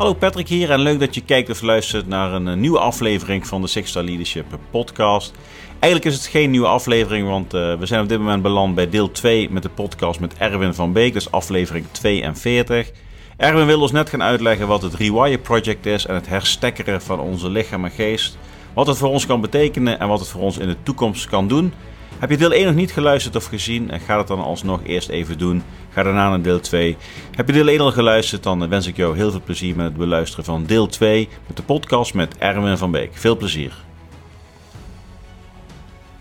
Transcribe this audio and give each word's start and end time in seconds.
Hallo 0.00 0.14
Patrick 0.14 0.48
hier 0.48 0.70
en 0.70 0.80
leuk 0.80 1.00
dat 1.00 1.14
je 1.14 1.20
kijkt 1.20 1.50
of 1.50 1.60
luistert 1.60 2.06
naar 2.06 2.32
een 2.32 2.48
eh, 2.48 2.54
nieuwe 2.54 2.78
aflevering 2.78 3.46
van 3.46 3.60
de 3.60 3.66
Six 3.66 3.90
Star 3.90 4.02
Leadership 4.02 4.46
podcast. 4.70 5.32
Eigenlijk 5.68 6.04
is 6.04 6.14
het 6.14 6.26
geen 6.30 6.50
nieuwe 6.50 6.66
aflevering, 6.66 7.28
want 7.28 7.54
uh, 7.54 7.78
we 7.78 7.86
zijn 7.86 8.02
op 8.02 8.08
dit 8.08 8.18
moment 8.18 8.42
beland 8.42 8.74
bij 8.74 8.88
deel 8.88 9.10
2 9.10 9.50
met 9.50 9.62
de 9.62 9.68
podcast 9.68 10.20
met 10.20 10.34
Erwin 10.38 10.74
van 10.74 10.92
Beek, 10.92 11.12
dus 11.12 11.30
aflevering 11.30 11.86
42. 11.90 12.90
Erwin 13.36 13.66
wil 13.66 13.80
ons 13.80 13.92
net 13.92 14.08
gaan 14.08 14.22
uitleggen 14.22 14.66
wat 14.66 14.82
het 14.82 14.94
Rewire 14.94 15.38
Project 15.38 15.86
is 15.86 16.06
en 16.06 16.14
het 16.14 16.28
herstekkeren 16.28 17.02
van 17.02 17.20
onze 17.20 17.50
lichaam 17.50 17.84
en 17.84 17.90
geest. 17.90 18.38
Wat 18.74 18.86
het 18.86 18.98
voor 18.98 19.08
ons 19.08 19.26
kan 19.26 19.40
betekenen 19.40 19.98
en 19.98 20.08
wat 20.08 20.20
het 20.20 20.28
voor 20.28 20.42
ons 20.42 20.58
in 20.58 20.68
de 20.68 20.76
toekomst 20.82 21.26
kan 21.26 21.48
doen. 21.48 21.72
Heb 22.20 22.30
je 22.30 22.36
deel 22.36 22.52
1 22.52 22.66
nog 22.66 22.74
niet 22.74 22.92
geluisterd 22.92 23.36
of 23.36 23.44
gezien? 23.44 23.90
En 23.90 24.00
ga 24.00 24.18
het 24.18 24.26
dan 24.26 24.40
alsnog 24.40 24.80
eerst 24.84 25.08
even 25.08 25.38
doen. 25.38 25.62
Ga 25.90 26.02
daarna 26.02 26.28
naar 26.28 26.42
deel 26.42 26.60
2. 26.60 26.96
Heb 27.34 27.46
je 27.46 27.52
deel 27.52 27.68
1 27.68 27.80
al 27.80 27.92
geluisterd? 27.92 28.42
Dan 28.42 28.68
wens 28.68 28.86
ik 28.86 28.96
jou 28.96 29.16
heel 29.16 29.30
veel 29.30 29.40
plezier 29.44 29.76
met 29.76 29.84
het 29.86 29.96
beluisteren 29.96 30.44
van 30.44 30.64
deel 30.66 30.86
2 30.86 31.28
met 31.46 31.56
de 31.56 31.62
podcast 31.62 32.14
met 32.14 32.38
Erwin 32.38 32.78
van 32.78 32.90
Beek. 32.90 33.10
Veel 33.12 33.36
plezier. 33.36 33.84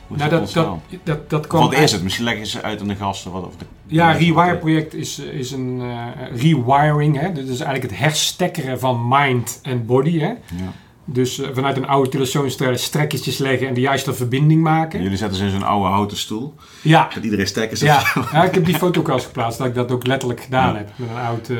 Hoe 0.08 0.18
nou, 0.18 0.30
dat, 0.30 0.52
dat, 0.54 0.80
dat, 1.04 1.30
dat 1.30 1.48
kwam. 1.48 1.62
Wat 1.62 1.73
is 1.73 1.92
het? 1.92 2.04
Misschien 2.04 2.26
leggen 2.26 2.48
ze 2.48 2.62
uit 2.62 2.81
aan 2.81 2.88
de 2.88 2.95
gasten. 2.95 3.31
Wat, 3.31 3.45
of 3.45 3.56
de, 3.56 3.66
ja, 3.88 4.12
Rewire 4.12 4.58
project 4.58 4.94
is, 4.94 5.20
is 5.20 5.52
een 5.52 5.80
uh, 5.81 6.06
rewiring. 6.36 7.20
Hè? 7.20 7.31
Dat 7.31 7.44
is 7.44 7.59
eigenlijk 7.59 7.92
het 7.92 8.00
herstekkeren 8.00 8.80
van 8.80 9.08
mind 9.08 9.59
en 9.64 9.86
body. 9.86 10.20
Hè? 10.20 10.28
Ja. 10.28 10.73
Dus 11.12 11.40
uh, 11.40 11.48
vanuit 11.54 11.77
een 11.77 11.88
oude 11.88 12.09
telefoonstrel 12.09 12.77
strekkertjes 12.77 13.38
leggen 13.38 13.67
en 13.67 13.73
de 13.73 13.81
juiste 13.81 14.13
verbinding 14.13 14.62
maken. 14.62 15.02
jullie 15.02 15.17
zetten 15.17 15.38
ze 15.38 15.44
in 15.44 15.50
zo'n 15.50 15.63
oude 15.63 15.88
houten 15.88 16.17
stoel. 16.17 16.55
Ja. 16.81 17.09
Dat 17.13 17.23
iedereen 17.23 17.48
stekkers 17.48 17.80
ja. 17.80 18.04
ja, 18.31 18.44
ik 18.44 18.54
heb 18.54 18.66
die 18.66 18.75
foto 18.75 19.00
ook 19.00 19.09
eens 19.09 19.25
geplaatst 19.25 19.58
dat 19.58 19.67
ik 19.67 19.75
dat 19.75 19.92
ook 19.92 20.08
letterlijk 20.08 20.42
gedaan 20.42 20.75
heb. 20.75 20.89
Met 20.95 21.09
een 21.09 21.17
oud 21.17 21.50
uh, 21.50 21.59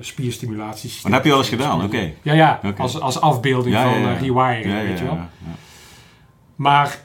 spierstimulatiessysteem. 0.00 1.10
Maar 1.10 1.20
heb 1.20 1.28
je 1.28 1.34
al 1.34 1.38
eens 1.38 1.48
gedaan? 1.48 1.84
Oké. 1.84 2.12
Ja, 2.22 2.32
ja. 2.32 2.58
Okay. 2.58 2.72
Als, 2.76 3.00
als 3.00 3.20
afbeelding 3.20 3.74
van 3.74 4.02
uh, 4.02 4.20
rewiring, 4.20 4.88
weet 4.88 4.98
je 4.98 5.04
wel. 5.04 5.18
Maar, 6.56 6.98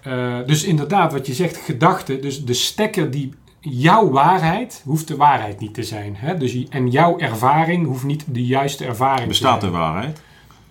dus 0.45 0.63
inderdaad, 0.63 1.11
wat 1.11 1.27
je 1.27 1.33
zegt, 1.33 1.57
gedachten. 1.57 2.21
Dus 2.21 2.45
de 2.45 2.53
stekker 2.53 3.11
die 3.11 3.33
jouw 3.59 4.09
waarheid 4.09 4.81
hoeft 4.85 5.07
de 5.07 5.15
waarheid 5.15 5.59
niet 5.59 5.73
te 5.73 5.83
zijn. 5.83 6.15
Hè? 6.17 6.37
Dus, 6.37 6.67
en 6.69 6.89
jouw 6.89 7.17
ervaring 7.17 7.85
hoeft 7.85 8.03
niet 8.03 8.25
de 8.27 8.45
juiste 8.45 8.85
ervaring 8.85 9.27
Bestaat 9.27 9.59
te 9.59 9.65
zijn. 9.65 9.71
Bestaat 9.71 9.91
de 9.91 9.99
waarheid? 10.01 10.21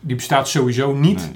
Die 0.00 0.16
bestaat 0.16 0.48
sowieso 0.48 0.94
niet. 0.94 1.30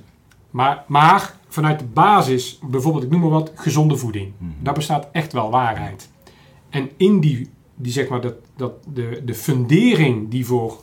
Maar, 0.51 0.85
maar 0.87 1.35
vanuit 1.49 1.79
de 1.79 1.85
basis, 1.85 2.59
bijvoorbeeld, 2.63 3.05
ik 3.05 3.11
noem 3.11 3.21
maar 3.21 3.31
wat, 3.31 3.53
gezonde 3.55 3.97
voeding. 3.97 4.33
Mm 4.39 4.55
Daar 4.61 4.75
bestaat 4.75 5.09
echt 5.13 5.33
wel 5.33 5.51
waarheid. 5.51 6.11
En 6.71 6.91
in 6.97 7.21
die, 7.21 7.51
die 7.75 7.93
zeg 7.93 8.09
maar, 8.09 8.21
dat, 8.21 8.35
dat 8.57 8.73
de, 8.95 9.23
de 9.25 9.35
fundering 9.35 10.31
die 10.31 10.47
voor 10.47 10.83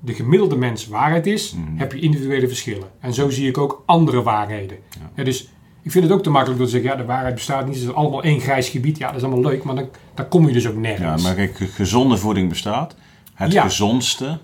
de 0.00 0.14
gemiddelde 0.14 0.56
mens 0.56 0.86
waarheid 0.86 1.26
is, 1.26 1.52
mhm. 1.52 1.76
heb 1.76 1.92
je 1.92 2.00
individuele 2.00 2.48
verschillen. 2.48 2.88
En 3.00 3.14
zo 3.14 3.30
zie 3.30 3.48
ik 3.48 3.58
ook 3.58 3.82
andere 3.86 4.22
waarheden. 4.22 4.78
Ja. 5.14 5.24
dus 5.24 5.48
ik 5.82 5.90
vind 5.90 6.04
het 6.04 6.12
ook 6.12 6.22
te 6.22 6.30
makkelijk 6.30 6.58
door 6.58 6.68
te 6.68 6.72
zeggen, 6.72 6.90
ja, 6.90 6.96
de 6.96 7.04
waarheid 7.04 7.34
bestaat 7.34 7.66
niet, 7.66 7.74
het 7.74 7.84
is 7.84 7.92
allemaal 7.92 8.22
één 8.22 8.40
grijs 8.40 8.68
gebied. 8.68 8.98
Ja, 8.98 9.06
dat 9.06 9.16
is 9.16 9.22
allemaal 9.22 9.50
leuk, 9.50 9.62
maar 9.62 9.74
dan, 9.74 9.88
dan 10.14 10.28
kom 10.28 10.46
je 10.46 10.52
dus 10.52 10.68
ook 10.68 10.76
nergens. 10.76 11.22
Ja, 11.22 11.28
maar 11.28 11.36
kijk, 11.36 11.56
gezonde 11.56 12.16
voeding 12.16 12.48
bestaat. 12.48 12.94
Het 13.34 13.58
gezondste 13.58 14.38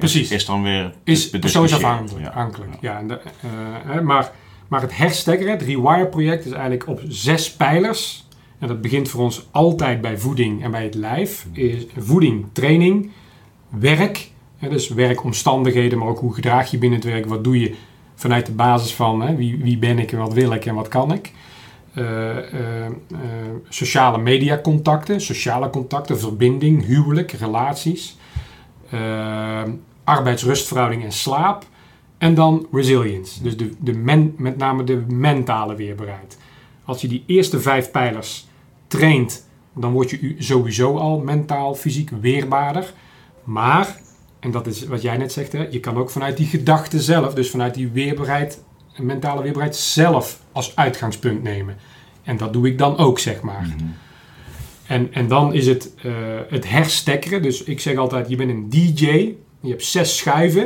Precies. 0.00 0.30
Is, 0.30 0.44
dan 0.44 0.62
weer 0.62 0.92
is 1.04 1.30
persoonsafhankelijk. 1.30 2.72
Ja. 2.80 2.92
ja. 2.92 2.98
en 2.98 3.08
de, 3.08 3.20
uh, 3.94 4.00
maar, 4.00 4.32
maar 4.68 4.80
het 4.80 4.96
herstekkeren, 4.96 5.52
het 5.52 5.62
Rewire 5.62 6.06
project, 6.06 6.44
is 6.44 6.52
eigenlijk 6.52 6.86
op 6.86 7.00
zes 7.08 7.52
pijlers. 7.52 8.28
En 8.58 8.68
dat 8.68 8.80
begint 8.80 9.08
voor 9.08 9.22
ons 9.22 9.48
altijd 9.50 10.00
bij 10.00 10.18
voeding 10.18 10.62
en 10.62 10.70
bij 10.70 10.82
het 10.82 10.94
lijf. 10.94 11.46
Is 11.52 11.86
voeding, 11.98 12.46
training, 12.52 13.10
werk. 13.68 14.30
Hè, 14.58 14.68
dus 14.68 14.88
werkomstandigheden, 14.88 15.98
maar 15.98 16.08
ook 16.08 16.18
hoe 16.18 16.34
gedraag 16.34 16.70
je 16.70 16.78
binnen 16.78 16.98
het 16.98 17.08
werk. 17.08 17.26
Wat 17.26 17.44
doe 17.44 17.60
je 17.60 17.74
vanuit 18.14 18.46
de 18.46 18.52
basis 18.52 18.94
van 18.94 19.22
hè, 19.22 19.36
wie, 19.36 19.58
wie 19.62 19.78
ben 19.78 19.98
ik 19.98 20.12
en 20.12 20.18
wat 20.18 20.32
wil 20.32 20.52
ik 20.52 20.66
en 20.66 20.74
wat 20.74 20.88
kan 20.88 21.12
ik. 21.12 21.32
Uh, 21.94 22.36
uh, 22.36 22.86
sociale 23.68 24.18
mediacontacten, 24.18 25.20
sociale 25.20 25.70
contacten, 25.70 26.18
verbinding, 26.18 26.86
huwelijk, 26.86 27.32
relaties 27.32 28.16
arbeidsrustverhouding 30.10 31.04
en 31.04 31.12
slaap. 31.12 31.64
En 32.18 32.34
dan 32.34 32.66
resilience, 32.72 33.42
dus 33.42 33.56
de, 33.56 33.70
de 33.78 33.92
men, 33.92 34.34
met 34.36 34.56
name 34.56 34.84
de 34.84 35.04
mentale 35.08 35.74
weerbaarheid. 35.74 36.38
Als 36.84 37.00
je 37.00 37.08
die 37.08 37.24
eerste 37.26 37.60
vijf 37.60 37.90
pijlers 37.90 38.46
traint, 38.86 39.46
dan 39.74 39.92
word 39.92 40.10
je 40.10 40.34
sowieso 40.38 40.96
al 40.96 41.20
mentaal, 41.20 41.74
fysiek 41.74 42.10
weerbaarder. 42.20 42.92
Maar, 43.44 44.00
en 44.40 44.50
dat 44.50 44.66
is 44.66 44.86
wat 44.86 45.02
jij 45.02 45.16
net 45.16 45.32
zegt, 45.32 45.52
hè, 45.52 45.66
je 45.70 45.80
kan 45.80 45.96
ook 45.96 46.10
vanuit 46.10 46.36
die 46.36 46.46
gedachte 46.46 47.00
zelf, 47.00 47.34
dus 47.34 47.50
vanuit 47.50 47.74
die 47.74 47.88
weerbaarheid, 47.88 48.62
mentale 48.96 49.42
weerbaarheid 49.42 49.76
zelf 49.76 50.42
als 50.52 50.76
uitgangspunt 50.76 51.42
nemen. 51.42 51.76
En 52.22 52.36
dat 52.36 52.52
doe 52.52 52.66
ik 52.66 52.78
dan 52.78 52.96
ook, 52.96 53.18
zeg 53.18 53.40
maar. 53.40 53.74
Mhm. 53.76 53.86
En, 54.86 55.12
en 55.12 55.28
dan 55.28 55.54
is 55.54 55.66
het 55.66 55.94
uh, 56.02 56.12
het 56.48 56.70
herstekkeren. 56.70 57.42
Dus 57.42 57.62
ik 57.62 57.80
zeg 57.80 57.96
altijd, 57.96 58.28
je 58.28 58.36
bent 58.36 58.50
een 58.50 58.70
DJ. 58.70 59.34
Je 59.60 59.70
hebt 59.70 59.84
zes 59.84 60.16
schuiven. 60.16 60.62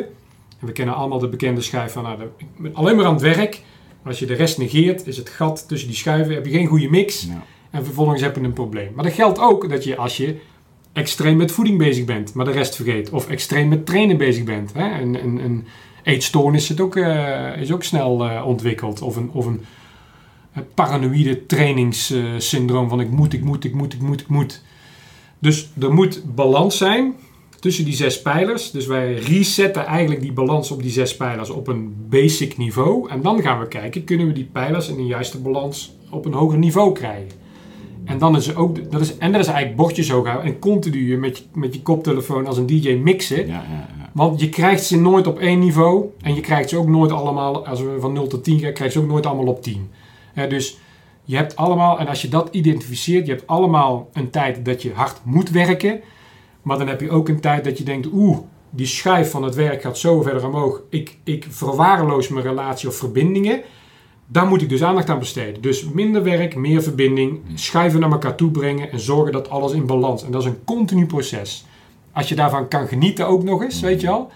En 0.61 0.67
we 0.67 0.73
kennen 0.73 0.95
allemaal 0.95 1.19
de 1.19 1.29
bekende 1.29 1.61
schijf 1.61 1.93
van, 1.93 2.03
nou, 2.03 2.23
ik 2.23 2.47
ben 2.57 2.75
alleen 2.75 2.97
maar 2.97 3.05
aan 3.05 3.13
het 3.13 3.23
werk. 3.23 3.63
Als 4.05 4.19
je 4.19 4.27
de 4.27 4.35
rest 4.35 4.59
negeert, 4.59 5.07
is 5.07 5.17
het 5.17 5.29
gat 5.29 5.69
tussen 5.69 5.89
die 5.89 5.97
schuiven, 5.97 6.35
heb 6.35 6.47
je 6.47 6.53
geen 6.53 6.67
goede 6.67 6.91
mix. 6.91 7.23
Ja. 7.23 7.45
En 7.71 7.85
vervolgens 7.85 8.21
heb 8.21 8.37
je 8.37 8.43
een 8.43 8.53
probleem. 8.53 8.93
Maar 8.95 9.05
dat 9.05 9.13
geldt 9.13 9.39
ook 9.39 9.69
dat 9.69 9.85
je 9.85 9.97
als 9.97 10.17
je 10.17 10.37
extreem 10.93 11.37
met 11.37 11.53
voeding 11.53 11.79
bezig 11.79 12.05
bent, 12.05 12.35
maar 12.35 12.45
de 12.45 12.51
rest 12.51 12.77
vergeet. 12.77 13.11
Of 13.11 13.29
extreem 13.29 13.69
met 13.69 13.87
trainen 13.87 14.17
bezig 14.17 14.45
bent. 14.45 14.73
Hè? 14.73 15.01
Een, 15.01 15.15
een, 15.25 15.45
een 15.45 15.67
eetstoornis 16.03 16.71
is 16.71 16.81
ook, 16.81 16.97
uh, 16.97 17.61
is 17.61 17.73
ook 17.73 17.83
snel 17.83 18.27
uh, 18.27 18.47
ontwikkeld. 18.47 19.03
Of 19.03 19.17
een, 19.17 19.31
of 19.33 19.47
een 19.47 19.61
paranoïde 20.75 21.47
trainingssyndroom 21.47 22.89
van 22.89 23.01
ik 23.01 23.11
moet, 23.11 23.33
ik 23.33 23.45
moet, 23.45 23.65
ik 23.65 23.75
moet, 23.75 23.93
ik 23.93 24.01
moet, 24.01 24.21
ik 24.21 24.29
moet. 24.29 24.63
Dus 25.39 25.71
er 25.81 25.95
moet 25.95 26.35
balans 26.35 26.77
zijn 26.77 27.15
tussen 27.65 27.85
die 27.85 27.95
zes 27.95 28.23
pijlers. 28.23 28.71
Dus 28.71 28.87
wij 28.87 29.15
resetten 29.15 29.87
eigenlijk 29.87 30.21
die 30.21 30.33
balans 30.33 30.71
op 30.71 30.83
die 30.83 30.91
zes 30.91 31.17
pijlers 31.17 31.51
op 31.51 31.69
een 31.69 31.95
basic 32.09 32.57
niveau. 32.57 33.11
En 33.11 33.23
dan 33.23 33.43
gaan 33.43 33.61
we 33.61 33.69
kijken, 33.69 34.05
kunnen 34.05 34.27
we 34.27 34.33
die 34.33 34.49
pijlers 34.53 34.89
in 34.89 34.97
de 34.97 35.07
juiste 35.07 35.41
balans 35.41 35.97
op 36.11 36.25
een 36.25 36.33
hoger 36.33 36.59
niveau 36.59 36.93
krijgen. 36.93 37.29
En 38.05 38.19
dan 38.19 38.37
is 38.37 38.49
er 38.49 38.59
ook, 38.59 38.91
dat 38.91 39.01
is, 39.01 39.17
en 39.17 39.33
dat 39.33 39.41
is 39.41 39.47
eigenlijk 39.47 39.77
bordjes 39.77 40.11
hoog 40.11 40.27
houden 40.27 40.53
en 40.53 40.59
continu 40.59 41.19
met 41.19 41.39
je, 41.39 41.45
met 41.53 41.75
je 41.75 41.83
koptelefoon 41.83 42.47
als 42.47 42.57
een 42.57 42.67
DJ 42.67 42.93
mixen. 42.93 43.47
Ja, 43.47 43.53
ja, 43.53 43.89
ja. 43.99 44.11
Want 44.13 44.41
je 44.41 44.49
krijgt 44.49 44.85
ze 44.85 45.01
nooit 45.01 45.27
op 45.27 45.39
één 45.39 45.59
niveau 45.59 46.05
en 46.21 46.35
je 46.35 46.41
krijgt 46.41 46.69
ze 46.69 46.77
ook 46.77 46.89
nooit 46.89 47.13
allemaal, 47.13 47.67
als 47.67 47.81
we 47.81 47.97
van 48.01 48.13
0 48.13 48.27
tot 48.27 48.45
10 48.45 48.59
gaan, 48.59 48.73
krijg 48.73 48.93
je 48.93 48.99
ze 48.99 49.05
ook 49.05 49.11
nooit 49.11 49.27
allemaal 49.27 49.47
op 49.47 49.63
10. 49.63 49.91
dus 50.49 50.79
je 51.25 51.37
hebt 51.37 51.57
allemaal, 51.57 51.99
en 51.99 52.09
als 52.09 52.23
je 52.23 52.29
dat 52.29 52.49
identificeert, 52.51 53.27
je 53.27 53.33
hebt 53.33 53.47
allemaal 53.47 54.09
een 54.13 54.31
tijd 54.31 54.65
dat 54.65 54.83
je 54.83 54.93
hard 54.95 55.21
moet 55.23 55.51
werken. 55.51 56.01
Maar 56.65 56.79
dan 56.79 56.89
heb 56.89 57.01
je 57.01 57.11
ook 57.11 57.29
een 57.29 57.41
tijd 57.41 57.65
dat 57.65 57.79
je 57.79 57.85
denkt, 57.85 58.09
oeh, 58.13 58.39
die 58.71 58.87
schijf 58.87 59.31
van 59.31 59.43
het 59.43 59.55
werk 59.55 59.83
gaat 59.83 59.99
zo 59.99 60.23
verder 60.23 60.47
omhoog. 60.47 60.83
Ik, 60.89 61.17
ik 61.25 61.47
verwaarloos 61.51 62.29
mijn 62.29 62.45
relatie 62.45 62.89
of 62.89 62.97
verbindingen. 62.97 63.61
Daar 64.27 64.47
moet 64.47 64.63
ik 64.63 64.69
dus 64.69 64.83
aandacht 64.83 65.11
aan 65.11 65.19
besteden. 65.19 65.63
Dus 65.63 65.85
minder 65.89 66.23
werk, 66.23 66.55
meer 66.55 66.83
verbinding, 66.83 67.41
schuiven 67.55 68.01
naar 68.01 68.11
elkaar 68.11 68.35
toe 68.35 68.51
brengen 68.51 68.91
en 68.93 69.01
zorgen 69.01 69.33
dat 69.33 69.51
alles 69.51 69.73
in 69.73 69.87
balans. 69.87 70.25
En 70.25 70.31
dat 70.31 70.43
is 70.43 70.49
een 70.49 70.65
continu 70.65 71.07
proces. 71.07 71.67
Als 72.13 72.29
je 72.29 72.35
daarvan 72.35 72.69
kan 72.69 72.87
genieten 72.87 73.27
ook 73.27 73.43
nog 73.43 73.63
eens, 73.63 73.81
weet 73.81 74.01
je 74.01 74.09
al, 74.09 74.31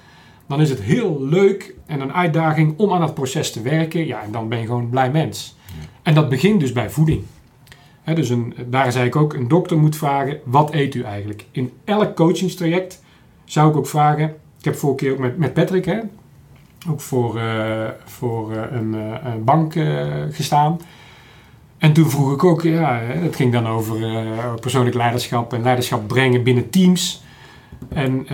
dan 0.46 0.60
is 0.60 0.70
het 0.70 0.80
heel 0.80 1.22
leuk 1.22 1.74
en 1.86 2.00
een 2.00 2.12
uitdaging 2.12 2.74
om 2.78 2.92
aan 2.92 3.00
dat 3.00 3.14
proces 3.14 3.52
te 3.52 3.62
werken. 3.62 4.06
Ja, 4.06 4.22
en 4.22 4.32
dan 4.32 4.48
ben 4.48 4.58
je 4.58 4.66
gewoon 4.66 4.82
een 4.82 4.88
blij 4.88 5.10
mens. 5.10 5.56
En 6.02 6.14
dat 6.14 6.28
begint 6.28 6.60
dus 6.60 6.72
bij 6.72 6.90
voeding 6.90 7.24
dus 8.14 8.28
een, 8.28 8.54
daar 8.66 8.92
zei 8.92 9.06
ik 9.06 9.16
ook, 9.16 9.34
een 9.34 9.48
dokter 9.48 9.78
moet 9.78 9.96
vragen, 9.96 10.38
wat 10.44 10.72
eet 10.72 10.94
u 10.94 11.02
eigenlijk? 11.02 11.44
In 11.50 11.72
elk 11.84 12.16
coachingstraject 12.16 13.02
zou 13.44 13.70
ik 13.70 13.76
ook 13.76 13.86
vragen, 13.86 14.24
ik 14.58 14.64
heb 14.64 14.76
vorige 14.76 15.04
keer 15.04 15.12
ook 15.12 15.18
met, 15.18 15.38
met 15.38 15.54
Patrick, 15.54 15.84
hè, 15.84 15.98
ook 16.90 17.00
voor, 17.00 17.36
uh, 17.36 17.84
voor 18.04 18.52
uh, 18.52 18.62
een, 18.70 18.94
uh, 18.94 19.14
een, 19.24 19.44
bank 19.44 19.74
gestaan. 20.30 20.80
En 21.78 21.92
toen 21.92 22.10
vroeg 22.10 22.32
ik 22.32 22.44
ook, 22.44 22.62
ja, 22.62 22.98
het 22.98 23.36
ging 23.36 23.52
dan 23.52 23.66
over 23.66 23.98
persoonlijk 24.60 24.96
leiderschap 24.96 25.52
en 25.52 25.62
leiderschap 25.62 26.08
brengen 26.08 26.42
binnen 26.42 26.70
teams. 26.70 27.22
En 27.88 28.24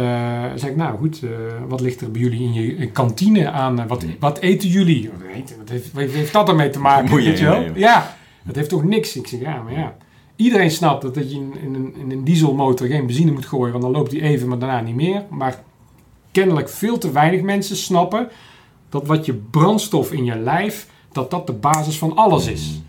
zei 0.55 0.71
ik, 0.71 0.76
nou 0.76 0.99
goed, 0.99 1.23
wat 1.69 1.81
ligt 1.81 2.00
er 2.00 2.11
bij 2.11 2.21
jullie 2.21 2.43
in 2.43 2.53
je 2.53 2.87
kantine 2.87 3.50
aan? 3.50 3.87
Wat, 3.87 4.05
wat 4.19 4.38
eten 4.38 4.69
jullie? 4.69 5.11
Wat 5.59 5.69
heeft, 5.69 5.93
wat 5.93 6.03
heeft 6.11 6.32
dat 6.32 6.49
ermee 6.49 6.71
te 6.71 6.81
maken? 6.81 7.17
Weet 7.17 7.38
je 7.38 7.44
wel? 7.44 7.65
Ja. 7.75 8.17
Dat 8.44 8.55
heeft 8.55 8.69
toch 8.69 8.85
niks? 8.85 9.17
Ik 9.17 9.26
zeg, 9.26 9.41
ja, 9.41 9.62
maar 9.62 9.73
ja. 9.73 9.96
Iedereen 10.37 10.70
snapt 10.70 11.02
dat, 11.02 11.14
dat 11.14 11.31
je 11.31 11.37
in, 11.37 11.55
in, 11.62 11.75
een, 11.75 11.94
in 11.96 12.11
een 12.11 12.25
dieselmotor 12.25 12.87
geen 12.87 13.06
benzine 13.06 13.32
moet 13.32 13.46
gooien, 13.46 13.73
want 13.73 13.85
dan 13.85 13.93
loopt 13.93 14.11
die 14.11 14.23
even, 14.23 14.49
maar 14.49 14.58
daarna 14.58 14.81
niet 14.81 14.94
meer. 14.94 15.25
Maar 15.31 15.62
kennelijk 16.32 16.69
veel 16.69 16.99
te 16.99 17.12
weinig 17.12 17.43
mensen 17.43 17.76
snappen 17.76 18.29
dat 18.88 19.06
wat 19.06 19.26
je 19.26 19.35
brandstof 19.35 20.12
in 20.12 20.25
je 20.25 20.38
lijf, 20.38 20.88
dat 21.12 21.31
dat 21.31 21.46
de 21.46 21.52
basis 21.52 21.99
van 21.99 22.17
alles 22.17 22.46
is. 22.46 22.82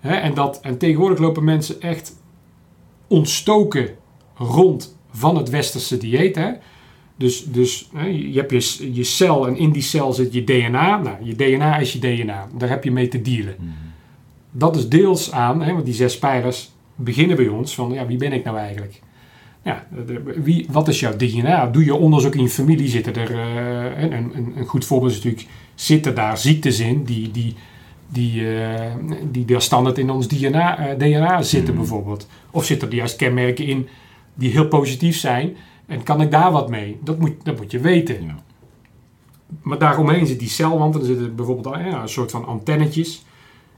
Ja. 0.00 0.20
en, 0.20 0.34
dat, 0.34 0.60
en 0.60 0.78
tegenwoordig 0.78 1.18
lopen 1.18 1.44
mensen 1.44 1.80
echt 1.80 2.16
ontstoken 3.06 3.88
rond 4.34 4.96
van 5.10 5.36
het 5.36 5.48
westerse 5.48 5.96
dieet. 5.96 6.36
Hè? 6.36 6.52
Dus, 7.16 7.44
dus 7.44 7.90
je 8.10 8.32
hebt 8.34 8.50
je, 8.50 8.94
je 8.94 9.04
cel 9.04 9.46
en 9.46 9.56
in 9.56 9.72
die 9.72 9.82
cel 9.82 10.12
zit 10.12 10.32
je 10.32 10.44
DNA. 10.44 10.96
Nou, 10.98 11.16
je 11.22 11.34
DNA 11.34 11.78
is 11.78 11.92
je 11.92 11.98
DNA. 11.98 12.48
Daar 12.56 12.68
heb 12.68 12.84
je 12.84 12.90
mee 12.90 13.08
te 13.08 13.22
dealen. 13.22 13.54
Mhm. 13.58 13.89
Dat 14.50 14.76
is 14.76 14.88
deels 14.88 15.32
aan, 15.32 15.62
hè, 15.62 15.72
want 15.72 15.84
die 15.84 15.94
zes 15.94 16.18
pijlers 16.18 16.70
beginnen 16.94 17.36
bij 17.36 17.48
ons 17.48 17.74
van, 17.74 17.92
ja, 17.92 18.06
wie 18.06 18.16
ben 18.16 18.32
ik 18.32 18.44
nou 18.44 18.56
eigenlijk? 18.56 19.00
Ja, 19.62 19.86
wie, 20.36 20.66
wat 20.70 20.88
is 20.88 21.00
jouw 21.00 21.16
DNA? 21.16 21.66
Doe 21.66 21.84
je 21.84 21.94
onderzoek 21.94 22.34
in 22.34 22.42
je 22.42 22.48
familie? 22.48 22.88
Zitten 22.88 23.14
er, 23.14 23.30
eh, 23.30 24.02
een, 24.02 24.12
een, 24.12 24.52
een 24.56 24.66
goed 24.66 24.84
voorbeeld 24.84 25.10
is 25.10 25.16
natuurlijk, 25.16 25.46
zitten 25.74 26.14
daar 26.14 26.38
ziektes 26.38 26.80
in 26.80 27.04
die, 27.04 27.30
die, 27.30 27.54
die, 28.08 28.54
eh, 28.56 28.94
die 29.30 29.44
daar 29.44 29.62
standaard 29.62 29.98
in 29.98 30.10
ons 30.10 30.26
DNA, 30.28 30.78
eh, 30.78 30.98
DNA 30.98 31.42
zitten 31.42 31.74
Mhm. 31.74 31.82
bijvoorbeeld? 31.82 32.26
Of 32.50 32.64
zitten 32.64 32.88
er 32.88 32.94
juist 32.94 33.16
kenmerken 33.16 33.66
in 33.66 33.88
die 34.34 34.50
heel 34.50 34.68
positief 34.68 35.16
zijn? 35.16 35.56
En 35.86 36.02
kan 36.02 36.20
ik 36.20 36.30
daar 36.30 36.52
wat 36.52 36.68
mee? 36.68 36.98
Dat 37.04 37.18
moet, 37.18 37.32
dat 37.42 37.56
moet 37.56 37.70
je 37.70 37.78
weten. 37.78 38.24
Ja. 38.24 38.42
Maar 39.62 39.78
daaromheen 39.78 40.26
zit 40.26 40.38
die 40.38 40.48
celwand 40.48 40.94
en 40.94 41.00
er 41.00 41.06
zitten 41.06 41.34
bijvoorbeeld 41.34 41.74
ja, 41.74 42.02
een 42.02 42.08
soort 42.08 42.30
van 42.30 42.46
antennetjes. 42.46 43.24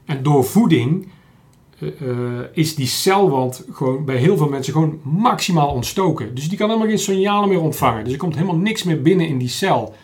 En 0.05 0.23
door 0.23 0.43
voeding 0.43 1.07
eh, 1.79 2.09
eh, 2.09 2.45
is 2.53 2.75
die 2.75 2.87
celwand 2.87 3.65
gewoon 3.71 4.05
bij 4.05 4.15
heel 4.15 4.37
veel 4.37 4.49
mensen 4.49 4.73
gewoon 4.73 4.99
maximaal 5.03 5.69
ontstoken. 5.69 6.35
Dus 6.35 6.49
die 6.49 6.57
kan 6.57 6.67
helemaal 6.67 6.89
geen 6.89 6.99
signalen 6.99 7.49
meer 7.49 7.61
ontvangen. 7.61 8.03
Dus 8.03 8.13
er 8.13 8.19
komt 8.19 8.35
helemaal 8.35 8.57
niks 8.57 8.83
meer 8.83 9.01
binnen 9.01 9.27
in 9.27 9.37
die 9.37 9.47
cel. 9.47 9.95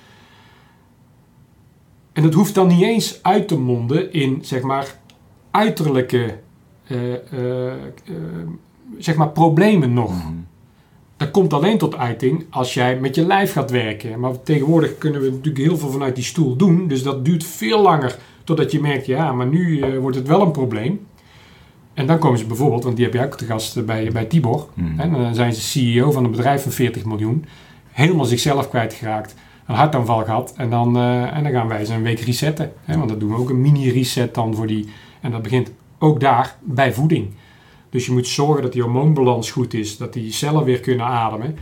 En 2.13 2.23
dat 2.23 2.33
hoeft 2.33 2.55
dan 2.55 2.67
niet 2.67 2.81
eens 2.81 3.23
uit 3.23 3.47
te 3.47 3.59
monden 3.59 4.13
in, 4.13 4.39
zeg 4.41 4.61
maar, 4.61 4.95
uiterlijke, 5.51 6.37
eh, 6.87 6.97
zeg 8.97 9.15
maar, 9.15 9.29
problemen 9.29 9.93
nog. 9.93 10.11
Mhm. 10.11 10.33
Dat 11.17 11.31
komt 11.31 11.53
alleen 11.53 11.77
tot 11.77 11.95
uiting 11.95 12.45
als 12.49 12.73
jij 12.73 12.99
met 12.99 13.15
je 13.15 13.25
lijf 13.25 13.51
gaat 13.51 13.71
werken. 13.71 14.19
Maar 14.19 14.43
tegenwoordig 14.43 14.97
kunnen 14.97 15.21
we 15.21 15.29
natuurlijk 15.29 15.65
heel 15.65 15.77
veel 15.77 15.89
vanuit 15.89 16.15
die 16.15 16.23
stoel 16.23 16.55
doen. 16.55 16.87
Dus 16.87 17.03
dat 17.03 17.25
duurt 17.25 17.43
veel 17.43 17.81
langer 17.81 18.19
totdat 18.49 18.71
je 18.71 18.79
merkt, 18.79 19.05
ja, 19.05 19.31
maar 19.31 19.47
nu 19.47 19.79
eh, 19.79 19.97
wordt 19.97 20.17
het 20.17 20.27
wel 20.27 20.41
een 20.41 20.51
probleem. 20.51 21.07
En 21.93 22.07
dan 22.07 22.19
komen 22.19 22.39
ze 22.39 22.45
bijvoorbeeld, 22.45 22.83
want 22.83 22.95
die 22.95 23.05
heb 23.05 23.13
je 23.13 23.25
ook 23.25 23.37
te 23.37 23.45
gast 23.45 23.85
bij, 23.85 24.11
bij 24.11 24.25
Tibor. 24.25 24.67
En 24.97 25.11
dan 25.11 25.35
zijn 25.35 25.53
ze 25.53 25.61
CEO 25.61 26.11
van 26.11 26.23
een 26.23 26.31
bedrijf 26.31 26.61
van 26.63 26.71
40 26.71 27.05
miljoen. 27.05 27.45
Helemaal 27.91 28.25
zichzelf 28.25 28.69
kwijtgeraakt. 28.69 29.35
Een 29.65 29.75
hartaanval 29.75 30.23
gehad. 30.23 30.53
En 30.57 30.69
dan, 30.69 30.97
eh, 30.97 31.35
en 31.35 31.43
dan 31.43 31.51
gaan 31.51 31.67
wij 31.67 31.85
ze 31.85 31.93
een 31.93 32.01
week 32.01 32.19
resetten. 32.19 32.71
Hè? 32.83 32.97
Want 32.97 33.09
dat 33.09 33.19
doen 33.19 33.29
we 33.29 33.35
ook 33.35 33.49
een 33.49 33.61
mini-reset 33.61 34.33
dan 34.33 34.55
voor 34.55 34.67
die. 34.67 34.89
En 35.21 35.31
dat 35.31 35.41
begint 35.41 35.71
ook 35.99 36.19
daar 36.19 36.55
bij 36.61 36.93
voeding. 36.93 37.33
Dus 37.89 38.05
je 38.05 38.11
moet 38.11 38.27
zorgen 38.27 38.61
dat 38.61 38.73
die 38.73 38.81
hormoonbalans 38.81 39.51
goed 39.51 39.73
is. 39.73 39.97
Dat 39.97 40.13
die 40.13 40.31
cellen 40.31 40.63
weer 40.63 40.79
kunnen 40.79 41.05
ademen. 41.05 41.57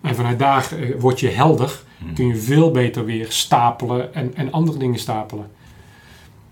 En 0.00 0.14
vanuit 0.14 0.38
daar 0.38 0.72
eh, 0.72 1.00
word 1.00 1.20
je 1.20 1.28
helder. 1.28 1.82
Mhm. 1.98 2.14
Kun 2.14 2.26
je 2.26 2.36
veel 2.36 2.70
beter 2.70 3.04
weer 3.04 3.26
stapelen 3.28 4.14
en, 4.14 4.34
en 4.34 4.52
andere 4.52 4.78
dingen 4.78 4.98
stapelen. 4.98 5.58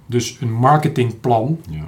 Dus 0.09 0.37
een 0.41 0.53
marketingplan 0.53 1.61
Ja. 1.71 1.85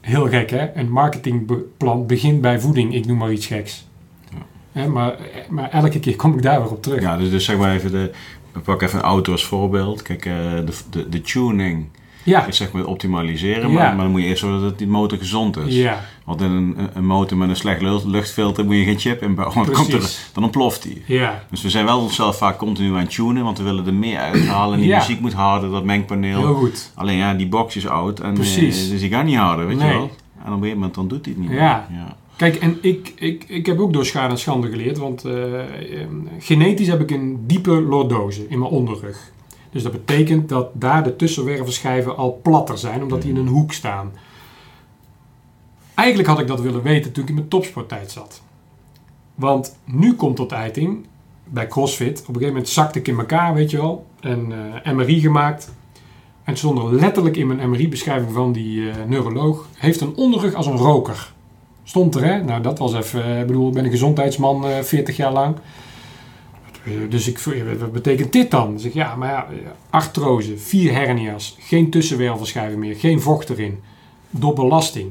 Heel 0.00 0.28
gek, 0.28 0.50
hè? 0.50 0.74
Een 0.74 0.90
marketingplan 0.90 2.06
begint 2.06 2.40
bij 2.40 2.60
voeding. 2.60 2.94
Ik 2.94 3.06
noem 3.06 3.18
maar 3.18 3.32
iets 3.32 3.46
geks. 3.46 3.86
Ja. 4.30 4.38
Hè, 4.72 4.88
maar, 4.88 5.18
maar 5.48 5.70
elke 5.70 6.00
keer 6.00 6.16
kom 6.16 6.34
ik 6.34 6.42
daar 6.42 6.62
weer 6.62 6.70
op 6.70 6.82
terug. 6.82 7.00
Ja, 7.00 7.16
dus, 7.16 7.30
dus 7.30 7.44
zeg 7.44 7.56
maar 7.56 7.74
even 7.74 7.90
de. 7.90 8.10
We 8.52 8.60
pakken 8.60 8.86
even 8.86 8.98
een 8.98 9.04
auto 9.04 9.32
als 9.32 9.44
voorbeeld. 9.44 10.02
Kijk, 10.02 10.26
eh, 10.26 10.32
de, 10.34 10.72
de, 10.90 11.08
de 11.08 11.20
tuning 11.20 11.86
Ja, 12.22 12.46
is 12.46 12.56
zeg 12.56 12.72
maar 12.72 12.84
optimaliseren, 12.84 13.68
Ja. 13.70 13.74
maar, 13.74 13.94
maar 13.94 14.02
dan 14.04 14.10
moet 14.10 14.20
je 14.20 14.26
eerst 14.26 14.40
zorgen 14.40 14.60
dat 14.60 14.78
die 14.78 14.86
motor 14.86 15.18
gezond 15.18 15.56
is. 15.56 15.74
ja, 15.74 16.04
Want 16.24 16.40
in 16.40 16.50
een, 16.50 16.76
een 16.94 17.06
motor 17.06 17.36
met 17.38 17.48
een 17.48 17.56
slecht 17.56 17.80
lucht- 17.82 18.04
luchtfilter 18.04 18.64
moet 18.64 18.76
je 18.76 18.84
geen 18.84 18.98
chip 18.98 19.22
inbouwen, 19.22 19.56
dan, 19.56 19.74
komt 19.74 19.92
er, 19.92 19.98
Precies. 19.98 20.30
dan 20.32 20.42
ontploft 20.42 20.82
die. 20.82 21.02
ja. 21.06 21.44
Dus 21.50 21.62
we 21.62 21.70
zijn 21.70 21.84
wel 21.84 22.00
onszelf 22.00 22.36
vaak 22.38 22.58
continu 22.58 22.88
aan 22.92 22.98
het 22.98 23.10
tunen, 23.14 23.44
want 23.44 23.58
we 23.58 23.64
willen 23.64 23.86
er 23.86 23.94
meer 23.94 24.18
uithalen. 24.18 24.74
En 24.74 24.80
die 24.80 24.94
muziek 24.94 25.20
moet 25.20 25.32
harder, 25.32 25.70
dat 25.70 25.84
mengpaneel. 25.84 26.38
Heel 26.38 26.54
goed. 26.54 26.92
Alleen 26.94 27.16
ja, 27.16 27.34
die 27.34 27.48
box 27.48 27.76
is 27.76 27.86
oud 27.86 28.20
en 28.20 28.34
Precies. 28.34 28.84
eh, 28.84 28.90
dus 28.90 29.00
die 29.00 29.10
gaat 29.10 29.24
niet 29.24 29.36
harder, 29.36 29.66
weet 29.66 29.76
Nee. 29.78 29.86
je 29.88 29.92
wel. 29.94 30.02
En 30.02 30.08
op 30.40 30.46
een 30.46 30.52
gegeven 30.52 30.74
moment 30.74 30.94
dan 30.94 31.08
doet 31.08 31.24
hij 31.24 31.34
het 31.34 31.42
niet 31.42 31.52
Ja. 31.58 31.86
meer. 31.90 31.98
Ja. 31.98 32.16
Kijk, 32.36 32.54
en 32.56 32.78
ik, 32.82 33.12
ik, 33.16 33.44
ik 33.48 33.66
heb 33.66 33.78
ook 33.80 33.92
door 33.92 34.04
schade 34.06 34.30
en 34.30 34.38
schande 34.38 34.68
geleerd. 34.68 34.98
Want 34.98 35.24
eh, 35.24 35.60
eh, 35.60 36.06
genetisch 36.38 36.86
heb 36.86 37.00
ik 37.00 37.10
een 37.10 37.38
diepe 37.46 37.70
lordose 37.82 38.46
in 38.48 38.58
mijn 38.58 38.70
onderrug. 38.70 39.30
Dus 39.70 39.82
dat 39.82 39.92
betekent 39.92 40.48
dat 40.48 40.68
daar 40.72 41.02
de 41.02 41.16
tussenwervelschijven 41.16 42.16
al 42.16 42.38
platter 42.42 42.78
zijn, 42.78 43.02
omdat 43.02 43.22
die 43.22 43.30
in 43.30 43.36
een 43.36 43.46
hoek 43.48 43.72
staan. 43.72 44.12
Eigenlijk 45.94 46.28
had 46.28 46.38
ik 46.38 46.46
dat 46.46 46.60
willen 46.60 46.82
weten 46.82 47.12
toen 47.12 47.22
ik 47.22 47.28
in 47.28 47.34
mijn 47.34 47.48
topsporttijd 47.48 48.10
zat. 48.10 48.42
Want 49.34 49.76
nu 49.84 50.14
komt 50.14 50.36
tot 50.36 50.52
uiting, 50.52 51.06
bij 51.44 51.66
CrossFit, 51.66 52.20
op 52.20 52.26
een 52.26 52.32
gegeven 52.34 52.48
moment 52.52 52.68
zakte 52.68 52.98
ik 52.98 53.08
in 53.08 53.18
elkaar, 53.18 53.54
weet 53.54 53.70
je 53.70 53.76
wel. 53.76 54.06
En 54.20 54.52
eh, 54.84 54.92
MRI 54.92 55.20
gemaakt. 55.20 55.72
En 56.44 56.56
stond 56.56 56.78
er 56.78 56.94
letterlijk 56.94 57.36
in 57.36 57.46
mijn 57.46 57.70
MRI-beschrijving 57.70 58.32
van 58.32 58.52
die 58.52 58.90
eh, 58.90 58.96
neuroloog, 59.06 59.68
heeft 59.76 60.00
een 60.00 60.14
onderrug 60.16 60.54
als 60.54 60.66
een 60.66 60.76
roker. 60.76 61.32
Stond 61.84 62.14
er, 62.14 62.24
hè? 62.24 62.42
Nou, 62.42 62.62
dat 62.62 62.78
was 62.78 62.94
even. 62.94 63.24
eh, 63.24 63.40
Ik 63.40 63.46
bedoel, 63.46 63.68
ik 63.68 63.74
ben 63.74 63.84
een 63.84 63.90
gezondheidsman 63.90 64.66
eh 64.66 64.82
40 64.82 65.16
jaar 65.16 65.32
lang. 65.32 65.56
Eh, 66.84 66.92
Dus 67.08 67.28
ik, 67.28 67.38
wat 67.78 67.92
betekent 67.92 68.32
dit 68.32 68.50
dan? 68.50 68.70
Dan 68.70 68.78
zeg 68.80 68.90
ik, 68.90 68.96
ja, 68.96 69.14
maar 69.16 69.28
ja, 69.30 69.46
eh, 69.50 69.56
artrose, 69.90 70.58
vier 70.58 70.92
hernia's, 70.92 71.56
geen 71.58 71.90
tussenwervelschijven 71.90 72.78
meer, 72.78 72.96
geen 72.96 73.20
vocht 73.20 73.50
erin. 73.50 73.80
Door 74.30 74.54
belasting. 74.54 75.10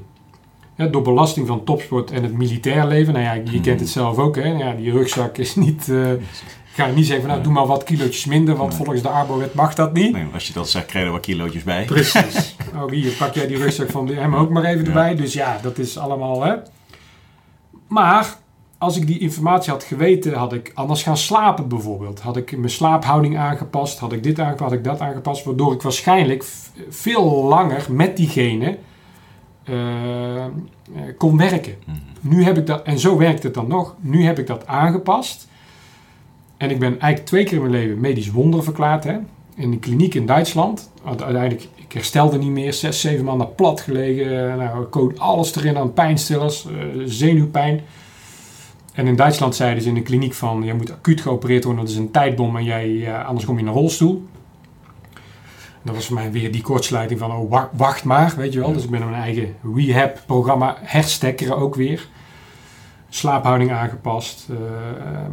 Ja, 0.76 0.86
door 0.86 1.02
belasting 1.02 1.48
van 1.48 1.64
topsport 1.64 2.12
en 2.12 2.24
het 2.24 2.34
militair 2.34 2.88
leven. 2.88 3.14
Nou 3.14 3.26
ja, 3.26 3.34
je 3.34 3.42
Mhm. 3.42 3.62
kent 3.62 3.80
het 3.80 3.90
zelf 3.90 4.18
ook, 4.18 4.36
hè? 4.36 4.48
Ja, 4.48 4.74
die 4.74 4.92
rugzak 4.92 5.38
is 5.38 5.56
niet. 5.56 5.90
eh, 5.90 6.08
ga 6.76 6.86
je 6.86 6.94
niet 6.94 7.06
zeggen 7.06 7.22
van, 7.26 7.30
nou, 7.34 7.44
doe 7.44 7.54
maar 7.54 7.66
wat 7.66 7.84
kilootjes 7.84 8.26
minder, 8.26 8.56
want 8.56 8.70
Nee. 8.70 8.78
volgens 8.78 9.02
de 9.02 9.10
Arbowet 9.10 9.54
mag 9.54 9.74
dat 9.76 9.94
niet. 9.94 10.12
Nee, 10.14 10.26
als 10.34 10.48
je 10.48 10.54
dat 10.54 10.70
zegt, 10.70 10.86
krijg 10.86 11.04
je 11.04 11.10
er 11.12 11.16
wat 11.18 11.26
kilootjes 11.26 11.64
bij. 11.64 11.86
Precies. 11.86 12.56
Oh, 12.76 12.92
hier, 12.92 13.12
pak 13.12 13.34
jij 13.34 13.48
die 13.48 13.58
rugzak 13.58 13.90
van 13.90 14.08
hem 14.08 14.36
ook 14.36 14.50
maar 14.50 14.64
even 14.64 14.86
erbij. 14.86 15.16
Dus 15.16 15.34
ja, 15.34 15.60
dat 15.62 15.78
is 15.78 15.98
allemaal, 15.98 16.44
hè. 16.44 16.56
Maar, 17.88 18.38
als 18.80 18.98
ik 18.98 19.08
die 19.08 19.20
informatie 19.20 19.72
had 19.72 19.84
geweten, 19.84 20.34
had 20.34 20.54
ik 20.54 20.72
anders 20.74 21.04
gaan 21.04 21.18
slapen 21.18 21.68
bijvoorbeeld. 21.68 22.20
Had 22.20 22.38
ik 22.38 22.58
mijn 22.58 22.70
slaaphouding 22.70 23.38
aangepast, 23.38 24.00
had 24.00 24.14
ik 24.14 24.24
dit 24.24 24.40
aangepast, 24.40 24.70
had 24.70 24.80
ik 24.80 24.84
dat 24.84 25.00
aangepast. 25.00 25.44
Waardoor 25.44 25.74
ik 25.74 25.82
waarschijnlijk 25.82 26.46
veel 26.90 27.44
langer 27.44 27.86
met 27.90 28.18
diegene 28.18 28.78
eh, 29.64 30.46
kon 31.18 31.38
werken. 31.38 31.76
Mhm. 31.86 31.98
Nu 32.22 32.44
heb 32.44 32.58
ik 32.58 32.68
dat, 32.68 32.84
en 32.84 33.00
zo 33.00 33.18
werkt 33.18 33.44
het 33.44 33.54
dan 33.54 33.68
nog, 33.68 33.96
nu 34.00 34.26
heb 34.26 34.40
ik 34.40 34.48
dat 34.48 34.68
aangepast. 34.68 35.48
En 36.58 36.70
ik 36.70 36.80
ben 36.80 36.90
eigenlijk 36.90 37.26
twee 37.26 37.44
keer 37.44 37.54
in 37.54 37.62
mijn 37.62 37.74
leven 37.74 38.00
medisch 38.00 38.32
wonder 38.32 38.64
verklaard. 38.64 39.04
Hè? 39.04 39.18
In 39.56 39.72
een 39.72 39.80
kliniek 39.80 40.14
in 40.14 40.26
Duitsland. 40.26 40.92
Uiteindelijk, 41.06 41.68
ik 41.76 41.92
herstelde 41.92 42.38
niet 42.38 42.50
meer. 42.50 42.74
Zes, 42.74 43.02
zeven 43.02 43.26
maanden 43.26 43.56
plat 43.56 43.82
gelegen. 43.82 44.58
Nou, 44.58 44.84
ik 44.84 44.90
koot 44.90 45.20
alles 45.20 45.56
erin 45.56 45.78
aan 45.78 45.94
pijnstillers, 45.94 46.66
eh, 46.66 46.72
zenuwpijn. 47.06 47.82
En 49.00 49.08
in 49.08 49.16
Duitsland 49.16 49.56
zeiden 49.56 49.84
ze 49.84 49.90
in 49.90 49.96
een 49.96 50.04
kliniek 50.04 50.34
van... 50.34 50.64
je 50.64 50.74
moet 50.74 50.92
acuut 50.92 51.22
geopereerd 51.22 51.64
worden, 51.64 51.84
dat 51.84 51.92
is 51.94 51.98
een 52.00 52.12
tijdbom... 52.12 52.58
en 52.58 52.64
jij, 52.64 53.06
eh, 53.06 53.26
anders 53.26 53.46
kom 53.46 53.56
je 53.56 53.62
in 53.62 53.68
een 53.68 53.74
rolstoel. 53.74 54.24
Dat 55.84 55.96
was 55.96 56.06
voor 56.06 56.16
mij 56.16 56.32
weer 56.32 56.52
die 56.52 56.62
kortsluiting 56.62 57.20
van... 57.20 57.32
oh, 57.32 57.50
wa- 57.50 57.70
wacht 57.74 58.04
maar, 58.04 58.34
weet 58.38 58.54
je 58.54 58.60
wel. 58.60 58.74
Dus 58.74 58.84
ik 58.84 58.90
ben 58.90 59.00
mijn 59.00 59.22
eigen 59.22 59.56
rehab-programma 59.76 60.78
herstekkeren 60.82 61.58
ook 61.58 61.76
weer 61.76 62.08
slaaphouding 63.10 63.72
aangepast. 63.72 64.48
eh, 64.50 64.56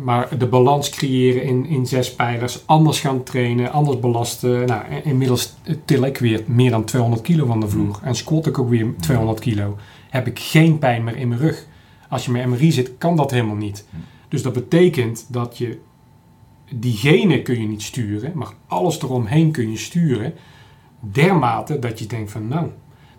maar 0.02 0.38
de 0.38 0.46
balans 0.46 0.90
creëren 0.90 1.42
in, 1.42 1.66
in 1.66 1.86
zes 1.86 2.14
pijlers. 2.14 2.62
Anders 2.66 3.00
gaan 3.00 3.22
trainen, 3.22 3.72
anders 3.72 4.00
belasten. 4.00 4.66
Nou, 4.66 4.82
inmiddels 5.04 5.54
til 5.84 6.04
ik 6.04 6.18
weer 6.18 6.42
meer 6.46 6.70
dan 6.70 6.84
200 6.84 7.22
kilo 7.22 7.46
van 7.46 7.60
de 7.60 7.68
vloer. 7.68 7.98
En 8.02 8.14
squat 8.14 8.46
ik 8.46 8.58
ook 8.58 8.68
weer 8.68 8.86
200 9.00 9.40
kilo. 9.40 9.76
Heb 10.10 10.26
ik 10.26 10.38
geen 10.38 10.78
pijn 10.78 11.04
meer 11.04 11.16
in 11.16 11.28
mijn 11.28 11.40
rug. 11.40 11.66
Als 12.08 12.24
je 12.24 12.30
met 12.30 12.46
MRI 12.46 12.72
zit, 12.72 12.92
kan 12.98 13.16
dat 13.16 13.30
helemaal 13.30 13.56
niet. 13.56 13.88
Dus 14.28 14.42
dat 14.42 14.52
betekent 14.52 15.26
dat 15.28 15.58
je 15.58 15.78
die 16.74 16.96
genen 16.96 17.42
kun 17.42 17.60
je 17.60 17.66
niet 17.66 17.82
sturen, 17.82 18.32
maar 18.34 18.52
alles 18.66 19.02
eromheen 19.02 19.50
kun 19.50 19.70
je 19.70 19.76
sturen. 19.76 20.34
Dermate 21.00 21.78
dat 21.78 21.98
je 21.98 22.06
denkt 22.06 22.30
van 22.30 22.48
nou, 22.48 22.70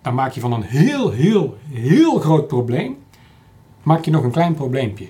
dan 0.01 0.13
maak 0.13 0.32
je 0.32 0.39
van 0.39 0.53
een 0.53 0.62
heel, 0.63 1.12
heel, 1.12 1.58
heel 1.70 2.20
groot 2.20 2.48
probleem 2.48 2.98
maak 3.88 4.06
je 4.06 4.12
nog 4.12 4.24
een 4.24 4.32
klein 4.32 4.53
probleempje. 4.53 5.08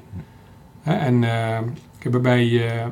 Hè, 0.82 0.94
en 0.94 1.24
eh, 1.24 1.60
ik 1.98 2.04
heb 2.04 2.14
er 2.14 2.22
bij. 2.22 2.68
eh, 2.68 2.86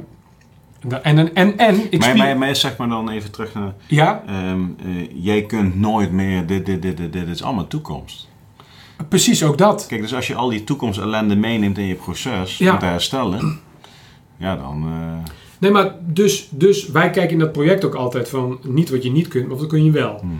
en, 0.90 1.18
en, 1.18 1.34
en, 1.36 1.58
en 1.58 1.82
ik 1.90 2.16
maar, 2.16 2.38
maar 2.38 2.56
zeg 2.56 2.78
maar 2.78 2.88
dan 2.88 3.10
even 3.10 3.32
terug 3.32 3.54
naar... 3.54 3.74
Ja, 3.88 4.24
ehm, 4.28 4.64
eh, 4.86 5.24
jij 5.24 5.42
kunt 5.42 5.80
nooit 5.80 6.12
meer... 6.12 6.46
Dit, 6.46 6.66
dit, 6.66 6.82
dit, 6.82 6.98
dit, 6.98 7.14
dit 7.14 7.28
is 7.28 7.44
allemaal 7.44 7.68
toekomst. 7.68 8.30
Precies 9.10 9.44
ook 9.44 9.58
dat. 9.58 9.86
Kijk, 9.88 10.02
dus 10.02 10.14
als 10.14 10.28
je 10.28 10.36
al 10.36 10.50
die 10.50 10.64
toekomstellende 10.64 11.36
meeneemt 11.36 11.78
in 11.78 11.86
je 11.86 11.96
proces 11.96 12.58
Ja. 12.58 12.74
om 12.74 12.80
te 12.80 12.86
herstellen... 12.86 13.60
Ja, 14.38 14.56
dan... 14.56 14.84
eh, 14.88 15.32
Nee, 15.60 15.72
maar 15.72 15.96
dus, 16.02 16.48
dus 16.52 16.88
wij 16.88 17.10
kijken 17.10 17.32
in 17.34 17.40
dat 17.40 17.52
project 17.52 17.86
ook 17.86 17.96
altijd 17.96 18.30
van 18.30 18.60
niet 18.64 18.90
wat 18.90 19.04
je 19.04 19.12
niet 19.12 19.28
kunt, 19.28 19.48
maar 19.48 19.58
wat 19.58 19.68
kun 19.68 19.84
je 19.84 19.92
wel. 19.92 20.14
mhm. 20.24 20.34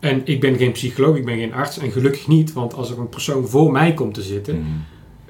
En 0.00 0.20
ik 0.24 0.40
ben 0.40 0.56
geen 0.56 0.72
psycholoog, 0.72 1.16
ik 1.16 1.24
ben 1.24 1.36
geen 1.38 1.52
arts 1.54 1.78
en 1.78 1.90
gelukkig 1.90 2.26
niet, 2.28 2.52
want 2.52 2.74
als 2.74 2.90
er 2.90 2.98
een 2.98 3.08
persoon 3.08 3.46
voor 3.48 3.72
mij 3.72 3.94
komt 3.94 4.14
te 4.14 4.22
zitten, 4.22 4.58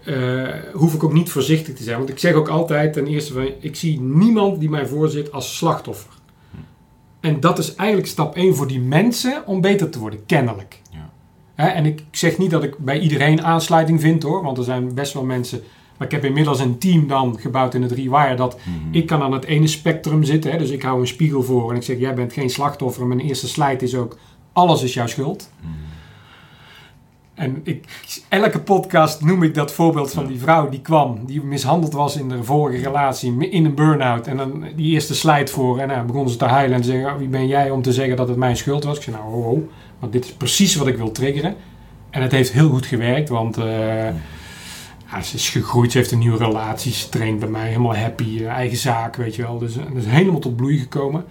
Mhm. 0.04 0.12
eh, 0.14 0.49
hoef 0.73 0.95
ik 0.95 1.04
ook 1.04 1.12
niet 1.12 1.31
voorzichtig 1.31 1.75
te 1.75 1.83
zijn. 1.83 1.97
Want 1.99 2.09
ik 2.09 2.19
zeg 2.19 2.35
ook 2.35 2.49
altijd 2.49 2.92
ten 2.92 3.07
eerste 3.07 3.33
van, 3.33 3.49
ik 3.61 3.76
zie 3.76 4.00
niemand 4.00 4.61
die 4.61 4.71
mij 4.71 4.87
voorzit 4.87 5.33
als 5.33 5.57
slachtoffer. 5.57 6.12
En 7.21 7.40
dat 7.40 7.59
is 7.59 7.75
eigenlijk 7.75 8.09
stap 8.09 8.37
1 8.37 8.54
voor 8.54 8.66
die 8.66 8.81
mensen 8.81 9.42
om 9.47 9.61
beter 9.61 9.90
te 9.90 9.99
worden, 9.99 10.26
kennelijk. 10.26 10.81
Hè, 11.54 11.66
en 11.68 11.87
ik 11.87 12.04
zeg 12.11 12.38
niet 12.38 12.50
dat 12.50 12.62
ik 12.62 12.78
bij 12.78 12.99
iedereen 13.00 13.44
aansluiting 13.44 14.00
vind 14.00 14.23
hoor, 14.23 14.42
want 14.42 14.59
er 14.59 14.64
zijn 14.64 14.94
best 14.94 15.12
wel 15.12 15.25
mensen. 15.25 15.61
Maar 15.99 16.06
ik 16.06 16.12
heb 16.12 16.25
inmiddels 16.25 16.61
een 16.61 16.78
team 16.78 17.06
dan 17.09 17.37
gebouwd 17.40 17.75
in 17.75 17.82
het 17.82 17.92
Rewire 17.92 18.35
dat 18.35 18.56
Mhm. 18.64 18.94
ik 18.94 19.06
kan 19.06 19.23
aan 19.23 19.32
het 19.32 19.44
ene 19.44 19.66
spectrum 19.66 20.23
zitten. 20.25 20.50
Hè, 20.50 20.59
dus 20.59 20.71
ik 20.71 20.82
hou 20.82 21.00
een 21.00 21.06
spiegel 21.06 21.42
voor 21.42 21.71
en 21.71 21.76
ik 21.76 21.82
zeg: 21.82 21.99
Jij 21.99 22.14
bent 22.14 22.32
geen 22.32 22.50
slachtoffer. 22.50 23.06
Mijn 23.06 23.21
eerste 23.21 23.49
slide 23.49 23.85
is 23.85 23.94
ook: 23.94 24.16
Alles 24.52 24.82
is 24.82 24.94
jouw 24.94 25.06
schuld. 25.06 25.50
Mhm. 25.61 25.71
En 27.35 27.61
ik, 27.64 27.85
elke 28.28 28.61
podcast 28.61 29.25
noem 29.25 29.42
ik 29.42 29.54
dat 29.54 29.73
voorbeeld 29.73 30.12
van 30.12 30.26
die 30.26 30.38
vrouw 30.38 30.68
die 30.68 30.80
kwam, 30.80 31.18
die 31.26 31.42
mishandeld 31.42 31.92
was 31.92 32.16
in 32.16 32.28
de 32.28 32.44
vorige 32.44 32.82
relatie, 32.85 33.49
in 33.50 33.64
een 33.64 33.75
burn-out. 33.75 34.26
En 34.26 34.37
dan 34.37 34.64
die 34.76 34.92
eerste 34.92 35.14
slide 35.14 35.50
voor. 35.50 35.78
En 35.78 35.88
dan 35.88 36.06
begonnen 36.06 36.30
ze 36.32 36.37
te 36.38 36.44
huilen 36.44 36.76
en 36.76 36.82
te 36.82 36.88
zeggen: 36.88 37.12
"Oh, 37.12 37.18
Wie 37.18 37.28
ben 37.28 37.47
jij 37.47 37.71
om 37.71 37.82
te 37.82 37.92
zeggen 37.92 38.16
dat 38.16 38.28
het 38.28 38.37
mijn 38.37 38.56
schuld 38.56 38.85
was? 38.85 38.97
Ik 38.97 39.02
zei: 39.02 39.16
Nou, 39.16 39.30
ho, 39.30 39.42
ho. 39.42 39.68
Want 40.02 40.14
dit 40.14 40.25
is 40.25 40.32
precies 40.32 40.75
wat 40.75 40.87
ik 40.87 40.97
wil 40.97 41.12
triggeren. 41.12 41.54
En 42.11 42.23
het 42.23 42.32
heeft 42.32 42.52
heel 42.52 42.68
goed 42.68 42.87
gewerkt, 42.87 43.28
want 43.28 43.56
eh, 43.56 44.06
ja, 45.11 45.23
ze 45.23 45.37
is 45.37 45.49
gegroeid, 45.49 45.92
ze 45.92 45.99
heeft 45.99 46.11
een 46.11 46.18
nieuwe 46.18 46.37
relatie, 46.37 46.92
ze 46.92 47.09
traint 47.09 47.38
bij 47.38 47.49
mij, 47.49 47.66
helemaal 47.66 47.97
happy, 47.97 48.38
eh, 48.38 48.47
eigen 48.49 48.76
zaak, 48.78 49.16
weet 49.16 49.35
je 49.35 49.42
wel. 49.42 49.59
Dus 49.59 49.75
dat 49.75 49.85
is 49.97 50.06
helemaal 50.06 50.40
tot 50.40 50.56
bloei 50.56 50.78
gekomen. 50.78 51.25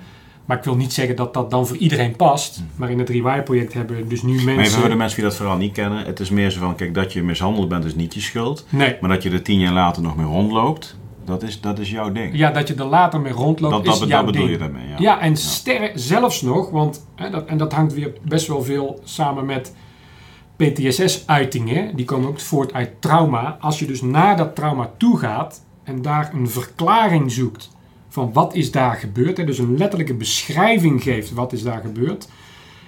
Maar 0.46 0.58
ik 0.58 0.64
wil 0.64 0.76
niet 0.76 0.94
zeggen 0.94 1.16
dat 1.16 1.34
dat 1.34 1.50
dan 1.50 1.68
voor 1.68 1.78
iedereen 1.78 2.16
past. 2.16 2.64
Maar 2.76 2.90
in 2.92 3.00
het 3.00 3.10
Rewire-project 3.10 3.74
hebben 3.74 3.96
we 3.96 4.08
dus 4.08 4.22
nu 4.22 4.34
Maar 4.34 4.42
even 4.42 4.56
mensen... 4.56 4.80
voor 4.80 4.90
de 4.90 4.96
mensen 4.96 5.16
die 5.16 5.26
dat 5.26 5.36
verhaal 5.36 5.58
niet 5.58 5.74
kennen. 5.74 6.06
Het 6.06 6.20
is 6.20 6.30
meer 6.30 6.50
zo 6.50 6.60
van, 6.60 6.76
kijk, 6.76 6.94
dat 6.94 7.14
je 7.14 7.24
mishandeld 7.24 7.70
bent 7.70 7.86
is 7.86 7.96
niet 7.96 8.14
je 8.14 8.22
schuld. 8.22 8.66
Nee, 8.70 8.96
Maar 9.02 9.10
dat 9.10 9.24
je 9.24 9.30
er 9.30 9.42
tien 9.42 9.60
jaar 9.60 9.74
later 9.74 10.02
nog 10.02 10.16
mee 10.16 10.26
rondloopt, 10.26 10.98
dat 11.26 11.44
is, 11.44 11.62
dat 11.62 11.80
is 11.80 11.92
jouw 11.92 12.12
ding. 12.12 12.38
ja, 12.38 12.52
dat 12.52 12.68
je 12.68 12.76
er 12.76 12.86
later 12.86 13.22
mee 13.22 13.34
rondloopt 13.34 13.86
dat, 13.86 13.94
is 13.94 14.00
dat, 14.00 14.08
jouw 14.08 14.24
dat 14.24 14.32
bedoel 14.32 14.48
ding. 14.48 14.60
je 14.60 14.64
daarmee, 14.64 14.88
ja. 14.88 14.96
Ja, 14.98 15.20
en 15.20 15.38
zelfs 15.96 16.42
nog, 16.42 16.70
want 16.70 17.08
hè, 17.16 17.30
dat, 17.30 17.46
en 17.46 17.58
dat 17.58 17.74
hangt 17.74 17.94
weer 17.94 18.14
best 18.22 18.48
wel 18.48 18.64
veel 18.64 19.00
samen 19.04 19.46
met 19.46 19.74
PTSS-uitingen. 20.56 21.96
Die 21.96 22.06
komen 22.06 22.30
ook 22.30 22.40
voort 22.40 22.74
uit 22.74 23.02
trauma. 23.02 23.58
Als 23.60 23.80
je 23.80 23.86
dus 23.86 24.02
naar 24.02 24.38
dat 24.38 24.56
trauma 24.56 24.92
toe 24.98 25.18
gaat 25.18 25.66
en 25.84 26.02
daar 26.02 26.32
een 26.34 26.50
verklaring 26.50 27.32
zoekt 27.32 27.70
van 28.10 28.34
wat 28.34 28.56
is 28.56 28.72
daar 28.72 28.96
gebeurd. 28.96 29.38
Hè, 29.38 29.44
dus 29.44 29.58
een 29.58 29.78
letterlijke 29.78 30.14
beschrijving 30.14 31.04
geeft 31.04 31.34
wat 31.34 31.54
is 31.54 31.64
daar 31.64 31.82
gebeurd. 31.82 32.28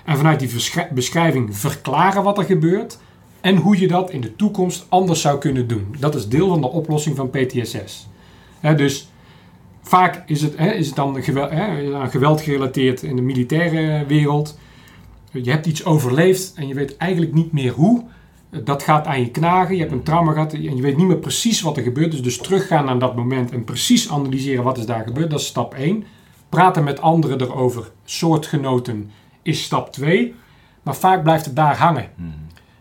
En 0.05 0.17
vanuit 0.17 0.39
die 0.39 0.49
beschrijving 0.93 1.57
verklaren 1.57 2.23
wat 2.23 2.37
er 2.37 2.43
gebeurt. 2.43 2.99
En 3.41 3.55
hoe 3.55 3.79
je 3.79 3.87
dat 3.87 4.11
in 4.11 4.21
de 4.21 4.35
toekomst 4.35 4.85
anders 4.89 5.21
zou 5.21 5.37
kunnen 5.37 5.67
doen. 5.67 5.95
Dat 5.99 6.15
is 6.15 6.27
deel 6.27 6.47
van 6.47 6.61
de 6.61 6.69
oplossing 6.69 7.15
van 7.15 7.29
PTSS. 7.29 8.07
Dus 8.71 9.11
vaak 9.81 10.23
is 10.25 10.41
het, 10.41 10.55
is 10.59 10.87
het 10.87 10.95
dan 10.95 11.23
geweld, 11.23 11.49
hè, 11.49 11.95
aan 11.95 12.09
geweld 12.09 12.41
gerelateerd 12.41 13.03
in 13.03 13.15
de 13.15 13.21
militaire 13.21 14.05
wereld. 14.05 14.57
Je 15.31 15.51
hebt 15.51 15.65
iets 15.65 15.85
overleefd 15.85 16.53
en 16.55 16.67
je 16.67 16.73
weet 16.73 16.97
eigenlijk 16.97 17.33
niet 17.33 17.51
meer 17.51 17.71
hoe. 17.71 18.03
Dat 18.63 18.83
gaat 18.83 19.05
aan 19.07 19.19
je 19.19 19.31
knagen. 19.31 19.75
Je 19.75 19.81
hebt 19.81 19.93
een 19.93 20.03
trauma 20.03 20.31
gehad 20.31 20.53
en 20.53 20.75
je 20.75 20.81
weet 20.81 20.97
niet 20.97 21.07
meer 21.07 21.17
precies 21.17 21.61
wat 21.61 21.77
er 21.77 21.83
gebeurd 21.83 22.13
is. 22.13 22.21
Dus 22.21 22.37
teruggaan 22.37 22.85
naar 22.85 22.99
dat 22.99 23.15
moment 23.15 23.51
en 23.51 23.63
precies 23.63 24.11
analyseren 24.11 24.63
wat 24.63 24.77
is 24.77 24.85
daar 24.85 25.03
gebeurd. 25.03 25.29
Dat 25.29 25.39
is 25.39 25.45
stap 25.45 25.73
1. 25.73 26.03
Praten 26.49 26.83
met 26.83 27.01
anderen 27.01 27.41
erover, 27.41 27.91
soortgenoten, 28.05 29.11
is 29.41 29.63
stap 29.63 29.91
2. 29.91 30.33
Maar 30.83 30.95
vaak 30.95 31.23
blijft 31.23 31.45
het 31.45 31.55
daar 31.55 31.77
hangen. 31.77 32.09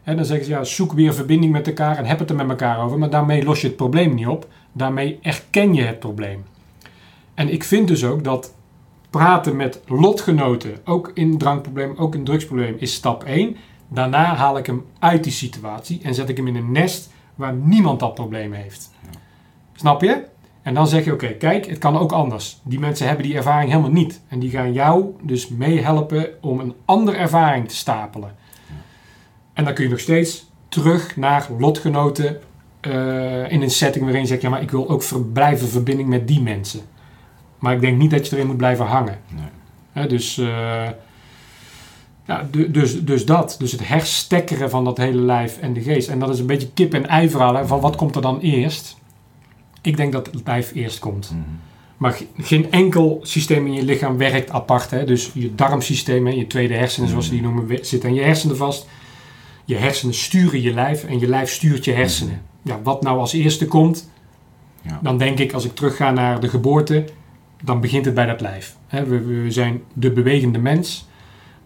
En 0.03 0.17
dan 0.17 0.25
zeggen 0.25 0.45
ze, 0.45 0.51
ja, 0.51 0.65
zoek 0.65 0.93
weer 0.93 1.15
verbinding 1.15 1.53
met 1.53 1.67
elkaar 1.67 1.97
en 1.97 2.05
heb 2.05 2.19
het 2.19 2.31
er 2.31 2.37
met 2.37 2.49
elkaar 2.49 2.85
over. 2.85 2.99
Maar 2.99 3.11
daarmee 3.11 3.45
los 3.45 3.61
je 3.61 3.67
het 3.67 3.77
probleem 3.77 4.15
niet 4.15 4.27
op. 4.27 4.49
Daarmee 4.73 5.19
erken 5.23 5.75
je 5.75 5.83
het 5.83 5.99
probleem. 5.99 6.45
En 7.35 7.53
ik 7.53 7.65
vind 7.65 7.89
dus 7.89 8.05
ook 8.05 8.25
dat 8.25 8.55
praten 9.11 9.57
met 9.57 9.81
lotgenoten, 9.87 10.77
ook 10.85 11.11
in 11.15 11.39
drankprobleem, 11.39 11.95
ook 11.97 12.15
in 12.15 12.25
drugsprobleem, 12.25 12.77
is 12.79 12.95
stap 12.95 13.25
1. 13.25 13.57
Daarna 13.89 14.35
haal 14.35 14.59
ik 14.59 14.67
hem 14.67 14.85
uit 14.99 15.25
die 15.25 15.33
situatie 15.33 16.01
en 16.03 16.15
zet 16.15 16.29
ik 16.29 16.37
hem 16.37 16.47
in 16.47 16.57
een 16.57 16.73
nest 16.73 17.11
waar 17.35 17.55
niemand 17.55 18.01
dat 18.01 18.15
probleem 18.15 18.53
heeft. 18.53 18.91
Snap 19.75 20.03
je? 20.03 20.25
En 20.63 20.75
dan 20.75 20.87
zeg 20.87 21.05
je, 21.05 21.13
oké, 21.13 21.29
kijk, 21.29 21.67
het 21.67 21.79
kan 21.79 21.99
ook 21.99 22.13
anders. 22.13 22.61
Die 22.63 22.79
mensen 22.79 23.07
hebben 23.07 23.27
die 23.27 23.37
ervaring 23.37 23.71
helemaal 23.71 23.91
niet. 23.91 24.21
En 24.29 24.39
die 24.39 24.51
gaan 24.51 24.73
jou 24.73 25.17
dus 25.23 25.49
meehelpen 25.49 26.29
om 26.41 26.61
een 26.61 26.75
andere 26.85 27.17
ervaring 27.17 27.69
te 27.69 27.77
stapelen. 27.77 28.35
En 29.53 29.65
dan 29.65 29.75
kun 29.75 29.85
je 29.85 29.91
nog 29.91 30.01
steeds 30.01 30.51
terug 30.69 31.17
naar 31.17 31.49
lotgenoten 31.59 32.41
eh, 32.83 33.51
in 33.53 33.63
een 33.63 33.71
setting 33.71 34.05
waarin 34.05 34.23
je 34.23 34.29
zegt, 34.29 34.43
ja, 34.43 34.49
maar 34.49 34.63
ik 34.63 34.71
wil 34.71 34.89
ook 34.89 35.03
ver- 35.03 35.23
blijven 35.25 35.69
verbinding 35.69 36.09
met 36.09 36.29
die 36.29 36.41
mensen. 36.43 36.81
Maar 37.59 37.75
ik 37.75 37.81
denk 37.81 37.99
niet 37.99 38.11
dat 38.11 38.29
je 38.29 38.35
erin 38.37 38.47
moet 38.47 38.57
blijven 38.57 38.87
hangen. 38.87 39.19
Nee. 39.95 40.07
Dus, 40.07 40.39
eh, 40.39 40.89
ja, 42.27 42.49
dus, 42.69 43.05
dus 43.05 43.25
dat. 43.27 43.57
Dus 43.59 43.73
het 43.73 43.89
herstekkeren 43.89 44.71
van 44.71 44.85
dat 44.85 44.97
hele 44.97 45.21
lijf 45.21 45.59
en 45.59 45.73
de 45.73 45.81
geest. 45.83 46.09
En 46.09 46.19
dat 46.19 46.29
is 46.31 46.39
een 46.39 46.47
beetje 46.47 46.71
kip 46.75 46.95
en 46.95 47.09
ei 47.09 47.31
verhaal. 47.31 47.55
Hè, 47.55 47.67
van 47.67 47.81
wat 47.81 47.97
komt 47.97 48.17
er 48.17 48.23
dan 48.23 48.41
eerst? 48.41 48.97
Ik 49.83 49.97
denk 49.97 50.13
dat 50.13 50.27
het 50.27 50.41
lijf 50.47 50.73
eerst 50.75 50.99
komt. 50.99 51.31
Mhm. 51.31 51.41
Maar 51.97 52.13
ge- 52.13 52.27
geen 52.39 52.71
enkel 52.71 53.21
systeem 53.23 53.67
in 53.67 53.73
je 53.73 53.83
lichaam 53.85 54.17
werkt 54.17 54.51
apart. 54.51 54.91
Hè? 54.91 55.05
Dus 55.05 55.31
je 55.35 55.55
darmsysteem 55.55 56.27
en 56.27 56.37
je 56.37 56.47
tweede 56.47 56.75
hersenen, 56.75 57.09
zoals 57.09 57.25
ze 57.25 57.31
die 57.31 57.43
noemen, 57.43 57.67
we- 57.67 57.79
zitten 57.83 58.09
aan 58.09 58.15
je 58.15 58.23
hersenen 58.23 58.57
vast. 58.57 58.87
Je 59.65 59.77
hersenen 59.77 60.15
sturen 60.15 60.61
je 60.63 60.75
lijf 60.75 61.05
en 61.05 61.19
je 61.19 61.29
lijf 61.29 61.51
stuurt 61.51 61.85
je 61.85 61.93
hersenen. 61.93 62.43
Ja, 62.63 62.81
wat 62.83 63.03
nou 63.03 63.19
als 63.19 63.33
eerste 63.33 63.67
komt, 63.67 64.11
Ja. 64.83 64.99
dan 65.03 65.19
denk 65.19 65.39
ik 65.39 65.53
als 65.53 65.65
ik 65.65 65.75
terugga 65.75 66.11
naar 66.11 66.41
de 66.41 66.49
geboorte, 66.49 67.05
dan 67.63 67.81
begint 67.81 68.05
het 68.05 68.15
bij 68.15 68.27
dat 68.27 68.41
lijf. 68.41 68.77
We, 68.89 69.05
we 69.21 69.51
zijn 69.51 69.83
de 69.93 70.11
bewegende 70.11 70.59
mens. 70.59 71.09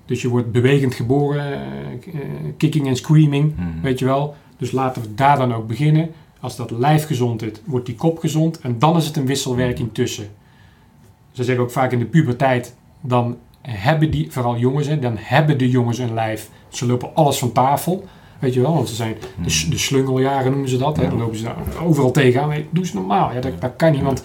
Dus 0.06 0.22
je 0.22 0.28
wordt 0.28 0.52
bewegend 0.52 0.94
geboren, 0.94 1.52
eh, 1.52 2.18
kicking 2.56 2.86
en 2.86 2.96
screaming. 2.96 3.56
Mhm. 3.56 3.80
Weet 3.82 3.98
je 3.98 4.04
wel? 4.04 4.34
Dus 4.56 4.70
laten 4.72 5.02
we 5.02 5.14
daar 5.14 5.38
dan 5.38 5.54
ook 5.54 5.66
beginnen. 5.66 6.10
Als 6.40 6.56
dat 6.56 6.70
lijf 6.70 7.06
gezond 7.06 7.42
is, 7.42 7.50
wordt 7.64 7.86
die 7.86 7.94
kop 7.94 8.18
gezond. 8.18 8.60
En 8.60 8.78
dan 8.78 8.96
is 8.96 9.06
het 9.06 9.16
een 9.16 9.26
wisselwerking 9.26 9.88
tussen. 9.92 10.28
Ze 11.32 11.44
zeggen 11.44 11.64
ook 11.64 11.70
vaak 11.70 11.92
in 11.92 11.98
de 11.98 12.04
puberteit, 12.04 12.74
dan 13.00 13.36
hebben 13.62 14.10
die, 14.10 14.32
vooral 14.32 14.56
jongens, 14.56 14.86
hè, 14.86 14.98
dan 14.98 15.16
hebben 15.18 15.58
de 15.58 15.70
jongens 15.70 15.98
een 15.98 16.14
lijf. 16.14 16.50
Ze 16.68 16.86
lopen 16.86 17.14
alles 17.14 17.38
van 17.38 17.52
tafel. 17.52 18.04
Weet 18.38 18.54
je 18.54 18.60
wel, 18.60 18.74
want 18.74 18.88
ze 18.88 18.94
zijn 18.94 19.16
de, 19.68 19.78
slungeljaren 19.78 20.50
noemen 20.50 20.68
ze 20.68 20.76
dat. 20.76 20.96
Hè. 20.96 21.08
Dan 21.08 21.18
lopen 21.18 21.36
ze 21.36 21.44
daar 21.44 21.56
overal 21.82 22.10
tegenaan. 22.10 22.48
Nee, 22.48 22.66
doe 22.70 22.86
ze 22.86 22.94
normaal. 22.94 23.32
Ja, 23.32 23.40
dat, 23.40 23.60
dat 23.60 23.72
kan 23.76 23.92
niet, 23.92 24.02
want 24.02 24.22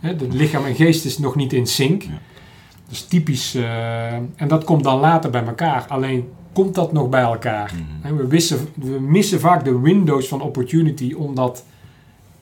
hè, 0.00 0.08
het 0.08 0.34
lichaam 0.34 0.64
en 0.64 0.74
geest 0.74 1.04
is 1.04 1.18
nog 1.18 1.34
niet 1.34 1.52
in 1.52 1.66
sync. 1.66 2.02
Dat 2.02 2.90
is 2.90 3.04
typisch. 3.04 3.54
eh, 3.54 4.12
en 4.12 4.48
dat 4.48 4.64
komt 4.64 4.84
dan 4.84 5.00
later 5.00 5.30
bij 5.30 5.44
elkaar. 5.44 5.84
Alleen 5.88 6.28
komt 6.52 6.74
dat 6.74 6.92
nog 6.92 7.08
bij 7.08 7.22
elkaar. 7.22 7.72
Mhm. 8.02 8.16
We, 8.16 8.26
wissen, 8.26 8.68
we 8.74 9.00
missen 9.00 9.40
vaak 9.40 9.64
de 9.64 9.80
windows 9.80 10.28
van 10.28 10.40
opportunity, 10.40 11.12
omdat. 11.12 11.64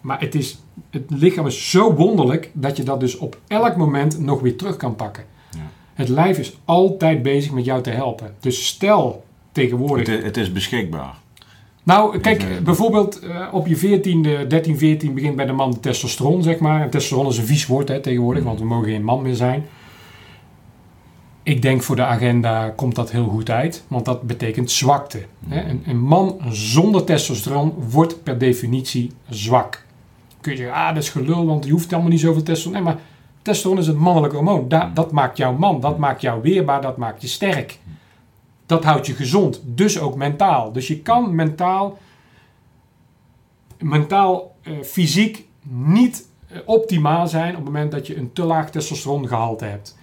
Maar 0.01 0.21
het, 0.21 0.35
is, 0.35 0.59
het 0.91 1.05
lichaam 1.09 1.47
is 1.47 1.71
zo 1.71 1.95
wonderlijk 1.95 2.51
dat 2.53 2.77
je 2.77 2.83
dat 2.83 3.01
dus 3.01 3.19
op 3.19 3.39
elk 3.47 3.77
moment 3.77 4.19
nog 4.21 4.41
weer 4.41 4.57
terug 4.57 4.77
kan 4.77 4.97
pakken. 4.97 5.25
Ja. 5.51 5.59
Het 5.95 6.09
lijf 6.09 6.39
is 6.39 6.59
altijd 6.65 7.23
bezig 7.23 7.53
met 7.53 7.65
jou 7.65 7.83
te 7.83 7.91
helpen. 7.91 8.35
Dus 8.41 8.67
stel 8.67 9.25
tegenwoordig. 9.53 10.07
Het, 10.07 10.19
is, 10.19 10.25
het 10.25 10.37
is 10.37 10.53
beschikbaar. 10.53 11.15
Nou, 11.83 12.19
kijk, 12.19 12.43
eh, 12.43 12.49
bijvoorbeeld 12.65 13.19
eh, 13.19 13.49
op 13.53 13.67
je 13.67 13.77
14e, 13.77 14.47
13, 14.47 14.79
14 14.79 15.15
begint 15.15 15.37
bij 15.37 15.47
de 15.47 15.53
man 15.53 15.71
de 15.71 15.81
testosteron, 15.81 16.43
zeg 16.43 16.59
maar. 16.59 16.83
En 16.83 16.91
testosteron 16.91 17.27
is 17.27 17.39
een 17.39 17.47
vies 17.47 17.67
woord 17.67 17.89
hè, 17.89 18.01
tegenwoordig, 18.01 18.45
want 18.45 18.59
we 18.59 18.65
mogen 18.65 18.89
geen 18.89 19.05
man 19.05 19.23
meer 19.23 19.35
zijn. 19.35 19.65
Ik 21.43 21.63
denk 21.63 21.83
voor 21.83 21.97
de 21.97 22.05
agenda 22.05 22.69
komt 22.69 22.95
dat 22.95 23.11
heel 23.11 23.27
goed 23.27 23.51
uit, 23.51 23.85
want 23.89 24.05
dat 24.05 24.23
betekent 24.23 24.71
zwakte. 24.71 25.25
Hè. 25.49 25.69
Een, 25.69 25.83
een 25.87 26.01
man 26.01 26.39
zonder 26.51 27.05
testosteron 27.05 27.75
wordt 27.91 28.23
per 28.23 28.39
definitie 28.39 29.11
zwak. 29.29 29.85
Kun 30.41 30.53
je 30.53 30.59
zeggen, 30.59 30.77
ah, 30.77 30.95
dat 30.95 31.03
is 31.03 31.09
gelul, 31.09 31.47
want 31.47 31.65
je 31.65 31.71
hoeft 31.71 31.91
helemaal 31.91 32.11
niet 32.11 32.21
zoveel 32.21 32.43
testosteron. 32.43 32.85
Nee, 32.85 32.93
maar 32.93 33.03
testosteron 33.43 33.79
is 33.79 33.87
het 33.87 33.97
mannelijk 33.97 34.33
hormoon. 34.35 34.69
Da- 34.69 34.91
dat 34.95 35.13
maakt 35.13 35.37
jou 35.37 35.59
man, 35.59 35.81
dat 35.81 35.99
maakt 35.99 36.21
jou 36.21 36.43
weerbaar, 36.43 36.81
dat 36.81 36.97
maakt 36.97 37.23
je 37.23 37.29
sterk. 37.29 37.79
Dat 38.71 38.85
houdt 38.85 39.07
je 39.07 39.15
gezond, 39.15 39.63
dus 39.65 39.99
ook 39.99 40.17
mentaal. 40.17 40.73
Dus 40.73 40.89
je 40.89 41.01
kan 41.01 41.35
mentaal, 41.35 41.99
mentaal 43.79 44.57
eh, 44.63 44.73
fysiek 44.83 45.47
niet 45.69 46.29
eh, 46.49 46.59
optimaal 46.65 47.29
zijn 47.29 47.51
op 47.51 47.57
het 47.57 47.65
moment 47.65 47.91
dat 47.91 48.07
je 48.07 48.17
een 48.17 48.33
te 48.33 48.45
laag 48.45 48.71
testosterongehalte 48.71 49.65
hebt. 49.65 49.99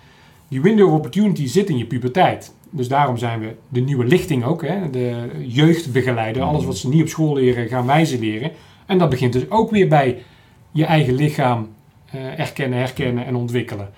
Die 0.47 0.62
window 0.62 0.88
of 0.88 0.93
opportunity 0.93 1.45
zit 1.45 1.69
in 1.69 1.77
je 1.77 1.86
puberteit. 1.86 2.53
Dus 2.69 2.88
daarom 2.88 3.17
zijn 3.17 3.39
we 3.39 3.55
de 3.69 3.79
nieuwe 3.79 4.05
lichting 4.05 4.43
ook, 4.43 4.62
hè? 4.62 4.89
de 4.89 5.29
jeugdbegeleider. 5.47 6.41
Alles 6.41 6.65
wat 6.65 6.77
ze 6.77 6.89
niet 6.89 7.01
op 7.01 7.07
school 7.07 7.33
leren, 7.33 7.67
gaan 7.67 7.86
wij 7.86 8.05
ze 8.05 8.19
leren. 8.19 8.51
En 8.86 8.97
dat 8.97 9.09
begint 9.09 9.33
dus 9.33 9.50
ook 9.50 9.71
weer 9.71 9.88
bij 9.88 10.24
je 10.71 10.86
eigen 10.86 11.13
lichaam 11.13 11.67
eh, 12.05 12.39
erkennen, 12.39 12.79
herkennen 12.79 13.25
en 13.25 13.36
ontwikkelen. 13.36 13.89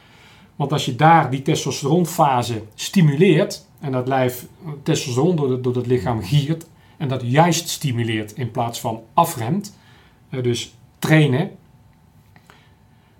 Want 0.55 0.71
als 0.71 0.85
je 0.85 0.95
daar 0.95 1.29
die 1.29 1.41
testosteronfase 1.41 2.61
stimuleert 2.75 3.67
en 3.79 3.91
dat 3.91 4.07
lijf 4.07 4.45
testosteron 4.83 5.35
door, 5.35 5.61
door 5.61 5.75
het 5.75 5.87
lichaam 5.87 6.21
giert, 6.21 6.67
en 6.97 7.07
dat 7.07 7.21
juist 7.25 7.69
stimuleert 7.69 8.31
in 8.31 8.51
plaats 8.51 8.79
van 8.79 9.01
afremt, 9.13 9.77
eh, 10.29 10.43
dus 10.43 10.75
trainen, 10.99 11.51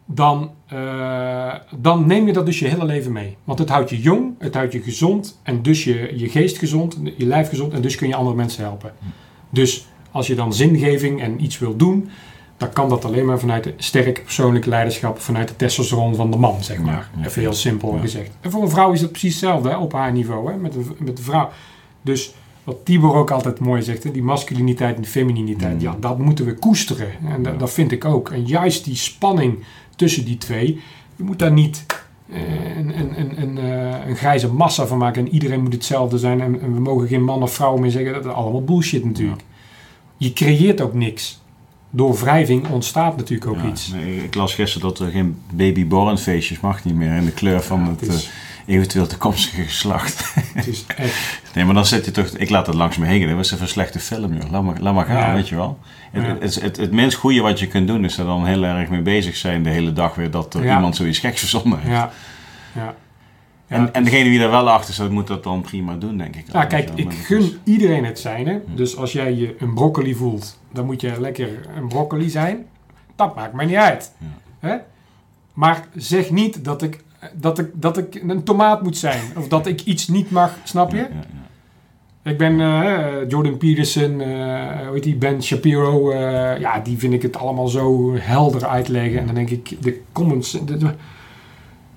dan, 0.05 0.51
eh, 0.65 1.55
dan 1.77 2.07
neem 2.07 2.27
je 2.27 2.33
dat 2.33 2.45
dus 2.45 2.59
je 2.59 2.67
hele 2.67 2.85
leven 2.85 3.11
mee. 3.11 3.37
Want 3.43 3.59
het 3.59 3.69
houdt 3.69 3.89
je 3.89 4.01
jong, 4.01 4.33
het 4.39 4.53
houdt 4.53 4.73
je 4.73 4.81
gezond 4.81 5.39
en 5.43 5.61
dus 5.61 5.83
je, 5.83 6.13
je 6.15 6.29
geest 6.29 6.57
gezond, 6.57 6.97
je 7.17 7.25
lijf 7.25 7.49
gezond 7.49 7.73
en 7.73 7.81
dus 7.81 7.95
kun 7.95 8.07
je 8.07 8.15
andere 8.15 8.35
mensen 8.35 8.63
helpen. 8.63 8.93
Dus 9.49 9.87
als 10.11 10.27
je 10.27 10.35
dan 10.35 10.53
zingeving 10.53 11.21
en 11.21 11.43
iets 11.43 11.59
wil 11.59 11.75
doen, 11.75 12.09
dan 12.59 12.73
kan 12.73 12.89
dat 12.89 13.05
alleen 13.05 13.25
maar 13.25 13.39
vanuit 13.39 13.63
de 13.63 13.73
sterk 13.77 14.21
persoonlijke 14.23 14.69
leiderschap, 14.69 15.19
vanuit 15.19 15.47
de 15.47 15.55
testosteron 15.55 16.15
van 16.15 16.31
de 16.31 16.37
man, 16.37 16.63
zeg 16.63 16.77
maar. 16.77 17.09
Ja, 17.13 17.21
ja. 17.21 17.27
Even 17.27 17.41
heel 17.41 17.53
simpel 17.53 17.93
Ja. 17.95 17.99
gezegd. 18.01 18.31
En 18.41 18.51
voor 18.51 18.61
een 18.61 18.69
vrouw 18.69 18.91
is 18.91 19.01
het 19.01 19.09
precies 19.11 19.31
hetzelfde, 19.33 19.69
hè, 19.69 19.77
op 19.77 19.91
haar 19.93 20.11
niveau, 20.11 20.51
hè, 20.51 20.57
met, 20.57 20.75
een, 20.75 20.95
met 20.97 21.17
de 21.17 21.23
vrouw. 21.23 21.49
Dus 22.01 22.33
wat 22.63 22.77
Tibor 22.85 23.15
ook 23.15 23.31
altijd 23.31 23.59
mooi 23.59 23.81
zegt, 23.81 24.03
hè, 24.03 24.11
die 24.11 24.23
masculiniteit 24.23 24.95
en 24.95 25.01
die 25.01 25.11
femininiteit, 25.11 25.73
Mm. 25.73 25.79
ja, 25.81 25.95
dat 25.99 26.17
moeten 26.19 26.45
we 26.45 26.53
koesteren. 26.53 27.07
En 27.27 27.43
dat, 27.43 27.59
dat 27.59 27.71
vind 27.71 27.91
ik 27.91 28.05
ook. 28.05 28.29
En 28.29 28.45
juist 28.45 28.83
die 28.85 28.95
spanning 28.95 29.63
tussen 29.95 30.25
die 30.25 30.37
twee, 30.37 30.81
je 31.15 31.23
moet 31.23 31.39
daar 31.39 31.51
niet 31.51 31.85
eh, 32.31 32.77
een, 32.77 32.99
een, 32.99 33.19
een, 33.19 33.41
een, 33.41 33.57
eh, 33.57 34.07
een 34.07 34.15
grijze 34.15 34.53
massa 34.53 34.85
van 34.87 34.97
maken 34.97 35.25
en 35.25 35.33
iedereen 35.33 35.61
moet 35.63 35.73
hetzelfde 35.73 36.17
zijn 36.17 36.41
en, 36.41 36.61
en 36.61 36.73
we 36.73 36.79
mogen 36.79 37.07
geen 37.07 37.23
man 37.23 37.41
of 37.43 37.53
vrouw 37.53 37.77
meer 37.77 37.91
zeggen. 37.91 38.13
Dat 38.13 38.25
is 38.25 38.31
allemaal 38.31 38.63
bullshit 38.63 39.05
natuurlijk. 39.05 39.41
Je 40.17 40.33
creëert 40.33 40.81
ook 40.81 40.93
niks. 40.93 41.41
Door 41.91 42.15
wrijving 42.19 42.67
ontstaat 42.67 43.17
natuurlijk 43.17 43.49
ook 43.51 43.57
Ja, 43.61 43.67
iets. 43.67 43.93
ik 44.23 44.35
las 44.35 44.53
gisteren 44.55 44.87
dat 44.87 44.99
er 44.99 45.11
geen 45.11 45.41
babyborn 45.53 46.17
feestjes 46.17 46.59
mag 46.59 46.83
niet 46.83 46.95
meer 46.95 47.15
in 47.15 47.25
de 47.25 47.31
kleur 47.31 47.61
van 47.61 47.79
Ja, 47.83 47.89
het, 47.89 47.99
het 48.01 48.09
is- 48.13 48.25
eh, 48.65 48.75
eventueel 48.75 49.07
toekomstige 49.07 49.61
geslacht. 49.63 50.33
Het 50.53 50.67
is 50.67 50.83
echt, 50.95 51.41
nee, 51.55 51.65
maar 51.65 51.73
dan 51.73 51.85
zit 51.85 52.05
je 52.05 52.11
toch, 52.11 52.25
ik 52.27 52.49
laat 52.49 52.65
het 52.67 52.75
langs 52.75 52.97
me 52.97 53.05
heen. 53.05 53.27
Dat 53.27 53.35
was 53.35 53.51
even 53.51 53.63
een 53.63 53.69
slechte 53.69 53.99
film, 53.99 54.33
joh. 54.33 54.51
Laat 54.51 54.63
maar, 54.63 54.79
laat 54.79 54.93
maar 54.93 55.05
gaan, 55.05 55.17
Ja. 55.29 55.33
weet 55.33 55.49
je 55.49 55.55
wel. 55.55 55.79
Het, 56.11 56.41
het, 56.41 56.61
het, 56.61 56.77
het 56.77 56.91
minst 56.91 57.17
goede 57.17 57.41
wat 57.41 57.59
je 57.59 57.67
kunt 57.67 57.87
doen 57.87 58.03
is 58.05 58.17
er 58.17 58.25
dan 58.25 58.45
heel 58.45 58.63
erg 58.63 58.89
mee 58.89 59.01
bezig 59.01 59.35
zijn 59.35 59.63
de 59.63 59.69
hele 59.69 59.93
dag 59.93 60.15
weer 60.15 60.31
dat 60.31 60.53
er 60.53 60.63
iemand 60.63 60.95
zoiets 60.95 61.19
geks 61.19 61.39
verzonnen 61.39 61.79
heeft. 61.79 61.91
ja. 61.91 62.11
ja. 62.75 62.95
Ja, 63.67 63.75
en, 63.75 63.93
en 63.93 64.03
is- 64.05 64.09
degene 64.09 64.29
die 64.29 64.39
er 64.41 64.49
wel 64.51 64.69
achter 64.69 64.93
staat, 64.93 65.09
moet 65.09 65.27
dat 65.27 65.43
dan 65.43 65.61
prima 65.61 65.95
doen, 65.95 66.17
denk 66.17 66.35
ik. 66.35 66.45
Ja, 66.51 66.65
kijk, 66.65 66.89
ik 66.95 67.13
gun 67.13 67.57
iedereen 67.63 68.05
het 68.05 68.19
zijn. 68.19 68.47
Hè? 68.47 68.57
Dus 68.75 68.97
als 68.97 69.11
jij 69.11 69.33
je 69.33 69.55
een 69.59 69.73
broccoli 69.73 70.15
voelt, 70.15 70.58
dan 70.71 70.85
moet 70.85 71.01
je 71.01 71.19
lekker 71.21 71.49
een 71.75 71.87
broccoli 71.87 72.29
zijn. 72.29 72.65
Dat 73.15 73.35
maakt 73.35 73.53
mij 73.53 73.65
niet 73.65 73.75
uit. 73.75 74.11
Hè? 74.59 74.75
Maar 75.53 75.87
zeg 75.95 76.31
niet 76.31 76.63
dat 76.63 76.81
ik, 76.81 77.03
dat, 77.33 77.59
ik, 77.59 77.67
dat 77.73 77.97
ik 77.97 78.21
een 78.27 78.43
tomaat 78.43 78.83
moet 78.83 78.97
zijn. 78.97 79.21
Of 79.37 79.47
dat 79.47 79.67
ik 79.67 79.81
iets 79.81 80.07
niet 80.07 80.31
mag, 80.31 80.57
snap 80.63 80.91
je? 80.91 80.97
Ja, 80.97 81.03
ja, 81.03 81.09
ja. 82.23 82.31
Ik 82.31 82.37
ben 82.37 82.59
eh, 82.59 83.29
Jordan 83.29 83.57
Peterson, 83.57 84.21
eh 84.21 84.27
hoe 84.85 84.93
heet 84.93 85.03
die, 85.03 85.15
Ben 85.15 85.43
Shapiro. 85.43 86.11
eh, 86.11 86.59
ja, 86.59 86.79
die 86.79 86.97
vind 86.97 87.13
ik 87.13 87.21
het 87.21 87.37
allemaal 87.37 87.67
zo 87.67 88.13
helder 88.17 88.65
uitleggen. 88.67 89.19
En 89.19 89.25
dan 89.25 89.35
denk 89.35 89.49
ik, 89.49 89.81
de 89.83 90.01
comments... 90.11 90.51
de- 90.51 90.77
de- 90.77 90.93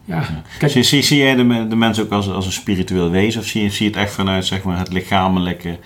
ja, 0.04 0.24
kijk, 0.58 0.72
Zie, 0.72 0.82
zie, 0.82 1.02
zie 1.02 1.18
jij 1.18 1.34
de, 1.34 1.66
de 1.68 1.76
mens 1.76 2.00
ook 2.00 2.10
als, 2.10 2.28
als 2.30 2.46
een 2.46 2.52
spiritueel 2.52 3.10
wezen? 3.10 3.40
Of 3.40 3.46
zie 3.46 3.62
je, 3.62 3.70
zie 3.70 3.86
je 3.90 3.92
het 3.92 4.00
echt 4.02 4.12
vanuit 4.12 4.46
zeg 4.46 4.62
maar, 4.62 4.78
het 4.78 4.92
lichamelijke, 4.92 5.78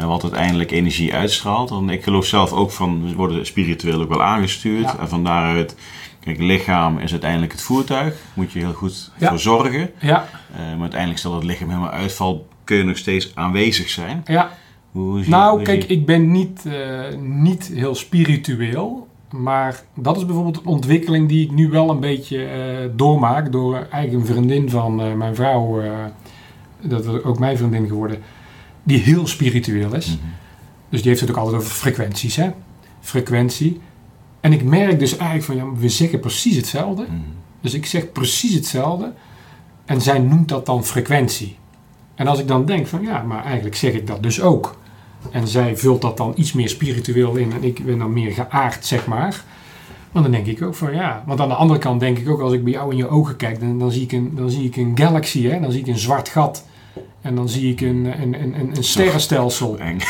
wat 0.00 0.22
uiteindelijk 0.22 0.70
energie 0.70 1.14
uitstraalt? 1.14 1.70
Want 1.70 1.90
ik 1.90 2.02
geloof 2.02 2.26
zelf 2.26 2.52
ook 2.52 2.70
van, 2.70 3.08
we 3.08 3.14
worden 3.14 3.46
spiritueel 3.46 4.00
ook 4.02 4.08
wel 4.08 4.22
aangestuurd. 4.22 4.82
Ja. 4.84 4.98
En 4.98 5.08
van 5.08 5.24
daaruit, 5.24 5.76
kijk, 6.20 6.38
lichaam 6.38 6.98
is 6.98 7.10
uiteindelijk 7.10 7.52
het 7.52 7.62
voertuig. 7.62 8.14
Moet 8.34 8.52
je 8.52 8.58
heel 8.58 8.72
goed 8.72 9.10
Ja. 9.18 9.28
voor 9.28 9.38
zorgen. 9.38 9.90
ja, 10.00 10.28
Eh, 10.52 10.58
maar 10.72 10.80
uiteindelijk, 10.80 11.18
stel 11.18 11.30
dat 11.32 11.40
het 11.42 11.50
lichaam 11.50 11.68
helemaal 11.68 11.90
uitvalt, 11.90 12.42
kun 12.64 12.76
je 12.76 12.84
nog 12.84 12.96
steeds 12.96 13.32
aanwezig 13.34 13.88
zijn. 13.88 14.22
ja. 14.26 14.50
Hoe, 14.92 15.22
Nou, 15.26 15.54
hoe 15.56 15.62
kijk, 15.62 15.84
ik 15.84 16.06
ben 16.06 16.30
niet, 16.30 16.66
eh, 16.66 17.16
niet 17.20 17.70
heel 17.74 17.94
spiritueel. 17.94 19.08
Maar 19.30 19.82
dat 19.94 20.16
is 20.16 20.26
bijvoorbeeld 20.26 20.56
een 20.56 20.66
ontwikkeling 20.66 21.28
die 21.28 21.44
ik 21.44 21.50
nu 21.50 21.68
wel 21.70 21.90
een 21.90 22.00
beetje 22.00 22.44
eh, 22.44 22.88
doormaak. 22.96 23.52
Door 23.52 23.74
eigenlijk 23.90 24.12
een 24.28 24.34
vriendin 24.34 24.70
van 24.70 25.18
mijn 25.18 25.34
vrouw, 25.34 25.82
dat 26.82 27.04
is 27.04 27.22
ook 27.22 27.38
mijn 27.38 27.56
vriendin 27.56 27.86
geworden, 27.86 28.22
die 28.84 28.98
heel 28.98 29.26
spiritueel 29.26 29.94
is. 29.94 30.06
Mhm. 30.06 30.16
Dus 30.88 31.00
die 31.00 31.08
heeft 31.08 31.20
het 31.20 31.30
ook 31.30 31.36
altijd 31.36 31.56
over 31.56 31.70
frequenties, 31.70 32.36
hè? 32.36 32.50
Frequentie. 33.00 33.80
En 34.40 34.52
ik 34.52 34.64
merk 34.64 34.98
dus 34.98 35.16
eigenlijk 35.16 35.44
van, 35.44 35.56
ja, 35.56 35.80
we 35.80 35.88
zeggen 35.88 36.20
precies 36.20 36.56
hetzelfde. 36.56 37.02
Mhm. 37.02 37.18
Dus 37.60 37.74
ik 37.74 37.86
zeg 37.86 38.12
precies 38.12 38.54
hetzelfde. 38.54 39.12
En 39.84 40.00
zij 40.00 40.18
noemt 40.18 40.48
dat 40.48 40.66
dan 40.66 40.84
frequentie. 40.84 41.56
En 42.14 42.26
als 42.26 42.38
ik 42.38 42.48
dan 42.48 42.66
denk 42.66 42.86
van 42.86 43.02
ja, 43.02 43.22
maar 43.22 43.44
eigenlijk 43.44 43.76
zeg 43.76 43.92
ik 43.92 44.06
dat 44.06 44.22
dus 44.22 44.40
ook. 44.40 44.76
En 45.30 45.48
zij 45.48 45.76
vult 45.76 46.02
dat 46.02 46.16
dan 46.16 46.32
iets 46.36 46.52
meer 46.52 46.68
spiritueel 46.68 47.36
in 47.36 47.52
en 47.52 47.64
ik 47.64 47.84
ben 47.84 47.98
dan 47.98 48.12
meer 48.12 48.32
geaard, 48.32 48.86
zeg 48.86 49.06
maar. 49.06 49.44
Maar 50.12 50.22
dan 50.22 50.32
denk 50.32 50.46
ik 50.46 50.62
ook 50.62 50.74
van 50.74 50.94
ja. 50.94 51.22
Want 51.26 51.40
aan 51.40 51.48
de 51.48 51.54
andere 51.54 51.78
kant 51.80 52.00
denk 52.00 52.18
ik 52.18 52.28
ook, 52.28 52.40
als 52.40 52.52
ik 52.52 52.64
bij 52.64 52.72
jou 52.72 52.90
in 52.90 52.96
je 52.96 53.08
ogen 53.08 53.36
kijk, 53.36 53.60
dan, 53.60 53.78
dan, 53.78 53.92
zie, 53.92 54.02
ik 54.02 54.12
een, 54.12 54.32
dan 54.34 54.50
zie 54.50 54.64
ik 54.64 54.76
een 54.76 54.92
galaxy, 54.94 55.46
hè? 55.46 55.60
dan 55.60 55.72
zie 55.72 55.80
ik 55.80 55.86
een 55.86 55.98
zwart 55.98 56.28
gat. 56.28 56.66
En 57.20 57.34
dan 57.34 57.48
zie 57.48 57.70
ik 57.72 57.80
een, 57.80 58.04
een, 58.22 58.42
een, 58.42 58.58
een, 58.60 58.76
een 58.76 58.84
sterrenstelsel. 58.84 59.78
Eng. 59.78 59.98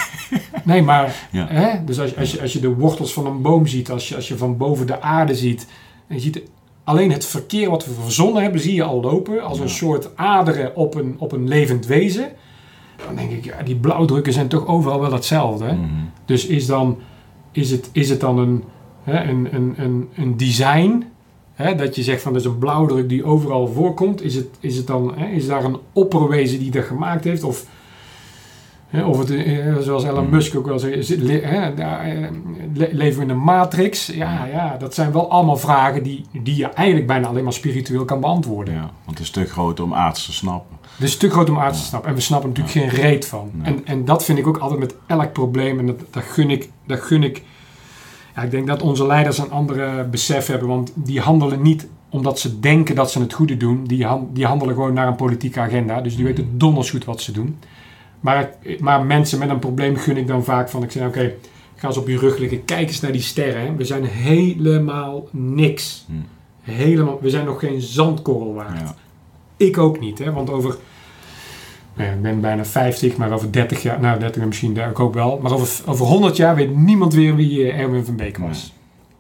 Nee, 0.64 0.82
maar 0.82 1.28
Ja. 1.30 1.46
hè? 1.48 1.84
Dus 1.84 2.00
als, 2.00 2.10
je- 2.10 2.16
als, 2.16 2.30
je, 2.32 2.40
als 2.40 2.52
je 2.52 2.60
de 2.60 2.74
wortels 2.74 3.12
van 3.12 3.26
een 3.26 3.42
boom 3.42 3.66
ziet, 3.66 3.90
als 3.90 4.08
je, 4.08 4.14
als 4.16 4.28
je 4.28 4.36
van 4.36 4.56
boven 4.56 4.86
de 4.86 5.00
aarde 5.00 5.34
ziet, 5.34 5.66
en 6.06 6.14
je 6.14 6.20
ziet 6.20 6.42
alleen 6.84 7.12
het 7.12 7.26
verkeer 7.26 7.70
wat 7.70 7.86
we 7.86 7.92
verzonnen 8.02 8.42
hebben, 8.42 8.60
zie 8.60 8.74
je 8.74 8.82
al 8.82 9.00
lopen 9.00 9.42
als 9.42 9.58
een 9.58 9.66
Ja. 9.66 9.70
soort 9.72 10.16
aderen 10.16 10.76
op 10.76 10.94
een, 10.94 11.14
op 11.18 11.32
een 11.32 11.48
levend 11.48 11.86
wezen. 11.86 12.28
Dan 13.06 13.16
denk 13.16 13.30
ik, 13.30 13.44
ja, 13.44 13.62
die 13.62 13.76
blauwdrukken 13.76 14.32
zijn 14.32 14.48
toch 14.48 14.66
overal 14.66 15.00
wel 15.00 15.12
hetzelfde. 15.12 15.64
Hè? 15.64 15.72
Mhm. 15.74 15.84
Dus 16.24 16.46
is, 16.46 16.66
dan, 16.66 16.98
is, 17.52 17.70
het, 17.70 17.88
is 17.92 18.08
het 18.10 18.20
dan 18.20 18.38
een, 18.38 18.64
hè, 19.02 19.22
een, 19.24 19.48
een, 19.54 19.74
een, 19.76 20.08
een 20.16 20.36
design 20.36 21.04
hè, 21.54 21.74
dat 21.74 21.94
je 21.96 22.02
zegt 22.02 22.22
van 22.22 22.32
dat 22.32 22.40
is 22.42 22.46
een 22.48 22.58
blauwdruk 22.58 23.08
die 23.08 23.24
overal 23.24 23.66
voorkomt? 23.68 24.22
Is, 24.22 24.34
het, 24.34 24.46
is, 24.60 24.76
het 24.76 24.86
dan, 24.86 25.12
hè, 25.16 25.26
is 25.26 25.46
daar 25.46 25.64
een 25.64 25.78
opperwezen 25.92 26.58
die 26.58 26.70
dat 26.70 26.84
gemaakt 26.84 27.24
heeft? 27.24 27.42
Of, 27.42 27.66
hè, 28.88 29.04
of 29.04 29.18
het, 29.18 29.30
eh, 29.30 29.76
zoals 29.76 30.04
Elon 30.04 30.24
Mhm. 30.24 30.34
Musk 30.34 30.56
ook 30.56 30.66
wel 30.66 30.78
zegt, 30.78 31.10
eh, 31.10 31.18
le- 32.74 32.88
leven 32.92 33.18
we 33.18 33.24
in 33.24 33.30
een 33.30 33.38
matrix? 33.42 34.06
Ja, 34.06 34.44
ja, 34.46 34.76
dat 34.78 34.94
zijn 34.94 35.12
wel 35.12 35.30
allemaal 35.30 35.56
vragen 35.56 36.02
die, 36.02 36.24
die 36.42 36.56
je 36.56 36.66
eigenlijk 36.68 37.06
bijna 37.06 37.26
alleen 37.28 37.44
maar 37.44 37.52
spiritueel 37.52 38.04
kan 38.04 38.20
beantwoorden. 38.20 38.74
Ja, 38.74 38.80
want 39.04 39.18
het 39.18 39.20
is 39.20 39.30
te 39.30 39.44
groot 39.44 39.80
om 39.80 39.94
aards 39.94 40.24
te 40.24 40.32
snappen. 40.32 40.76
Het 40.94 41.02
is 41.08 41.16
te 41.16 41.30
groot 41.30 41.50
om 41.50 41.58
aards 41.58 41.78
te 41.80 41.84
snappen. 41.86 42.10
En 42.10 42.16
we 42.16 42.22
snappen 42.22 42.48
natuurlijk 42.48 42.76
geen 42.94 43.02
reet 43.02 43.26
van. 43.26 43.50
Nee. 43.52 43.74
En, 43.74 43.86
en 43.86 44.04
dat 44.04 44.24
vind 44.24 44.38
ik 44.38 44.46
ook 44.46 44.58
altijd 44.58 44.80
met 44.80 44.94
elk 45.06 45.32
probleem. 45.32 45.78
En 45.78 45.86
dat, 45.86 46.00
dat 46.10 46.22
gun 46.22 46.50
ik. 46.50 46.70
Dat 46.86 47.00
gun 47.00 47.22
ik 47.22 47.42
ja, 48.34 48.42
ik 48.42 48.50
denk 48.50 48.66
dat 48.66 48.82
onze 48.82 49.06
leiders 49.06 49.38
een 49.38 49.50
andere 49.50 50.04
besef 50.04 50.46
hebben. 50.46 50.68
Want 50.68 50.92
die 50.94 51.20
handelen 51.20 51.62
niet 51.62 51.88
omdat 52.08 52.38
ze 52.38 52.60
denken 52.60 52.94
dat 52.94 53.10
ze 53.10 53.20
het 53.20 53.32
goede 53.32 53.56
doen. 53.56 53.84
Die, 53.84 54.04
han- 54.06 54.28
die 54.32 54.46
handelen 54.46 54.74
gewoon 54.74 54.92
naar 54.94 55.06
een 55.06 55.16
politieke 55.16 55.60
agenda. 55.60 56.00
Dus 56.00 56.16
die 56.16 56.24
weten 56.24 56.58
donders 56.58 56.90
goed 56.90 57.04
wat 57.04 57.20
ze 57.20 57.32
doen. 57.32 57.56
Maar, 58.20 58.50
maar 58.78 59.04
mensen 59.04 59.38
met 59.38 59.48
een 59.50 59.58
probleem 59.58 59.96
gun 59.96 60.16
ik 60.16 60.26
dan 60.26 60.44
vaak 60.44 60.68
van. 60.70 60.82
Ik 60.82 60.90
zeg, 60.90 61.06
oké, 61.06 61.32
ga 61.74 61.86
eens 61.88 61.96
op 61.96 62.08
je 62.08 62.18
rug 62.18 62.38
liggen. 62.38 62.64
Kijk 62.64 62.88
eens 62.88 63.00
naar 63.00 63.12
die 63.12 63.20
sterren. 63.20 63.62
hè. 63.62 63.74
We 63.76 63.84
zijn 63.84 64.04
helemaal 64.04 65.28
niks. 65.30 66.04
Hmm. 66.06 66.24
Helemaal, 66.62 67.18
we 67.20 67.30
zijn 67.30 67.44
nog 67.46 67.58
geen 67.60 67.80
zandkorrel 67.80 68.54
waard. 68.54 68.80
Ja. 68.80 68.94
Ik 69.56 69.78
ook 69.78 70.00
niet, 70.00 70.18
hè? 70.18 70.32
want 70.32 70.50
over. 70.50 70.76
Nou 71.94 72.08
ja, 72.08 72.14
ik 72.14 72.22
ben 72.22 72.40
bijna 72.40 72.64
50, 72.64 73.16
maar 73.16 73.32
over 73.32 73.52
30 73.52 73.82
jaar, 73.82 74.00
nou 74.00 74.18
30 74.18 74.36
jaar 74.36 74.46
misschien 74.46 74.74
daar 74.74 75.00
ook 75.00 75.14
wel. 75.14 75.38
Maar 75.42 75.52
over, 75.52 75.68
over 75.90 76.06
100 76.06 76.36
jaar 76.36 76.54
weet 76.54 76.76
niemand 76.76 77.14
weer 77.14 77.36
wie 77.36 77.70
eh, 77.70 77.78
Erwin 77.80 78.04
van 78.04 78.16
Beek 78.16 78.38
was. 78.38 78.72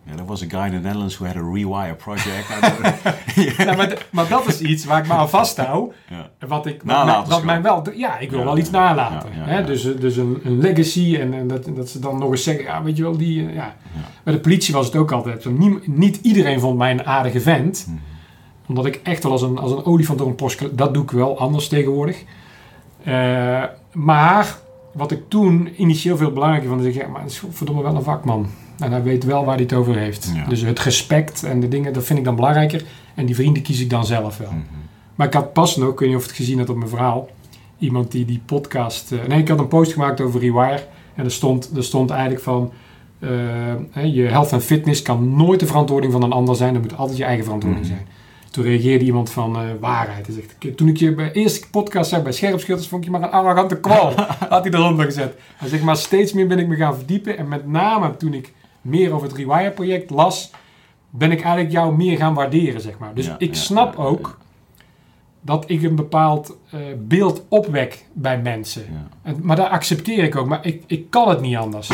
Yeah, 0.06 0.16
there 0.16 0.28
was 0.28 0.42
a 0.42 0.46
guy 0.48 0.64
in 0.66 0.70
the 0.70 0.78
Netherlands 0.80 1.16
who 1.16 1.26
had 1.26 1.36
a 1.36 1.50
rewire 1.52 1.94
project. 1.94 2.46
Nou, 3.66 3.76
maar, 4.10 4.28
dat 4.28 4.46
is 4.46 4.60
iets 4.60 4.84
waar 4.84 4.98
ik 4.98 5.06
me 5.06 5.12
aan 5.12 5.28
vasthoud. 5.28 5.92
ja. 6.10 6.30
en 6.38 6.48
Wat 6.48 6.66
ik, 6.66 6.74
wat, 6.76 6.84
mij, 6.84 6.94
Nalatenschap. 6.94 7.30
wat 7.30 7.44
mij 7.44 7.62
wel, 7.62 7.84
ja, 7.96 8.18
ik 8.18 8.30
wil 8.30 8.38
Ja, 8.38 8.44
wel 8.44 8.58
iets 8.58 8.70
ja, 8.70 8.78
nalaten. 8.78 9.30
ja, 9.32 9.38
ja, 9.38 9.44
hè? 9.44 9.58
ja. 9.58 9.62
Dus, 9.66 9.84
eh, 9.94 10.00
dus 10.00 10.16
een, 10.16 10.40
een 10.44 10.58
legacy 10.58 11.16
en, 11.20 11.34
en 11.34 11.48
dat, 11.48 11.68
dat 11.76 11.88
ze 11.88 11.98
dan 11.98 12.18
nog 12.18 12.30
eens 12.30 12.42
zeggen, 12.42 12.64
ja, 12.64 12.82
weet 12.82 12.96
je 12.96 13.02
wel, 13.02 13.16
die, 13.16 13.46
eh, 13.48 13.54
ja. 13.54 13.76
Bij 14.22 14.32
de 14.34 14.40
politie 14.40 14.74
was 14.74 14.86
het 14.86 14.96
ook 14.96 15.12
altijd 15.12 15.46
niet 15.86 16.16
iedereen 16.22 16.60
vond 16.60 16.78
mij 16.78 16.90
een 16.90 17.06
aardige 17.06 17.40
vent. 17.40 17.84
Mhm. 17.88 17.96
Omdat 18.66 18.86
ik 18.86 19.00
echt 19.02 19.22
wel 19.22 19.32
als 19.32 19.42
een, 19.42 19.58
als 19.58 19.70
een 19.70 19.84
olifant 19.84 20.18
door 20.18 20.28
een 20.28 20.34
post... 20.34 20.76
Dat 20.78 20.94
doe 20.94 21.02
ik 21.02 21.10
wel 21.10 21.38
anders 21.38 21.68
tegenwoordig. 21.68 22.24
Eh, 23.04 23.62
maar 23.92 24.58
wat 24.92 25.10
ik 25.10 25.20
toen 25.28 25.68
initieel 25.76 26.16
veel 26.16 26.32
belangrijker 26.32 26.68
vond... 26.70 26.80
is 26.80 26.86
ik, 26.94 27.02
ja, 27.02 27.08
maar 27.08 27.22
het 27.22 27.30
is 27.30 27.42
verdomme 27.50 27.82
wel 27.82 27.94
een 27.96 28.02
vakman. 28.02 28.46
En 28.78 28.90
hij 28.92 29.02
weet 29.02 29.24
wel 29.24 29.44
waar 29.44 29.54
hij 29.54 29.62
het 29.62 29.72
over 29.72 29.96
heeft. 29.96 30.32
Ja. 30.34 30.44
Dus 30.48 30.60
het 30.60 30.78
respect 30.80 31.42
en 31.42 31.60
de 31.60 31.68
dingen, 31.68 31.92
dat 31.92 32.04
vind 32.04 32.18
ik 32.18 32.24
dan 32.24 32.34
belangrijker. 32.36 32.84
En 33.14 33.26
die 33.26 33.34
vrienden 33.34 33.62
kies 33.62 33.80
ik 33.80 33.90
dan 33.90 34.06
zelf 34.06 34.38
wel. 34.38 34.50
Mhm. 34.50 34.58
Maar 35.14 35.26
ik 35.26 35.34
had 35.34 35.52
pas 35.52 35.76
nog, 35.76 35.92
ik 35.92 35.98
weet 35.98 36.08
niet 36.08 36.18
of 36.18 36.22
het 36.26 36.32
gezien 36.32 36.58
hebt 36.58 36.70
op 36.70 36.76
mijn 36.76 36.88
verhaal... 36.88 37.28
Iemand 37.78 38.10
die 38.10 38.24
die 38.24 38.40
podcast... 38.46 39.12
eh, 39.12 39.18
nee, 39.28 39.38
ik 39.38 39.48
had 39.48 39.58
een 39.58 39.68
post 39.68 39.92
gemaakt 39.92 40.20
over 40.20 40.40
Rewire. 40.40 40.82
En 41.14 41.24
er 41.24 41.30
stond, 41.30 41.70
er 41.76 41.84
stond 41.84 42.10
eigenlijk 42.10 42.42
van... 42.42 42.72
eh, 43.18 44.14
je 44.14 44.22
health 44.22 44.52
en 44.52 44.60
fitness 44.60 45.02
kan 45.02 45.36
nooit 45.36 45.60
de 45.60 45.66
verantwoording 45.66 46.12
van 46.12 46.22
een 46.22 46.32
ander 46.32 46.56
zijn. 46.56 46.72
Dat 46.72 46.82
moet 46.82 46.96
altijd 46.96 47.18
je 47.18 47.24
eigen 47.24 47.44
verantwoording 47.44 47.84
Mhm. 47.86 47.94
zijn. 47.94 48.06
Toen 48.54 48.64
reageerde 48.64 49.04
iemand 49.04 49.30
van 49.30 49.56
eh, 49.56 49.62
waarheid. 49.80 50.26
Hij 50.26 50.34
zegt, 50.34 50.76
toen 50.76 50.88
ik 50.88 50.96
je 50.96 51.14
bij 51.14 51.32
eerste 51.32 51.70
podcast 51.70 52.10
zag 52.10 52.22
bij 52.22 52.32
Scherpschutters, 52.32 52.88
vond 52.88 53.04
ik 53.04 53.10
je 53.10 53.18
maar 53.18 53.28
een 53.28 53.34
arrogante 53.34 53.80
kwal. 53.80 54.12
Had 54.48 54.64
hij 54.64 54.72
eronder 54.72 55.04
gezet. 55.04 55.38
Hij 55.56 55.68
zegt, 55.68 55.82
maar 55.82 55.96
steeds 55.96 56.32
meer 56.32 56.46
ben 56.46 56.58
ik 56.58 56.66
me 56.66 56.76
gaan 56.76 56.96
verdiepen. 56.96 57.38
En 57.38 57.48
met 57.48 57.66
name 57.66 58.16
toen 58.16 58.34
ik 58.34 58.52
meer 58.80 59.12
over 59.12 59.28
het 59.28 59.36
Rewire-project 59.36 60.10
las, 60.10 60.50
ben 61.10 61.30
ik 61.30 61.40
eigenlijk 61.42 61.72
jou 61.72 61.96
meer 61.96 62.16
gaan 62.16 62.34
waarderen, 62.34 62.80
zeg 62.80 62.98
maar. 62.98 63.14
Dus 63.14 63.26
Ja, 63.26 63.34
ik 63.38 63.54
ja, 63.54 63.60
snap 63.60 63.96
ja, 63.96 64.02
ook 64.02 64.38
dat 65.40 65.64
ik 65.66 65.82
een 65.82 65.96
bepaald 65.96 66.56
eh, 66.70 66.80
beeld 66.98 67.44
opwek 67.48 68.04
bij 68.12 68.40
mensen. 68.40 68.84
En, 69.22 69.38
maar 69.42 69.56
dat 69.56 69.68
accepteer 69.68 70.24
ik 70.24 70.36
ook. 70.36 70.46
Maar 70.46 70.66
ik, 70.66 70.82
ik 70.86 71.10
kan 71.10 71.28
het 71.28 71.40
niet 71.40 71.56
anders. 71.56 71.90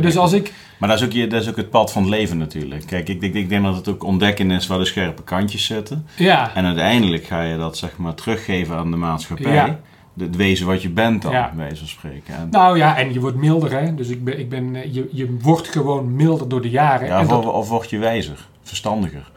Dus 0.00 0.16
als 0.16 0.32
ik... 0.32 0.52
Maar 0.78 0.88
dat 0.88 0.98
is, 0.98 1.04
ook, 1.04 1.12
je- 1.12 1.26
dat 1.26 1.42
is 1.42 1.48
ook 1.48 1.56
het 1.56 1.70
pad 1.70 1.92
van 1.92 2.02
het 2.02 2.10
leven 2.10 2.38
natuurlijk. 2.38 2.86
Kijk, 2.86 3.08
ik, 3.08 3.22
ik, 3.22 3.34
ik 3.34 3.48
denk 3.48 3.64
dat 3.64 3.76
het 3.76 3.88
ook 3.88 4.02
ontdekken 4.04 4.50
is 4.50 4.66
waar 4.66 4.78
de 4.78 4.84
scherpe 4.84 5.22
kantjes 5.22 5.64
zitten. 5.64 6.06
Ja, 6.16 6.54
En 6.54 6.64
uiteindelijk 6.64 7.24
ga 7.24 7.42
je 7.42 7.56
dat 7.56 7.76
zeg 7.78 7.96
maar 7.96 8.14
teruggeven 8.14 8.76
aan 8.76 8.90
de 8.90 8.96
maatschappij. 8.96 9.52
Ja. 9.52 9.78
Het 10.18 10.36
wezen 10.36 10.66
wat 10.66 10.82
je 10.82 10.90
bent 10.90 11.22
dan, 11.22 11.32
Ja. 11.32 11.48
bij 11.54 11.64
wijze 11.64 11.76
van 11.78 11.88
spreken. 11.88 12.34
En, 12.34 12.48
nou 12.50 12.76
ja, 12.78 12.96
en 12.96 13.12
je 13.12 13.20
wordt 13.20 13.36
milder, 13.36 13.70
hè. 13.70 13.94
Dus 13.94 14.08
ik 14.08 14.24
ben, 14.24 14.38
ik 14.38 14.48
ben, 14.48 14.74
eh, 14.76 14.94
je, 14.94 15.08
je 15.12 15.36
wordt 15.40 15.68
gewoon 15.68 16.16
milder 16.16 16.48
door 16.48 16.62
de 16.62 16.70
jaren. 16.70 17.06
ja, 17.06 17.16
en 17.18 17.24
of, 17.24 17.30
dat, 17.30 17.44
of 17.52 17.68
word 17.68 17.90
je 17.90 17.98
wijzer, 17.98 18.46
verstandiger. 18.62 19.30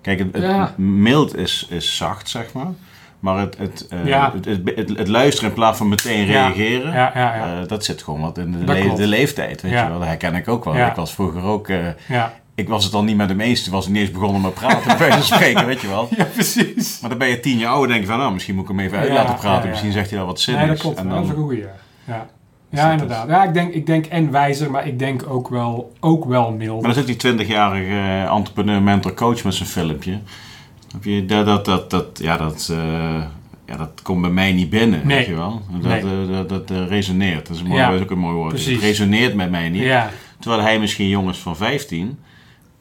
Kijk, 0.00 0.18
het, 0.32 0.78
mild 0.78 1.36
is, 1.36 1.66
is 1.70 1.96
zacht, 1.96 2.28
zeg 2.28 2.52
maar. 2.52 2.72
Maar 3.20 3.38
het, 3.38 3.58
het, 3.58 3.86
eh, 3.90 4.06
Ja. 4.06 4.32
het, 4.34 4.44
het, 4.44 4.60
het, 4.76 4.98
het 4.98 5.08
luisteren 5.08 5.48
in 5.48 5.54
plaats 5.54 5.78
van 5.78 5.88
meteen 5.88 6.26
reageren, 6.26 6.92
ja, 6.92 7.10
ja, 7.14 7.36
ja, 7.36 7.60
eh, 7.60 7.68
dat 7.68 7.84
zit 7.84 8.02
gewoon 8.02 8.20
wat 8.20 8.38
in 8.38 8.52
de, 8.52 8.58
le- 8.64 8.94
de 8.94 9.06
leeftijd. 9.06 9.62
Weet 9.62 9.72
je 9.72 9.88
wel. 9.88 9.98
Dat 9.98 10.08
herken 10.08 10.34
ik 10.34 10.48
ook 10.48 10.64
wel. 10.64 10.74
Ik 10.76 10.94
was 10.94 11.14
vroeger 11.14 11.42
ook... 11.42 11.68
eh, 11.68 11.78
ja. 12.08 12.34
ik 12.54 12.68
was 12.68 12.84
het 12.84 12.94
al 12.94 13.02
niet 13.04 13.16
met 13.16 13.28
hem 13.28 13.40
eens. 13.40 13.62
Toen 13.64 13.72
was 13.72 13.86
ik 13.86 13.92
niet 13.92 14.00
eens 14.00 14.10
begonnen 14.10 14.40
met 14.40 14.54
praten, 14.54 14.98
bij 15.08 15.22
spreken, 15.22 15.66
weet 15.66 15.80
je 15.80 15.88
wel. 15.88 16.08
Ja, 16.16 16.24
precies. 16.24 16.98
Maar 17.00 17.10
dan 17.10 17.18
ben 17.18 17.28
je 17.28 17.40
tien 17.40 17.58
jaar 17.58 17.70
ouder 17.70 17.86
en 17.86 17.92
denk 17.92 18.02
je 18.04 18.10
van, 18.10 18.18
nou, 18.20 18.32
misschien 18.32 18.54
moet 18.54 18.62
ik 18.64 18.68
hem 18.76 18.80
even 18.80 18.98
uit 18.98 19.10
laten 19.12 19.34
praten. 19.34 19.68
Misschien 19.68 19.92
zegt 19.92 20.08
hij 20.10 20.18
wel 20.18 20.26
wat 20.26 20.40
zin 20.40 20.54
Nee, 20.56 20.66
dat 20.66 20.78
klopt. 20.78 20.98
En 20.98 21.08
Dat 21.08 21.20
is 21.20 21.26
dan, 21.26 21.36
een 21.36 21.42
goeie. 21.42 21.58
Ja, 21.60 21.74
ja. 22.06 22.26
Dus 22.70 22.82
inderdaad. 22.92 23.28
Ja, 23.28 23.44
ik 23.44 23.54
denk, 23.54 23.72
ik 23.74 23.86
denk 23.86 24.06
en 24.06 24.30
wijzer, 24.30 24.70
maar 24.70 24.86
ik 24.86 24.98
denk 24.98 25.24
ook 25.28 25.48
wel, 25.48 25.92
ook 26.00 26.24
wel 26.24 26.52
milder. 26.52 26.82
maar 26.86 26.94
dan 26.94 27.04
zit 27.06 27.20
die 27.20 27.32
20-jarige 27.46 27.90
eh, 27.90 28.22
entrepreneur, 28.34 28.82
mentor, 28.82 29.14
coach 29.14 29.44
met 29.44 29.54
zijn 29.54 29.68
filmpje. 29.68 30.18
Heb 30.92 31.04
je, 31.04 31.24
dat, 31.26 31.46
dat, 31.46 31.64
dat, 31.64 31.90
dat, 31.90 32.18
ja, 32.22 32.36
dat, 32.36 32.68
eh, 32.72 33.22
ja, 33.66 33.76
dat 33.76 33.90
komt 34.02 34.20
bij 34.20 34.30
mij 34.30 34.52
niet 34.52 34.70
binnen, 34.70 35.06
Nee. 35.06 35.16
weet 35.16 35.26
je 35.26 35.34
wel. 35.34 35.62
Dat, 35.72 35.82
Nee. 35.82 36.00
eh, 36.00 36.28
dat, 36.32 36.48
dat, 36.48 36.70
eh, 36.70 36.86
resoneert. 36.86 37.46
Dat 37.46 37.56
is, 37.56 37.62
een 37.62 37.68
mooi, 37.68 37.80
Ja. 37.80 37.86
dat 37.90 37.96
is 37.96 38.02
ook 38.04 38.10
een 38.10 38.18
mooi 38.18 38.34
woord. 38.34 38.48
Precies. 38.48 38.72
Het 38.74 38.82
resoneert 38.82 39.34
met 39.34 39.50
mij 39.50 39.68
niet. 39.68 39.82
Ja, 39.82 40.10
Terwijl 40.40 40.62
hij 40.62 40.78
misschien 40.80 41.08
jongens 41.08 41.38
van 41.38 41.56
15, 41.56 42.18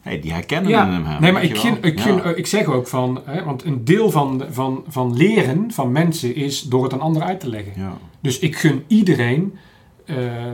hey, 0.01 0.19
die 0.19 0.31
herkennen 0.33 0.71
ja. 0.71 0.89
hem. 0.91 1.05
nee, 1.21 1.31
maar 1.31 1.43
ik, 1.43 1.57
ik, 1.81 1.99
ik 2.35 2.47
zeg 2.47 2.65
ook 2.65 2.87
van, 2.87 3.21
hè, 3.25 3.43
want 3.43 3.63
een 3.65 3.85
deel 3.85 4.11
van, 4.11 4.43
van, 4.49 4.83
van 4.87 5.17
leren 5.17 5.71
van 5.71 5.91
mensen 5.91 6.35
is 6.35 6.61
door 6.61 6.83
het 6.83 6.91
een 6.93 6.99
ander 6.99 7.21
uit 7.21 7.39
te 7.39 7.49
leggen. 7.49 7.73
Dus 8.21 8.39
ik 8.39 8.55
gun 8.55 8.83
iedereen 8.87 9.57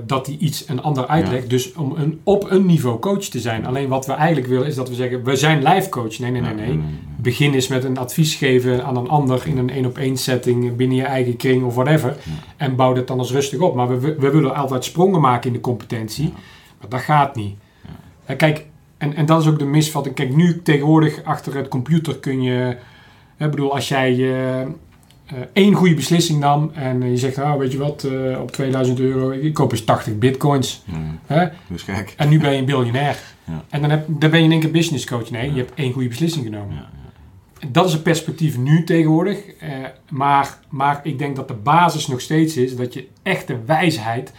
dat 0.06 0.26
hij 0.26 0.36
iets 0.40 0.68
een 0.68 0.82
ander 0.82 1.08
uitlegt. 1.08 1.50
Dus 1.50 1.74
om 1.74 1.94
een, 1.96 2.20
op 2.24 2.52
een 2.52 2.66
niveau 2.66 3.00
coach 3.00 3.24
te 3.24 3.40
zijn. 3.40 3.66
Alleen 3.66 3.88
wat 3.88 4.06
we 4.06 4.14
eigenlijk 4.14 4.48
willen 4.48 4.68
is 4.68 4.76
dat 4.76 4.90
we 4.90 4.96
zeggen, 4.96 5.24
we 5.24 5.36
zijn 5.36 5.64
life 5.64 5.90
coach. 5.90 6.20
Nee, 6.20 6.32
nee, 6.32 6.42
nee, 6.42 6.54
nee. 6.54 6.80
Begin 7.18 7.54
eens 7.54 7.68
met 7.68 7.84
een 7.84 7.98
advies 7.98 8.36
geven 8.36 8.86
aan 8.86 8.98
een 8.98 9.10
ander 9.10 9.48
in 9.48 9.58
een 9.58 9.70
één 9.70 9.86
op 9.86 9.98
één 9.98 10.18
setting 10.18 10.76
binnen 10.76 10.98
je 10.98 11.04
eigen 11.04 11.38
kring 11.38 11.64
of 11.64 11.76
whatever. 11.76 12.16
En 12.58 12.76
bouw 12.76 12.94
dat 12.94 13.08
dan 13.08 13.20
eens 13.20 13.32
rustig 13.32 13.60
op. 13.60 13.76
Maar 13.76 14.00
we, 14.00 14.16
we, 14.16 14.30
willen 14.32 14.56
altijd 14.56 14.84
sprongen 14.84 15.22
maken 15.22 15.48
in 15.48 15.54
de 15.54 15.62
competentie. 15.62 16.34
Maar 16.80 16.90
dat 16.90 17.02
gaat 17.02 17.36
niet. 17.36 17.56
En 18.26 18.38
kijk, 18.38 18.66
en, 18.98 19.16
en 19.16 19.26
dat 19.26 19.42
is 19.42 19.48
ook 19.48 19.60
de 19.60 19.66
misvatting. 19.66 20.16
Kijk, 20.16 20.36
nu 20.36 20.62
tegenwoordig 20.62 21.24
achter 21.24 21.56
het 21.56 21.68
computer 21.68 22.20
kun 22.20 22.42
je. 22.42 22.78
Ik 23.38 23.50
bedoel, 23.50 23.74
als 23.74 23.88
jij 23.88 24.12
eh, 24.12 24.62
eh, 24.62 24.68
één 25.54 25.74
goede 25.74 25.94
beslissing 25.96 26.40
nam 26.40 26.72
en 26.74 27.10
je 27.12 27.18
zegt, 27.18 27.36
nou 27.38 27.60
weet 27.60 27.72
je 27.72 27.78
wat, 27.78 28.04
eh, 28.04 28.40
op 28.42 28.52
2000 28.52 29.00
euro, 29.00 29.30
ik 29.32 29.54
koop 29.54 29.72
eens 29.72 29.84
80 29.84 30.18
bitcoins. 30.18 30.82
Ja. 30.86 30.96
Hè? 31.26 31.48
Dus 31.68 31.86
kijk. 31.86 32.14
En 32.18 32.30
nu 32.30 32.40
ben 32.40 32.52
je 32.52 32.58
een 32.58 32.66
biljonair. 32.66 33.18
Ja. 33.48 33.64
En 33.70 33.82
dan, 33.82 33.90
heb, 33.90 34.06
dan 34.08 34.30
ben 34.30 34.40
je 34.40 34.46
in 34.46 34.52
één 34.52 34.60
keer 34.60 34.72
business 34.72 35.06
coach. 35.06 35.30
Nee, 35.32 35.52
je 35.54 35.58
hebt 35.60 35.72
één 35.76 35.92
goede 35.94 36.08
beslissing 36.08 36.46
genomen. 36.46 36.76
Ja, 36.76 36.90
Dat 37.68 37.86
is 37.86 37.94
het 37.94 38.04
perspectief 38.04 38.58
nu 38.58 38.84
tegenwoordig. 38.84 39.38
Eh, 39.60 39.70
maar, 40.10 40.58
maar 40.70 41.00
ik 41.04 41.18
denk 41.20 41.36
dat 41.36 41.48
de 41.48 41.54
basis 41.54 42.08
nog 42.08 42.22
steeds 42.22 42.58
is 42.58 42.76
dat 42.76 42.94
je 42.94 43.08
echte 43.24 43.58
wijsheid 43.66 44.34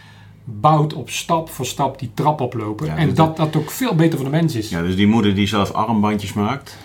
bouwt 0.44 0.92
op 0.94 1.10
stap 1.10 1.50
voor 1.50 1.66
stap 1.66 1.98
die 1.98 2.10
trap 2.14 2.40
oplopen. 2.40 2.96
En 2.96 3.06
dit- 3.06 3.16
dat 3.16 3.36
dat 3.36 3.56
ook 3.56 3.70
veel 3.70 3.94
beter 3.94 4.18
voor 4.18 4.30
de 4.30 4.36
mens 4.36 4.54
is. 4.54 4.68
Ja, 4.70 4.82
dus 4.82 4.96
die 4.96 5.06
moeder 5.06 5.34
die 5.34 5.46
zelf 5.46 5.70
armbandjes 5.70 6.32
maakt, 6.32 6.76
eh, 6.78 6.83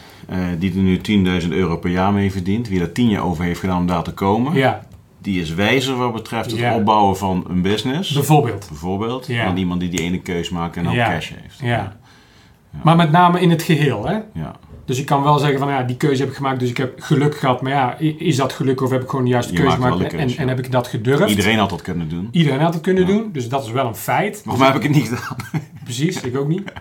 die 0.59 0.71
er 0.71 0.77
nu 0.77 0.97
10.000 1.41 1.47
euro 1.49 1.77
per 1.77 1.89
jaar 1.91 2.13
mee 2.13 2.31
verdient, 2.31 2.67
wie 2.67 2.81
er 2.81 2.91
10 2.91 3.09
jaar 3.09 3.23
over 3.23 3.43
heeft 3.43 3.59
gedaan 3.59 3.77
om 3.77 3.87
daar 3.87 4.03
te 4.03 4.13
komen, 4.13 4.53
Ja, 4.53 4.81
die 5.21 5.41
is 5.41 5.53
wijzer 5.53 5.95
wat 5.95 6.13
betreft 6.13 6.51
het 6.51 6.59
Ja. 6.59 6.75
opbouwen 6.75 7.17
van 7.17 7.45
een 7.49 7.61
business, 7.61 8.11
bijvoorbeeld. 8.13 8.65
bijvoorbeeld, 8.69 9.27
Ja. 9.27 9.45
dan 9.45 9.57
iemand 9.57 9.79
die 9.79 9.89
die 9.89 9.99
ene 10.01 10.19
keus 10.19 10.49
maakt 10.49 10.77
en 10.77 10.83
dan 10.83 10.93
Ja. 10.93 11.07
cash 11.09 11.31
heeft. 11.41 11.59
Ja. 11.61 11.97
Maar 12.83 12.95
met 12.95 13.11
name 13.11 13.39
in 13.41 13.49
het 13.49 13.61
geheel. 13.63 14.05
Hè? 14.07 14.13
Ja. 14.33 14.55
Dus 14.85 14.99
ik 14.99 15.05
kan 15.05 15.23
wel 15.23 15.37
zeggen 15.37 15.59
van 15.59 15.69
ja, 15.69 15.83
die 15.83 15.97
keuze 15.97 16.21
heb 16.21 16.29
ik 16.31 16.35
gemaakt, 16.37 16.59
dus 16.59 16.69
ik 16.69 16.77
heb 16.77 16.99
geluk 17.01 17.37
gehad. 17.37 17.61
Maar 17.61 17.71
ja, 17.71 17.95
is 18.17 18.35
dat 18.35 18.53
geluk 18.53 18.81
of 18.81 18.89
heb 18.91 19.01
ik 19.01 19.09
gewoon 19.09 19.25
de 19.25 19.31
juiste 19.31 19.53
Je 19.53 19.59
keuze 19.59 19.75
gemaakt 19.75 20.13
en, 20.13 20.29
en 20.37 20.47
heb 20.47 20.59
ik 20.59 20.71
dat 20.71 20.87
gedurfd? 20.87 21.29
Iedereen 21.29 21.57
had 21.57 21.69
dat 21.69 21.81
kunnen 21.81 22.09
doen. 22.09 22.27
Iedereen 22.31 22.59
had 22.59 22.73
het 22.73 22.83
kunnen 22.83 23.07
Ja. 23.07 23.13
doen, 23.13 23.29
dus 23.31 23.49
dat 23.49 23.65
is 23.65 23.71
wel 23.71 23.87
een 23.87 23.95
feit. 23.95 24.41
Waarom 24.45 24.63
heb 24.63 24.75
ik 24.75 24.83
het 24.83 24.91
niet 24.91 25.07
gedaan? 25.07 25.37
Precies, 25.83 26.21
ik 26.21 26.37
ook 26.37 26.47
niet. 26.47 26.63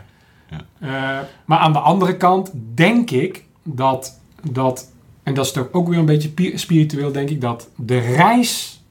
Eh, 0.79 1.19
maar 1.45 1.59
aan 1.59 1.73
de 1.73 1.79
andere 1.79 2.17
kant 2.17 2.51
denk 2.75 3.11
ik 3.11 3.45
dat, 3.63 4.21
dat, 4.51 4.93
en 5.23 5.35
dat 5.35 5.45
is 5.47 5.53
toch 5.53 5.69
ook 5.73 5.89
weer 5.89 5.99
een 5.99 6.05
beetje 6.05 6.29
pi- 6.29 6.57
spiritueel, 6.59 7.13
denk 7.13 7.29
ik, 7.31 7.41
dat 7.41 7.69
de 7.77 7.99
reis, 7.99 8.83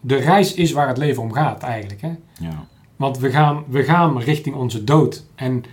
de 0.00 0.16
reis 0.16 0.54
is 0.54 0.72
waar 0.72 0.88
het 0.88 0.98
leven 0.98 1.22
om 1.22 1.32
gaat 1.32 1.62
eigenlijk. 1.62 2.00
Hè? 2.00 2.12
Ja. 2.38 2.64
Want 2.96 3.18
we 3.18 3.30
gaan, 3.30 3.64
we 3.68 3.82
gaan 3.84 4.18
richting 4.18 4.54
onze 4.56 4.84
dood. 4.84 5.24
En, 5.34 5.64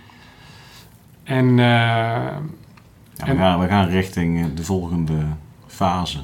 en 1.24 1.48
eh, 1.48 1.54
Ja, 1.56 2.40
En- 3.16 3.32
we, 3.32 3.36
gaan, 3.36 3.60
we 3.60 3.66
gaan 3.68 3.88
richting 3.88 4.54
de 4.54 4.64
volgende 4.64 5.18
fase. 5.66 6.18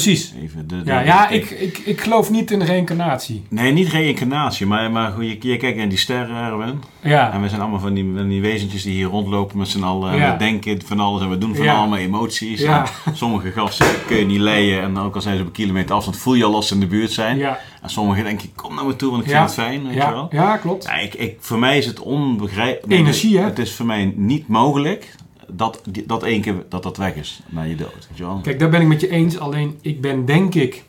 Precies. 0.00 0.32
Even 0.42 0.68
de, 0.68 0.82
de- 0.82 0.90
Ja, 0.90 1.00
ja 1.00 1.28
ik, 1.28 1.50
ik, 1.50 1.78
ik 1.78 2.00
geloof 2.00 2.30
niet 2.30 2.50
in 2.50 2.62
reïncarnatie. 2.62 3.42
Nee, 3.48 3.72
niet 3.72 3.88
reïncarnatie, 3.88 4.66
maar, 4.66 4.90
maar 4.90 5.10
goed, 5.12 5.24
je, 5.24 5.36
je 5.50 5.56
kijkt 5.56 5.76
naar 5.76 5.88
die 5.88 5.98
sterren, 5.98 6.36
Erwin. 6.44 6.82
Ja, 7.02 7.32
En 7.32 7.42
we 7.42 7.48
zijn 7.48 7.60
allemaal 7.60 7.80
van 7.80 7.94
die, 7.94 8.12
van 8.16 8.28
die 8.28 8.40
wezentjes 8.40 8.82
die 8.82 8.92
hier 8.92 9.06
rondlopen 9.06 9.58
met 9.58 9.68
z'n 9.68 9.82
allen. 9.82 10.12
En 10.12 10.32
we 10.32 10.38
denken 10.38 10.82
van 10.86 11.00
alles 11.00 11.22
en 11.22 11.30
we 11.30 11.38
doen 11.38 11.54
van 11.54 11.64
Ja. 11.64 11.74
allemaal 11.74 11.98
emoties. 11.98 12.60
Ja. 12.60 12.86
Sommige 13.12 13.50
gasten 13.50 13.86
kun 14.06 14.16
je 14.16 14.24
niet 14.26 14.40
leien. 14.40 14.82
En 14.82 14.98
ook 14.98 15.14
al 15.14 15.20
zijn 15.20 15.34
ze 15.36 15.40
op 15.40 15.46
een 15.46 15.52
kilometer 15.52 15.94
afstand, 15.94 16.16
voel 16.16 16.34
je 16.34 16.44
al 16.44 16.62
ze 16.62 16.74
in 16.74 16.80
de 16.80 16.86
buurt 16.86 17.12
zijn. 17.12 17.36
ja, 17.38 17.58
En 17.82 17.90
sommigen 17.90 18.24
denken, 18.24 18.48
kom 18.54 18.74
naar 18.74 18.84
me 18.86 18.96
toe, 18.96 19.10
want 19.10 19.22
ik 19.22 19.28
vind 19.30 19.42
het 19.42 19.54
fijn. 19.54 19.82
Weet 19.84 19.92
je 19.92 19.98
ja, 19.98 20.12
wel? 20.12 20.28
ja, 20.30 20.56
klopt. 20.56 20.84
Ja, 20.84 20.94
ik, 20.98 21.14
ik, 21.14 21.36
voor 21.40 21.58
mij 21.58 21.78
is 21.78 21.86
het 21.86 22.00
onbegrijpelijk. 22.00 23.00
Energie, 23.00 23.38
hè? 23.38 23.44
Het 23.44 23.58
is 23.58 23.74
voor 23.74 23.86
mij 23.86 24.12
niet 24.16 24.48
mogelijk 24.48 25.14
dat 25.56 25.82
dat 26.06 26.22
één 26.22 26.40
keer 26.40 26.64
dat 26.68 26.82
dat 26.82 26.96
weg 26.96 27.14
is 27.14 27.42
na 27.48 27.62
je 27.62 27.76
dood. 27.76 28.06
Weet 28.08 28.18
je 28.18 28.24
wel? 28.24 28.40
Kijk, 28.42 28.58
daar 28.58 28.70
ben 28.70 28.80
ik 28.80 28.86
met 28.86 29.00
je 29.00 29.10
eens. 29.10 29.38
Alleen 29.38 29.78
ik 29.80 30.00
ben 30.00 30.24
denk 30.24 30.54
ik 30.54 30.84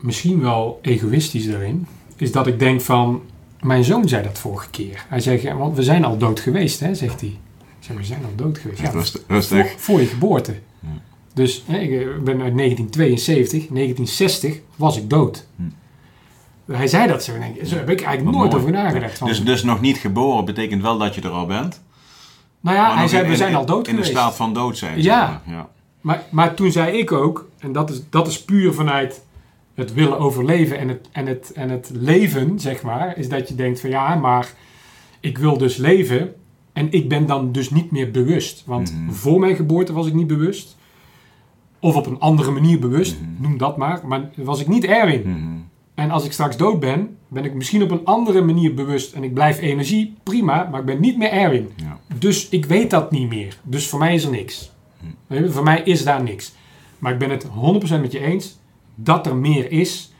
misschien 0.00 0.40
wel 0.40 0.78
egoïstisch 0.82 1.46
daarin. 1.46 1.86
Is 2.16 2.32
dat 2.32 2.46
ik 2.46 2.58
denk 2.58 2.80
van... 2.80 3.22
Mijn 3.60 3.84
zoon 3.84 4.08
zei 4.08 4.22
dat 4.22 4.38
vorige 4.38 4.70
keer. 4.70 5.04
Hij 5.08 5.40
ja, 5.42 5.56
want 5.56 5.76
we 5.76 5.82
zijn 5.82 6.04
al 6.04 6.18
dood 6.18 6.40
geweest, 6.40 6.80
hè, 6.80 6.94
zegt 6.94 7.20
hij. 7.20 7.38
Zeg, 7.78 7.96
we 7.96 8.04
zijn 8.04 8.24
al 8.24 8.32
dood 8.36 8.58
geweest. 8.58 8.80
Ja, 8.80 8.90
rustig. 9.26 9.74
voor 9.76 10.00
je 10.00 10.06
geboorte. 10.06 10.54
Ja. 10.80 10.88
Dus 11.34 11.64
hè, 11.66 11.78
ik 11.78 11.90
eh, 11.90 12.06
ben 12.06 12.42
uit 12.42 12.56
1972. 12.56 13.50
1960 13.50 14.60
was 14.76 14.96
ik 14.96 15.10
dood. 15.10 15.46
Hij 16.66 16.86
zei 16.86 17.08
dat 17.08 17.24
zo. 17.24 17.34
En 17.34 17.42
ik, 17.42 17.66
zo 17.66 17.76
heb 17.76 17.90
ik 17.90 18.02
eigenlijk 18.02 18.36
nooit 18.36 18.54
over 18.54 18.70
nagedacht. 18.70 19.24
Dus, 19.24 19.44
dus 19.44 19.62
nog 19.62 19.80
niet 19.80 19.96
geboren 19.96 20.44
betekent 20.44 20.82
wel 20.82 20.98
dat 20.98 21.14
je 21.14 21.20
er 21.20 21.30
al 21.30 21.46
bent. 21.46 21.82
Nou 22.66 22.76
ja, 22.76 22.88
Maar 22.88 22.96
hij 22.98 23.08
zei, 23.08 23.22
in- 23.24 23.30
we 23.30 23.36
zijn 23.36 23.50
in- 23.50 23.56
al 23.56 23.66
dood 23.66 23.88
In 23.88 23.96
de 23.96 24.02
geweest. 24.02 24.10
staat 24.20 24.36
van 24.36 24.54
dood 24.54 24.78
zijn. 24.78 25.02
Ja. 25.02 25.42
ja. 25.46 25.68
Maar, 26.00 26.22
maar 26.30 26.54
toen 26.54 26.70
zei 26.72 26.98
ik 26.98 27.12
ook, 27.12 27.48
en 27.58 27.72
dat 27.72 27.90
is, 27.90 28.02
dat 28.10 28.26
is 28.26 28.44
puur 28.44 28.72
vanuit 28.74 29.24
het 29.74 29.92
willen 29.94 30.18
overleven 30.18 30.78
en 30.78 30.88
het, 30.88 31.08
en, 31.12 31.26
het, 31.26 31.52
en 31.52 31.70
het 31.70 31.90
leven, 31.94 32.60
zeg 32.60 32.82
maar, 32.82 33.16
is 33.18 33.28
dat 33.28 33.48
je 33.48 33.54
denkt 33.54 33.80
van 33.80 33.90
ja, 33.90 34.14
maar 34.14 34.52
ik 35.20 35.38
wil 35.38 35.58
dus 35.58 35.76
leven 35.76 36.34
en 36.72 36.92
ik 36.92 37.08
ben 37.08 37.26
dan 37.26 37.52
dus 37.52 37.70
niet 37.70 37.90
meer 37.90 38.10
bewust. 38.10 38.62
Want 38.66 38.92
Mhm. 38.94 39.12
voor 39.12 39.40
mijn 39.40 39.56
geboorte 39.56 39.92
was 39.92 40.06
ik 40.06 40.14
niet 40.14 40.26
bewust. 40.26 40.76
Of 41.80 41.96
op 41.96 42.06
een 42.06 42.20
andere 42.20 42.50
manier 42.50 42.78
bewust, 42.78 43.16
Mhm. 43.20 43.42
noem 43.42 43.58
dat 43.58 43.76
maar. 43.76 44.00
Maar 44.04 44.30
was 44.36 44.60
ik 44.60 44.66
niet 44.68 44.84
Erwin. 44.84 45.22
Mhm. 45.26 45.56
En 45.96 46.10
als 46.10 46.24
ik 46.24 46.32
straks 46.32 46.56
dood 46.56 46.80
ben, 46.80 47.16
ben 47.28 47.44
ik 47.44 47.54
misschien 47.54 47.82
op 47.82 47.90
een 47.90 48.04
andere 48.04 48.42
manier 48.42 48.74
bewust. 48.74 49.12
En 49.12 49.24
ik 49.24 49.34
blijf 49.34 49.60
energie, 49.60 50.14
prima, 50.22 50.68
maar 50.70 50.80
ik 50.80 50.86
ben 50.86 51.00
niet 51.00 51.18
meer 51.18 51.30
Erwin. 51.30 51.70
Ja. 51.76 51.98
Dus 52.18 52.48
ik 52.48 52.64
weet 52.64 52.90
dat 52.90 53.10
niet 53.10 53.28
meer. 53.28 53.58
Dus 53.62 53.88
voor 53.88 53.98
mij 53.98 54.14
is 54.14 54.24
er 54.24 54.30
niks. 54.30 54.72
Je, 55.28 55.50
Voor 55.50 55.62
mij 55.62 55.80
is 55.84 56.04
daar 56.04 56.22
niks. 56.22 56.54
Maar 56.98 57.12
ik 57.12 57.18
ben 57.18 57.30
het 57.30 57.46
100% 57.46 57.48
met 58.00 58.12
je 58.12 58.20
eens 58.20 58.58
dat 58.94 59.26
er 59.26 59.36
meer 59.36 59.70
is. 59.72 60.12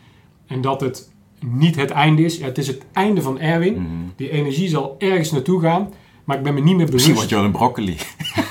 En 0.46 0.60
dat 0.60 0.80
het 0.80 1.10
niet 1.40 1.76
het 1.76 1.90
einde 1.90 2.24
is. 2.24 2.36
Ja, 2.38 2.44
het 2.44 2.58
is 2.58 2.66
het 2.66 2.82
einde 2.92 3.22
van 3.22 3.38
Erwin. 3.40 3.72
Mhm. 3.72 3.86
Die 4.16 4.30
energie 4.30 4.68
zal 4.68 4.94
ergens 4.98 5.30
naartoe 5.30 5.60
gaan. 5.60 5.92
Maar 6.24 6.36
ik 6.36 6.42
ben 6.42 6.54
me 6.54 6.60
niet 6.60 6.76
meer 6.76 6.88
Misschien 6.92 7.14
word 7.14 7.28
bewust. 7.28 7.30
je 7.30 7.34
wel 7.36 7.44
een 7.44 7.50
broccoli. 7.52 7.96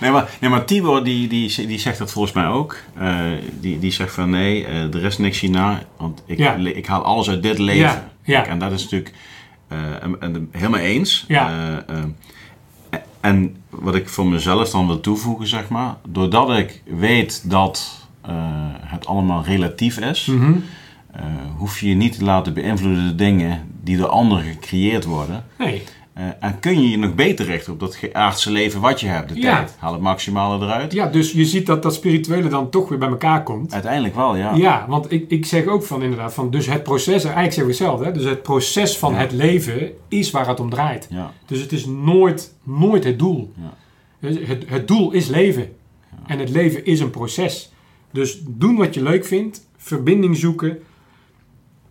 nee, 0.00 0.10
maar, 0.10 0.30
nee, 0.40 0.50
maar 0.50 0.64
Tibor 0.64 1.04
die, 1.04 1.28
die, 1.28 1.66
die 1.66 1.78
zegt 1.78 1.98
dat 1.98 2.12
volgens 2.12 2.34
mij 2.34 2.46
ook. 2.46 2.76
Uh, 3.00 3.20
die, 3.60 3.78
die 3.78 3.92
zegt 3.92 4.14
van 4.14 4.30
nee, 4.30 4.66
uh, 4.66 4.94
er 4.94 5.04
is 5.04 5.18
niks 5.18 5.40
hierna, 5.40 5.82
want 5.96 6.22
ik, 6.26 6.38
Ja. 6.38 6.54
ik 6.54 6.86
haal 6.86 7.02
alles 7.02 7.28
uit 7.28 7.42
dit 7.42 7.58
leven. 7.58 8.04
Ja, 8.24 8.46
en 8.46 8.58
dat 8.58 8.72
is 8.72 8.82
natuurlijk 8.82 9.14
uh, 9.72 9.78
en, 10.02 10.20
en, 10.20 10.48
helemaal 10.52 10.80
eens. 10.80 11.24
Ja. 11.28 11.50
En 13.20 13.56
wat 13.68 13.94
ik 13.94 14.08
voor 14.08 14.26
mezelf 14.26 14.70
dan 14.70 14.86
wil 14.86 15.00
toevoegen, 15.00 15.46
zeg 15.46 15.68
maar, 15.68 15.94
doordat 16.08 16.50
ik 16.58 16.82
weet 16.86 17.50
dat 17.50 17.98
het 18.84 19.06
allemaal 19.06 19.44
relatief 19.44 19.98
is, 19.98 20.26
Mhm. 20.26 20.52
hoef 21.56 21.80
je 21.80 21.88
je 21.88 21.94
niet 21.94 22.18
te 22.18 22.24
laten 22.24 22.54
beïnvloeden 22.54 23.06
door 23.06 23.16
dingen 23.16 23.68
die 23.82 23.96
door 23.96 24.08
anderen 24.08 24.44
gecreëerd 24.44 25.04
worden. 25.04 25.44
Nee. 25.58 25.82
Uh, 26.18 26.24
en 26.40 26.60
kun 26.60 26.82
je 26.82 26.90
je 26.90 26.98
nog 26.98 27.14
beter 27.14 27.44
richten 27.46 27.72
op 27.72 27.80
dat 27.80 27.98
aardse 28.12 28.50
leven 28.50 28.80
wat 28.80 29.00
je 29.00 29.06
hebt, 29.06 29.28
de 29.28 29.40
Ja. 29.40 29.56
tijd. 29.56 29.76
Haal 29.78 29.92
het 29.92 30.02
maximale 30.02 30.64
eruit. 30.64 30.92
Ja, 30.92 31.06
dus 31.06 31.32
je 31.32 31.44
ziet 31.46 31.66
dat 31.66 31.82
dat 31.82 31.94
spirituele 31.94 32.48
dan 32.48 32.70
toch 32.70 32.88
weer 32.88 32.98
bij 32.98 33.08
elkaar 33.08 33.42
komt. 33.42 33.72
Uiteindelijk 33.72 34.14
wel, 34.14 34.36
ja. 34.36 34.54
Ja, 34.54 34.84
want 34.88 35.12
ik, 35.12 35.24
ik 35.30 35.46
zeg 35.46 35.66
ook 35.66 35.82
van 35.82 36.02
inderdaad, 36.02 36.34
van 36.34 36.50
dus 36.50 36.66
het 36.66 36.82
proces, 36.82 37.24
eigenlijk 37.24 37.52
zeg 37.52 37.62
ik 37.62 37.68
hetzelfde, 37.70 38.04
hè? 38.04 38.12
dus 38.12 38.24
het 38.24 38.42
proces 38.42 38.98
van 38.98 39.12
Ja. 39.12 39.18
het 39.18 39.32
leven 39.32 39.90
is 40.08 40.30
waar 40.30 40.48
het 40.48 40.60
om 40.60 40.70
draait. 40.70 41.06
Ja, 41.10 41.32
Dus 41.46 41.60
het 41.60 41.72
is 41.72 41.86
nooit, 41.86 42.54
nooit 42.62 43.04
het 43.04 43.18
doel. 43.18 43.52
Ja. 43.56 43.74
Dus 44.28 44.48
Het, 44.48 44.64
het 44.68 44.88
doel 44.88 45.12
is 45.12 45.26
leven. 45.28 45.72
En 46.26 46.38
het 46.38 46.50
leven 46.50 46.84
is 46.84 47.00
een 47.00 47.10
proces. 47.10 47.72
Dus 48.12 48.40
doen 48.46 48.76
wat 48.76 48.94
je 48.94 49.02
leuk 49.02 49.24
vindt, 49.26 49.66
verbinding 49.76 50.36
zoeken. 50.36 50.78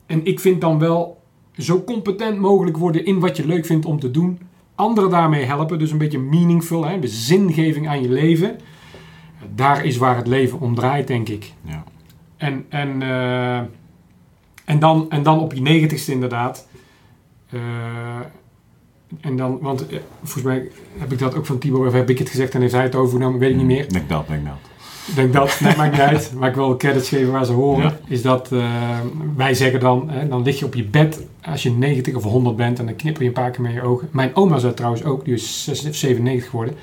En 0.06 0.26
ik 0.26 0.40
vind 0.40 0.62
dan 0.62 0.80
wel 0.80 1.19
zo 1.60 1.84
competent 1.84 2.40
mogelijk 2.40 2.78
worden 2.78 3.06
in 3.06 3.20
wat 3.20 3.38
je 3.38 3.46
leuk 3.46 3.66
vindt 3.66 3.86
om 3.86 4.00
te 4.00 4.12
doen. 4.12 4.40
Anderen 4.76 5.10
daarmee 5.10 5.46
helpen, 5.46 5.80
dus 5.80 5.92
een 5.92 5.98
beetje 5.98 6.20
meaningful, 6.20 6.86
hè? 6.86 7.00
de 7.00 7.08
zingeving 7.08 7.88
aan 7.88 8.02
je 8.02 8.10
leven. 8.10 8.60
Daar 9.56 9.86
is 9.86 9.98
waar 9.98 10.16
het 10.16 10.28
leven 10.28 10.60
om 10.60 10.76
draait, 10.76 11.08
denk 11.08 11.30
ik. 11.30 11.54
ja. 11.62 11.84
En, 12.38 12.66
en, 12.70 13.02
eh, 13.02 13.58
en, 14.66 14.80
dan, 14.80 15.06
en 15.10 15.24
dan 15.24 15.40
op 15.40 15.54
je 15.54 15.62
negentigste 15.62 16.12
inderdaad. 16.12 16.68
Eh, 17.50 17.60
en 19.22 19.36
dan, 19.38 19.60
want 19.62 19.88
eh, 19.88 20.00
volgens 20.18 20.44
mij 20.44 20.72
heb 20.98 21.12
ik 21.12 21.20
dat 21.20 21.36
ook 21.36 21.46
van 21.46 21.58
Tibor, 21.58 21.88
of 21.88 21.94
heb 21.94 22.10
ik 22.10 22.20
het 22.20 22.30
gezegd 22.30 22.54
en 22.54 22.62
heeft 22.62 22.74
hij 22.74 22.84
het 22.84 22.96
overgenomen, 22.96 23.40
weet 23.40 23.50
ik 23.50 23.56
niet 23.56 23.66
meer. 23.66 23.90
Denk 23.90 24.10
dat, 24.10 24.28
denk 24.28 24.46
dat. 24.46 24.58
Ik 25.10 25.16
denk 25.16 25.34
dat, 25.34 25.60
nee, 25.60 25.76
maakt 25.76 25.92
niet 25.92 26.02
uit. 26.02 26.34
Maar 26.36 26.50
ik 26.50 26.56
wil 26.56 26.78
credits 26.78 27.10
geven 27.10 27.32
waar 27.32 27.46
ze 27.46 27.52
horen. 27.52 27.84
Ja. 27.84 28.00
Is 28.08 28.22
dat 28.22 28.52
eh, 28.52 29.00
wij 29.36 29.54
zeggen 29.54 29.80
dan, 29.80 30.10
hè, 30.10 30.28
dan 30.28 30.44
lig 30.44 30.60
je 30.60 30.66
op 30.66 30.74
je 30.74 30.84
bed 30.84 31.28
als 31.42 31.64
je 31.64 31.72
90 31.72 32.16
of 32.16 32.24
100 32.24 32.56
bent 32.56 32.80
en 32.80 32.86
dan 32.86 32.96
knipper 32.96 33.22
je 33.22 33.28
een 33.28 33.34
paar 33.34 33.52
keer 33.52 33.62
met 33.62 33.74
je 33.74 33.82
ogen. 33.82 34.10
Mijn 34.12 34.36
oma 34.36 34.58
zei 34.58 34.74
trouwens 34.74 35.04
ook, 35.04 35.26
die 35.26 35.34
is 35.34 35.64
96 35.64 36.00
97 36.00 36.50
geworden. 36.50 36.76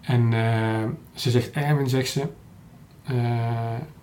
En 0.00 0.32
eh, 0.32 0.88
ze 1.14 1.30
zegt, 1.30 1.50
Erwin, 1.50 1.88
zegt 1.88 2.10
ze, 2.10 2.20
eh, 3.04 3.14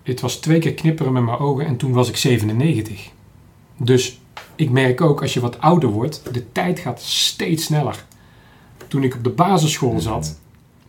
het 0.02 0.20
was 0.20 0.36
twee 0.36 0.58
keer 0.58 0.74
knipperen 0.74 1.12
met 1.12 1.22
mijn 1.22 1.38
ogen 1.38 1.66
en 1.66 1.76
toen 1.76 1.92
was 1.92 2.08
ik 2.08 2.16
97. 2.16 3.10
Dus 3.76 4.20
ik 4.54 4.70
merk 4.70 5.00
ook, 5.00 5.22
als 5.22 5.34
je 5.34 5.40
wat 5.40 5.60
ouder 5.60 5.88
wordt, 5.88 6.22
de 6.32 6.52
tijd 6.52 6.78
gaat 6.78 7.00
steeds 7.00 7.64
sneller. 7.64 8.04
Toen 8.88 9.02
ik 9.02 9.14
op 9.14 9.24
de 9.24 9.30
basisschool 9.30 10.00
zat, 10.00 10.38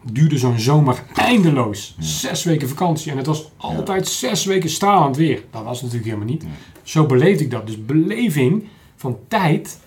duurde 0.04 0.38
zo'n 0.38 0.60
zomer 0.60 1.04
eindeloos. 1.16 1.96
Ja. 1.98 2.04
Zes 2.04 2.44
weken 2.44 2.70
vakantie. 2.70 3.12
En 3.12 3.18
het 3.18 3.26
was 3.26 3.52
altijd 3.58 4.08
zes 4.08 4.46
weken 4.46 4.70
stralend 4.70 5.18
weer. 5.18 5.44
Dat 5.52 5.64
was 5.64 5.82
natuurlijk 5.82 6.10
helemaal 6.10 6.30
niet. 6.34 6.44
Nee. 6.44 6.52
Zo 6.84 7.06
beleefde 7.06 7.44
ik 7.44 7.52
dat. 7.52 7.68
Dus 7.68 7.86
beleving 7.86 8.68
van 8.96 9.18
tijd. 9.28 9.80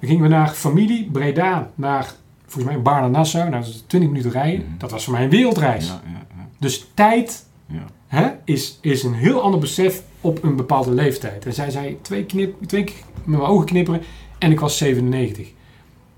Dan 0.00 0.08
gingen 0.08 0.22
we 0.22 0.28
naar 0.28 0.48
familie, 0.48 1.08
Breda, 1.12 1.70
naar 1.74 2.14
volgens 2.46 2.74
mij 2.74 2.82
Baarne-Nassau. 2.82 3.50
Nou, 3.50 3.62
dat 3.62 3.70
is 3.70 3.84
20 3.86 4.10
minuten 4.10 4.30
rijden. 4.30 4.74
Dat 4.78 4.90
was 4.90 5.04
voor 5.04 5.12
mij 5.12 5.24
een 5.24 5.30
wereldreis. 5.30 5.86
Ja, 5.86 6.02
ja, 6.04 6.26
ja. 6.36 6.48
Dus 6.58 6.86
tijd 6.94 7.46
ja. 7.66 7.84
hè, 8.06 8.30
is, 8.44 8.78
is 8.80 9.02
een 9.02 9.14
heel 9.14 9.42
ander 9.42 9.60
besef 9.60 10.02
op 10.20 10.42
een 10.42 10.56
bepaalde 10.56 10.90
leeftijd. 10.90 11.46
En 11.46 11.52
zij 11.52 11.70
zei 11.70 11.98
twee, 12.02 12.24
knip, 12.24 12.66
twee 12.66 12.84
keer 12.84 12.96
met 13.24 13.38
mijn 13.38 13.50
ogen 13.50 13.66
knipperen 13.66 14.02
en 14.38 14.50
ik 14.50 14.60
was 14.60 14.78
97. 14.78 15.46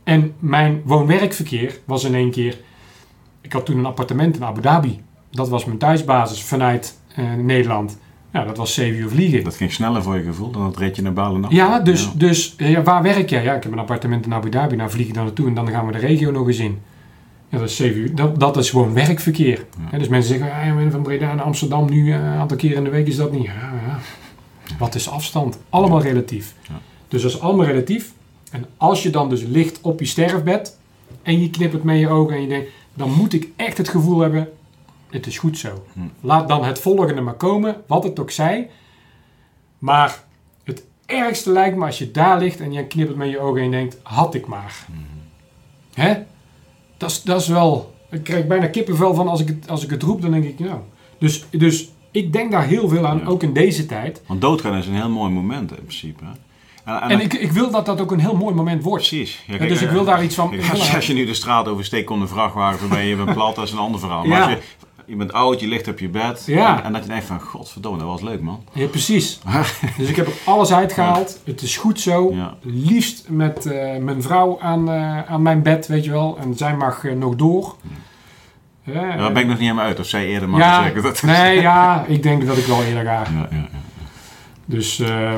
En 0.05 0.35
mijn 0.39 0.83
woon-werkverkeer 0.85 1.81
was 1.85 2.05
in 2.05 2.15
één 2.15 2.31
keer... 2.31 2.59
Ik 3.43 3.53
had 3.53 3.67
toen 3.67 3.79
een 3.79 3.87
appartement 3.87 4.37
in 4.37 4.45
Abu 4.45 4.61
Dhabi. 4.61 5.01
Dat 5.31 5.49
was 5.49 5.65
mijn 5.65 5.79
thuisbasis 5.79 6.43
vanuit 6.43 6.99
eh, 7.15 7.35
Nederland. 7.35 7.99
Ja, 8.33 8.45
dat 8.45 8.57
was 8.57 8.75
7 8.75 9.01
uur 9.01 9.09
vliegen. 9.09 9.45
Dat 9.45 9.55
ging 9.57 9.73
sneller 9.73 10.03
voor 10.03 10.17
je 10.17 10.23
gevoel 10.23 10.51
dan 10.51 10.65
het 10.65 10.77
ritje 10.77 11.03
naar 11.03 11.13
Balen. 11.13 11.45
Ja, 11.49 11.81
dus, 11.81 12.03
Ja. 12.05 12.11
dus 12.15 12.55
ja, 12.57 12.83
waar 12.83 13.03
werk 13.03 13.31
jij? 13.31 13.43
Ja, 13.43 13.55
ik 13.55 13.63
heb 13.63 13.73
een 13.73 13.79
appartement 13.79 14.27
in 14.27 14.35
Abu 14.35 14.51
Dhabi. 14.51 14.77
Nou 14.77 14.91
vlieg 14.91 15.07
ik 15.09 15.15
daar 15.15 15.25
naartoe 15.25 15.47
en 15.47 15.55
dan 15.55 15.69
gaan 15.69 15.87
we 15.87 15.93
de 15.93 15.99
regio 15.99 16.31
nog 16.31 16.47
eens 16.47 16.59
in. 16.59 16.79
Ja, 17.49 17.59
dat 17.59 17.69
is 17.69 17.77
7 17.77 18.01
uur. 18.01 18.15
Dat, 18.15 18.41
dat 18.41 18.57
is 18.57 18.71
gewoon 18.71 18.95
werkverkeer. 18.95 19.65
Ja. 19.91 19.99
Dus 19.99 20.09
mensen 20.09 20.39
zeggen, 20.39 20.57
ah, 20.57 20.67
je 20.67 20.73
bent 20.73 20.93
van 20.93 21.03
Breda 21.03 21.35
naar 21.35 21.45
Amsterdam 21.45 21.91
nu 21.91 22.13
eh, 22.13 22.19
een 22.19 22.25
aantal 22.25 22.57
keer 22.57 22.73
in 22.73 22.85
de 22.85 22.91
week 22.91 23.07
is 23.07 23.17
dat 23.17 23.33
niet. 23.33 23.45
Ja, 23.45 23.53
ja. 23.87 23.99
Wat 24.79 24.95
is 24.95 25.09
afstand? 25.09 25.59
Allemaal 25.69 26.03
relatief. 26.03 26.55
Ja. 26.69 26.81
Dus 27.09 27.23
dat 27.23 27.31
is 27.31 27.41
allemaal 27.41 27.67
relatief. 27.67 28.13
En 28.51 28.65
als 28.77 29.03
je 29.03 29.11
dan 29.11 29.29
dus 29.29 29.43
ligt 29.43 29.81
op 29.81 30.01
je 30.01 30.07
sterfbed 30.07 30.79
en 31.23 31.41
je 31.41 31.51
knippert 31.51 31.83
met 31.83 31.99
je 31.99 32.09
ogen 32.09 32.35
en 32.35 32.43
je 32.43 32.49
denkt, 32.49 32.69
dan 32.95 33.13
moet 33.13 33.33
ik 33.33 33.49
echt 33.57 33.79
het 33.79 33.89
gevoel 33.89 34.21
hebben, 34.21 34.49
het 35.11 35.27
is 35.27 35.39
goed 35.39 35.59
zo. 35.59 35.85
Hm. 35.93 36.01
Laat 36.21 36.49
dan 36.49 36.65
het 36.65 36.79
volgende 36.79 37.21
maar 37.21 37.35
komen, 37.35 37.83
wat 37.87 38.05
het 38.05 38.19
ook 38.21 38.31
zij. 38.31 38.71
Maar 39.79 40.25
het 40.65 40.85
ergste 41.07 41.51
lijkt 41.53 41.77
me 41.77 41.87
als 41.87 41.99
je 41.99 42.11
daar 42.11 42.39
ligt 42.39 42.61
en 42.61 42.73
je 42.73 42.87
knippert 42.87 43.19
met 43.19 43.31
je 43.31 43.39
ogen 43.41 43.63
en 43.63 43.71
denkt, 43.71 43.99
had 44.03 44.35
ik 44.35 44.47
maar. 44.47 44.87
Hè? 45.95 46.15
Dat 46.97 47.11
is, 47.11 47.23
dat 47.23 47.41
is 47.41 47.49
wel, 47.49 47.95
ik 48.11 48.23
krijg 48.23 48.47
bijna 48.47 48.67
kippenvel 48.67 49.15
van 49.15 49.29
als 49.29 49.41
ik 49.41 49.49
het, 49.49 49.69
als 49.71 49.85
ik 49.85 49.91
het 49.91 50.03
roep, 50.03 50.23
dan 50.23 50.31
denk 50.31 50.45
ik, 50.45 50.59
nou. 50.59 50.79
Dus, 51.19 51.45
dus 51.51 51.91
ik 52.11 52.33
denk 52.33 52.51
daar 52.53 52.67
heel 52.67 52.89
veel 52.89 53.07
aan, 53.07 53.19
Ja. 53.19 53.25
ook 53.25 53.43
in 53.43 53.53
deze 53.53 53.87
tijd. 53.87 54.23
Want 54.27 54.41
doodgaan 54.41 54.75
is 54.75 54.87
een 54.87 54.95
heel 54.95 55.11
mooi 55.11 55.33
moment 55.33 55.71
in 55.71 55.77
principe. 55.77 56.25
hè. 56.25 56.31
En, 56.85 57.01
en, 57.01 57.11
En 57.11 57.21
ik, 57.21 57.33
ik 57.35 57.53
wil 57.53 57.71
dat 57.71 57.87
dat 57.87 58.01
ook 58.01 58.11
een 58.13 58.21
heel 58.21 58.37
mooi 58.37 58.55
moment 58.55 58.83
wordt. 58.83 59.09
precies. 59.09 59.43
Ja, 59.47 59.53
Ja, 59.53 59.59
kijk, 59.59 59.69
dus 59.71 59.81
ik 59.81 59.87
eh, 59.89 59.93
wil 59.95 60.05
daar 60.05 60.25
iets 60.25 60.35
van... 60.35 60.51
kijk, 60.51 60.71
als, 60.71 60.95
als 60.95 61.07
je 61.07 61.13
nu 61.15 61.25
de 61.27 61.35
straat 61.35 61.69
oversteekt 61.69 62.07
komt 62.07 62.23
een 62.23 62.29
vrachtwagen 62.29 62.79
voorbij, 62.79 63.07
je 63.09 63.17
bent 63.17 63.33
plat, 63.39 63.55
dat 63.55 63.65
is 63.65 63.73
een 63.73 63.79
ander 63.79 64.01
verhaal. 64.01 64.25
Maar 64.25 64.39
Ja. 64.39 64.45
als 64.45 64.53
je, 64.53 64.61
je 65.07 65.17
bent 65.17 65.33
oud, 65.33 65.61
je 65.61 65.67
ligt 65.67 65.89
op 65.89 65.99
je 65.99 66.09
bed 66.09 66.43
Ja. 66.47 66.77
en, 66.79 66.85
en 66.85 66.93
dat 66.93 67.03
je 67.03 67.09
denkt 67.09 67.25
van, 67.25 67.41
godverdomme, 67.41 67.99
dat 67.99 68.07
was 68.07 68.21
leuk 68.21 68.41
man. 68.41 68.65
Ja, 68.73 68.87
precies. 68.87 69.41
Dus 69.99 70.09
ik 70.09 70.17
heb 70.17 70.27
er 70.27 70.33
alles 70.45 70.73
uitgehaald. 70.73 71.41
Het 71.45 71.63
is 71.63 71.77
goed 71.77 72.01
zo. 72.01 72.33
Ja. 72.35 72.55
Liefst 72.63 73.29
met 73.29 73.67
eh, 73.67 73.97
mijn 73.97 74.23
vrouw 74.23 74.61
aan, 74.61 74.91
eh, 74.91 75.23
aan 75.31 75.43
mijn 75.43 75.63
bed, 75.63 75.87
weet 75.87 76.05
je 76.05 76.11
wel. 76.11 76.39
En 76.41 76.57
zij 76.57 76.77
mag 76.77 77.05
eh, 77.05 77.15
nog 77.15 77.35
door. 77.37 77.77
Ja, 78.85 79.17
Daar 79.17 79.33
ben 79.33 79.43
ik 79.43 79.49
nog 79.49 79.59
niet 79.59 79.67
helemaal 79.67 79.85
uit, 79.85 80.01
of 80.01 80.07
zij 80.07 80.27
eerder 80.27 80.49
mag 80.49 80.61
ja, 80.61 80.83
zeggen. 80.83 81.03
Dat 81.03 81.23
nee, 81.23 81.61
ja, 81.61 82.05
ik 82.09 82.23
denk 82.23 82.47
dat 82.47 82.57
ik 82.57 82.65
wel 82.67 82.83
eerder 82.83 83.05
ga. 83.05 83.11
Ja, 83.13 83.27
ja, 83.33 83.49
ja. 83.51 83.69
Dus, 84.65 85.01
eh, 85.01 85.33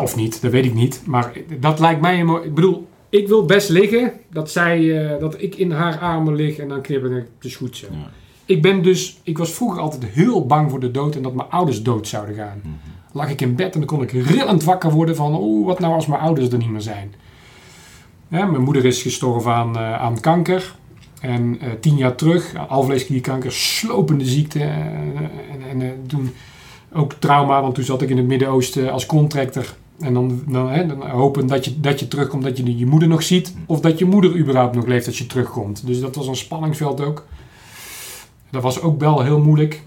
of 0.00 0.16
niet, 0.16 0.42
dat 0.42 0.50
weet 0.50 0.64
ik 0.64 0.74
niet. 0.74 1.02
Maar 1.04 1.32
dat 1.60 1.80
lijkt 1.80 2.00
mij 2.00 2.20
een 2.20 2.26
mooi... 2.26 2.44
Ik 2.44 2.54
bedoel, 2.54 2.88
ik 3.08 3.28
wil 3.28 3.44
best 3.44 3.68
liggen. 3.68 4.12
Dat, 4.30 4.50
zij, 4.50 5.04
eh, 5.04 5.20
dat 5.20 5.42
ik 5.42 5.54
in 5.54 5.70
haar 5.70 5.98
armen 5.98 6.34
lig 6.34 6.56
en 6.56 6.68
dan 6.68 6.80
knip 6.80 7.04
ik, 7.04 7.10
het 7.10 7.26
is 7.40 7.56
goed 7.56 7.76
zo. 7.76 7.86
Ja. 7.90 8.10
Ik 8.44 8.62
ben 8.62 8.82
dus, 8.82 9.20
ik 9.22 9.38
was 9.38 9.52
vroeger 9.52 9.80
altijd 9.80 10.04
heel 10.04 10.46
bang 10.46 10.70
voor 10.70 10.80
de 10.80 10.90
dood 10.90 11.16
en 11.16 11.22
dat 11.22 11.34
mijn 11.34 11.50
ouders 11.50 11.82
dood 11.82 12.08
zouden 12.08 12.34
gaan. 12.34 12.60
Mhm. 12.62 12.72
Lag 13.12 13.30
ik 13.30 13.40
in 13.40 13.54
bed 13.54 13.72
en 13.74 13.80
dan 13.80 13.88
kon 13.88 14.02
ik 14.02 14.12
rillend 14.12 14.64
wakker 14.64 14.90
worden 14.90 15.16
van, 15.16 15.36
oeh, 15.40 15.66
wat 15.66 15.78
nou 15.78 15.94
als 15.94 16.06
mijn 16.06 16.20
ouders 16.20 16.48
er 16.48 16.58
niet 16.58 16.70
meer 16.70 16.80
zijn. 16.80 17.14
Ja, 18.28 18.46
mijn 18.46 18.62
moeder 18.62 18.84
is 18.84 19.02
gestorven 19.02 19.52
aan, 19.52 19.76
eh, 19.76 20.00
aan 20.00 20.20
kanker. 20.20 20.74
En 21.20 21.58
eh, 21.60 21.68
tien 21.80 21.96
jaar 21.96 22.14
terug, 22.14 22.54
alvleesklierkanker, 22.68 23.52
slopende 23.52 24.24
ziekte. 24.24 24.60
en 24.60 25.80
en 25.80 26.04
toen 26.06 26.30
ook 26.92 27.12
trauma, 27.12 27.60
want 27.60 27.74
toen 27.74 27.84
zat 27.84 28.02
ik 28.02 28.10
in 28.10 28.16
het 28.16 28.26
Midden-Oosten 28.26 28.92
als 28.92 29.06
contractor. 29.06 29.74
En 30.00 30.14
dan, 30.14 30.42
dan, 30.46 30.70
hè, 30.70 30.86
dan 30.86 31.10
hopen 31.10 31.46
dat 31.46 31.64
je, 31.64 31.80
dat 31.80 32.00
je 32.00 32.08
terugkomt, 32.08 32.42
dat 32.42 32.56
je 32.56 32.78
je 32.78 32.86
moeder 32.86 33.08
nog 33.08 33.22
ziet. 33.22 33.54
Of 33.66 33.80
dat 33.80 33.98
je 33.98 34.04
moeder 34.04 34.36
überhaupt 34.36 34.74
nog 34.74 34.86
leeft 34.86 35.06
als 35.06 35.18
je 35.18 35.26
terugkomt. 35.26 35.86
Dus 35.86 36.00
dat 36.00 36.14
was 36.14 36.26
een 36.26 36.36
spanningsveld 36.36 37.00
ook. 37.00 37.26
Dat 38.50 38.62
was 38.62 38.80
ook 38.80 39.00
wel 39.00 39.22
heel 39.22 39.40
moeilijk. 39.40 39.82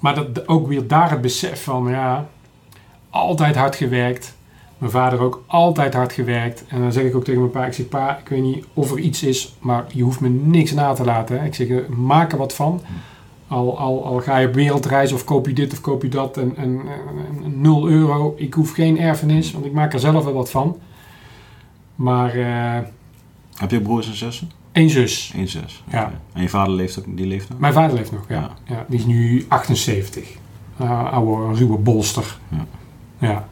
Maar 0.00 0.14
dat, 0.14 0.48
ook 0.48 0.68
weer 0.68 0.86
daar 0.86 1.10
het 1.10 1.20
besef 1.20 1.62
van, 1.62 1.88
ja, 1.88 2.28
altijd 3.10 3.56
hard 3.56 3.76
gewerkt. 3.76 4.34
Mijn 4.78 4.90
vader 4.90 5.20
ook 5.20 5.44
altijd 5.46 5.94
hard 5.94 6.12
gewerkt. 6.12 6.64
En 6.68 6.80
dan 6.80 6.92
zeg 6.92 7.04
ik 7.04 7.16
ook 7.16 7.24
tegen 7.24 7.40
mijn 7.40 7.52
pa, 7.52 7.66
ik 7.66 7.72
zeg, 7.72 7.88
pa, 7.88 8.18
ik 8.18 8.28
weet 8.28 8.42
niet 8.42 8.64
of 8.74 8.90
er 8.90 8.98
iets 8.98 9.22
is, 9.22 9.56
maar 9.58 9.84
je 9.92 10.02
hoeft 10.02 10.20
me 10.20 10.28
niks 10.28 10.72
na 10.72 10.92
te 10.92 11.04
laten. 11.04 11.38
Hè. 11.38 11.46
Ik 11.46 11.54
zeg, 11.54 11.68
eh, 11.68 11.88
maak 11.88 12.32
er 12.32 12.38
wat 12.38 12.54
van. 12.54 12.80
Al, 13.48 13.78
al, 13.78 14.04
al 14.04 14.20
ga 14.20 14.38
je 14.38 14.46
op 14.48 14.54
wereldreis 14.54 15.12
of 15.12 15.24
koop 15.24 15.46
je 15.46 15.52
dit 15.52 15.72
of 15.72 15.80
koop 15.80 16.02
je 16.02 16.08
dat 16.08 16.36
en, 16.36 16.56
en, 16.56 16.80
en- 16.80 17.44
en 17.44 17.60
0 17.60 17.88
euro. 17.88 18.34
Ik 18.36 18.54
hoef 18.54 18.72
geen 18.72 18.98
erfenis, 18.98 19.52
want 19.52 19.64
ik 19.64 19.72
maak 19.72 19.92
er 19.92 20.00
zelf 20.00 20.24
wel 20.24 20.32
wat 20.32 20.50
van. 20.50 20.78
Maar 21.94 22.34
eh 22.34 22.82
Heb 23.54 23.70
je 23.70 23.80
broers 23.80 24.06
en 24.08 24.16
zussen? 24.16 24.50
één 24.72 24.90
zus. 24.90 25.32
Eén 25.36 25.48
zus. 25.48 25.82
Ja. 25.90 26.12
En 26.32 26.42
je 26.42 26.48
vader 26.48 26.74
leeft 26.74 26.98
ook, 26.98 27.16
die 27.16 27.26
leeft 27.26 27.48
nog? 27.48 27.58
Mijn 27.58 27.72
vader 27.72 27.96
leeft 27.96 28.12
nog, 28.12 28.24
ja. 28.28 28.34
Ja. 28.34 28.50
ja. 28.64 28.84
die 28.88 28.98
is 28.98 29.06
nu 29.06 29.44
78. 29.48 30.36
Uh, 30.80 31.12
oude, 31.12 31.58
ruwe 31.58 31.78
bolster. 31.78 32.38
Ja. 32.48 32.66
Ja. 33.18 33.48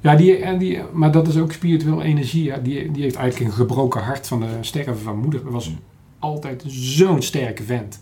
Ja, 0.00 0.14
die, 0.16 0.36
en 0.36 0.58
die, 0.58 0.78
maar 0.92 1.12
dat 1.12 1.28
is 1.28 1.36
ook 1.36 1.52
spiritueel 1.52 2.02
energie. 2.02 2.44
Ja. 2.44 2.56
Die, 2.56 2.90
die 2.90 3.02
heeft 3.02 3.16
eigenlijk 3.16 3.50
een 3.50 3.56
gebroken 3.56 4.02
hart 4.02 4.26
van 4.28 4.40
de 4.40 4.46
sterven 4.60 4.98
van 4.98 5.18
moeder. 5.18 5.42
Dat 5.44 5.52
was 5.52 5.72
altijd 6.18 6.64
zo'n 6.66 7.22
sterke 7.22 7.62
vent. 7.62 8.00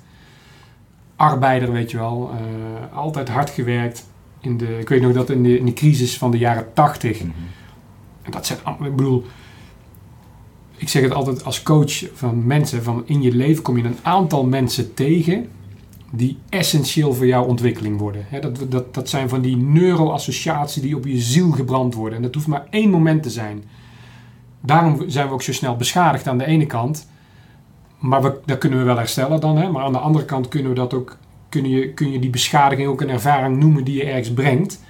Arbeider, 1.19 1.73
weet 1.73 1.91
je 1.91 1.97
wel. 1.97 2.31
eh, 2.33 2.97
altijd 2.97 3.29
hard 3.29 3.51
gewerkt. 3.51 4.07
In 4.41 4.57
de, 4.57 4.79
ik 4.79 4.89
weet 4.89 5.03
nog 5.03 5.13
dat 5.13 5.31
in 5.31 5.43
de, 5.43 5.59
in 5.59 5.65
de 5.65 5.73
crisis 5.73 6.19
van 6.19 6.31
de 6.31 6.39
jaren 6.39 6.73
80. 6.73 7.19
Mhm. 7.19 7.31
En 8.23 8.31
dat 8.31 8.47
zijn, 8.47 8.59
ik 8.83 8.97
bedoel, 8.97 9.25
ik 10.77 10.89
zeg 10.89 11.03
het 11.03 11.15
altijd 11.15 11.45
als 11.45 11.63
coach 11.63 12.05
van 12.15 12.47
mensen, 12.47 12.83
van 12.83 13.03
in 13.07 13.23
je 13.23 13.35
leven 13.35 13.63
kom 13.63 13.77
je 13.77 13.85
een 13.85 13.99
aantal 14.03 14.45
mensen 14.45 14.95
tegen 14.95 15.49
die 16.11 16.39
essentieel 16.49 17.15
voor 17.15 17.27
jouw 17.27 17.45
ontwikkeling 17.45 17.99
worden. 17.99 18.27
Dat, 18.41 18.71
dat, 18.71 18.95
dat 18.95 19.09
zijn 19.09 19.29
van 19.29 19.41
die 19.41 19.57
neuroassociaties 19.57 20.83
die 20.83 20.97
op 20.97 21.07
je 21.07 21.19
ziel 21.19 21.51
gebrand 21.51 21.95
worden. 21.95 22.17
En 22.17 22.23
dat 22.23 22.35
hoeft 22.35 22.47
maar 22.47 22.67
één 22.71 22.91
moment 22.91 23.23
te 23.23 23.31
zijn. 23.31 23.65
Daarom 24.61 25.05
zijn 25.07 25.27
we 25.27 25.33
ook 25.33 25.43
zo 25.43 25.53
snel 25.53 25.77
beschadigd 25.77 26.29
aan 26.29 26.39
de 26.39 26.47
ene 26.47 26.67
kant. 26.67 27.09
Maar 27.99 28.23
we, 28.23 28.41
dat 28.45 28.59
kunnen 28.59 28.79
we 28.79 28.85
wel 28.85 28.99
herstellen 28.99 29.41
dan. 29.41 29.57
Hè? 29.57 29.71
Maar 29.71 29.83
aan 29.83 29.93
de 29.93 29.99
andere 29.99 30.25
kant 30.25 30.49
kunnen 30.49 30.71
we 30.71 30.77
dat 30.77 30.95
ook, 30.95 31.17
kun, 31.49 31.69
je, 31.69 31.93
kun 31.93 32.13
je 32.13 32.19
die 32.19 32.31
beschadiging 32.31 32.89
ook 32.89 33.01
een 33.01 33.11
ervaring 33.11 33.57
noemen 33.57 33.85
die 33.85 33.97
je 33.97 34.05
ergens 34.05 34.33
brengt. 34.33 34.81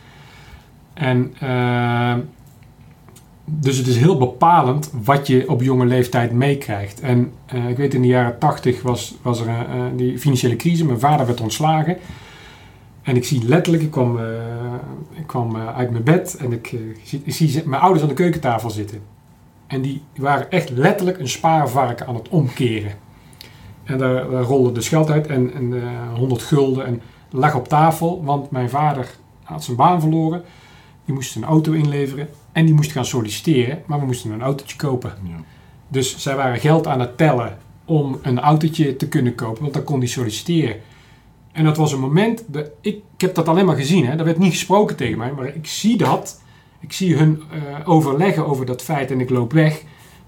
En 0.95 1.35
eh, 1.39 2.15
dus 3.45 3.77
het 3.77 3.87
is 3.87 3.97
heel 3.97 4.19
bepalend 4.19 4.93
wat 5.05 5.27
je 5.27 5.49
op 5.49 5.63
jonge 5.63 5.87
leeftijd 5.87 6.33
meekrijgt. 6.33 7.01
En 7.01 7.33
eh, 7.47 7.69
ik 7.69 7.77
weet 7.77 7.95
in 7.95 8.03
de 8.03 8.09
jaren 8.09 8.39
tachtig 8.39 8.83
was, 8.83 9.17
was 9.23 9.41
er 9.41 9.49
eh, 9.49 9.65
die 9.97 10.19
financiële 10.19 10.57
crisis. 10.57 10.83
Mijn 10.83 11.01
vader 11.01 11.27
werd 11.27 11.41
ontslagen. 11.41 11.97
En 13.03 13.17
ik 13.17 13.25
zie 13.25 13.45
letterlijk, 13.45 13.85
ik 13.85 13.91
kwam, 13.91 14.19
ik 15.15 15.27
kwam 15.27 15.57
uit 15.57 15.91
mijn 15.91 16.05
bed 16.05 16.37
en 16.37 16.53
ik, 16.53 16.75
ik 17.25 17.35
zie 17.35 17.63
mijn 17.65 17.83
ouders 17.83 18.03
aan 18.03 18.09
de 18.09 18.15
keukentafel 18.15 18.71
zitten. 18.71 19.01
En 19.69 19.83
die 19.83 20.03
waren 20.17 20.51
echt 20.51 20.71
letterlijk 20.71 21.19
een 21.19 21.29
spaarvarken 21.29 22.07
aan 22.07 22.15
het 22.15 22.29
omkeren. 22.29 22.93
En 23.85 23.99
daar, 23.99 24.31
daar 24.31 24.43
rolde 24.43 24.73
de 24.73 24.83
geld 24.83 25.11
uit 25.11 25.27
en, 25.27 25.55
en 25.55 25.83
eh, 25.83 26.15
100 26.15 26.43
gulden 26.43 26.87
en 26.87 27.01
lag 27.31 27.55
op 27.55 27.69
tafel, 27.69 28.25
want 28.25 28.51
mijn 28.51 28.71
vader 28.71 29.11
had 29.43 29.65
zijn 29.65 29.77
baan 29.77 30.01
verloren. 30.01 30.43
Die 31.05 31.15
moest 31.15 31.37
een 31.37 31.45
auto 31.45 31.73
inleveren 31.73 32.29
en 32.53 32.65
die 32.65 32.75
moest 32.75 32.93
gaan 32.93 33.05
solliciteren, 33.05 33.83
maar 33.87 34.01
we 34.01 34.07
moesten 34.07 34.31
een 34.31 34.43
autootje 34.43 34.77
kopen. 34.77 35.13
Ja. 35.23 35.37
Dus 35.89 36.19
zij 36.19 36.37
waren 36.37 36.61
geld 36.61 36.87
aan 36.87 37.01
het 37.01 37.17
tellen 37.17 37.59
om 37.85 38.19
een 38.23 38.41
autootje 38.41 38.97
te 38.97 39.09
kunnen 39.09 39.35
kopen, 39.35 39.63
want 39.63 39.75
dan 39.75 39.85
kon 39.85 40.01
die 40.01 40.09
solliciteren. 40.09 40.77
En 41.53 41.65
dat 41.65 41.77
was 41.77 41.93
een 41.93 42.01
moment, 42.01 42.45
dat, 42.47 42.71
ik, 42.81 42.95
ik 43.15 43.21
heb 43.21 43.35
dat 43.35 43.49
alleen 43.49 43.67
maar 43.67 43.77
gezien, 43.77 44.07
hè, 44.07 44.17
dat 44.17 44.27
werd 44.27 44.39
niet 44.39 44.53
gesproken 44.53 44.97
tegen 44.97 45.19
mij, 45.19 45.33
maar 45.33 45.55
ik 45.55 45.67
zie 45.67 45.97
dat. 45.97 46.41
Ik 46.81 46.93
zie 46.93 47.17
hun 47.17 47.43
eh, 47.51 47.89
overleggen 47.89 48.47
over 48.47 48.67
dat 48.67 48.83
feit 48.83 49.11
en 49.11 49.21
ik 49.21 49.31
loop 49.31 49.53
weg. 49.53 49.83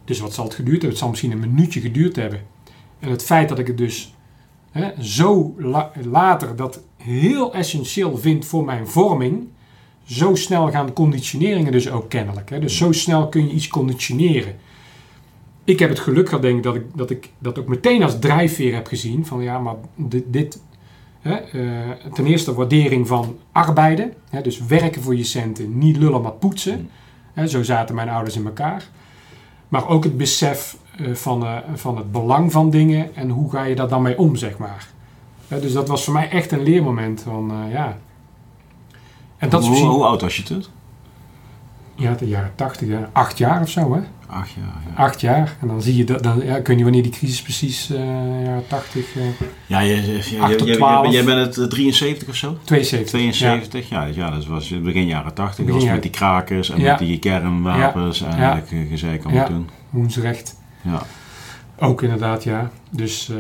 Dus 0.05 0.21
wat 0.21 0.35
zal 0.35 0.45
het 0.45 0.55
geduurd 0.55 0.73
hebben? 0.73 0.91
Het 0.91 0.99
zal 0.99 1.09
misschien 1.09 1.31
een 1.31 1.39
minuutje 1.39 1.81
geduurd 1.81 2.17
hebben. 2.17 2.41
En 2.99 3.11
het 3.11 3.25
feit 3.25 3.49
dat 3.49 3.59
ik 3.59 3.67
het 3.67 3.79
dus 3.79 4.15
hè, 4.71 5.03
zo 5.03 5.55
la- 5.59 5.93
later 6.03 6.57
dat 6.57 6.83
heel 6.97 7.55
essentieel 7.55 8.17
vind 8.19 8.47
voor 8.47 8.65
mijn 8.65 8.87
vorming, 8.89 9.49
zo 10.05 10.35
snel 10.35 10.71
gaan 10.71 10.93
conditioneringen 10.93 11.73
dus 11.73 11.91
ook 11.91 12.09
kennelijk. 12.09 12.51
Hè? 12.51 12.59
Dus 12.59 12.77
zo 12.77 12.93
snel 12.93 13.29
kun 13.29 13.47
je 13.47 13.53
iets 13.53 13.69
conditioneren. 13.69 14.57
Ik 15.65 15.79
heb 15.79 15.89
het 15.89 15.99
geluk 15.99 16.29
gehad, 16.29 16.43
denk 16.43 16.57
ik, 16.57 16.63
dat 16.63 16.75
ik 16.75 16.85
dat, 16.95 17.11
ik 17.11 17.31
dat 17.39 17.59
ook 17.59 17.69
meteen 17.69 18.03
als 18.03 18.19
drijfveer 18.19 18.75
heb 18.75 18.87
gezien. 18.87 19.27
Van 19.27 19.43
ja, 19.43 19.59
maar 19.59 19.75
dit... 19.95 20.25
dit 20.27 20.61
ten 22.13 22.27
eerste 22.27 22.55
waardering 22.55 23.07
van 23.07 23.39
arbeiden. 23.53 24.13
Hè, 24.31 24.43
dus 24.43 24.67
werken 24.67 25.03
voor 25.03 25.17
je 25.17 25.25
centen, 25.25 25.79
niet 25.79 25.97
lullen 25.97 26.23
maar 26.23 26.33
poetsen. 26.33 26.91
Hè, 27.33 27.47
zo 27.47 27.63
zaten 27.63 27.95
mijn 27.95 28.09
ouders 28.09 28.37
in 28.37 28.45
elkaar. 28.45 28.89
Maar 29.69 29.89
ook 29.89 30.05
het 30.05 30.17
besef 30.17 30.77
eh, 30.97 31.15
van, 31.15 31.47
eh, 31.47 31.57
van 31.75 31.97
het 31.97 32.13
belang 32.13 32.53
van 32.53 32.71
dingen 32.71 33.17
en 33.17 33.29
hoe 33.29 33.51
ga 33.51 33.65
je 33.65 33.75
daar 33.75 33.89
dan 33.89 34.03
mee 34.03 34.19
om, 34.19 34.37
zeg 34.37 34.59
maar. 34.59 34.89
Dus 35.49 35.73
dat 35.73 35.89
was 35.89 36.05
voor 36.05 36.13
mij 36.13 36.31
echt 36.31 36.53
een 36.53 36.63
leermoment 36.63 37.23
van, 37.23 37.51
eh, 37.51 37.73
ja... 37.73 37.99
En 39.37 39.49
dat 39.49 39.61
hoe, 39.61 39.71
misschien... 39.71 39.91
hoe 39.91 40.05
oud 40.05 40.21
was 40.21 40.37
je 40.37 40.43
toen? 40.43 40.65
Ja, 41.95 42.15
de 42.15 42.29
jaren 42.29 42.53
tachtig, 42.55 42.89
acht 43.13 43.39
jaar 43.39 43.61
of 43.61 43.69
zo, 43.69 43.95
hè? 43.95 44.01
Ach 44.33 44.49
ja, 44.49 44.63
ja. 44.89 44.95
Acht 45.03 45.21
jaar. 45.21 45.57
En 45.61 45.69
dan 45.69 45.83
zie 45.83 45.97
je 45.97 46.05
dat, 46.05 46.23
dan, 46.23 46.41
ja, 46.45 46.57
ik 46.57 46.67
weet 46.67 46.77
niet 46.77 46.85
wanneer 46.85 47.03
die 47.03 47.13
crisis 47.13 47.43
precies, 47.43 47.91
eh 47.91 48.57
eh 48.57 48.59
Ja, 49.67 49.81
je, 49.81 49.95
je, 49.95 50.31
je, 50.31 50.41
Acht 50.41 50.59
tot 50.59 50.67
je- 50.67 50.73
je- 50.73 50.77
twaalf. 50.77 51.13
jij 51.13 51.25
bent 51.25 51.47
het 51.47 51.59
eh, 51.59 51.65
73 51.65 52.29
of 52.29 52.35
zo? 52.35 52.59
72. 52.65 53.09
72, 53.11 53.89
ja, 53.89 54.05
ja, 54.05 54.31
dat 54.31 54.47
was 54.47 54.69
begin 54.83 55.07
jaren 55.07 55.35
80. 55.35 55.57
Dat 55.57 55.67
Begin 55.67 55.81
was 55.81 55.91
met 55.93 56.03
die 56.03 56.11
krakers 56.11 56.71
en 56.71 56.81
Ja. 56.81 56.91
met 56.91 56.99
die 56.99 57.19
kernwapens 57.19 58.23
en 58.23 58.37
Ja. 58.39 58.63
gezeik 58.89 59.23
Ja. 59.23 59.29
allemaal 59.29 59.47
toen. 59.47 59.69
Woensrecht. 59.91 60.57
Ja. 60.83 61.03
Ook 61.79 62.03
inderdaad, 62.03 62.45
ja. 62.45 62.71
Dus, 62.91 63.29
eh, 63.29 63.37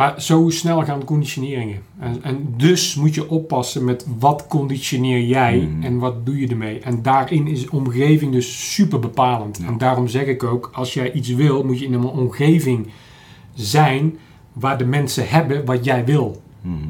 maar 0.00 0.22
zo 0.22 0.50
snel 0.50 0.84
gaan 0.84 1.04
conditioneringen. 1.04 1.82
En, 1.98 2.22
en 2.22 2.54
dus 2.56 2.94
moet 2.94 3.14
je 3.14 3.30
oppassen 3.30 3.84
met 3.84 4.06
wat 4.18 4.46
conditioneer 4.48 5.22
jij 5.26 5.58
Mhm. 5.58 5.82
en 5.82 5.98
wat 5.98 6.26
doe 6.26 6.40
je 6.40 6.48
ermee. 6.48 6.78
En 6.78 7.02
daarin 7.02 7.46
is 7.46 7.68
omgeving 7.68 8.32
dus 8.32 8.74
super 8.74 8.98
bepalend. 8.98 9.58
Ja. 9.58 9.66
En 9.66 9.78
daarom 9.78 10.08
zeg 10.08 10.26
ik 10.26 10.42
ook, 10.42 10.70
als 10.72 10.94
jij 10.94 11.12
iets 11.12 11.28
wil, 11.28 11.64
moet 11.64 11.78
je 11.78 11.84
in 11.84 11.92
een 11.92 12.04
omgeving 12.04 12.86
zijn 13.54 14.18
waar 14.52 14.78
de 14.78 14.84
mensen 14.84 15.28
hebben 15.28 15.64
wat 15.64 15.84
jij 15.84 16.04
wil. 16.04 16.42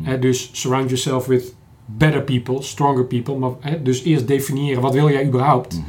Hè, 0.02 0.18
dus 0.18 0.50
surround 0.52 0.84
yourself 0.88 1.26
with 1.26 1.54
better 1.86 2.22
people, 2.22 2.62
stronger 2.62 3.04
people. 3.04 3.36
Maar, 3.36 3.82
dus 3.82 4.02
eerst 4.02 4.26
definiëren 4.26 4.82
wat 4.82 4.94
wil 4.94 5.10
jij 5.10 5.26
überhaupt. 5.26 5.74
Mhm. 5.74 5.84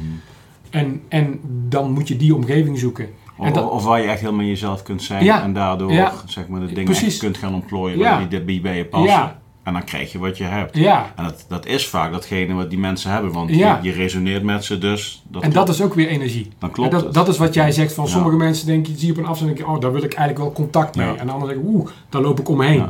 En, 0.70 1.00
en 1.08 1.40
dan 1.68 1.90
moet 1.92 2.08
je 2.08 2.16
die 2.16 2.34
omgeving 2.34 2.78
zoeken. 2.78 3.08
Of, 3.36 3.50
dat- 3.50 3.70
of 3.70 3.84
waar 3.84 4.00
je 4.00 4.06
echt 4.08 4.20
helemaal 4.20 4.44
jezelf 4.44 4.82
kunt 4.82 5.02
zijn 5.02 5.24
Ja. 5.24 5.42
en 5.42 5.52
daardoor 5.52 5.92
Ja. 5.92 6.12
zeg 6.26 6.48
maar, 6.48 6.60
de 6.60 6.72
dingen 6.72 7.18
kunt 7.18 7.36
gaan 7.36 7.54
ontplooien 7.54 7.98
Ja. 7.98 8.24
die, 8.24 8.44
die 8.44 8.60
bij 8.60 8.76
je 8.76 8.84
passen. 8.84 9.40
En 9.62 9.72
dan 9.72 9.84
krijg 9.84 10.12
je 10.12 10.18
wat 10.18 10.38
je 10.38 10.44
hebt. 10.44 10.76
En 10.76 11.24
dat, 11.24 11.44
dat 11.48 11.66
is 11.66 11.88
vaak 11.88 12.12
datgene 12.12 12.54
wat 12.54 12.70
die 12.70 12.78
mensen 12.78 13.10
hebben, 13.10 13.32
want 13.32 13.50
je, 13.50 13.76
je 13.82 13.92
resoneert 13.92 14.42
met 14.42 14.64
ze, 14.64 14.78
dus 14.78 15.22
dat, 15.28 15.42
en 15.42 15.52
dat 15.52 15.68
is 15.68 15.82
ook 15.82 15.94
weer 15.94 16.08
energie. 16.08 16.50
dan 16.58 16.70
klopt 16.70 16.90
En 16.90 16.96
dat, 16.96 17.04
het. 17.04 17.14
dat 17.14 17.28
is 17.28 17.38
wat 17.38 17.54
jij 17.54 17.72
zegt 17.72 17.92
van 17.94 18.08
sommige 18.08 18.36
mensen 18.36 18.66
denken, 18.66 18.96
zie 18.98 19.06
je 19.06 19.12
op 19.12 19.18
een 19.18 19.26
afstand 19.26 19.50
en 19.50 19.56
denk 19.56 19.68
je, 19.68 19.74
oh, 19.74 19.80
daar 19.80 19.92
wil 19.92 20.02
ik 20.02 20.14
eigenlijk 20.14 20.38
wel 20.38 20.52
contact 20.64 20.96
mee. 20.96 21.06
En 21.16 21.26
de 21.26 21.32
anderen 21.32 21.54
zeggen, 21.54 21.74
oeh, 21.74 21.88
daar 22.08 22.22
loop 22.22 22.40
ik 22.40 22.48
omheen. 22.48 22.86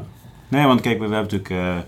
Nee, 0.48 0.66
want 0.66 0.81
kijk, 0.81 0.98
we, 0.98 1.09
we 1.09 1.14
hebben 1.14 1.33
natuurlijk 1.38 1.76
eh, 1.76 1.83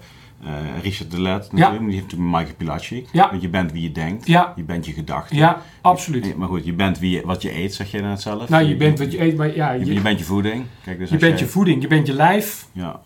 eh, 0.47 0.83
Richard 0.83 1.11
de 1.11 1.21
Let, 1.21 1.53
natuurlijk, 1.53 1.85
die 1.85 1.93
heeft 1.93 2.03
natuurlijk 2.03 2.31
Michael 2.37 2.55
Pilacic. 2.57 3.09
Ja. 3.13 3.31
Want 3.31 3.43
je 3.43 3.49
bent 3.49 3.73
wie 3.73 3.83
je 3.83 3.93
denkt, 3.93 4.27
Ja. 4.27 4.53
je 4.57 4.63
bent 4.63 4.87
je 4.87 4.93
gedachte. 4.93 5.35
Ja, 5.35 5.63
absoluut. 5.81 6.37
Maar 6.37 6.49
goed, 6.49 6.65
je 6.65 6.73
bent 6.73 6.99
wie 6.99 7.11
je, 7.11 7.23
wat 7.25 7.43
je 7.43 7.57
eet, 7.57 7.75
zeg 7.75 7.91
jij 7.91 8.01
net 8.01 8.21
zelf. 8.21 8.49
Nou, 8.49 8.65
je 8.65 8.77
bent 8.77 8.99
wat 8.99 9.13
je 9.13 9.21
eet, 9.21 9.37
maar 9.37 9.57
ja, 9.57 9.71
je, 9.73 9.85
je, 9.85 9.95
je 9.95 10.01
bent 10.01 10.19
je 10.19 10.25
voeding. 10.25 10.65
Kijk, 10.85 10.99
dus 10.99 11.11
je 11.11 11.17
bent 11.17 11.39
je 11.39 11.47
voeding, 11.47 11.83
je 11.83 11.89
bent 11.89 12.07
je 12.07 12.13
lijf. 12.13 12.69
Ja, 12.73 13.01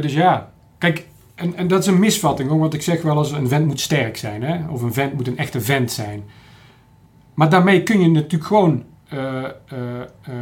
dus 0.00 0.12
ja, 0.12 0.52
kijk, 0.78 1.06
en, 1.34 1.56
en 1.56 1.68
dat 1.68 1.80
is 1.80 1.86
een 1.86 1.98
misvatting 1.98 2.48
hoor, 2.48 2.58
want 2.58 2.74
ik 2.74 2.82
zeg 2.82 3.02
wel 3.02 3.18
eens 3.18 3.32
een 3.32 3.48
vent 3.48 3.66
moet 3.66 3.80
sterk 3.80 4.16
zijn, 4.16 4.42
hè? 4.42 4.68
of 4.68 4.82
een 4.82 4.92
vent 4.92 5.12
moet 5.14 5.26
een 5.26 5.38
echte 5.38 5.60
vent 5.60 5.92
zijn. 5.92 6.22
Maar 7.34 7.50
daarmee 7.50 7.82
kun 7.82 8.00
je 8.00 8.08
natuurlijk 8.08 8.44
gewoon 8.44 8.84
eh, 9.10 9.44
eh, 9.44 9.50
eh, 10.22 10.34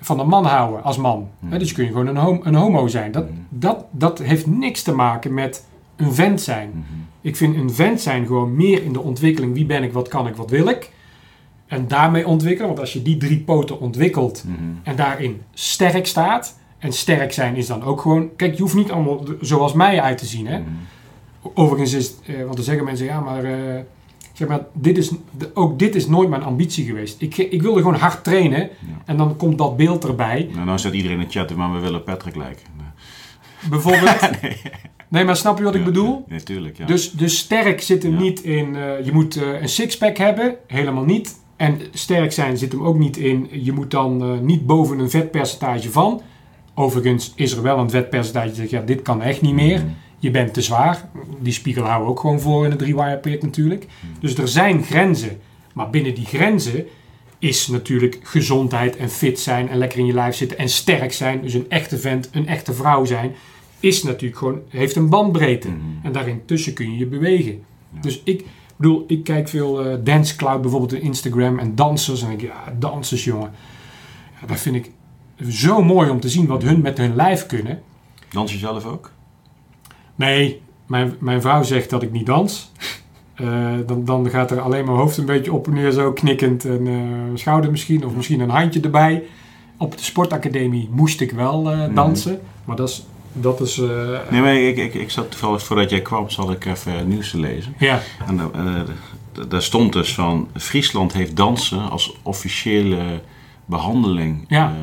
van 0.00 0.20
een 0.20 0.28
man 0.28 0.44
houden 0.44 0.82
als 0.82 0.96
man. 0.96 1.28
Hè? 1.46 1.58
Dus 1.58 1.72
kun 1.72 1.84
je 1.84 1.90
gewoon 1.90 2.06
een, 2.06 2.16
hom- 2.16 2.40
een 2.44 2.54
homo 2.54 2.86
zijn. 2.88 3.12
Dat, 3.12 3.24
Mhm. 3.30 3.38
dat, 3.48 3.84
dat 3.90 4.18
heeft 4.18 4.46
niks 4.46 4.82
te 4.82 4.92
maken 4.94 5.34
met 5.34 5.64
een 5.96 6.12
vent 6.14 6.40
zijn. 6.40 6.68
Mhm. 6.70 6.82
Ik 7.20 7.36
vind 7.36 7.56
een 7.56 7.70
vent 7.70 8.00
zijn 8.00 8.26
gewoon 8.26 8.56
meer 8.56 8.82
in 8.82 8.92
de 8.92 9.00
ontwikkeling. 9.00 9.54
Wie 9.54 9.66
ben 9.66 9.82
ik, 9.82 9.92
wat 9.92 10.08
kan 10.08 10.26
ik, 10.26 10.36
wat 10.36 10.50
wil 10.50 10.68
ik? 10.68 10.90
En 11.66 11.88
daarmee 11.88 12.26
ontwikkelen. 12.26 12.66
Want 12.68 12.80
als 12.80 12.92
je 12.92 13.02
die 13.02 13.16
drie 13.16 13.38
poten 13.40 13.80
ontwikkelt 13.80 14.44
en 14.82 14.96
daarin 14.96 15.42
sterk 15.54 16.06
staat. 16.06 16.58
En 16.78 16.92
sterk 16.92 17.32
zijn 17.32 17.56
is 17.56 17.66
dan 17.66 17.82
ook 17.82 18.00
gewoon... 18.00 18.36
Kijk, 18.36 18.54
je 18.54 18.62
hoeft 18.62 18.74
niet 18.74 18.90
allemaal 18.90 19.20
zoals 19.40 19.72
mij 19.72 20.00
uit 20.00 20.18
te 20.18 20.26
zien. 20.26 20.46
Hè? 20.46 20.62
Overigens 21.54 21.92
is... 21.92 22.14
eh, 22.26 22.42
want 22.44 22.54
dan 22.56 22.64
zeggen 22.64 22.84
mensen, 22.84 23.06
ja, 23.06 23.20
maar... 23.20 23.44
zeg 24.36 24.48
maar, 24.48 24.60
dit 24.72 24.98
is, 24.98 25.10
ook 25.54 25.78
dit 25.78 25.94
is 25.94 26.06
nooit 26.06 26.28
mijn 26.28 26.42
ambitie 26.42 26.84
geweest. 26.84 27.20
Ik, 27.20 27.36
ik 27.36 27.62
wilde 27.62 27.80
gewoon 27.80 27.94
hard 27.94 28.24
trainen. 28.24 28.68
En 29.04 29.16
dan 29.16 29.36
komt 29.36 29.58
dat 29.58 29.76
beeld 29.76 30.04
erbij. 30.04 30.48
Nou, 30.52 30.66
nou 30.66 30.78
zit 30.78 30.92
iedereen 30.92 31.16
in 31.16 31.22
het 31.22 31.32
chatten, 31.32 31.56
maar 31.56 31.72
we 31.72 31.78
willen 31.78 32.02
Patrick 32.02 32.36
lijken. 32.36 32.66
Nee. 32.76 32.86
Bijvoorbeeld. 33.70 34.30
nee. 35.08 35.24
maar 35.24 35.36
snap 35.36 35.58
je 35.58 35.64
wat 35.64 35.74
ik 35.74 35.80
Ja, 35.80 35.86
bedoel? 35.86 36.24
Natuurlijk, 36.28 36.78
ja. 36.78 36.86
Dus, 36.86 37.10
dus 37.12 37.38
sterk 37.38 37.80
zit 37.80 38.02
hem 38.02 38.12
Ja. 38.12 38.20
niet 38.20 38.42
in, 38.42 38.76
eh, 38.76 39.04
je 39.04 39.12
moet 39.12 39.36
eh, 39.36 39.60
een 39.60 39.68
sixpack 39.68 40.16
hebben, 40.16 40.56
helemaal 40.66 41.04
niet. 41.04 41.44
En 41.56 41.80
sterk 41.92 42.32
zijn 42.32 42.58
zit 42.58 42.72
hem 42.72 42.82
ook 42.82 42.98
niet 42.98 43.16
in, 43.16 43.48
je 43.50 43.72
moet 43.72 43.90
dan 43.90 44.22
eh, 44.22 44.38
niet 44.40 44.66
boven 44.66 44.98
een 44.98 45.10
vetpercentage 45.10 45.90
van. 45.90 46.22
Overigens 46.74 47.32
is 47.36 47.52
er 47.52 47.62
wel 47.62 47.78
een 47.78 47.90
vetpercentage 47.90 48.46
dat 48.46 48.56
zegt, 48.56 48.70
ja, 48.70 48.80
dit 48.80 49.02
kan 49.02 49.22
echt 49.22 49.40
niet 49.42 49.54
meer. 49.54 49.78
Mhm. 49.78 49.88
Je 50.18 50.30
bent 50.30 50.54
te 50.54 50.62
zwaar. 50.62 51.08
Die 51.40 51.52
spiegel 51.52 51.82
houden 51.82 52.04
we 52.04 52.12
ook 52.12 52.20
gewoon 52.20 52.40
voor 52.40 52.64
in 52.64 52.70
de 52.70 52.76
drie-wire 52.76 53.18
pit 53.18 53.42
natuurlijk. 53.42 53.86
Dus 54.20 54.38
er 54.38 54.48
zijn 54.48 54.82
grenzen. 54.82 55.40
Maar 55.72 55.90
binnen 55.90 56.14
die 56.14 56.26
grenzen 56.26 56.86
is 57.38 57.66
natuurlijk 57.66 58.18
gezondheid 58.22 58.96
en 58.96 59.10
fit 59.10 59.40
zijn 59.40 59.68
en 59.68 59.78
lekker 59.78 59.98
in 59.98 60.06
je 60.06 60.12
lijf 60.12 60.34
zitten 60.34 60.58
en 60.58 60.68
sterk 60.68 61.12
zijn. 61.12 61.42
Dus 61.42 61.54
een 61.54 61.70
echte 61.70 61.98
vent, 61.98 62.28
een 62.32 62.48
echte 62.48 62.72
vrouw 62.72 63.04
zijn, 63.04 63.34
is 63.80 64.02
natuurlijk 64.02 64.38
gewoon, 64.38 64.60
heeft 64.68 64.96
een 64.96 65.08
bandbreedte. 65.08 65.68
Mhm. 65.68 65.80
En 66.02 66.12
daarin 66.12 66.42
tussen 66.44 66.72
kun 66.72 66.92
je 66.92 66.98
je 66.98 67.06
bewegen. 67.06 67.62
Ja. 67.94 68.00
Dus 68.00 68.20
ik 68.24 68.44
bedoel, 68.76 69.04
ik 69.06 69.24
kijk 69.24 69.48
veel 69.48 69.84
eh 69.84 69.98
Dance 70.04 70.36
Cloud 70.36 70.60
bijvoorbeeld 70.60 70.92
op 70.92 70.98
Instagram 70.98 71.58
en 71.58 71.74
dansers. 71.74 72.22
En 72.22 72.30
ik, 72.30 72.40
ja, 72.40 72.74
dansers 72.78 73.24
jongen. 73.24 73.50
Ja, 74.40 74.46
dat 74.46 74.60
vind 74.60 74.76
ik 74.76 74.90
zo 75.48 75.82
mooi 75.82 76.10
om 76.10 76.20
te 76.20 76.28
zien 76.28 76.46
wat 76.46 76.62
hun 76.62 76.80
met 76.80 76.98
hun 76.98 77.14
lijf 77.14 77.46
kunnen. 77.46 77.82
Dans 78.30 78.52
je 78.52 78.58
zelf 78.58 78.84
ook? 78.84 79.10
Nee, 80.16 80.60
mijn, 80.86 81.14
mijn 81.18 81.40
vrouw 81.40 81.62
zegt 81.62 81.90
dat 81.90 82.02
ik 82.02 82.12
niet 82.12 82.26
dans. 82.26 82.70
Eh, 83.36 83.72
dan, 83.86 84.04
dan 84.04 84.30
gaat 84.30 84.50
er 84.50 84.60
alleen 84.60 84.84
mijn 84.84 84.96
hoofd 84.96 85.16
een 85.16 85.24
beetje 85.24 85.52
op 85.52 85.66
en 85.66 85.72
neer, 85.72 85.90
zo 85.90 86.12
knikkend. 86.12 86.64
En 86.64 86.86
eh, 86.86 86.94
schouder 87.34 87.70
misschien, 87.70 88.04
of 88.06 88.14
misschien 88.14 88.40
een 88.40 88.50
handje 88.50 88.80
erbij. 88.80 89.22
Op 89.78 89.96
de 89.96 90.02
sportacademie 90.04 90.88
moest 90.92 91.20
ik 91.20 91.32
wel 91.32 91.70
eh, 91.70 91.78
Mhm. 91.78 91.94
dansen. 91.94 92.40
Maar 92.64 92.76
dat 92.76 92.88
is... 92.88 93.04
Dat 93.32 93.60
is 93.60 93.78
eh, 93.78 94.18
Nee, 94.30 94.40
maar 94.40 94.54
ik, 94.56 94.76
ik, 94.76 94.94
ik 94.94 95.10
zat 95.10 95.30
toevallig 95.30 95.62
voordat 95.62 95.90
jij 95.90 96.00
kwam, 96.02 96.30
zat 96.30 96.50
ik 96.50 96.64
even 96.64 97.08
nieuws 97.08 97.30
te 97.30 97.38
lezen. 97.40 97.74
ja, 97.78 98.00
En 98.26 98.40
eh, 98.40 98.80
daar 99.48 99.62
stond 99.62 99.92
dus 99.92 100.14
van, 100.14 100.48
Friesland 100.54 101.12
heeft 101.12 101.36
dansen 101.36 101.90
als 101.90 102.16
officiële 102.22 103.20
behandeling 103.64 104.44
Ja. 104.48 104.66
eh, 104.68 104.74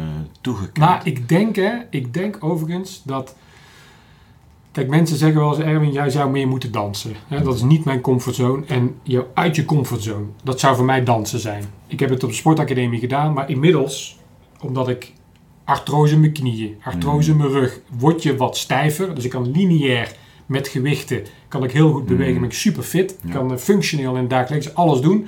toegekend. 0.42 0.78
Maar 0.78 1.02
ik 1.04 1.30
denk, 1.30 1.56
hè, 1.56 1.72
ik 1.90 2.14
denk 2.14 2.38
overigens 2.40 3.02
dat. 3.06 3.36
Kijk, 4.74 4.88
mensen 4.90 5.18
zeggen 5.18 5.40
wel 5.40 5.50
eens: 5.56 5.64
Erwin, 5.66 5.92
jij 5.92 6.10
zou 6.10 6.32
meer 6.32 6.48
moeten 6.48 6.72
dansen. 6.72 7.14
Dat 7.44 7.56
is 7.56 7.62
niet 7.62 7.86
mijn 7.86 8.02
comfortzone. 8.02 8.66
En 8.66 8.96
jou 9.04 9.26
uit 9.34 9.56
je 9.56 9.66
comfortzone, 9.66 10.26
dat 10.44 10.60
zou 10.60 10.76
voor 10.76 10.86
mij 10.86 11.04
dansen 11.04 11.40
zijn. 11.40 11.64
Ik 11.88 12.00
heb 12.00 12.10
het 12.10 12.24
op 12.24 12.30
de 12.30 12.36
sportacademie 12.36 13.00
gedaan, 13.00 13.34
maar 13.34 13.50
inmiddels, 13.50 14.20
omdat 14.62 14.90
ik 14.90 15.14
artrose 15.64 16.14
in 16.14 16.20
mijn 16.20 16.32
knieën, 16.34 16.76
artrose 16.84 17.32
in 17.32 17.38
mijn 17.38 17.50
rug, 17.50 17.80
word 17.98 18.24
je 18.24 18.36
wat 18.36 18.58
stijver. 18.58 19.16
Dus 19.16 19.24
ik 19.24 19.30
kan 19.30 19.52
lineair 19.52 20.16
met 20.46 20.68
gewichten, 20.68 21.22
kan 21.48 21.64
ik 21.64 21.72
heel 21.72 21.92
goed 21.92 22.06
bewegen, 22.06 22.34
Mm. 22.34 22.40
ben 22.40 22.50
ik 22.50 22.56
super 22.56 22.84
fit. 22.84 23.18
Ik 23.24 23.30
kan 23.32 23.52
eh, 23.52 23.58
functioneel 23.58 24.16
en 24.16 24.28
dagelijks 24.28 24.76
alles 24.76 25.02
doen. 25.02 25.28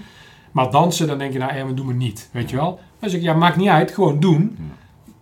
Maar 0.51 0.71
dansen, 0.71 1.07
dan 1.07 1.17
denk 1.17 1.33
je, 1.33 1.39
nou 1.39 1.51
Erwin, 1.51 1.75
doe 1.75 1.85
me 1.85 1.93
niet. 1.93 2.29
Weet 2.31 2.49
je 2.49 2.55
wel? 2.55 2.79
Dan 2.99 3.09
zeg 3.09 3.19
ik, 3.19 3.25
ja, 3.25 3.33
maakt 3.33 3.57
niet 3.57 3.67
uit, 3.67 3.91
gewoon 3.91 4.19
doen. 4.19 4.57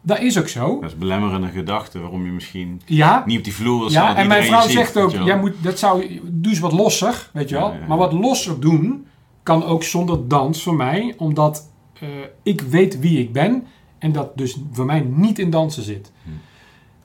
Dat 0.05 0.19
is 0.19 0.39
ook 0.39 0.47
zo. 0.47 0.79
Dat 0.81 0.89
is 0.89 0.97
belemmerende 0.97 1.47
gedachte 1.47 1.99
waarom 1.99 2.25
je 2.25 2.31
misschien 2.31 2.81
Ja, 2.85 3.23
niet 3.25 3.37
op 3.37 3.43
die 3.43 3.53
vloer 3.53 3.89
staat. 3.89 4.15
ja 4.15 4.21
en 4.21 4.27
mijn 4.27 4.43
vrouw 4.43 4.61
ziet, 4.61 4.71
zegt 4.71 4.97
ook, 4.97 5.11
jij 5.11 5.39
moet, 5.39 5.53
dat 5.61 5.79
zou, 5.79 6.19
doe 6.23 6.51
eens 6.51 6.59
wat 6.61 6.71
losser, 6.71 7.29
weet 7.33 7.49
je 7.49 7.55
Ja, 7.55 7.61
wel. 7.61 7.71
ja, 7.73 7.79
ja. 7.79 7.87
Maar 7.87 7.97
wat 7.97 8.13
losser 8.13 8.59
doen 8.59 9.05
kan 9.43 9.63
ook 9.65 9.83
zonder 9.83 10.27
dans 10.27 10.63
voor 10.63 10.75
mij, 10.75 11.13
omdat 11.17 11.69
eh, 11.99 12.07
ik 12.43 12.61
weet 12.61 12.99
wie 12.99 13.19
ik 13.19 13.33
ben 13.33 13.63
en 13.97 14.11
dat 14.11 14.37
dus 14.37 14.57
voor 14.71 14.85
mij 14.85 14.99
niet 14.99 15.39
in 15.39 15.49
dansen 15.49 15.83
zit. 15.83 16.11
Hm. 16.23 16.29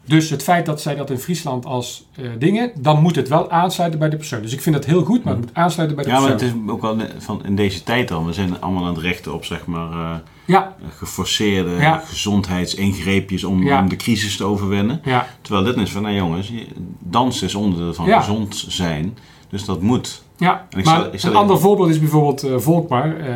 Dus 0.04 0.30
het 0.30 0.42
feit 0.42 0.66
dat 0.66 0.80
zij 0.80 0.94
dat 0.94 1.10
in 1.10 1.18
Friesland 1.18 1.64
als 1.66 2.08
eh, 2.16 2.30
dingen, 2.38 2.70
dan 2.78 3.02
moet 3.02 3.16
het 3.16 3.28
wel 3.28 3.50
aansluiten 3.50 3.98
bij 3.98 4.08
de 4.08 4.16
persoon. 4.16 4.42
Dus 4.42 4.52
ik 4.52 4.60
vind 4.60 4.74
dat 4.74 4.84
heel 4.84 5.04
goed, 5.04 5.24
maar 5.24 5.34
het 5.34 5.42
moet 5.44 5.54
aansluiten 5.54 5.96
bij 5.96 6.04
de 6.06 6.10
Ja, 6.12 6.20
maar 6.20 6.30
persoon. 6.30 6.48
het 6.48 6.66
is 6.66 6.72
ook 6.72 6.80
wel 6.82 6.96
van 7.18 7.44
in 7.44 7.56
deze 7.56 7.82
tijd 7.82 8.10
al. 8.10 8.24
We 8.26 8.32
zijn 8.32 8.60
allemaal 8.60 8.84
aan 8.86 8.94
het 8.94 9.02
rechten 9.02 9.34
op 9.34 9.44
zeg 9.44 9.66
maar 9.66 9.90
eh, 9.92 10.16
Ja, 10.48 10.76
geforceerde 10.96 11.70
Ja. 11.70 12.02
gezondheidsingreepjes 12.06 13.44
om, 13.44 13.62
Ja. 13.62 13.80
om 13.80 13.88
de 13.88 13.96
crisis 13.96 14.36
te 14.36 14.44
overwinnen. 14.44 15.00
Terwijl 15.42 15.64
dit 15.64 15.76
is 15.76 15.90
van, 15.92 16.02
nou 16.02 16.14
jongens, 16.14 16.48
je- 16.48 16.66
dans 16.98 17.42
is 17.42 17.54
onderdeel 17.54 17.94
van 17.94 18.06
gezond 18.06 18.64
zijn. 18.68 19.18
Dus 19.48 19.64
dat 19.64 19.80
moet. 19.82 20.22
ja. 20.36 20.66
Maar 20.84 21.04
een 21.04 21.12
even- 21.12 21.34
ander 21.34 21.58
voorbeeld 21.58 21.88
is 21.88 21.98
bijvoorbeeld 21.98 22.42
eh, 22.42 22.58
Volkmar, 22.58 23.16
eh, 23.20 23.32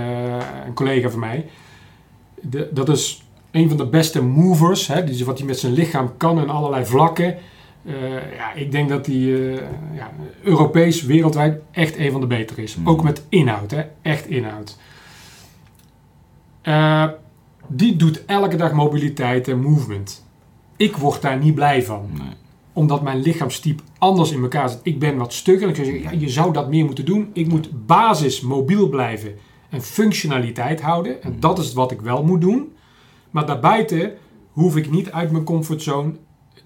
een 0.66 0.74
collega 0.74 1.10
van 1.10 1.20
mij. 1.20 1.46
De- 2.40 2.68
dat 2.72 2.88
is 2.88 3.22
een 3.50 3.68
van 3.68 3.76
de 3.76 3.86
beste 3.86 4.22
movers, 4.22 4.86
hè, 4.86 5.04
die, 5.04 5.24
wat 5.24 5.38
hij 5.38 5.46
met 5.46 5.58
zijn 5.58 5.72
lichaam 5.72 6.10
kan 6.16 6.38
in 6.40 6.50
allerlei 6.50 6.84
vlakken. 6.86 7.36
Eh, 7.86 7.92
ja, 8.36 8.52
ik 8.54 8.72
denk 8.72 8.88
dat 8.88 9.06
hij 9.06 9.14
eh, 9.16 9.54
ja, 9.94 10.10
Europees, 10.42 11.02
wereldwijd 11.02 11.58
echt 11.70 11.96
een 11.98 12.12
van 12.12 12.20
de 12.20 12.26
betere 12.26 12.62
is. 12.62 12.76
Mhm. 12.76 12.88
Ook 12.88 13.02
met 13.02 13.22
inhoud, 13.28 13.70
hè, 13.70 13.82
echt 14.02 14.26
inhoud. 14.26 14.78
Eh, 16.62 17.08
die 17.66 17.96
doet 17.96 18.24
elke 18.24 18.56
dag 18.56 18.72
mobiliteit 18.72 19.48
en 19.48 19.60
movement. 19.60 20.24
Ik 20.76 20.96
word 20.96 21.22
daar 21.22 21.38
niet 21.38 21.54
blij 21.54 21.82
van 21.82 22.08
Nee. 22.12 22.28
omdat 22.72 23.02
mijn 23.02 23.20
lichaamstype 23.20 23.82
anders 23.98 24.30
in 24.30 24.42
elkaar 24.42 24.68
zit. 24.68 24.80
Ik 24.82 24.98
ben 24.98 25.16
wat 25.16 25.32
stugger. 25.32 25.68
Ik 25.68 25.74
zou 25.74 25.86
zeggen, 25.86 26.02
ja, 26.12 26.20
je 26.20 26.28
zou 26.28 26.52
dat 26.52 26.68
meer 26.68 26.84
moeten 26.84 27.04
doen. 27.04 27.30
Ik 27.32 27.48
moet 27.48 27.86
basis 27.86 28.40
mobiel 28.40 28.88
blijven 28.88 29.34
en 29.70 29.82
functionaliteit 29.82 30.80
houden. 30.80 31.22
En 31.22 31.36
dat 31.40 31.58
is 31.58 31.72
wat 31.72 31.90
ik 31.90 32.00
wel 32.00 32.24
moet 32.24 32.40
doen. 32.40 32.72
Maar 33.30 33.46
daarbuiten 33.46 34.12
hoef 34.52 34.76
ik 34.76 34.90
niet 34.90 35.10
uit 35.10 35.30
mijn 35.30 35.44
comfortzone 35.44 36.12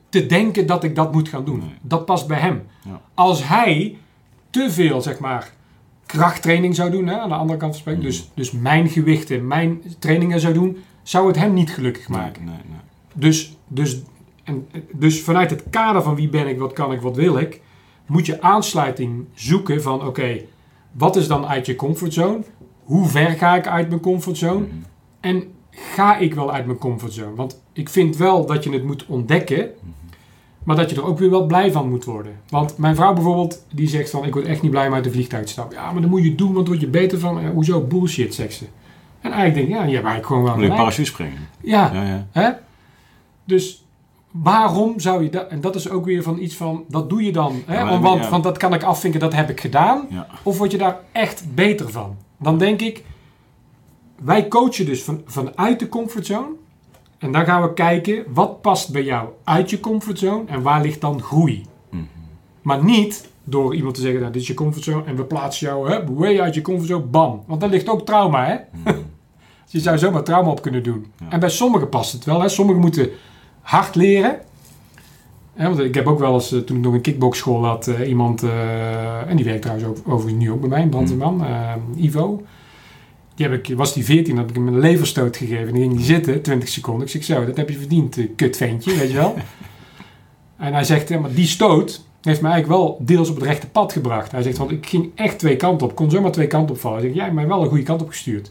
te 0.09 0.26
denken 0.26 0.66
dat 0.66 0.84
ik 0.84 0.94
dat 0.94 1.12
moet 1.12 1.28
gaan 1.28 1.44
doen. 1.44 1.59
Nee. 1.59 1.74
Dat 1.82 2.05
past 2.05 2.26
bij 2.26 2.38
hem. 2.38 2.62
Ja. 2.84 3.01
Als 3.14 3.49
hij 3.49 3.97
te 4.51 4.70
veel, 4.70 5.01
zeg 5.01 5.18
maar, 5.18 5.53
krachttraining 6.07 6.75
zou 6.75 6.91
doen, 6.91 7.07
hè, 7.07 7.19
aan 7.19 7.29
de 7.29 7.35
andere 7.35 7.59
kant 7.59 7.73
van 7.73 7.81
spreken, 7.81 8.01
Mhm. 8.03 8.11
dus, 8.11 8.31
dus 8.35 8.51
mijn 8.51 8.89
gewichten, 8.89 9.47
mijn 9.47 9.83
trainingen 9.99 10.41
zou 10.41 10.55
doen, 10.55 10.77
zou 11.03 11.27
het 11.27 11.37
hem 11.37 11.53
niet 11.53 11.71
gelukkig 11.71 12.09
maken. 12.09 12.45
Nee, 12.45 12.55
nee, 12.55 12.65
nee. 12.69 12.81
Dus, 13.15 13.57
dus, 13.69 14.03
en, 14.45 14.69
dus 14.93 15.23
vanuit 15.23 15.51
het 15.51 15.63
kader 15.71 16.03
van 16.03 16.15
wie 16.15 16.29
ben 16.29 16.47
ik, 16.49 16.59
wat 16.59 16.73
kan 16.73 16.93
ik, 16.93 17.01
wat 17.01 17.17
wil 17.17 17.39
ik, 17.39 17.61
moet 18.07 18.27
je 18.27 18.43
aansluiting 18.43 19.25
zoeken 19.35 19.83
van 19.83 20.07
oké, 20.07 20.41
wat 20.93 21.17
is 21.17 21.27
dan 21.29 21.47
uit 21.47 21.67
je 21.67 21.77
comfortzone? 21.77 22.43
Hoe 22.85 23.07
ver 23.07 23.31
ga 23.31 23.57
ik 23.57 23.67
uit 23.67 23.89
mijn 23.89 24.01
comfortzone? 24.01 24.67
Mhm. 24.67 24.75
En 25.21 25.45
ga 25.71 26.17
ik 26.17 26.35
wel 26.35 26.53
uit 26.53 26.67
mijn 26.67 26.79
comfortzone? 26.79 27.35
Want 27.35 27.63
ik 27.73 27.89
vind 27.89 28.17
wel 28.17 28.47
dat 28.47 28.65
je 28.65 28.71
het 28.71 28.85
moet 28.85 29.07
ontdekken, 29.07 29.71
maar 30.67 30.77
dat 30.77 30.91
je 30.91 30.97
er 30.97 31.05
ook 31.05 31.19
weer 31.19 31.31
wel 31.31 31.47
blij 31.47 31.73
van 31.73 31.89
moet 31.89 32.05
worden. 32.05 32.33
Want 32.49 32.79
mijn 32.79 32.95
vrouw 32.95 33.12
bijvoorbeeld, 33.12 33.64
die 33.73 33.89
zegt 33.89 34.11
van 34.11 34.25
ik 34.25 34.35
word 34.35 34.47
echt 34.47 34.62
niet 34.62 34.71
blij 34.71 34.87
om 34.87 34.95
uit 34.95 35.05
de 35.05 35.11
vliegtuig 35.11 35.45
te 35.45 35.53
stappen. 35.53 35.77
Ja, 35.77 35.93
maar 35.93 36.01
dan 36.01 36.11
moet 36.11 36.23
je 36.23 36.29
het 36.29 36.39
doen, 36.39 36.53
want 36.53 36.67
dan 36.67 36.75
word 36.75 36.81
je 36.81 36.91
beter 36.91 37.19
van. 37.19 37.41
Eh, 37.41 37.51
hoezo 37.51 37.81
bullshit, 37.81 38.35
zegt 38.35 38.55
ze. 38.55 38.64
En 39.21 39.33
eigenlijk 39.33 39.55
denk 39.55 39.67
ik, 39.67 39.73
ja, 39.73 39.89
je 39.89 39.95
hebt 39.95 40.07
eigenlijk 40.07 40.27
gewoon 40.27 40.43
wel 40.43 40.55
Moet 40.55 40.64
je 40.64 40.69
parachute 40.69 41.05
springen? 41.05 41.49
Ja, 41.61 41.91
Ja, 41.95 42.03
ja. 42.03 42.27
Hè? 42.33 42.51
Dus 43.45 43.85
waarom 44.31 45.01
zou 45.01 45.23
je 45.23 45.31
dat... 45.31 45.49
En 45.49 45.61
dat 45.61 45.75
is 45.75 45.89
ook 45.89 46.05
weer 46.05 46.23
van 46.23 46.39
iets 46.39 46.55
van... 46.55 46.85
Dat 46.89 47.09
doe 47.11 47.23
je 47.25 47.33
dan. 47.33 47.62
Hè? 47.67 47.79
Ja, 47.79 48.01
want, 48.01 48.25
ja. 48.25 48.39
dat 48.39 48.59
kan 48.59 48.75
ik 48.75 48.83
afvinken, 48.83 49.21
dat 49.21 49.35
heb 49.35 49.51
ik 49.51 49.61
gedaan. 49.61 50.09
Of 50.43 50.59
word 50.59 50.71
je 50.71 50.79
daar 50.79 51.01
echt 51.12 51.45
beter 51.55 51.91
van? 51.91 52.17
Dan 52.39 52.59
denk 52.59 52.81
ik... 52.81 53.05
Wij 54.23 54.49
coachen 54.49 54.87
dus 54.87 55.03
van, 55.03 55.23
vanuit 55.27 55.79
de 55.79 55.89
comfortzone. 55.89 56.55
En 57.19 57.33
dan 57.33 57.45
gaan 57.45 57.62
we 57.62 57.73
kijken... 57.73 58.25
Wat 58.29 58.61
past 58.61 58.93
bij 58.93 59.05
jou 59.05 59.29
uit 59.45 59.71
je 59.71 59.81
comfortzone? 59.81 60.45
En 60.47 60.62
waar 60.62 60.83
ligt 60.83 61.01
dan 61.01 61.23
groei? 61.23 61.64
Mhm. 61.91 62.03
Maar 62.62 62.85
niet 62.85 63.29
door 63.45 63.75
iemand 63.75 63.95
te 63.95 64.01
zeggen... 64.01 64.21
Nou, 64.21 64.33
dit 64.33 64.43
is 64.43 64.49
je 64.49 64.55
comfortzone. 64.55 65.05
En 65.05 65.17
we 65.17 65.25
plaatsen 65.25 65.67
jou 65.67 65.91
hè, 65.91 66.14
way 66.14 66.41
uit 66.41 66.55
je 66.55 66.62
comfortzone. 66.62 67.05
Bam. 67.05 67.43
Want 67.47 67.61
daar 67.61 67.71
ligt 67.71 67.89
ook 67.89 68.07
trauma, 68.07 68.47
hè? 68.47 68.57
Mhm. 68.83 68.99
Je 69.69 69.81
zou 69.81 69.99
zomaar 69.99 70.23
trauma 70.23 70.51
op 70.51 70.62
kunnen 70.62 70.83
doen. 70.83 71.07
Ja. 71.19 71.27
En 71.29 71.41
bij 71.41 71.49
sommigen 71.49 71.89
past 71.89 72.12
het 72.12 72.25
wel. 72.25 72.41
Hè. 72.41 72.49
Sommigen 72.49 72.81
moeten 72.81 73.11
hard 73.61 73.95
leren. 73.95 74.39
Hè, 75.55 75.69
want 75.69 75.79
ik 75.79 75.95
heb 75.95 76.07
ook 76.07 76.19
wel 76.19 76.35
eens, 76.35 76.53
eh, 76.53 76.59
toen 76.59 76.77
ik 76.77 76.83
nog 76.83 76.95
een 76.95 77.01
kickboxschool 77.01 77.64
had, 77.64 77.87
eh, 77.87 78.09
iemand, 78.09 78.43
eh, 78.43 79.31
en 79.31 79.37
die 79.37 79.45
werkt 79.45 79.62
trouwens 79.62 79.89
ook, 79.89 79.97
overigens 80.07 80.45
nu 80.45 80.51
ook 80.51 80.61
bij 80.61 80.69
mij, 80.69 80.83
een 80.83 80.89
brandweerman, 80.89 81.45
eh, 81.45 81.73
Ivo. 81.97 82.43
Die 83.37 83.47
heb 83.49 83.66
ik, 83.66 83.76
was 83.76 83.95
die 83.95 84.05
14, 84.05 84.37
had 84.37 84.51
ik 84.51 84.55
hem 84.57 84.66
een 84.68 84.78
leverstoot 84.78 85.37
gegeven. 85.37 85.66
En 85.66 85.72
die 85.72 85.82
ging 85.82 85.97
die 85.97 86.05
zitten, 86.05 86.43
20 86.43 86.68
seconden. 86.68 87.03
Ik 87.07 87.12
zeg 87.12 87.24
zo, 87.24 87.45
dat 87.47 87.57
heb 87.57 87.68
je 87.70 87.76
verdiend, 87.78 88.18
eh, 88.18 88.28
kutventje, 88.37 88.95
weet 88.97 89.09
je 89.11 89.16
wel. 89.16 89.34
en 90.57 90.72
hij 90.72 90.84
zegt, 90.84 91.09
ja, 91.09 91.18
maar 91.18 91.32
die 91.34 91.47
stoot 91.47 92.05
heeft 92.22 92.41
mij 92.41 92.51
eigenlijk 92.53 92.80
wel 92.82 92.99
deels 93.01 93.28
op 93.28 93.34
het 93.34 93.45
rechte 93.45 93.68
pad 93.68 93.93
gebracht. 93.93 94.32
Hij 94.32 94.43
zegt, 94.43 94.59
want 94.59 94.70
ik 94.70 94.87
ging 94.87 95.11
echt 95.14 95.39
twee 95.39 95.57
kanten 95.57 95.87
op, 95.87 95.95
kon 95.95 96.11
zomaar 96.11 96.32
twee 96.32 96.47
kanten 96.47 96.74
op 96.74 96.80
vallen. 96.80 96.97
Hij 96.99 97.05
zegt, 97.07 97.16
jij 97.16 97.24
hebt 97.24 97.37
mij 97.37 97.47
wel 97.47 97.62
een 97.62 97.68
goede 97.68 97.82
kant 97.82 98.03
op 98.03 98.09
gestuurd. 98.09 98.51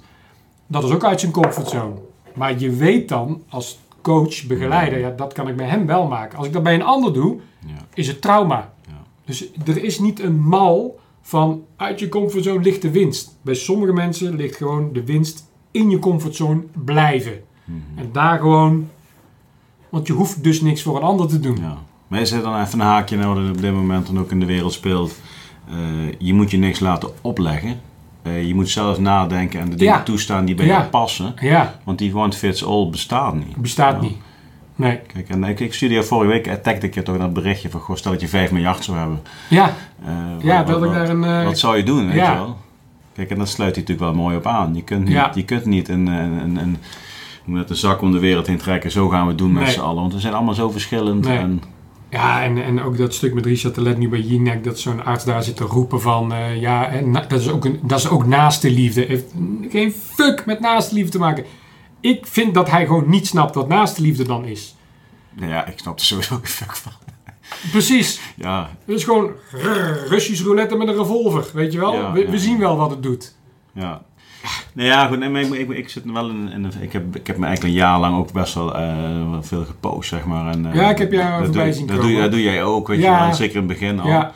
Dat 0.67 0.83
is 0.83 0.91
ook 0.91 1.03
uit 1.03 1.19
zijn 1.19 1.31
comfortzone. 1.31 1.93
Maar 2.33 2.59
je 2.59 2.69
weet 2.71 3.09
dan, 3.09 3.41
als 3.49 3.79
coach, 4.01 4.45
begeleider, 4.47 4.99
ja, 4.99 5.09
dat 5.09 5.33
kan 5.33 5.47
ik 5.47 5.55
bij 5.55 5.67
hem 5.67 5.86
wel 5.86 6.07
maken. 6.07 6.38
Als 6.38 6.47
ik 6.47 6.53
dat 6.53 6.63
bij 6.63 6.73
een 6.73 6.83
ander 6.83 7.13
doe, 7.13 7.38
Ja. 7.65 7.73
is 7.93 8.07
het 8.07 8.21
trauma. 8.21 8.73
Ja. 8.88 9.01
Dus 9.25 9.47
er 9.65 9.83
is 9.83 9.99
niet 9.99 10.19
een 10.19 10.39
mal 10.39 10.99
van 11.28 11.61
uit 11.76 11.99
je 11.99 12.09
comfortzone 12.09 12.63
ligt 12.63 12.82
de 12.82 12.91
winst. 12.91 13.38
Bij 13.41 13.53
sommige 13.53 13.93
mensen 13.93 14.36
ligt 14.36 14.55
gewoon 14.55 14.93
de 14.93 15.03
winst 15.05 15.49
in 15.71 15.89
je 15.89 15.99
comfortzone 15.99 16.63
blijven. 16.86 17.41
Mhm. 17.63 17.78
En 17.95 18.09
daar 18.11 18.39
gewoon, 18.39 18.89
want 19.89 20.07
je 20.07 20.13
hoeft 20.13 20.43
dus 20.43 20.61
niks 20.61 20.82
voor 20.82 20.95
een 20.95 21.01
ander 21.03 21.28
te 21.28 21.39
doen. 21.39 21.57
Ja. 21.61 21.78
Maar 22.07 22.21
is 22.21 22.32
er 22.32 22.41
dan 22.41 22.61
even 22.61 22.80
een 22.80 22.86
haakje 22.86 23.17
naar 23.17 23.28
wat 23.28 23.38
er 23.38 23.49
op 23.49 23.61
dit 23.61 23.73
moment 23.73 24.05
dan 24.07 24.19
ook 24.19 24.32
in 24.32 24.39
de 24.39 24.45
wereld 24.45 24.73
speelt? 24.73 25.15
Eh, 25.69 25.76
je 26.17 26.34
moet 26.34 26.51
je 26.51 26.57
niks 26.57 26.80
laten 26.80 27.09
opleggen. 27.21 27.80
Eh, 28.21 28.47
je 28.47 28.55
moet 28.55 28.69
zelf 28.69 28.99
nadenken 28.99 29.59
en 29.59 29.69
de 29.69 29.76
dingen 29.76 29.93
Ja. 29.93 30.03
toestaan 30.03 30.45
die 30.45 30.55
bij 30.55 30.65
Ja. 30.65 30.78
jou 30.78 30.89
passen. 30.89 31.34
Ja, 31.41 31.80
Want 31.84 31.97
die 31.97 32.15
one 32.15 32.32
fits 32.34 32.65
all 32.65 32.89
bestaat 32.89 33.36
niet. 33.36 33.55
bestaat 33.55 34.01
niet. 34.01 34.17
Nee. 34.76 34.99
Kijk, 35.13 35.30
en 35.30 35.43
ik, 35.43 35.59
ik 35.59 35.73
studeerde 35.73 36.05
vorige 36.07 36.32
week, 36.32 36.63
tagde 36.63 36.88
ik 36.88 36.93
je 36.93 37.03
toch 37.03 37.17
dat 37.17 37.34
berichtje 37.34 37.69
van, 37.69 37.80
goh, 37.80 37.95
stel 37.95 38.11
dat 38.11 38.21
je 38.21 38.28
5 38.28 38.51
miljard 38.51 38.84
zou 38.84 38.97
hebben. 38.97 39.21
Ja, 39.49 39.73
Eh, 40.05 40.13
ja 40.39 40.57
wat, 40.57 40.67
dat 40.67 40.78
ik 40.78 40.84
wat- 40.84 40.93
daar 40.93 41.09
een... 41.09 41.23
eh, 41.23 41.43
wat 41.45 41.59
zou 41.59 41.78
je 41.78 41.84
doen, 41.84 42.05
weet 42.07 42.15
ja. 42.15 42.32
je 42.32 42.38
wel? 42.38 42.57
Kijk, 43.15 43.30
en 43.30 43.38
dat 43.38 43.47
sluit 43.49 43.76
hij 43.76 43.84
natuurlijk 43.86 44.13
wel 44.15 44.23
mooi 44.23 44.36
op 44.38 44.45
aan. 44.47 44.76
Je 44.76 44.82
kunt 44.84 45.03
niet, 45.03 45.13
Ja. 45.13 45.32
je 45.36 45.43
kunt 45.45 45.65
niet 45.65 45.89
een, 45.89 46.07
een, 46.07 46.32
een, 46.43 46.57
een, 46.57 46.78
met 47.45 47.69
een 47.69 47.76
zak 47.76 48.01
om 48.01 48.11
de 48.11 48.19
wereld 48.19 48.47
heen 48.47 48.57
trekken, 48.57 48.91
zo 48.91 49.09
gaan 49.09 49.21
we 49.23 49.28
het 49.30 49.38
doen 49.38 49.51
met 49.53 49.63
Nee. 49.63 49.71
z'n 49.71 49.80
allen. 49.80 50.01
Want 50.01 50.13
we 50.13 50.19
zijn 50.19 50.34
allemaal 50.34 50.53
zo 50.53 50.69
verschillend. 50.69 51.26
Nee. 51.26 51.38
En, 51.38 51.61
Ja, 52.09 52.43
en, 52.43 52.63
en 52.63 52.82
ook 52.82 52.97
dat 52.97 53.13
stuk 53.13 53.34
met 53.34 53.45
Richard 53.45 53.76
de 53.76 53.82
Let 53.82 53.97
nu 53.97 54.09
bij 54.09 54.19
Jinek, 54.19 54.63
dat 54.63 54.80
zo'n 54.80 55.05
arts 55.05 55.26
daar 55.26 55.43
zit 55.43 55.55
te 55.55 55.63
roepen 55.63 56.01
van, 56.01 56.34
eh, 56.34 56.61
ja, 56.61 56.88
en 56.88 57.11
dat, 57.13 57.32
is 57.32 57.49
ook 57.49 57.65
een, 57.65 57.80
dat 57.82 57.99
is 57.99 58.09
ook 58.09 58.26
naaste 58.26 58.71
liefde. 58.71 59.01
Heeft 59.07 59.34
geen 59.69 59.91
fuck 59.91 60.45
met 60.45 60.59
naaste 60.59 60.95
liefde 60.95 61.11
te 61.11 61.19
maken. 61.19 61.43
Ik 62.10 62.26
vind 62.28 62.53
dat 62.53 62.70
hij 62.70 62.86
gewoon 62.86 63.10
niet 63.10 63.28
snapt 63.28 63.56
wat 63.56 63.68
naast 63.68 63.95
de 63.95 64.01
liefde 64.01 64.24
dan 64.24 64.45
is. 64.45 64.76
Nou 65.34 65.51
ja, 65.51 65.66
ik 65.66 65.80
snap 65.80 65.99
er 65.99 66.06
sowieso 66.06 66.36
geen 66.36 66.45
fuck 66.47 66.76
van. 66.76 66.91
Precies. 67.72 68.20
Ja, 68.36 68.70
Het 68.86 68.95
is 68.95 69.03
gewoon 69.03 69.32
rrr, 69.51 70.08
Russisch 70.08 70.43
roulette 70.43 70.76
met 70.76 70.88
een 70.88 70.95
revolver, 70.97 71.45
weet 71.53 71.74
je 71.74 71.80
wel? 71.80 71.93
Ja, 71.93 72.12
we, 72.12 72.20
ja. 72.20 72.30
we 72.30 72.39
zien 72.39 72.60
wel 72.60 72.78
wat 72.78 72.89
het 72.89 73.03
doet. 73.03 73.36
ja. 73.74 74.01
Nou 74.74 74.88
ja, 74.88 75.08
goed, 75.08 75.20
nee, 75.20 75.30
maar 75.30 75.41
ik, 75.41 75.53
ik, 75.53 75.70
ik 75.70 75.89
zit 75.89 76.03
wel 76.12 76.30
in, 76.30 76.72
ik, 76.82 76.93
heb, 76.93 77.16
ik 77.16 77.28
heb 77.28 77.38
me 77.38 77.45
eigenlijk 77.45 77.76
een 77.76 77.82
jaar 77.82 77.99
lang 77.99 78.18
ook 78.18 78.32
best 78.32 78.53
wel 78.53 78.76
eh, 78.76 79.38
veel 79.41 79.66
gepost, 79.66 80.10
zeg 80.10 80.26
maar. 80.26 80.51
En, 80.53 80.66
eh, 80.66 80.76
Ja, 80.76 80.89
ik 80.89 80.97
heb 80.97 81.12
jou 81.12 81.30
dat 81.38 81.43
voorbij 81.45 81.66
doe, 81.66 81.74
zien 81.74 81.88
dat 81.88 82.01
doe, 82.01 82.16
dat 82.22 82.32
doe 82.32 82.41
jij 82.41 82.64
ook, 82.64 82.88
weet 82.88 82.99
Ja. 83.01 83.20
je 83.20 83.26
wel. 83.26 83.34
Zeker 83.36 83.56
in 83.56 83.70
het 83.70 83.80
begin 83.80 83.99
al. 83.99 84.08
Ja, 84.08 84.32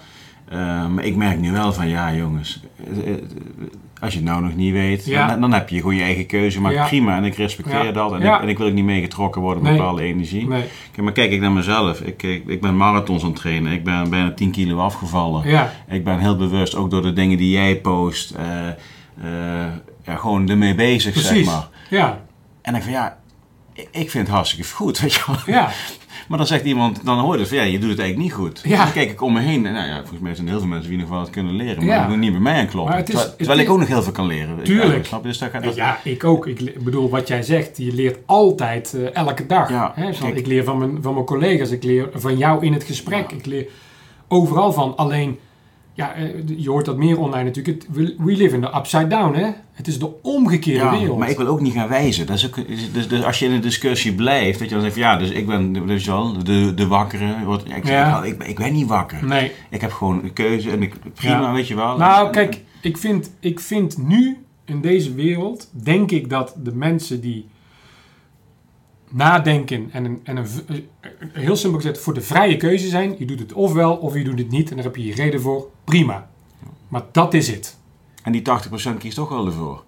Eh, 0.49 0.87
maar 0.87 1.03
ik 1.03 1.15
merk 1.15 1.39
nu 1.39 1.51
wel 1.51 1.73
van, 1.73 1.87
ja 1.87 2.13
jongens, 2.13 2.61
als 3.99 4.13
je 4.13 4.19
het 4.19 4.27
nou 4.27 4.41
nog 4.41 4.55
niet 4.55 4.73
weet, 4.73 5.05
Ja. 5.05 5.27
dan, 5.27 5.41
dan 5.41 5.53
heb 5.53 5.69
je 5.69 5.77
gewoon 5.79 5.95
je 5.95 6.01
eigen 6.01 6.25
keuze. 6.25 6.61
Maar 6.61 6.71
Ja. 6.73 6.87
prima, 6.87 7.17
en 7.17 7.23
ik 7.23 7.35
respecteer 7.35 7.85
Ja. 7.85 7.91
dat. 7.91 8.11
En, 8.13 8.21
ik, 8.21 8.41
en 8.41 8.47
ik 8.47 8.57
wil 8.57 8.67
ook 8.67 8.73
niet 8.73 8.83
meegetrokken 8.85 9.41
worden 9.41 9.63
met 9.63 9.71
Nee. 9.71 9.81
bepaalde 9.81 10.01
energie. 10.03 10.47
nee. 10.47 10.63
Kijk, 10.91 11.01
maar 11.03 11.11
kijk 11.13 11.31
ik 11.31 11.41
naar 11.41 11.51
mezelf. 11.51 12.01
Ik, 12.01 12.23
ik, 12.23 12.43
ik 12.47 12.61
ben 12.61 12.77
marathons 12.77 13.21
aan 13.23 13.29
het 13.29 13.37
trainen. 13.39 13.71
Ik 13.71 13.83
ben 13.83 14.09
bijna 14.09 14.31
10 14.33 14.51
kilo 14.51 14.77
afgevallen. 14.79 15.67
Ik 15.89 16.03
ben 16.03 16.19
heel 16.19 16.35
bewust, 16.37 16.75
ook 16.75 16.89
door 16.91 17.01
de 17.01 17.13
dingen 17.13 17.37
die 17.37 17.51
jij 17.51 17.75
post, 17.79 18.31
eh, 18.31 18.45
ja, 20.03 20.15
gewoon 20.15 20.49
ermee 20.49 20.75
bezig, 20.75 21.17
zeg 21.19 21.45
maar. 21.45 21.67
Ja, 21.89 22.21
En 22.61 22.75
ik 22.75 22.83
van, 22.83 22.91
ja, 22.91 23.17
ik 23.73 23.87
ik 23.91 24.09
vind 24.09 24.27
het 24.27 24.35
hartstikke 24.35 24.69
goed, 24.73 24.99
weet 25.01 25.13
je 25.13 25.23
wel. 25.27 25.35
ja, 25.55 25.69
Maar 26.29 26.37
dan 26.37 26.47
zegt 26.47 26.63
iemand, 26.65 27.05
dan 27.05 27.19
hoor 27.19 27.33
je 27.33 27.39
dus 27.39 27.49
ja, 27.49 27.61
je 27.63 27.79
doet 27.79 27.89
het 27.89 27.99
eigenlijk 27.99 28.29
niet 28.29 28.37
goed. 28.39 28.61
Ja. 28.63 28.83
Dan 28.83 28.93
kijk 28.93 29.11
ik 29.11 29.21
om 29.21 29.33
me 29.33 29.39
heen 29.39 29.65
en 29.65 29.73
nou 29.73 29.87
ja, 29.87 29.97
volgens 29.97 30.19
mij 30.19 30.33
zijn 30.35 30.45
er 30.45 30.51
heel 30.51 30.61
veel 30.61 30.69
mensen 30.69 30.89
die 30.89 30.99
nog 30.99 31.09
wel 31.09 31.19
wat 31.19 31.29
kunnen 31.29 31.53
leren. 31.55 31.77
Maar 31.77 31.85
Ja. 31.95 31.99
dat 31.99 32.09
moet 32.09 32.17
niet 32.17 32.31
bij 32.31 32.39
mij 32.41 32.53
aankloppen. 32.59 32.93
Maar 32.93 32.97
het 33.03 33.07
is- 33.09 33.13
terwijl, 33.15 33.29
het 33.29 33.37
terwijl 33.37 33.59
is- 33.59 33.65
ik 33.65 33.71
ook 33.71 33.79
nog 33.79 33.87
heel 33.87 34.03
veel 34.03 34.11
kan 34.11 34.27
leren. 34.27 34.63
Tuurlijk. 34.63 34.97
Ja, 34.97 35.03
snap 35.03 35.21
je? 35.21 35.27
Dus 35.27 35.37
dat 35.37 35.49
gaat, 35.49 35.63
dat, 35.63 35.75
ja, 35.75 35.99
ik 36.03 36.23
ook. 36.23 36.47
Ik 36.47 36.83
bedoel, 36.83 37.09
wat 37.09 37.27
jij 37.27 37.41
zegt, 37.43 37.77
je 37.77 37.93
leert 37.93 38.17
altijd, 38.25 38.93
eh, 38.93 39.15
elke 39.15 39.45
dag. 39.45 39.69
Ja, 39.69 39.91
Hè? 39.95 40.13
Zo, 40.13 40.27
ik 40.27 40.47
leer 40.47 40.63
van 40.63 40.77
mijn, 40.77 40.97
van 41.01 41.13
mijn 41.13 41.25
collega's, 41.25 41.69
ik 41.71 41.83
leer 41.83 42.09
van 42.13 42.37
jou 42.37 42.65
in 42.65 42.73
het 42.73 42.83
gesprek, 42.83 43.31
ik 43.31 43.45
leer 43.45 43.67
overal 44.27 44.73
van. 44.73 44.97
Alleen, 44.97 45.39
ja, 45.99 46.13
eh, 46.13 46.27
je 46.57 46.69
hoort 46.69 46.85
dat 46.85 46.97
meer 46.97 47.19
online 47.19 47.43
natuurlijk. 47.43 47.85
We, 47.91 48.15
live 48.17 48.55
in 48.55 48.61
the 48.61 48.75
upside 48.77 49.07
down, 49.07 49.33
hè? 49.33 49.49
Het 49.71 49.87
is 49.87 49.99
de 49.99 50.21
omgekeerde 50.21 50.83
ja, 50.85 50.99
wereld. 50.99 51.17
maar 51.17 51.29
ik 51.29 51.37
wil 51.37 51.47
ook 51.47 51.61
niet 51.61 51.73
gaan 51.73 51.87
wijzen. 51.87 52.25
Dat 52.25 52.35
is 52.35 52.45
ook, 52.45 52.55
dus, 52.93 53.07
dus 53.07 53.23
als 53.23 53.39
je 53.39 53.45
in 53.45 53.51
een 53.51 53.61
discussie 53.61 54.13
blijft, 54.13 54.59
dat 54.59 54.67
je 54.69 54.73
dan 54.75 54.83
zegt, 54.83 54.95
ja, 54.95 55.17
dus 55.17 55.29
ik 55.29 55.47
ben 55.47 55.87
dus 55.87 56.05
wel 56.05 56.43
de, 56.43 56.73
de 56.73 56.87
wakkere. 56.87 57.25
Ik, 57.65 57.85
zeg, 57.85 57.87
Ja. 57.89 58.23
ik, 58.23 58.37
ben- 58.37 58.49
ik 58.49 58.55
ben 58.55 58.73
niet 58.73 58.87
wakker. 58.87 59.25
Nee. 59.25 59.51
Ik 59.69 59.81
heb 59.81 59.91
gewoon 59.91 60.23
een 60.23 60.33
keuze 60.33 60.71
en 60.71 60.81
ik, 60.81 60.95
prima, 61.13 61.39
Ja. 61.41 61.53
weet 61.53 61.67
je 61.67 61.75
wel. 61.75 61.97
Nou, 61.97 62.29
kijk, 62.29 62.61
ik 62.81 62.97
vind, 62.97 63.31
ik 63.39 63.59
vind 63.59 63.97
nu 63.97 64.37
in 64.65 64.81
deze 64.81 65.13
wereld, 65.13 65.69
denk 65.83 66.11
ik 66.11 66.29
dat 66.29 66.55
de 66.63 66.75
mensen 66.75 67.21
die 67.21 67.45
nadenken 69.09 69.89
en, 69.91 70.05
een, 70.05 70.19
en 70.23 70.37
een, 70.37 70.45
eh, 70.67 71.09
heel 71.33 71.55
simpel 71.55 71.79
gezegd 71.79 71.99
voor 71.99 72.13
de 72.13 72.21
vrije 72.21 72.57
keuze 72.57 72.87
zijn, 72.87 73.15
je 73.17 73.25
doet 73.25 73.39
het 73.39 73.53
ofwel 73.53 73.95
of 73.95 74.13
je 74.13 74.23
doet 74.23 74.39
het 74.39 74.49
niet 74.51 74.69
en 74.69 74.75
daar 74.75 74.85
heb 74.85 74.95
je 74.95 75.05
je 75.05 75.13
reden 75.13 75.41
voor, 75.41 75.67
prima. 75.83 76.29
Maar 76.87 77.03
dat 77.11 77.33
is 77.33 77.47
het. 77.47 77.77
En 78.23 78.31
die 78.31 78.41
80% 78.41 78.97
kiest 78.97 79.15
toch 79.15 79.29
wel 79.29 79.45
ervoor. 79.45 79.83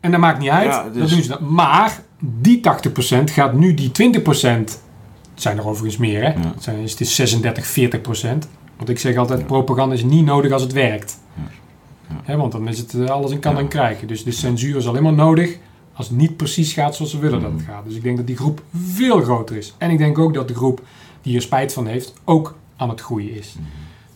En 0.00 0.10
dat 0.10 0.20
maakt 0.20 0.38
niet 0.38 0.48
uit, 0.48 0.70
Ja, 0.70 0.82
dat 0.84 0.94
dus- 0.94 1.10
doen 1.10 1.22
ze 1.22 1.28
dan. 1.28 1.54
Maar 1.54 2.02
die 2.18 2.60
80% 2.60 3.30
gaat 3.30 3.52
nu 3.52 3.74
die 3.74 3.90
20%, 3.92 4.82
het 5.32 5.42
zijn 5.42 5.58
er 5.58 5.66
overigens 5.66 5.96
meer 5.96 6.22
hè, 6.22 6.28
Ja. 6.28 6.52
het, 6.54 6.62
zijn, 6.62 6.82
het 6.82 7.00
is 7.00 7.14
36, 7.14 7.66
40%. 7.66 8.48
Want 8.76 8.88
ik 8.88 8.98
zeg 8.98 9.16
altijd, 9.16 9.46
propaganda 9.46 9.94
is 9.94 10.02
niet 10.02 10.24
nodig 10.24 10.52
als 10.52 10.62
het 10.62 10.72
werkt. 10.72 11.18
Ja. 11.34 11.42
Ja. 12.08 12.20
Hè, 12.24 12.36
want 12.36 12.52
dan 12.52 12.68
is 12.68 12.78
het 12.78 12.94
eh, 12.94 13.06
alles 13.06 13.30
in 13.30 13.38
kan 13.38 13.58
en 13.58 13.68
krijgen. 13.68 14.08
Dus 14.08 14.24
de 14.24 14.30
censuur 14.30 14.76
is 14.76 14.86
alleen 14.88 15.02
maar 15.02 15.12
nodig 15.12 15.58
als 16.00 16.08
het 16.08 16.18
niet 16.18 16.36
precies 16.36 16.72
gaat 16.72 16.94
zoals 16.94 17.10
ze 17.10 17.18
willen 17.18 17.40
dat 17.40 17.50
het 17.52 17.60
Mhm. 17.60 17.70
gaat. 17.70 17.84
Dus 17.84 17.94
ik 17.94 18.02
denk 18.02 18.16
dat 18.16 18.26
die 18.26 18.36
groep 18.36 18.62
veel 18.74 19.20
groter 19.20 19.56
is. 19.56 19.74
En 19.78 19.90
ik 19.90 19.98
denk 19.98 20.18
ook 20.18 20.34
dat 20.34 20.48
de 20.48 20.54
groep 20.54 20.82
die 21.22 21.36
er 21.36 21.42
spijt 21.42 21.72
van 21.72 21.86
heeft, 21.86 22.12
ook 22.24 22.56
aan 22.76 22.88
het 22.88 23.00
groeien 23.00 23.34
is. 23.34 23.54
Mhm. 23.54 23.64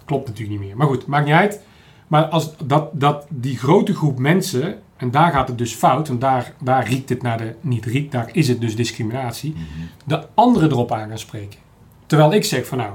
Klopt 0.04 0.28
natuurlijk 0.28 0.58
niet 0.58 0.66
meer. 0.68 0.76
Maar 0.76 0.86
goed, 0.86 1.06
maakt 1.06 1.24
niet 1.24 1.34
uit. 1.34 1.60
Maar 2.08 2.24
als 2.24 2.50
dat, 2.64 2.88
dat 2.92 3.26
die 3.28 3.56
grote 3.58 3.94
groep 3.94 4.18
mensen, 4.18 4.78
en 4.96 5.10
daar 5.10 5.32
gaat 5.32 5.48
het 5.48 5.58
dus 5.58 5.74
fout, 5.74 6.08
want 6.08 6.20
daar, 6.20 6.52
daar 6.62 6.88
riekt 6.88 7.08
het 7.08 7.22
naar 7.22 7.38
de, 7.38 7.54
niet 7.60 7.84
riekt, 7.84 8.12
daar 8.12 8.28
is 8.32 8.48
het 8.48 8.60
dus 8.60 8.76
discriminatie, 8.76 9.50
Mhm. 9.52 9.62
de 10.04 10.26
anderen 10.34 10.70
erop 10.70 10.92
aan 10.92 11.08
gaan 11.08 11.18
spreken. 11.18 11.58
Terwijl 12.06 12.32
ik 12.32 12.44
zeg 12.44 12.66
van 12.66 12.78
nou, 12.78 12.92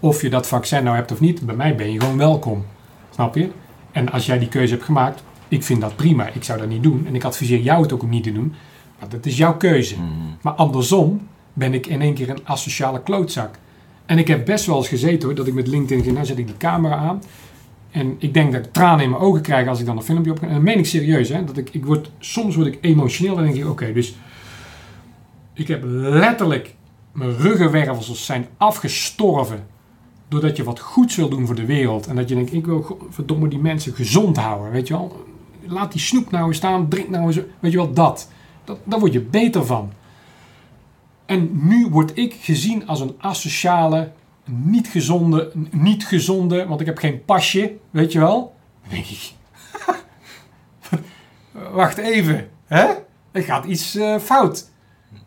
of 0.00 0.22
je 0.22 0.30
dat 0.30 0.46
vaccin 0.46 0.84
nou 0.84 0.96
hebt 0.96 1.12
of 1.12 1.20
niet, 1.20 1.46
bij 1.46 1.54
mij 1.54 1.74
ben 1.76 1.92
je 1.92 2.00
gewoon 2.00 2.18
welkom. 2.18 2.64
Snap 3.14 3.34
je? 3.34 3.50
En 3.92 4.10
als 4.12 4.26
jij 4.26 4.38
die 4.38 4.48
keuze 4.48 4.72
hebt 4.72 4.84
gemaakt, 4.84 5.22
ik 5.48 5.62
vind 5.62 5.80
dat 5.80 5.96
prima. 5.96 6.28
Ik 6.28 6.44
zou 6.44 6.58
dat 6.58 6.68
niet 6.68 6.82
doen. 6.82 7.06
En 7.06 7.14
ik 7.14 7.24
adviseer 7.24 7.60
jou 7.60 7.82
het 7.82 7.92
ook 7.92 8.02
om 8.02 8.08
niet 8.08 8.22
te 8.22 8.32
doen. 8.32 8.54
Maar 8.98 9.08
dat 9.08 9.26
is 9.26 9.36
jouw 9.36 9.56
keuze. 9.56 9.94
Mhm. 9.94 10.06
Maar 10.40 10.52
andersom 10.52 11.20
ben 11.52 11.74
ik 11.74 11.86
in 11.86 12.00
één 12.00 12.14
keer 12.14 12.30
een 12.30 12.40
asociale 12.44 13.02
klootzak. 13.02 13.58
En 14.06 14.18
ik 14.18 14.28
heb 14.28 14.44
best 14.44 14.66
wel 14.66 14.76
eens 14.76 14.88
gezeten 14.88 15.22
hoor, 15.22 15.34
dat 15.34 15.46
ik 15.46 15.54
met 15.54 15.66
LinkedIn 15.66 16.02
ging, 16.02 16.14
nou 16.14 16.26
zet 16.26 16.38
ik 16.38 16.46
die 16.46 16.56
camera 16.56 16.96
aan. 16.96 17.22
En 17.90 18.16
ik 18.18 18.34
denk 18.34 18.52
dat 18.52 18.64
ik 18.64 18.72
tranen 18.72 19.04
in 19.04 19.10
mijn 19.10 19.22
ogen 19.22 19.42
krijg 19.42 19.68
als 19.68 19.80
ik 19.80 19.86
dan 19.86 19.96
een 19.96 20.02
filmpje 20.02 20.30
op 20.30 20.42
En 20.42 20.52
dat 20.52 20.62
meen 20.62 20.78
ik 20.78 20.86
serieus, 20.86 21.28
hè. 21.28 21.44
Dat 21.44 21.56
ik, 21.56 21.68
ik 21.72 21.84
word, 21.84 22.10
soms 22.18 22.54
word 22.54 22.66
ik 22.66 22.78
emotioneel 22.80 23.38
en 23.38 23.44
denk 23.44 23.56
ik, 23.56 23.68
oké, 23.68 23.92
dus... 23.92 24.14
Ik 25.54 25.68
heb 25.68 25.82
letterlijk... 25.84 26.76
Mijn 27.12 27.36
ruggenwervels 27.36 28.24
zijn 28.24 28.46
afgestorven. 28.56 29.66
Doordat 30.28 30.56
je 30.56 30.64
wat 30.64 30.80
goeds 30.80 31.16
wil 31.16 31.28
doen 31.28 31.46
voor 31.46 31.54
de 31.54 31.64
wereld. 31.64 32.06
En 32.06 32.16
dat 32.16 32.28
je 32.28 32.34
denkt, 32.34 32.52
ik 32.52 32.66
wil 32.66 32.98
verdomme 33.10 33.48
die 33.48 33.58
mensen 33.58 33.94
gezond 33.94 34.36
houden, 34.36 34.70
weet 34.70 34.88
je 34.88 34.94
wel. 34.94 35.26
Laat 35.68 35.92
die 35.92 36.00
snoep 36.00 36.30
nou 36.30 36.46
eens 36.46 36.56
staan, 36.56 36.88
drink 36.88 37.08
nou 37.08 37.26
eens... 37.26 37.40
Weet 37.60 37.72
je 37.72 37.78
wel, 37.78 37.92
dat. 37.92 38.28
dat 38.64 38.78
daar 38.84 38.98
word 38.98 39.12
je 39.12 39.20
beter 39.20 39.66
van. 39.66 39.92
En 41.26 41.50
nu 41.68 41.86
word 41.90 42.18
ik 42.18 42.36
gezien 42.40 42.86
als 42.86 43.00
een 43.00 43.14
asociale, 43.18 44.10
niet 44.44 44.88
gezonde, 44.88 45.52
niet 45.70 46.06
gezonde, 46.06 46.66
want 46.66 46.80
ik 46.80 46.86
heb 46.86 46.98
geen 46.98 47.24
pasje, 47.24 47.76
weet 47.90 48.12
je 48.12 48.18
wel. 48.18 48.54
Denk 48.88 49.04
ik, 49.06 49.32
wacht 51.72 51.98
even, 51.98 52.48
hè? 52.66 52.86
Er 53.30 53.42
gaat 53.42 53.64
iets 53.64 53.94
eh, 53.94 54.18
fout. 54.18 54.70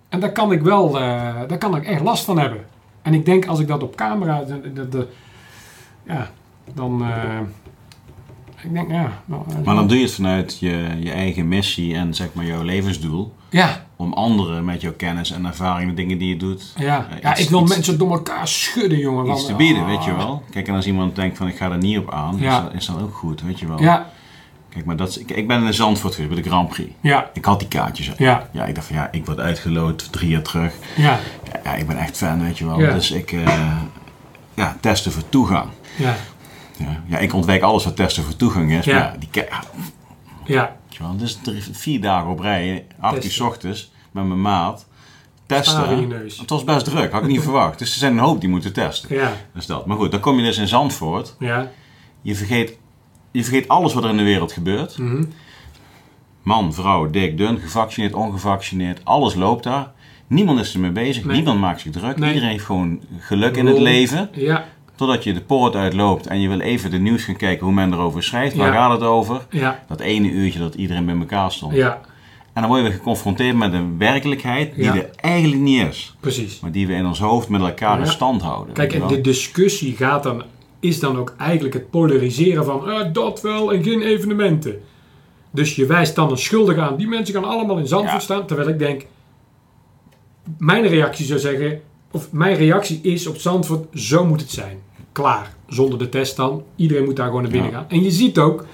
En 0.09 0.19
daar 0.19 0.31
kan 0.31 0.51
ik 0.51 0.61
wel, 0.61 0.99
eh, 0.99 1.39
daar 1.47 1.57
kan 1.57 1.75
ik 1.75 1.85
echt 1.85 2.01
last 2.01 2.23
van 2.25 2.39
hebben. 2.39 2.65
En 3.01 3.13
ik 3.13 3.25
denk 3.25 3.45
als 3.45 3.59
ik 3.59 3.67
dat 3.67 3.83
op 3.83 3.95
camera, 3.95 4.43
de- 4.43 5.07
ja, 6.03 6.29
dan, 6.73 7.01
eh, 7.03 7.39
ik 8.64 8.74
denk, 8.74 8.91
ja. 8.91 9.22
nou, 9.26 9.43
eh, 9.49 9.55
Maar 9.66 9.76
dan 9.76 9.88
doe 9.88 9.97
je 9.97 10.03
het 10.03 10.14
vanuit 10.14 10.57
je, 10.59 10.97
je 10.99 11.12
eigen 11.12 11.47
missie 11.47 11.95
en 11.95 12.14
zeg 12.14 12.28
maar 12.34 12.45
jouw 12.45 12.62
levensdoel. 12.64 13.34
ja, 13.49 13.86
Om 13.95 14.14
anderen 14.14 14.66
met 14.66 14.82
jouw 14.82 14.93
kennis 14.93 15.32
en 15.32 15.45
ervaring, 15.45 15.89
de 15.89 15.95
dingen 15.95 16.18
die 16.18 16.30
je 16.30 16.38
doet, 16.38 16.74
ja, 16.78 17.07
Eh, 17.12 17.22
ja, 17.22 17.32
iets- 17.32 17.41
ik 17.41 17.49
wil 17.49 17.62
iets- 17.62 17.72
mensen 17.74 17.97
door 17.97 18.12
elkaar 18.12 18.47
schudden, 18.47 18.97
jongen. 18.97 19.32
iets 19.32 19.45
te 19.45 19.55
bieden, 19.55 19.82
ah, 19.84 19.88
weet 19.89 20.03
je 20.03 20.16
wel. 20.16 20.43
Kijk, 20.51 20.68
en 20.68 20.76
als 20.76 20.86
iemand 20.88 21.16
denkt 21.16 21.38
van 21.38 21.47
ik 21.47 21.55
ga 21.57 21.72
er 21.72 21.78
niet 21.78 21.97
op 21.97 22.12
aan, 22.12 22.36
Ja. 22.39 22.57
is, 22.57 22.64
dat, 22.64 22.74
is 22.74 22.86
dat 22.86 23.01
ook 23.01 23.14
goed, 23.16 23.41
weet 23.41 23.59
je 23.59 23.68
wel. 23.68 23.82
Ja, 23.82 24.09
Kijk, 24.70 24.86
maar 24.86 24.95
dat 24.95 25.09
is, 25.09 25.18
ik, 25.18 25.32
ik 25.32 25.47
ben 25.47 25.64
in 25.64 25.74
Zandvoort 25.74 26.14
geweest 26.16 26.34
bij 26.34 26.43
de 26.43 26.49
Grand 26.49 26.70
Prix. 26.70 26.91
ja, 27.01 27.30
Ik 27.34 27.45
had 27.45 27.59
die 27.59 27.68
kaartjes. 27.68 28.12
ja, 28.18 28.49
Ja, 28.51 28.66
ik 28.66 28.76
dacht 28.76 28.88
van 28.88 28.95
ja, 28.95 29.07
ik 29.12 29.26
word 29.26 29.39
uitgeloot 29.39 30.12
drie 30.12 30.30
jaar 30.30 30.41
terug. 30.41 30.74
ja, 30.95 31.20
Ja, 31.64 31.76
ik 31.76 31.88
ben 31.88 31.97
echt 31.97 32.18
fan, 32.18 32.43
weet 32.43 32.57
je 32.57 32.66
wel. 32.66 32.80
Ja. 32.80 32.93
Dus 32.93 33.12
ik, 33.12 33.32
eh, 33.32 33.72
ja, 34.53 34.78
testen 34.80 35.12
voor 35.12 35.30
toegang. 35.30 35.70
ja, 35.95 36.16
Ja, 37.07 37.17
ik 37.17 37.34
ontwijk 37.34 37.61
alles 37.61 37.84
wat 37.84 37.95
testen 37.95 38.23
voor 38.23 38.36
toegang 38.36 38.71
is. 38.71 38.86
Ja. 38.86 38.97
Maar 38.99 39.15
die, 39.19 39.29
ke- 39.32 39.47
ja, 40.45 40.75
wel, 40.99 41.17
dus 41.17 41.39
vier 41.71 42.01
dagen 42.01 42.29
op 42.29 42.39
rij, 42.39 42.86
acht 42.99 43.25
uur 43.25 43.32
's 43.32 43.39
ochtends, 43.39 43.91
met 44.11 44.25
mijn 44.27 44.41
maat. 44.41 44.88
Testen. 45.45 46.11
Het 46.39 46.49
was 46.49 46.63
best 46.63 46.86
druk, 46.86 47.11
had 47.11 47.21
ik 47.21 47.27
niet 47.27 47.41
verwacht. 47.49 47.79
Dus 47.79 47.91
er 47.91 47.97
zijn 47.99 48.11
een 48.13 48.19
hoop 48.23 48.39
die 48.41 48.49
moeten 48.49 48.73
testen. 48.73 49.15
Ja, 49.15 49.32
Dus 49.53 49.65
dat. 49.65 49.86
Maar 49.86 49.97
goed, 49.97 50.11
dan 50.11 50.19
kom 50.19 50.38
je 50.38 50.43
dus 50.43 50.57
in 50.57 50.67
Zandvoort. 50.67 51.36
ja. 51.39 51.71
Je 52.21 52.36
vergeet, 52.36 52.77
je 53.32 53.43
vergeet 53.43 53.67
alles 53.67 53.93
wat 53.93 54.03
er 54.03 54.09
in 54.09 54.17
de 54.17 54.23
wereld 54.23 54.51
gebeurt. 54.51 54.97
mhm. 54.97 55.23
Man, 56.43 56.73
vrouw, 56.73 57.09
dik, 57.09 57.38
dun, 57.38 57.59
gevaccineerd, 57.59 58.13
ongevaccineerd. 58.13 59.01
Alles 59.05 59.36
loopt 59.36 59.63
daar. 59.63 59.91
Niemand 60.27 60.59
is 60.59 60.73
ermee 60.73 60.91
bezig. 60.91 61.23
Nee. 61.25 61.36
Niemand 61.36 61.59
maakt 61.59 61.82
zich 61.82 61.91
druk. 61.91 62.17
Nee. 62.17 62.29
Iedereen 62.29 62.49
heeft 62.51 62.65
gewoon 62.65 63.01
geluk 63.19 63.55
in 63.57 63.65
het 63.65 63.77
leven. 63.79 64.29
Ja, 64.34 64.65
Totdat 65.01 65.23
je 65.23 65.33
de 65.33 65.41
poort 65.41 65.75
uitloopt 65.75 66.27
en 66.27 66.41
je 66.41 66.47
wil 66.47 66.59
even 66.59 66.91
de 66.91 66.97
nieuws 66.99 67.23
gaan 67.23 67.35
kijken 67.35 67.65
hoe 67.65 67.73
men 67.75 67.93
erover 67.93 68.23
schrijft. 68.23 68.55
Waar 68.55 68.73
Ja. 68.73 68.73
gaat 68.73 68.91
het 68.91 69.09
over? 69.09 69.45
ja, 69.49 69.83
Dat 69.87 69.99
ene 69.99 70.29
uurtje 70.29 70.59
dat 70.59 70.75
iedereen 70.75 71.05
bij 71.05 71.15
elkaar 71.17 71.51
stond. 71.51 71.73
ja, 71.73 72.01
En 72.53 72.61
dan 72.61 72.65
word 72.67 72.81
je 72.81 72.87
weer 72.87 72.97
geconfronteerd 72.97 73.55
met 73.55 73.73
een 73.73 73.97
werkelijkheid 73.97 74.75
die 74.75 74.83
Ja. 74.83 74.95
er 74.95 75.09
eigenlijk 75.15 75.61
niet 75.61 75.87
is. 75.87 76.15
precies. 76.19 76.59
Maar 76.59 76.71
die 76.71 76.87
we 76.87 76.93
in 76.93 77.05
ons 77.05 77.19
hoofd 77.19 77.49
met 77.49 77.61
elkaar 77.61 77.99
in 77.99 78.07
stand 78.07 78.41
houden. 78.41 78.73
Kijk, 78.73 78.93
en 78.93 79.07
de 79.07 79.21
discussie 79.21 79.95
gaat 79.95 80.23
dan, 80.23 80.43
is 80.79 80.99
dan 80.99 81.17
ook 81.17 81.33
eigenlijk 81.37 81.73
het 81.73 81.89
polariseren 81.89 82.65
van 82.65 82.89
eh, 82.89 83.05
dat 83.13 83.41
wel 83.41 83.73
en 83.73 83.83
geen 83.83 84.01
evenementen. 84.01 84.81
Dus 85.51 85.75
je 85.75 85.85
wijst 85.85 86.15
dan 86.15 86.31
een 86.31 86.37
schuldige 86.37 86.81
aan. 86.81 86.95
Die 86.95 87.07
mensen 87.07 87.33
gaan 87.33 87.43
allemaal 87.45 87.77
in 87.77 87.87
Zandvoort 87.87 88.23
staan. 88.23 88.45
Terwijl 88.45 88.67
ik 88.69 88.79
denk, 88.79 89.05
mijn 90.57 90.87
reactie 90.87 91.25
zou 91.25 91.39
zeggen, 91.39 91.81
of 92.11 92.31
mijn 92.31 92.55
reactie 92.55 92.99
is 93.03 93.27
op 93.27 93.37
Zandvoort, 93.37 93.99
zo 93.99 94.25
moet 94.25 94.41
het 94.41 94.51
zijn. 94.51 94.77
Klaar. 95.12 95.53
Zonder 95.68 95.99
de 95.99 96.09
test 96.09 96.36
dan. 96.36 96.64
Iedereen 96.76 97.03
moet 97.05 97.16
daar 97.16 97.28
gewoon 97.28 97.41
naar 97.41 97.51
binnen 97.51 97.72
Ja. 97.72 97.78
gaan. 97.78 97.89
En 97.89 98.03
je 98.03 98.12
ziet 98.12 98.38
ook, 98.38 98.66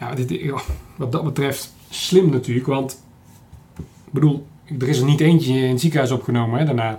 ja, 0.00 0.14
dit, 0.14 0.30
ja, 0.30 0.60
wat 0.96 1.12
dat 1.12 1.24
betreft, 1.24 1.74
slim 1.90 2.30
natuurlijk, 2.30 2.66
want 2.66 3.04
Ik 3.78 4.12
bedoel, 4.12 4.46
er 4.78 4.88
is 4.88 4.98
er 4.98 5.04
niet 5.04 5.20
eentje 5.20 5.52
in 5.54 5.70
het 5.70 5.80
ziekenhuis 5.80 6.10
opgenomen 6.10 6.58
hè, 6.58 6.64
daarna. 6.64 6.98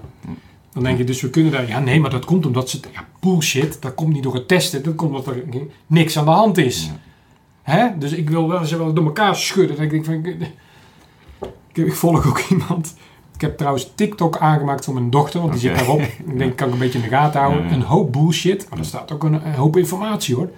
Dan 0.73 0.83
denk 0.83 0.97
je, 0.97 1.03
dus 1.03 1.21
we 1.21 1.29
kunnen 1.29 1.51
daar... 1.51 1.67
Ja, 1.67 1.79
nee, 1.79 1.99
maar 1.99 2.09
dat 2.09 2.25
komt 2.25 2.45
omdat 2.45 2.69
ze... 2.69 2.79
Ja, 2.93 3.07
bullshit. 3.19 3.81
Dat 3.81 3.95
komt 3.95 4.13
niet 4.13 4.23
door 4.23 4.33
het 4.33 4.47
testen. 4.47 4.83
Dat 4.83 4.95
komt 4.95 5.09
omdat 5.15 5.35
er 5.35 5.43
niks 5.87 6.17
aan 6.17 6.25
de 6.25 6.31
hand 6.31 6.57
is. 6.57 6.85
Ja. 6.85 6.99
Hè? 7.61 7.97
Dus 7.97 8.11
ik 8.11 8.29
wil 8.29 8.47
wel 8.47 8.65
ze 8.65 8.77
wel 8.77 8.93
door 8.93 9.05
elkaar 9.05 9.35
schudden. 9.35 9.75
Dat 9.75 9.85
ik 9.85 9.91
denk 9.91 10.05
van... 10.05 10.13
Ik, 10.13 10.25
ik, 11.73 11.85
ik 11.85 11.93
volg 11.93 12.27
ook 12.27 12.39
iemand... 12.49 12.95
Ik 13.37 13.43
heb 13.43 13.57
trouwens 13.57 13.91
TikTok 13.95 14.37
aangemaakt 14.37 14.85
voor 14.85 14.93
mijn 14.93 15.09
dochter, 15.09 15.39
want 15.39 15.51
die 15.51 15.61
zit 15.61 15.75
daarop. 15.75 16.01
Ik 16.31 16.37
denk, 16.37 16.55
kan 16.55 16.67
ik 16.67 16.73
een 16.73 16.79
beetje 16.79 16.97
in 16.99 17.03
de 17.03 17.09
gaten 17.09 17.39
houden. 17.39 17.63
Ja, 17.63 17.69
ja. 17.69 17.75
Een 17.75 17.81
hoop 17.81 18.11
bullshit, 18.13 18.67
maar 18.69 18.79
er 18.79 18.85
staat 18.85 19.11
ook 19.11 19.23
een, 19.23 19.33
een 19.33 19.53
hoop 19.53 19.77
informatie 19.77 20.35
hoor. 20.35 20.49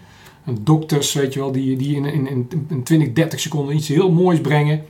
Dokters, 0.62 1.14
weet 1.14 1.34
je 1.34 1.40
wel, 1.40 1.52
die, 1.52 1.78
die 1.78 1.96
in, 1.96 2.06
in, 2.06 2.28
in, 2.30 2.50
in 2.70 2.84
20, 2.84 3.14
30 3.14 3.40
seconden 3.40 3.76
iets 3.76 3.88
heel 3.88 4.12
moois 4.12 4.42
brengen. 4.42 4.86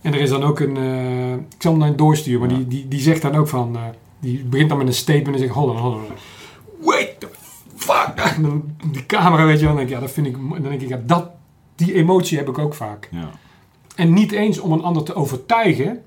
En 0.00 0.14
er 0.14 0.20
is 0.20 0.30
dan 0.30 0.42
ook 0.42 0.60
een, 0.60 0.76
eh, 0.76 1.32
ik 1.32 1.40
zal 1.58 1.70
hem 1.72 1.80
naar 1.80 1.96
doorsturen, 1.96 2.40
maar 2.40 2.50
Ja. 2.50 2.56
die, 2.56 2.66
die, 2.66 2.88
die 2.88 3.00
zegt 3.00 3.22
dan 3.22 3.34
ook 3.34 3.48
van, 3.48 3.76
eh, 3.76 3.82
die 4.20 4.44
begint 4.44 4.68
dan 4.68 4.78
met 4.78 4.86
een 4.86 4.94
statement 4.94 5.34
en 5.34 5.38
zegt, 5.38 5.52
hold 5.52 5.70
on, 5.70 5.76
hold 5.76 5.94
on. 5.94 6.02
Wait 6.84 7.20
the 7.20 7.28
fuck. 7.76 8.12
En 8.36 8.42
dan 8.42 8.62
die 8.92 9.06
camera, 9.06 9.44
weet 9.46 9.58
je 9.60 9.64
wel, 9.66 9.74
dan 9.74 9.76
denk 9.76 9.88
ik, 9.88 9.94
ja, 9.94 10.00
dat 10.00 10.10
vind 10.10 10.26
ik, 10.26 10.36
dan 10.50 10.62
denk 10.62 10.80
ik, 10.80 10.88
ja, 10.88 11.00
dat, 11.06 11.30
die 11.76 11.94
emotie 11.94 12.38
heb 12.38 12.48
ik 12.48 12.58
ook 12.58 12.74
vaak. 12.74 13.08
Ja. 13.10 13.30
En 13.96 14.12
niet 14.12 14.32
eens 14.32 14.58
om 14.58 14.72
een 14.72 14.82
ander 14.82 15.02
te 15.02 15.14
overtuigen, 15.14 16.02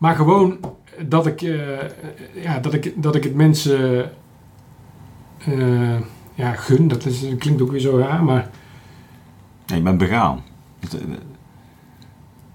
maar 0.00 0.14
gewoon 0.14 0.58
dat 1.08 1.26
ik, 1.26 1.42
eh, 1.42 1.78
ja, 2.34 2.58
dat 2.58 2.74
ik, 2.74 3.02
dat 3.02 3.14
ik 3.14 3.24
het 3.24 3.34
mensen 3.34 4.10
eh, 5.38 6.00
ja, 6.34 6.52
gun. 6.52 6.88
Dat, 6.88 7.04
is, 7.04 7.20
dat 7.20 7.38
klinkt 7.38 7.62
ook 7.62 7.70
weer 7.70 7.80
zo 7.80 7.98
raar, 7.98 8.24
maar 8.24 8.50
Nee, 9.66 9.78
je 9.78 9.84
bent 9.84 9.98
begaan. 9.98 10.42
Eh, 10.80 11.00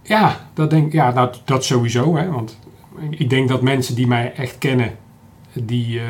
ja, 0.01 0.47
dat, 0.53 0.69
denk, 0.69 0.91
ja 0.91 1.11
nou, 1.11 1.35
dat 1.45 1.65
sowieso. 1.65 2.15
Hè, 2.15 2.31
want 2.31 2.59
ik 3.09 3.29
denk 3.29 3.49
dat 3.49 3.61
mensen 3.61 3.95
die 3.95 4.07
mij 4.07 4.33
echt 4.33 4.57
kennen, 4.57 4.91
die, 5.53 6.01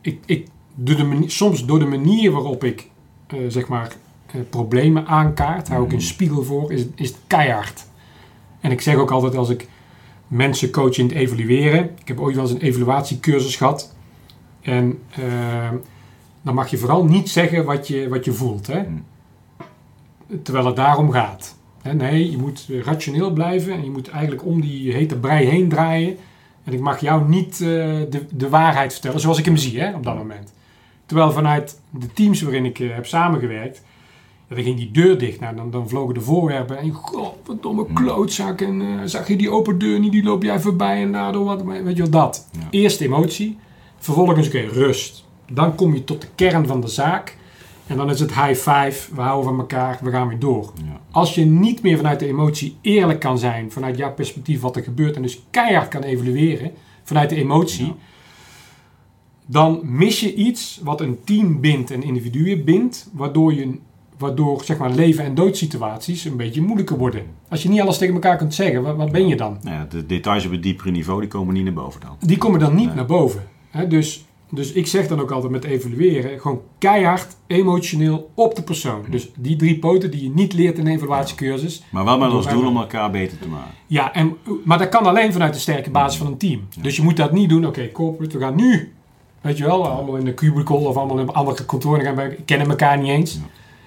ik, 0.00 0.20
ik, 0.26 0.48
door 0.74 0.96
de 0.96 1.04
manier, 1.04 1.30
soms 1.30 1.64
door 1.66 1.78
de 1.78 1.86
manier 1.86 2.30
waarop 2.32 2.64
ik 2.64 2.90
zeg 3.48 3.68
maar 3.68 3.92
problemen 4.50 5.06
aankaart, 5.06 5.68
hou 5.68 5.84
ik 5.84 5.90
een 5.90 5.96
Mhm. 5.96 6.06
spiegel 6.06 6.42
voor, 6.42 6.72
is, 6.72 6.86
is 6.94 7.08
het 7.08 7.18
keihard. 7.26 7.86
En 8.60 8.70
ik 8.70 8.80
zeg 8.80 8.94
ook 8.94 9.10
altijd 9.10 9.36
als 9.36 9.48
ik 9.48 9.68
mensen 10.28 10.70
coach 10.70 10.96
in 10.96 11.06
het 11.06 11.14
evalueren. 11.14 11.90
Ik 12.00 12.08
heb 12.08 12.20
ooit 12.20 12.34
wel 12.34 12.44
eens 12.44 12.52
een 12.52 12.60
evaluatiecursus 12.60 13.56
gehad. 13.56 13.94
En 14.60 14.98
eh, 15.10 15.70
dan 16.42 16.54
mag 16.54 16.70
je 16.70 16.78
vooral 16.78 17.04
niet 17.04 17.30
zeggen 17.30 17.64
wat 17.64 17.88
je, 17.88 18.08
wat 18.08 18.24
je 18.24 18.32
voelt. 18.32 18.66
Hè? 18.66 18.82
Terwijl 20.42 20.66
het 20.66 20.76
daarom 20.76 21.10
gaat. 21.10 21.56
Nee, 21.94 22.30
je 22.30 22.36
moet 22.36 22.68
rationeel 22.84 23.30
blijven 23.30 23.72
en 23.72 23.84
je 23.84 23.90
moet 23.90 24.08
eigenlijk 24.08 24.44
om 24.44 24.60
die 24.60 24.92
hete 24.92 25.18
brei 25.18 25.46
heen 25.46 25.68
draaien. 25.68 26.16
En 26.64 26.72
ik 26.72 26.80
mag 26.80 27.00
jou 27.00 27.28
niet 27.28 27.52
eh, 27.52 27.68
de, 28.10 28.26
de 28.30 28.48
waarheid 28.48 28.92
vertellen 28.92 29.20
zoals 29.20 29.38
ik 29.38 29.44
hem 29.44 29.56
zie 29.56 29.80
hè, 29.80 29.94
op 29.94 30.04
dat 30.04 30.16
moment. 30.16 30.52
Terwijl 31.06 31.32
vanuit 31.32 31.80
de 31.90 32.12
teams 32.12 32.42
waarin 32.42 32.64
ik 32.64 32.78
eh, 32.78 32.94
heb 32.94 33.06
samengewerkt, 33.06 33.82
ja, 34.48 34.54
dan 34.54 34.64
ging 34.64 34.76
die 34.76 34.90
deur 34.90 35.18
dicht. 35.18 35.40
Nou, 35.40 35.56
dan, 35.56 35.70
dan 35.70 35.88
vlogen 35.88 36.14
de 36.14 36.20
voorwerpen 36.20 36.78
en 36.78 36.90
godverdomme 36.92 37.86
klootzak. 37.92 38.60
En 38.60 38.80
eh, 38.80 38.86
zag 39.04 39.28
je 39.28 39.36
die 39.36 39.50
open 39.50 39.78
deur 39.78 39.98
niet, 40.00 40.12
die 40.12 40.22
loop 40.22 40.42
jij 40.42 40.60
voorbij 40.60 41.02
en 41.02 41.12
daardoor 41.12 41.44
wat. 41.44 41.62
Weet 41.62 41.96
je 41.96 42.02
wel, 42.02 42.10
dat. 42.10 42.48
Ja. 42.52 42.66
Eerst 42.70 43.00
emotie, 43.00 43.58
vervolgens 43.98 44.46
oké, 44.46 44.60
rust. 44.60 45.24
Dan 45.52 45.74
kom 45.74 45.94
je 45.94 46.04
tot 46.04 46.20
de 46.20 46.28
kern 46.34 46.66
van 46.66 46.80
de 46.80 46.88
zaak. 46.88 47.36
En 47.86 47.96
dan 47.96 48.10
is 48.10 48.20
het 48.20 48.34
high 48.34 48.54
five, 48.70 49.14
we 49.14 49.20
houden 49.20 49.44
van 49.44 49.58
elkaar, 49.58 49.98
we 50.02 50.10
gaan 50.10 50.28
weer 50.28 50.38
door. 50.38 50.72
ja. 50.84 51.00
Als 51.10 51.34
je 51.34 51.44
niet 51.44 51.82
meer 51.82 51.96
vanuit 51.96 52.18
de 52.20 52.26
emotie 52.26 52.76
eerlijk 52.80 53.20
kan 53.20 53.38
zijn, 53.38 53.70
vanuit 53.72 53.96
jouw 53.96 54.12
perspectief 54.14 54.60
wat 54.60 54.76
er 54.76 54.82
gebeurt 54.82 55.16
en 55.16 55.22
dus 55.22 55.42
keihard 55.50 55.88
kan 55.88 56.02
evalueren 56.02 56.70
vanuit 57.02 57.30
de 57.30 57.36
emotie, 57.36 57.86
Ja. 57.86 57.94
dan 59.46 59.80
mis 59.82 60.20
je 60.20 60.34
iets 60.34 60.80
wat 60.84 61.00
een 61.00 61.18
team 61.24 61.60
bindt 61.60 61.90
en 61.90 62.02
individuen 62.02 62.64
bindt, 62.64 63.10
waardoor, 63.12 63.54
je, 63.54 63.78
waardoor 64.18 64.64
zeg 64.64 64.78
maar, 64.78 64.90
leven- 64.90 65.24
en 65.24 65.34
doodsituaties 65.34 66.24
een 66.24 66.36
beetje 66.36 66.60
moeilijker 66.62 66.96
worden. 66.98 67.22
Als 67.48 67.62
je 67.62 67.68
niet 67.68 67.80
alles 67.80 67.98
tegen 67.98 68.14
elkaar 68.14 68.36
kunt 68.36 68.54
zeggen, 68.54 68.82
wat, 68.82 68.96
wat 68.96 69.12
ben 69.12 69.28
je 69.28 69.36
dan? 69.36 69.58
Nou 69.62 69.76
ja, 69.76 69.86
de 69.90 70.06
details 70.06 70.44
op 70.46 70.50
het 70.52 70.62
diepere 70.62 70.90
niveau 70.90 71.20
die 71.20 71.28
komen 71.28 71.54
niet 71.54 71.64
naar 71.64 71.72
boven 71.72 72.00
dan. 72.00 72.16
Die 72.20 72.38
komen 72.38 72.60
dan 72.60 72.74
niet 72.74 72.86
Nee. 72.86 72.94
naar 72.94 73.06
boven. 73.06 73.48
Hè? 73.70 73.86
Dus, 73.86 74.24
dus 74.50 74.72
ik 74.72 74.86
zeg 74.86 75.08
dan 75.08 75.20
ook 75.20 75.30
altijd 75.30 75.52
met 75.52 75.64
evalueren, 75.64 76.40
gewoon 76.40 76.60
keihard, 76.78 77.36
emotioneel 77.46 78.30
op 78.34 78.54
de 78.54 78.62
persoon. 78.62 79.04
Dus 79.10 79.28
die 79.36 79.56
drie 79.56 79.78
poten 79.78 80.10
die 80.10 80.22
je 80.22 80.30
niet 80.30 80.52
leert 80.52 80.78
in 80.78 80.86
een 80.86 80.92
evaluatiecursus, 80.94 81.82
Maar 81.90 82.04
wel 82.04 82.18
met 82.18 82.30
als 82.30 82.44
wij 82.44 82.54
doel 82.54 82.66
om 82.66 82.76
elkaar 82.76 83.10
beter 83.10 83.38
te 83.38 83.48
maken. 83.48 83.74
Ja, 83.86 84.14
en, 84.14 84.36
maar 84.64 84.78
dat 84.78 84.88
kan 84.88 85.06
alleen 85.06 85.32
vanuit 85.32 85.54
de 85.54 85.60
sterke 85.60 85.90
basis 85.90 86.18
van 86.18 86.26
een 86.26 86.36
team. 86.36 86.60
Dus 86.80 86.96
je 86.96 87.02
moet 87.02 87.16
dat 87.16 87.32
niet 87.32 87.48
doen, 87.48 87.66
oké, 87.66 87.90
corporate, 87.92 88.38
we 88.38 88.44
gaan 88.44 88.56
nu, 88.56 88.92
weet 89.40 89.58
je 89.58 89.64
wel, 89.64 89.88
allemaal 89.88 90.16
in 90.16 90.24
de 90.24 90.34
cubicle 90.34 90.76
of 90.76 90.96
allemaal 90.96 91.18
in 91.18 91.28
andere 91.32 91.64
kantoren 91.64 92.04
gaan 92.04 92.14
werken, 92.16 92.44
kennen 92.44 92.68
elkaar 92.68 92.98
niet 92.98 93.08
eens. 93.10 93.34
Ja. 93.34 93.40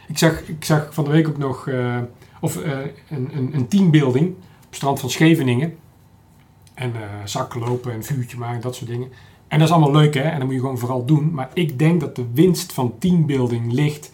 Ik, 0.09 0.17
zag, 0.17 0.47
ik 0.47 0.65
zag 0.65 0.93
van 0.93 1.03
de 1.03 1.09
week 1.09 1.27
ook 1.27 1.37
nog 1.37 1.67
eh, 1.67 1.97
of, 2.41 2.57
eh, 2.57 2.77
een, 3.09 3.29
een, 3.33 3.55
een 3.55 3.67
teambuilding 3.67 4.27
op 4.29 4.65
het 4.65 4.75
strand 4.75 4.99
van 4.99 5.09
Scheveningen. 5.09 5.77
En 6.73 6.95
eh 6.95 7.01
zakken 7.25 7.59
lopen 7.59 7.93
en 7.93 8.03
vuurtje 8.03 8.37
maken, 8.37 8.61
dat 8.61 8.75
soort 8.75 8.89
dingen. 8.89 9.11
En 9.47 9.59
dat 9.59 9.67
is 9.67 9.73
allemaal 9.73 10.01
leuk 10.01 10.13
hè, 10.13 10.21
en 10.21 10.37
dat 10.37 10.45
moet 10.45 10.53
je 10.53 10.59
gewoon 10.59 10.77
vooral 10.77 11.05
doen. 11.05 11.33
Maar 11.33 11.49
ik 11.53 11.79
denk 11.79 11.99
dat 11.99 12.15
de 12.15 12.25
winst 12.33 12.73
van 12.73 12.93
teambuilding 12.99 13.71
ligt 13.71 14.11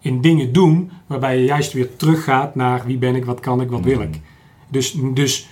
in 0.00 0.20
dingen 0.20 0.52
doen 0.52 0.90
waarbij 1.06 1.38
je 1.38 1.44
juist 1.44 1.72
weer 1.72 1.96
teruggaat 1.96 2.54
naar 2.54 2.86
wie 2.86 2.98
ben 2.98 3.14
ik, 3.14 3.24
wat 3.24 3.40
kan 3.40 3.60
ik, 3.60 3.70
wat 3.70 3.84
wil 3.84 4.00
ik. 4.00 4.20
Dus, 4.68 4.98
dus, 5.14 5.48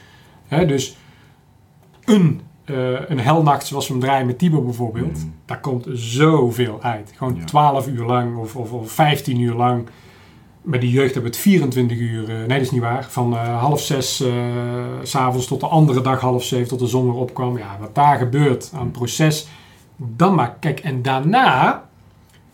hè, 0.46 0.66
dus 0.66 0.96
een, 2.04 2.40
eh 2.64 3.08
een 3.10 3.20
helnacht 3.20 3.66
zoals 3.66 3.86
we 3.86 3.92
hem 3.92 4.02
draaien 4.02 4.26
met 4.26 4.38
Tibo 4.38 4.60
bijvoorbeeld, 4.62 5.16
Mhm. 5.16 5.26
daar 5.46 5.60
komt 5.60 5.86
zoveel 5.92 6.78
uit. 6.82 7.12
Gewoon 7.16 7.36
Ja. 7.36 7.44
12 7.44 7.86
uur 7.88 8.04
lang 8.04 8.36
of, 8.36 8.56
of, 8.56 8.72
of 8.72 8.90
15 8.92 9.40
uur 9.40 9.54
lang. 9.54 9.86
Bij 10.62 10.78
de 10.78 10.90
jeugd 10.90 11.12
hebben 11.14 11.30
we 11.30 11.36
het 11.36 11.46
24 11.46 11.98
uur, 11.98 12.22
eh, 12.30 12.36
nee 12.36 12.46
dat 12.48 12.60
is 12.60 12.70
niet 12.70 12.80
waar, 12.80 13.06
van 13.10 13.32
eh, 13.34 13.60
half 13.60 13.80
zes 13.80 14.16
s 14.16 14.24
s'avonds 15.02 15.46
tot 15.46 15.60
de 15.60 15.66
andere 15.66 16.00
dag 16.00 16.20
half 16.20 16.44
zeven 16.44 16.68
tot 16.68 16.78
de 16.78 16.86
zon 16.86 17.04
weer 17.04 17.14
opkwam. 17.20 17.58
Ja, 17.58 17.76
wat 17.80 17.94
daar 17.94 18.18
gebeurt 18.18 18.70
aan 18.74 18.82
het 18.82 18.92
proces, 18.92 19.46
dan 19.96 20.34
maar, 20.34 20.56
kijk, 20.60 20.80
en 20.80 21.02
daarna 21.02 21.84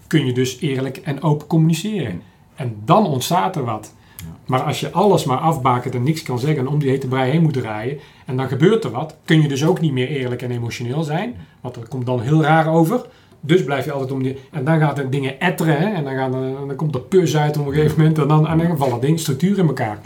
kun 0.06 0.26
je 0.26 0.32
dus 0.32 0.60
eerlijk 0.60 0.96
en 0.96 1.22
open 1.22 1.46
communiceren. 1.46 2.22
En 2.54 2.76
dan 2.84 3.06
ontstaat 3.06 3.56
er 3.56 3.64
wat. 3.64 3.94
Ja. 4.20 4.26
Maar 4.46 4.60
als 4.62 4.80
je 4.80 4.90
alles 4.90 5.24
maar 5.24 5.38
afbakent 5.38 5.94
en 5.94 6.02
niks 6.02 6.22
kan 6.22 6.38
zeggen 6.38 6.58
en 6.58 6.68
om 6.68 6.78
die 6.78 6.90
hete 6.90 7.06
brei 7.08 7.30
heen 7.30 7.42
moet 7.42 7.52
draaien 7.52 7.98
en 8.26 8.36
dan 8.36 8.48
gebeurt 8.48 8.84
er 8.84 8.90
wat, 8.90 9.16
kun 9.24 9.42
je 9.42 9.48
dus 9.48 9.64
ook 9.64 9.80
niet 9.80 9.92
meer 9.92 10.08
eerlijk 10.08 10.42
en 10.42 10.50
emotioneel 10.50 11.02
zijn. 11.02 11.34
Want 11.60 11.74
dat 11.74 11.88
komt 11.88 12.06
dan 12.06 12.20
heel 12.20 12.42
raar 12.42 12.68
over. 12.68 13.00
Dus 13.40 13.64
blijf 13.64 13.84
je 13.84 13.92
altijd 13.92 14.12
om 14.12 14.22
die... 14.22 14.36
En 14.50 14.64
dan 14.64 14.78
gaat 14.80 14.96
het 14.96 15.12
dingen 15.12 15.40
etteren 15.40 15.76
hè, 15.78 15.86
en 15.94 16.04
dan, 16.04 16.14
er- 16.34 16.66
dan 16.66 16.76
komt 16.76 16.94
er 16.94 17.00
pus 17.00 17.36
uit 17.36 17.58
op 17.58 17.66
een 17.66 17.72
gegeven 17.72 17.98
moment 17.98 18.18
en 18.18 18.28
dan, 18.28 18.46
en 18.48 18.58
dan 18.58 18.76
vallen 18.76 19.00
dingen, 19.00 19.18
structuur 19.18 19.58
in 19.58 19.66
elkaar. 19.66 19.98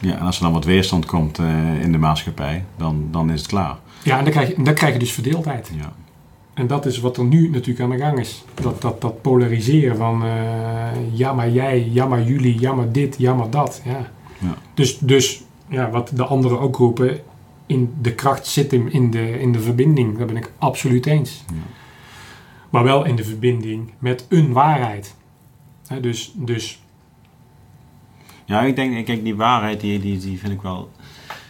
Ja, 0.00 0.12
en 0.18 0.26
als 0.26 0.36
er 0.36 0.42
dan 0.42 0.52
wat 0.52 0.64
weerstand 0.64 1.06
komt 1.06 1.38
eh, 1.38 1.80
in 1.82 1.92
de 1.92 1.98
maatschappij, 1.98 2.64
dan, 2.76 3.08
dan 3.10 3.30
is 3.30 3.38
het 3.40 3.48
klaar. 3.48 3.76
Ja, 4.02 4.18
en 4.18 4.24
dan 4.24 4.32
krijg 4.32 4.48
je, 4.56 4.62
dan 4.62 4.74
krijg 4.74 4.92
je 4.92 4.98
dus 4.98 5.12
verdeeldheid. 5.12 5.70
Ja. 5.76 5.92
En 6.58 6.66
dat 6.66 6.86
is 6.86 6.98
wat 6.98 7.16
er 7.16 7.24
nu 7.24 7.48
natuurlijk 7.48 7.80
aan 7.80 7.90
de 7.90 8.04
gang 8.04 8.18
is. 8.18 8.44
Dat, 8.54 8.82
dat, 8.82 9.00
dat 9.00 9.22
polariseren 9.22 9.96
van 9.96 10.24
eh, 10.24 10.86
ja 11.12 11.32
maar 11.32 11.50
jij, 11.50 11.88
ja 11.90 12.06
maar 12.06 12.22
jullie, 12.22 12.60
ja 12.60 12.72
maar 12.74 12.92
dit, 12.92 13.16
ja 13.18 13.34
maar 13.34 13.50
dat. 13.50 13.82
Ja. 13.84 14.10
Ja. 14.38 14.54
Dus, 14.74 14.98
dus 14.98 15.42
ja, 15.68 15.90
wat 15.90 16.10
de 16.14 16.24
anderen 16.24 16.60
ook 16.60 16.76
roepen, 16.76 17.20
in 17.66 17.94
de 18.00 18.14
kracht 18.14 18.46
zit 18.46 18.70
hem 18.70 18.86
in 18.86 19.10
de, 19.10 19.40
in 19.40 19.52
de 19.52 19.60
verbinding. 19.60 20.18
Daar 20.18 20.26
ben 20.26 20.36
ik 20.36 20.52
absoluut 20.58 21.06
eens. 21.06 21.44
Ja. 21.46 21.54
Maar 22.70 22.84
wel 22.84 23.04
in 23.04 23.16
de 23.16 23.24
verbinding 23.24 23.92
met 23.98 24.26
een 24.28 24.52
waarheid. 24.52 25.14
Dus, 26.00 26.32
dus 26.36 26.82
ja, 28.44 28.62
ik 28.62 28.76
denk, 28.76 29.04
kijk, 29.04 29.24
die 29.24 29.36
waarheid, 29.36 29.80
die, 29.80 29.98
die, 29.98 30.18
die 30.18 30.38
vind 30.38 30.52
ik 30.52 30.62
wel... 30.62 30.90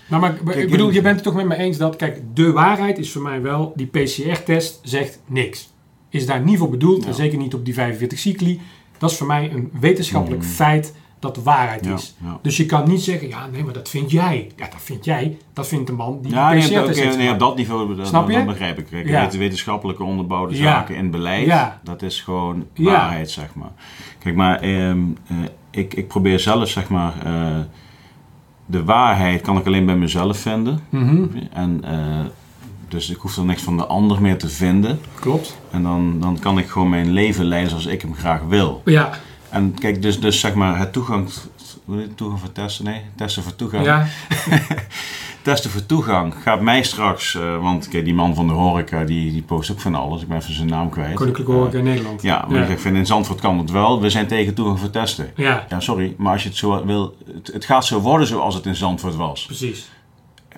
Nou, 0.09 0.23
maar 0.23 0.33
Kijk, 0.35 0.57
ik 0.57 0.71
bedoel, 0.71 0.91
je 0.91 1.01
bent 1.03 1.15
het 1.15 1.25
toch 1.25 1.35
met 1.35 1.47
me 1.47 1.57
eens 1.57 1.77
dat, 1.77 1.97
kijk, 1.97 2.21
de 2.35 2.53
waarheid 2.53 2.99
is 2.99 3.13
voor 3.13 3.23
mij 3.23 3.43
wel, 3.43 3.73
die 3.77 3.87
PCR-test 3.87 4.81
zegt 4.83 5.21
niks. 5.27 5.73
Is 6.11 6.27
daar 6.27 6.41
niet 6.41 6.59
voor 6.59 6.71
bedoeld, 6.71 7.03
Ja. 7.03 7.09
en 7.09 7.15
zeker 7.15 7.39
niet 7.39 7.55
op 7.55 7.65
die 7.65 7.75
45 7.75 8.19
cycli. 8.19 8.61
Dat 8.99 9.11
is 9.11 9.17
voor 9.17 9.27
mij 9.27 9.51
een 9.53 9.71
wetenschappelijk 9.81 10.43
Mm. 10.43 10.49
feit 10.49 10.95
dat 11.19 11.35
de 11.35 11.43
waarheid 11.43 11.85
Ja, 11.85 11.95
is. 11.95 12.17
ja. 12.25 12.39
Dus 12.43 12.57
je 12.57 12.67
kan 12.67 12.89
niet 12.89 13.01
zeggen, 13.03 13.29
ja, 13.29 13.47
nee, 13.53 13.65
maar 13.65 13.73
dat 13.73 13.89
vind 13.89 14.11
jij. 14.11 14.51
Ja, 14.57 14.65
dat 14.71 14.81
vind 14.83 15.05
jij. 15.05 15.37
Dat 15.53 15.69
vindt 15.69 15.87
de 15.87 15.93
man 15.93 16.19
die 16.23 16.33
Ja, 16.33 16.53
op, 16.53 16.59
PCR-test 16.59 17.01
heeft 17.01 17.17
nee, 17.17 17.31
op 17.31 17.39
dat 17.39 17.57
niveau 17.57 17.97
dan, 17.97 18.07
Snap 18.07 18.31
je? 18.31 18.45
begrijp 18.45 18.79
ik. 18.79 18.87
Kijk, 18.91 19.09
Ja. 19.09 19.21
het 19.23 19.37
wetenschappelijke 19.37 20.03
onderbouwde 20.03 20.55
zaken 20.57 20.95
in 20.97 21.11
beleid, 21.11 21.53
dat 21.83 22.03
is 22.03 22.21
gewoon 22.21 22.67
waarheid, 22.75 23.31
zeg 23.31 23.55
maar. 23.55 23.73
Kijk, 24.19 24.35
maar 24.35 24.61
ehm, 24.61 24.99
eh, 25.27 25.37
ik, 25.71 25.95
ik 25.95 26.09
probeer 26.09 26.41
zelf, 26.41 26.69
zeg 26.69 26.89
maar, 26.89 27.13
eh, 27.25 27.59
de 28.71 28.85
waarheid 28.85 29.41
kan 29.41 29.57
ik 29.57 29.67
alleen 29.67 29.87
bij 29.87 29.97
mezelf 29.97 30.39
vinden. 30.39 30.81
Mhm, 30.89 31.25
En 31.53 31.81
eh, 31.85 32.25
dus 32.89 33.11
ik 33.11 33.17
hoef 33.17 33.37
er 33.37 33.45
niks 33.45 33.63
van 33.63 33.77
de 33.77 33.87
ander 33.87 34.23
meer 34.23 34.39
te 34.39 34.49
vinden. 34.49 35.01
Klopt. 35.21 35.59
En 35.71 35.83
dan, 35.83 36.17
dan 36.21 36.39
kan 36.39 36.59
ik 36.59 36.69
gewoon 36.69 36.89
mijn 36.89 37.11
leven 37.11 37.45
leiden 37.45 37.71
zoals 37.71 37.87
ik 37.87 38.03
hem 38.03 38.15
graag 38.15 38.41
wil. 38.49 38.83
Ja, 38.85 39.11
En 39.51 39.75
kijk, 39.79 40.03
dus, 40.03 40.21
dus 40.21 40.41
zeg 40.41 40.55
maar 40.55 40.79
het 40.79 40.93
toegang, 40.93 41.29
toegang 42.15 42.41
voor 42.41 42.53
testen? 42.53 42.85
Nee, 42.85 43.01
testen 43.17 43.43
voor 43.43 43.57
toegang. 43.57 43.85
Ja, 43.85 44.07
Testen 45.43 45.71
voor 45.71 45.87
toegang 45.87 46.35
gaat 46.43 46.61
mij 46.61 46.83
straks, 46.83 47.35
eh, 47.35 47.61
want 47.61 47.89
kijk, 47.89 48.05
die 48.05 48.15
man 48.15 48.35
van 48.35 48.47
de 48.47 48.53
horeca 48.53 49.05
die, 49.05 49.33
die 49.33 49.43
post 49.43 49.71
ook 49.71 49.81
van 49.81 49.95
alles. 49.95 50.23
Ik 50.23 50.29
ben 50.29 50.37
even 50.37 50.55
zijn 50.55 50.69
naam 50.69 50.91
kwijt. 50.91 51.15
Koninklijke 51.15 51.53
Eh, 51.53 51.59
Horeca 51.59 51.79
in 51.79 51.85
Nederland. 51.85 52.23
ja, 52.23 52.45
maar 52.49 52.61
ja. 52.61 52.67
ik 52.67 52.79
vind 52.79 52.97
in 52.97 53.07
Zandvoort 53.07 53.41
kan 53.41 53.59
het 53.59 53.71
wel. 53.71 54.01
We 54.01 54.11
zijn 54.11 54.27
tegen 54.27 54.55
toegang 54.55 54.79
voor 54.81 54.91
testen. 54.91 55.31
Ja, 55.37 55.67
Ja, 55.69 55.81
sorry, 55.81 56.15
maar 56.19 56.33
als 56.33 56.43
je 56.43 56.49
het 56.49 56.59
zo 56.59 56.85
wil, 56.87 57.17
het, 57.35 57.51
het 57.53 57.65
gaat 57.65 57.87
zo 57.87 58.01
worden 58.01 58.27
zoals 58.27 58.55
het 58.55 58.67
in 58.67 58.75
Zandvoort 58.77 59.17
was. 59.17 59.47
precies. 59.47 59.91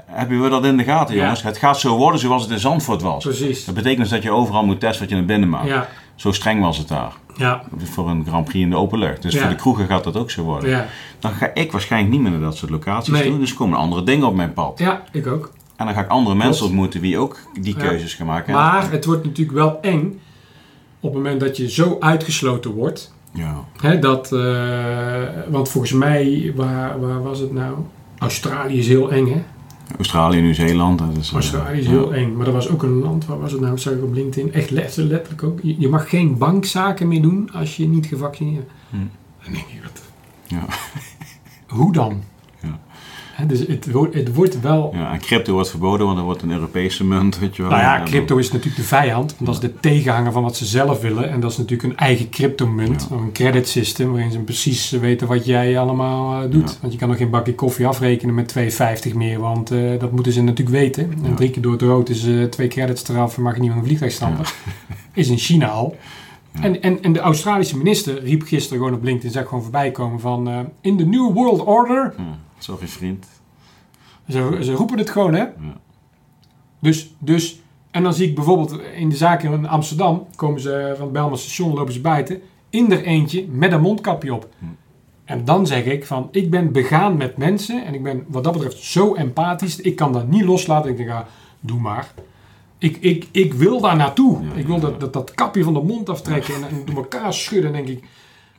Hebben 0.04 0.42
we 0.42 0.48
dat 0.48 0.64
in 0.64 0.76
de 0.76 0.84
gaten, 0.84 1.14
Ja. 1.14 1.20
jongens? 1.22 1.42
Het 1.42 1.56
gaat 1.58 1.80
zo 1.80 1.96
worden 1.96 2.20
zoals 2.20 2.42
het 2.42 2.50
in 2.50 2.58
Zandvoort 2.58 3.02
was. 3.02 3.24
Precies. 3.24 3.64
Dat 3.64 3.74
betekent 3.74 4.00
dus 4.00 4.08
dat 4.10 4.22
je 4.22 4.30
overal 4.30 4.64
moet 4.64 4.80
testen 4.80 5.00
wat 5.00 5.08
je 5.10 5.14
naar 5.16 5.24
binnen 5.24 5.48
maakt. 5.48 5.68
Ja, 5.68 5.88
Zo 6.20 6.32
streng 6.32 6.60
was 6.62 6.78
het 6.78 6.88
daar. 6.88 7.12
ja, 7.36 7.62
Voor 7.78 8.08
een 8.08 8.24
Grand 8.26 8.44
Prix 8.44 8.64
in 8.64 8.70
de 8.70 8.76
open 8.76 8.98
lucht. 8.98 9.22
Dus 9.22 9.34
Ja. 9.34 9.40
voor 9.40 9.48
de 9.50 9.54
kroegen 9.56 9.86
gaat 9.86 10.04
dat 10.04 10.16
ook 10.16 10.30
zo 10.30 10.42
worden. 10.42 10.70
ja. 10.70 10.86
Dan 11.18 11.32
ga 11.32 11.50
ik 11.54 11.72
waarschijnlijk 11.72 12.12
niet 12.12 12.20
meer 12.22 12.30
naar 12.30 12.40
dat 12.40 12.56
soort 12.56 12.70
locaties 12.70 13.12
Nee. 13.12 13.28
toe. 13.30 13.38
Dus 13.38 13.54
komen 13.54 13.74
er 13.74 13.80
andere 13.82 14.02
dingen 14.02 14.26
op 14.26 14.34
mijn 14.34 14.52
pad. 14.52 14.78
Ja, 14.78 15.02
ik 15.12 15.26
ook. 15.26 15.52
En 15.76 15.86
dan 15.86 15.94
ga 15.94 16.00
ik 16.00 16.08
andere 16.08 16.36
mensen 16.36 16.66
ontmoeten 16.66 17.00
die 17.00 17.18
ook 17.18 17.38
die 17.60 17.76
keuzes 17.76 18.14
gaan 18.14 18.26
maken. 18.26 18.52
Maar 18.54 18.90
het 18.90 19.04
wordt 19.04 19.24
natuurlijk 19.24 19.56
wel 19.58 19.78
eng 19.80 20.20
op 21.00 21.14
het 21.14 21.22
moment 21.22 21.40
dat 21.40 21.56
je 21.56 21.70
zo 21.70 21.96
uitgesloten 22.00 22.70
wordt. 22.70 23.14
Ja. 23.32 23.54
Hè, 23.80 23.98
dat, 23.98 24.32
eh, 24.32 25.22
want 25.48 25.68
volgens 25.68 25.92
mij, 25.92 26.52
waar, 26.56 27.00
waar 27.00 27.22
was 27.22 27.38
het 27.38 27.52
nou? 27.52 27.74
Australië 28.18 28.78
is 28.78 28.88
heel 28.88 29.10
eng, 29.12 29.26
hè? 29.26 29.42
Australië, 29.96 30.40
Nieuw-Zeeland. 30.40 30.98
Dat 30.98 31.16
is, 31.16 31.28
eh, 31.28 31.34
Australië 31.34 31.78
is 31.78 31.84
ja. 31.84 31.90
heel 31.90 32.14
eng. 32.14 32.36
Maar 32.36 32.46
er 32.46 32.52
was 32.52 32.68
ook 32.68 32.82
een 32.82 32.98
land, 32.98 33.26
waar 33.26 33.38
was 33.40 33.52
het 33.52 33.60
nou? 33.60 33.78
Zag 33.78 33.92
ik 33.92 34.02
op 34.02 34.12
LinkedIn. 34.14 34.52
Echt 34.52 34.70
let- 34.70 34.96
letterlijk 34.96 35.42
ook. 35.42 35.58
Je, 35.62 35.88
mag 35.88 36.08
geen 36.08 36.38
bankzaken 36.38 37.08
meer 37.08 37.22
doen 37.22 37.50
als 37.52 37.76
je 37.76 37.88
niet 37.88 38.06
gevaccineerd 38.06 38.66
bent. 38.66 38.70
Hm. 38.90 39.44
Dan 39.44 39.52
denk 39.52 39.66
ik, 39.66 39.80
wat, 39.82 40.02
Ja. 40.46 40.64
hoe 41.66 41.92
dan? 41.92 42.22
Dus 43.46 43.66
het 43.66 43.90
wordt, 43.90 44.14
het 44.14 44.34
wordt 44.34 44.60
wel... 44.60 44.90
Ja, 44.94 45.12
en 45.12 45.20
crypto 45.20 45.52
wordt 45.52 45.70
verboden, 45.70 46.06
want 46.06 46.18
er 46.18 46.24
wordt 46.24 46.42
een 46.42 46.50
Europese 46.50 47.04
munt, 47.04 47.38
weet 47.38 47.56
je 47.56 47.62
wel. 47.62 47.70
Nou 47.70 47.82
ja, 47.82 48.02
crypto 48.04 48.36
is 48.36 48.52
natuurlijk 48.52 48.76
de 48.76 48.82
vijand. 48.82 49.34
Want 49.38 49.46
dat 49.46 49.54
is 49.54 49.70
de 49.70 49.80
tegenhanger 49.80 50.32
van 50.32 50.42
wat 50.42 50.56
ze 50.56 50.64
zelf 50.64 51.00
willen. 51.00 51.30
En 51.30 51.40
dat 51.40 51.50
is 51.50 51.58
natuurlijk 51.58 51.88
een 51.88 51.96
eigen 51.96 52.28
cryptomunt. 52.30 53.06
Ja. 53.10 53.16
Een 53.16 53.32
credit 53.32 53.68
system. 53.68 54.12
Waarin 54.12 54.32
ze 54.32 54.38
precies 54.38 54.90
weten 54.90 55.26
wat 55.26 55.44
jij 55.44 55.78
allemaal 55.78 56.42
eh, 56.42 56.50
doet. 56.50 56.70
Ja. 56.70 56.76
Want 56.80 56.92
je 56.92 56.98
kan 56.98 57.08
nog 57.08 57.16
geen 57.16 57.30
bakje 57.30 57.54
koffie 57.54 57.86
afrekenen 57.86 58.34
met 58.34 58.54
2,50 59.08 59.14
meer. 59.14 59.40
Want 59.40 59.70
eh, 59.70 59.98
dat 59.98 60.12
moeten 60.12 60.32
ze 60.32 60.42
natuurlijk 60.42 60.76
weten. 60.76 61.12
En 61.24 61.34
drie 61.34 61.50
keer 61.50 61.62
door 61.62 61.72
het 61.72 61.82
rood 61.82 62.08
is 62.08 62.26
eh, 62.26 62.44
twee 62.44 62.68
credits 62.68 63.08
eraf. 63.08 63.36
En 63.36 63.42
mag 63.42 63.54
je 63.54 63.60
niet 63.60 63.70
meer 63.70 63.78
een 63.78 63.84
vliegtuig 63.84 64.12
stappen. 64.12 64.44
Is 65.14 65.28
in 65.28 65.38
China 65.38 65.66
al. 65.66 65.96
Ja. 66.52 66.62
En, 66.62 66.82
en, 66.82 67.02
en 67.02 67.12
de 67.12 67.20
Australische 67.20 67.76
minister 67.76 68.22
riep 68.22 68.42
gisteren 68.42 68.78
gewoon 68.78 68.94
op 68.94 69.02
LinkedIn. 69.02 69.30
Zag 69.30 69.48
gewoon 69.48 69.62
voorbij 69.62 69.90
komen 69.90 70.20
van... 70.20 70.68
in 70.80 70.96
the 70.96 71.04
new 71.04 71.32
world 71.32 71.64
order. 71.64 72.14
Ja, 72.16 72.24
sorry 72.62 72.88
vriend. 72.88 73.26
Ze, 74.28 74.58
ze 74.60 74.72
roepen 74.72 74.98
het 74.98 75.10
gewoon, 75.10 75.34
hè? 75.34 75.42
Ja. 75.42 75.80
Dus, 76.80 77.14
dus, 77.18 77.60
en 77.90 78.02
dan 78.02 78.14
zie 78.14 78.28
ik 78.28 78.34
bijvoorbeeld 78.34 78.80
in 78.80 79.08
de 79.08 79.16
zaken 79.16 79.52
in 79.52 79.68
Amsterdam, 79.68 80.26
komen 80.36 80.60
ze 80.60 80.92
van 80.94 81.04
het 81.04 81.12
Bijlmer 81.12 81.38
station, 81.38 81.74
lopen 81.74 81.92
ze 81.92 82.00
buiten, 82.00 82.42
in 82.70 82.92
er 82.92 83.04
eentje 83.04 83.46
met 83.48 83.72
een 83.72 83.80
mondkapje 83.80 84.34
op. 84.34 84.48
Hm. 84.58 84.64
En 85.24 85.44
dan 85.44 85.66
zeg 85.66 85.84
ik 85.84 86.06
van, 86.06 86.28
ik 86.30 86.50
ben 86.50 86.72
begaan 86.72 87.16
met 87.16 87.36
mensen 87.36 87.86
en 87.86 87.94
ik 87.94 88.02
ben 88.02 88.24
wat 88.28 88.44
dat 88.44 88.52
betreft 88.52 88.78
zo 88.78 89.14
empathisch, 89.14 89.80
ik 89.80 89.96
kan 89.96 90.12
dat 90.12 90.28
niet 90.28 90.44
loslaten. 90.44 90.90
Ik 90.90 90.96
denk, 90.96 91.10
ah, 91.10 91.20
doe 91.60 91.80
maar. 91.80 92.14
Ik, 92.78 92.96
ik, 92.96 93.28
ik 93.30 93.54
wil 93.54 93.80
daar 93.80 93.96
naartoe. 93.96 94.38
Ja, 94.42 94.54
ik 94.54 94.66
wil 94.66 94.74
ja, 94.74 94.80
dat, 94.80 95.00
dat, 95.00 95.12
dat 95.12 95.34
kapje 95.34 95.64
van 95.64 95.74
de 95.74 95.82
mond 95.82 96.08
aftrekken 96.08 96.54
en, 96.54 96.62
en 96.62 96.82
door 96.84 96.96
elkaar 96.96 97.34
schudden. 97.34 97.72
denk 97.72 97.88
ik, 97.88 98.04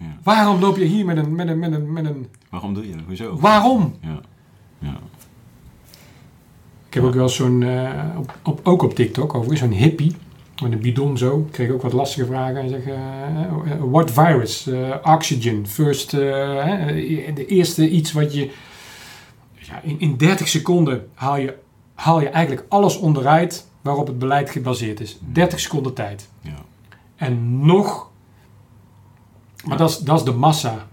Ja. 0.01 0.17
waarom 0.23 0.59
loop 0.59 0.77
je 0.77 0.85
hier 0.85 1.05
met 1.05 1.17
een, 1.17 1.35
met 1.35 1.47
een, 1.47 1.59
met 1.59 1.73
een, 1.73 1.93
met 1.93 2.05
een, 2.05 2.27
Waarom 2.49 2.73
doe 2.73 2.87
je 2.87 2.95
dat? 2.95 3.05
Hoezo? 3.07 3.37
waarom? 3.39 3.95
Ja. 4.01 4.19
Ja. 4.79 4.99
Ik 6.87 6.93
heb 6.93 7.03
ook 7.03 7.13
wel 7.13 7.29
zo'n, 7.29 7.63
eh, 7.63 8.17
op, 8.17 8.37
op, 8.43 8.59
ook 8.63 8.81
op 8.81 8.95
TikTok 8.95 9.33
overigens, 9.33 9.59
zo'n 9.59 9.79
hippie. 9.79 10.15
Met 10.63 10.71
een 10.71 10.79
bidon 10.79 11.17
zo. 11.17 11.39
Ik 11.39 11.51
kreeg 11.51 11.69
ook 11.71 11.81
wat 11.81 11.93
lastige 11.93 12.25
vragen. 12.25 12.55
En 12.61 12.69
zeggen, 12.69 12.93
eh, 12.93 13.75
what 13.79 14.11
virus? 14.11 14.67
Eh, 14.67 14.95
oxygen. 15.03 15.67
First, 15.67 16.11
de 16.11 17.45
eerste 17.47 17.89
iets 17.89 18.11
wat 18.11 18.33
je... 18.33 18.51
Ja, 19.53 19.81
in, 19.83 19.99
in 19.99 20.17
30 20.17 20.47
seconden 20.47 21.07
haal 21.13 21.37
je, 21.37 21.57
haal 21.93 22.21
je 22.21 22.29
eigenlijk 22.29 22.65
alles 22.69 22.97
onderuit 22.97 23.67
waarop 23.81 24.07
het 24.07 24.19
beleid 24.19 24.49
gebaseerd 24.49 24.99
is. 24.99 25.19
30 25.31 25.59
seconden 25.59 25.93
tijd. 25.93 26.29
Ja. 26.41 26.57
En 27.15 27.65
nog... 27.65 28.10
Maar 29.65 29.77
dat 29.77 29.89
is, 29.89 29.97
dat 29.97 30.17
is 30.19 30.23
de 30.25 30.31
massa. 30.33 30.87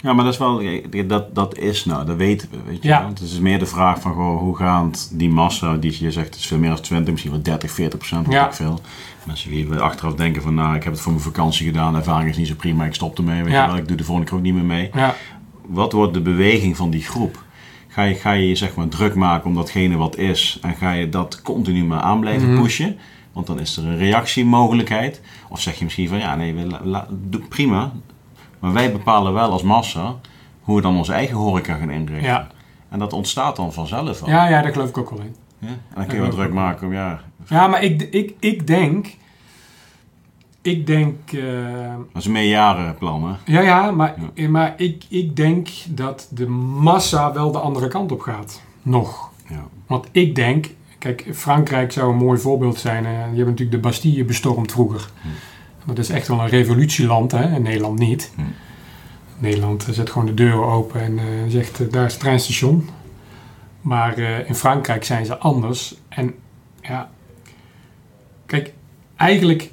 Ja, 0.00 0.12
maar 0.12 0.24
dat 0.24 0.32
is 0.32 0.38
wel, 0.38 0.62
dat, 1.06 1.34
dat 1.34 1.56
is 1.58 1.84
nou, 1.84 2.06
dat 2.06 2.16
weten 2.16 2.48
we, 2.50 2.56
weet 2.66 2.82
je 2.82 2.88
Ja. 2.88 3.08
Het 3.08 3.20
is 3.20 3.38
meer 3.38 3.58
de 3.58 3.66
vraag 3.66 4.00
van, 4.00 4.12
goh, 4.14 4.38
hoe 4.38 4.56
gaat 4.56 5.10
die 5.12 5.28
massa, 5.30 5.76
die 5.76 5.96
je 6.00 6.10
zegt, 6.10 6.26
het 6.26 6.36
is 6.36 6.46
veel 6.46 6.58
meer 6.58 6.68
dan 6.70 6.80
20, 6.80 7.10
misschien 7.12 7.32
wel 7.32 7.42
30, 7.42 7.70
40 7.70 7.98
procent, 7.98 8.26
Ja. 8.32 8.46
ik 8.46 8.52
veel. 8.52 8.80
Mensen 9.26 9.50
die 9.50 9.68
weer 9.68 9.80
achteraf 9.80 10.14
denken 10.14 10.42
van, 10.42 10.54
nou, 10.54 10.74
ik 10.76 10.82
heb 10.84 10.92
het 10.92 11.02
voor 11.02 11.12
mijn 11.12 11.24
vakantie 11.24 11.66
gedaan, 11.66 11.92
de 11.92 11.98
ervaring 11.98 12.30
is 12.30 12.36
niet 12.36 12.46
zo 12.46 12.54
prima, 12.54 12.84
ik 12.84 12.94
stop 12.94 13.18
ermee, 13.18 13.42
weet 13.42 13.52
Ja. 13.52 13.60
je 13.62 13.68
wel. 13.70 13.76
Ik 13.76 13.88
doe 13.88 13.96
de 13.96 14.04
volgende 14.04 14.28
keer 14.30 14.38
ook 14.38 14.44
niet 14.44 14.54
meer 14.54 14.64
mee. 14.64 14.90
Ja, 14.94 15.14
Wat 15.66 15.92
wordt 15.92 16.14
de 16.14 16.20
beweging 16.20 16.76
van 16.76 16.90
die 16.90 17.02
groep? 17.02 17.42
Ga 17.88 18.02
je 18.02 18.14
ga 18.14 18.32
je, 18.32 18.48
je 18.48 18.54
zeg 18.54 18.74
maar 18.74 18.88
druk 18.88 19.14
maken 19.14 19.48
om 19.48 19.54
datgene 19.54 19.96
wat 19.96 20.16
is 20.16 20.58
en 20.62 20.74
ga 20.74 20.92
je 20.92 21.08
dat 21.08 21.42
continu 21.42 21.84
maar 21.84 22.00
aan 22.00 22.20
blijven 22.20 22.52
Mhm. 22.52 22.62
pushen? 22.62 22.96
Want 23.32 23.46
dan 23.46 23.60
is 23.60 23.76
er 23.76 23.84
een 23.84 23.98
reactiemogelijkheid. 23.98 25.20
Of 25.48 25.60
zeg 25.60 25.78
je 25.78 25.84
misschien 25.84 26.08
van, 26.08 26.18
ja, 26.18 26.36
nee, 26.36 26.54
prima. 27.48 27.92
Maar 28.58 28.72
wij 28.72 28.92
bepalen 28.92 29.32
wel 29.32 29.50
als 29.50 29.62
massa 29.62 30.14
hoe 30.62 30.76
we 30.76 30.82
dan 30.82 30.96
onze 30.96 31.12
eigen 31.12 31.36
horeca 31.36 31.74
gaan 31.74 31.90
inrichten. 31.90 32.28
Ja. 32.30 32.46
En 32.88 32.98
dat 32.98 33.12
ontstaat 33.12 33.56
dan 33.56 33.72
vanzelf 33.72 34.22
al. 34.22 34.28
ja, 34.28 34.48
ja, 34.48 34.62
daar 34.62 34.72
geloof 34.72 34.88
ik 34.88 34.98
ook 34.98 35.10
wel 35.10 35.20
in. 35.20 35.34
Ja? 35.58 35.68
En 35.68 35.76
dan 35.94 36.06
kun 36.06 36.14
je 36.16 36.20
wel 36.22 36.30
druk 36.30 36.52
maken 36.52 36.86
om, 36.86 36.92
ja, 36.92 37.20
Ja, 37.48 37.66
maar 37.66 37.82
ik, 37.82 38.02
ik, 38.02 38.34
ik 38.40 38.66
denk... 38.66 39.16
Ik 40.62 40.86
denk... 40.86 41.32
eh, 41.32 41.94
dat 42.12 42.20
is 42.22 42.24
een 42.24 42.32
meerjarenplan, 42.32 43.24
hè? 43.28 43.52
Ja, 43.52 43.60
ja, 43.60 43.90
maar, 43.90 44.14
maar 44.48 44.74
ik, 44.76 45.04
ik 45.08 45.36
denk 45.36 45.68
dat 45.88 46.28
de 46.30 46.46
massa 46.48 47.32
wel 47.32 47.50
de 47.52 47.58
andere 47.58 47.88
kant 47.88 48.12
op 48.12 48.20
gaat. 48.20 48.62
Nog. 48.82 49.30
Ja. 49.48 49.64
Want 49.86 50.08
ik 50.12 50.34
denk, 50.34 50.66
kijk, 50.98 51.26
Frankrijk 51.32 51.92
zou 51.92 52.10
een 52.10 52.16
mooi 52.18 52.38
voorbeeld 52.40 52.78
zijn. 52.78 53.04
eh, 53.04 53.10
Die 53.10 53.18
hebben 53.18 53.36
natuurlijk 53.44 53.70
de 53.70 53.78
Bastille 53.78 54.24
bestormd 54.24 54.72
vroeger. 54.72 55.10
Dat 55.94 55.98
is 55.98 56.10
echt 56.10 56.28
wel 56.28 56.40
een 56.40 56.48
revolutieland, 56.48 57.32
hè? 57.32 57.42
En 57.42 57.62
Nederland 57.62 57.98
niet. 57.98 58.32
Hm. 58.34 58.42
Nederland 59.38 59.86
zet 59.90 60.10
gewoon 60.10 60.26
de 60.26 60.34
deuren 60.34 60.66
open 60.66 61.00
en 61.00 61.18
eh, 61.18 61.24
zegt, 61.48 61.80
eh, 61.80 61.90
daar 61.90 62.04
is 62.04 62.12
het 62.12 62.20
treinstation. 62.20 62.88
Maar 63.80 64.16
eh, 64.16 64.48
in 64.48 64.54
Frankrijk 64.54 65.04
zijn 65.04 65.26
ze 65.26 65.38
anders. 65.38 65.94
En 66.08 66.34
ja, 66.80 67.10
kijk, 68.46 68.72
eigenlijk, 69.16 69.70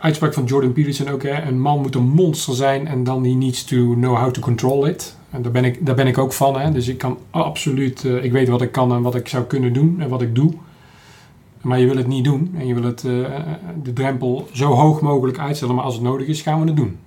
uitspraak 0.00 0.34
van 0.34 0.44
Jordan 0.44 0.72
Peterson 0.72 1.08
ook, 1.08 1.22
hè, 1.22 1.42
een 1.42 1.60
man 1.60 1.80
moet 1.80 1.94
een 1.94 2.08
monster 2.08 2.54
zijn 2.54 2.86
en 2.86 3.04
dan 3.04 3.24
he 3.24 3.32
needs 3.32 3.64
to 3.64 3.94
know 3.94 4.16
how 4.16 4.30
to 4.30 4.40
control 4.40 4.86
it. 4.86 5.16
En 5.30 5.42
daar 5.42 5.52
ben 5.52 5.64
ik, 5.64 5.86
daar 5.86 5.94
ben 5.94 6.06
ik 6.06 6.18
ook 6.18 6.32
van. 6.32 6.60
Hè. 6.60 6.70
Dus 6.70 6.88
ik 6.88 6.98
kan 6.98 7.18
absoluut, 7.30 8.04
ik 8.04 8.32
weet 8.32 8.48
wat 8.48 8.62
ik 8.62 8.72
kan 8.72 8.92
en 8.92 9.02
wat 9.02 9.14
ik 9.14 9.28
zou 9.28 9.44
kunnen 9.44 9.72
doen 9.72 10.00
en 10.00 10.08
wat 10.08 10.22
ik 10.22 10.34
doe. 10.34 10.52
Maar 11.66 11.80
je 11.80 11.86
wil 11.86 11.96
het 11.96 12.06
niet 12.06 12.24
doen 12.24 12.54
en 12.58 12.66
je 12.66 12.74
wil 12.74 12.82
het, 12.82 13.04
eh, 13.04 13.10
de 13.82 13.92
drempel 13.92 14.48
zo 14.52 14.72
hoog 14.72 15.00
mogelijk 15.00 15.38
uitstellen. 15.38 15.74
Maar 15.74 15.84
als 15.84 15.94
het 15.94 16.02
nodig 16.02 16.26
is, 16.26 16.42
gaan 16.42 16.60
we 16.60 16.66
het 16.66 16.76
doen. 16.76 16.98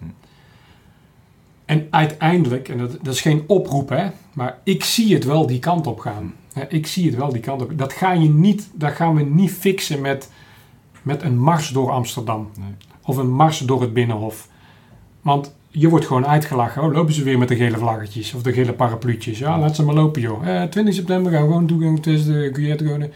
En 1.66 1.88
uiteindelijk, 1.89 2.70
en 2.70 2.78
dat, 2.78 2.97
dat 3.01 3.14
is 3.14 3.22
geen 3.22 3.43
oproep, 3.47 3.89
hè, 3.89 4.07
maar 4.34 4.57
ik 4.64 4.84
zie 4.84 5.14
het 5.14 5.24
wel 5.24 5.47
die 5.47 5.60
kant 5.60 5.88
op 5.88 5.99
gaan. 5.99 6.34
Hè, 6.53 6.64
Ik 6.68 6.88
zie 6.88 7.05
het 7.05 7.16
wel 7.16 7.32
die 7.32 7.41
kant 7.41 7.62
op. 7.62 7.78
Dat, 7.78 7.93
ga 7.93 8.12
je 8.12 8.30
niet, 8.30 8.70
dat 8.74 8.91
gaan 8.91 9.16
we 9.16 9.22
niet 9.22 9.51
fixen 9.51 10.01
met, 10.01 10.32
met 11.01 11.22
een 11.22 11.39
mars 11.39 11.70
door 11.70 11.91
Amsterdam. 11.91 12.49
Nee. 12.57 12.74
Of 13.05 13.18
een 13.18 13.32
mars 13.32 13.60
door 13.60 13.82
het 13.82 13.93
Binnenhof. 13.93 14.47
Want 15.22 15.55
je 15.70 15.89
wordt 15.89 16.05
gewoon 16.05 16.28
uitgelachen. 16.28 16.84
Oh, 16.84 16.93
lopen 16.93 17.14
ze 17.14 17.24
weer 17.24 17.38
met 17.38 17.47
de 17.47 17.55
gele 17.55 17.78
vlaggetjes 17.78 18.34
of 18.34 18.41
de 18.41 18.53
gele 18.53 18.74
parapluutjes. 18.74 19.39
Ja, 19.39 19.60
laat 19.60 19.76
ze 19.76 19.84
maar 19.84 19.95
lopen, 19.95 20.22
joh. 20.22 20.47
Eh, 20.47 20.70
20 20.70 20.93
september 20.93 21.32
gaan 21.32 21.41
we 21.41 21.47
gewoon 21.47 21.68
toegang 21.68 22.01
tussen 22.01 22.34
de 22.34 22.51
Q-gewoon. 22.51 23.10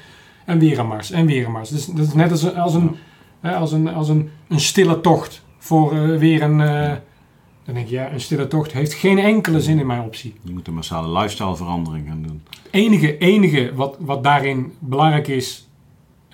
En 0.45 0.59
weer 0.59 0.79
een 0.79 0.87
mars, 0.87 1.11
en 1.11 1.25
weer 1.25 1.45
een 1.45 1.51
mars. 1.51 1.69
Dus 1.69 1.85
dat 1.85 2.07
is 2.07 2.13
net 2.13 2.31
als, 2.31 2.43
een- 2.43 2.55
als, 2.55 2.73
een, 2.73 2.95
hè, 3.39 3.55
als, 3.55 3.71
een, 3.71 3.87
als 3.87 4.09
een, 4.09 4.29
een 4.47 4.59
stille 4.59 5.01
tocht 5.01 5.43
voor 5.57 5.91
eh, 5.93 6.17
weer 6.17 6.41
een... 6.41 6.61
eh, 6.61 6.91
dan 7.65 7.75
denk 7.75 7.87
je, 7.87 7.95
ja, 7.95 8.11
een 8.11 8.21
stille 8.21 8.47
tocht 8.47 8.71
heeft 8.71 8.93
geen 8.93 9.17
enkele 9.19 9.61
zin 9.61 9.79
in 9.79 9.85
mijn 9.87 10.01
optie. 10.01 10.33
Je 10.41 10.51
moet 10.53 10.67
een 10.67 10.73
massale 10.73 11.19
lifestyleverandering 11.19 12.07
gaan 12.07 12.21
doen. 12.27 12.41
enige, 12.71 13.17
enige 13.17 13.71
wat, 13.75 13.97
wat 13.99 14.23
daarin 14.23 14.73
belangrijk 14.79 15.27
is 15.27 15.67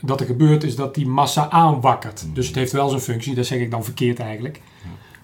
dat 0.02 0.20
er 0.20 0.26
gebeurt, 0.26 0.64
is 0.64 0.76
dat 0.76 0.96
die 0.96 1.08
massa 1.08 1.50
aanwakkert. 1.50 2.24
Mm. 2.28 2.34
Dus 2.34 2.48
het 2.48 2.56
heeft 2.56 2.72
wel 2.72 2.90
zijn 2.90 3.02
functie, 3.02 3.36
dat 3.36 3.46
zeg 3.46 3.60
ik 3.60 3.72
dan 3.72 3.84
verkeerd 3.84 4.20
eigenlijk. 4.20 4.62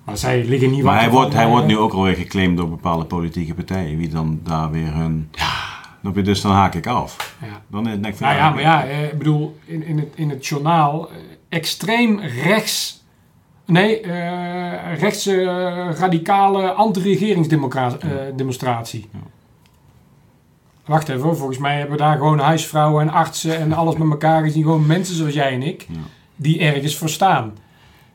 Maar 0.04 0.18
zij 0.18 0.44
liggen 0.44 0.72
niet 0.72 0.84
Maar 0.84 0.94
hij 0.94 1.02
wakker 1.04 1.20
wordt, 1.20 1.34
hij 1.34 1.44
eh, 1.46 1.50
wordt 1.52 1.68
nu 1.68 1.78
ook 1.78 1.94
alweer 1.94 2.16
geclaimd 2.16 2.58
door 2.58 2.70
bepaalde 2.70 3.06
politieke 3.06 3.54
partijen. 3.54 3.98
Wie 3.98 4.10
dan 4.10 4.40
daar 4.44 4.72
weer 4.72 4.94
hun... 4.94 5.30
Ja. 5.32 5.74
Dus 6.14 6.42
dan 6.42 6.52
haak 6.52 6.76
ik 6.76 6.88
af. 6.88 7.36
Ja. 7.42 7.62
Dan 7.68 7.84
denk 7.84 8.06
ik 8.06 8.16
van... 8.16 8.28
Nou 8.28 8.40
ja, 8.40 8.50
maar 8.50 8.62
ja, 8.62 8.86
eh, 8.86 9.04
ik 9.04 9.18
bedoel, 9.18 9.58
in, 9.66 9.84
in, 9.84 9.98
het, 9.98 10.08
in 10.16 10.30
het 10.30 10.48
journaal, 10.48 11.10
eh, 11.10 11.16
extreem 11.50 12.20
rechts 12.20 13.04
Nee, 13.66 14.02
eh 14.02 15.00
rechtse 15.00 15.44
radicale 15.98 16.72
anti-regeringsdemonstratie. 16.72 19.10
Ja. 19.14 19.20
Wacht 20.86 21.10
even, 21.10 21.22
hoor. 21.22 21.38
volgens 21.38 21.58
mij 21.58 21.78
hebben 21.78 21.98
we 21.98 22.04
daar 22.04 22.18
gewoon 22.18 22.40
huisvrouwen 22.40 23.08
en 23.08 23.14
artsen 23.14 23.58
en 23.58 23.74
alles 23.80 23.96
met 23.96 24.10
elkaar 24.10 24.44
gezien. 24.44 24.64
Gewoon 24.64 24.86
mensen 24.86 25.16
zoals 25.16 25.34
jij 25.34 25.54
en 25.54 25.64
ik, 25.64 25.86
Ja. 25.90 26.00
die 26.36 26.60
ergens 26.60 26.98
voor 26.98 27.10
staan. 27.10 27.54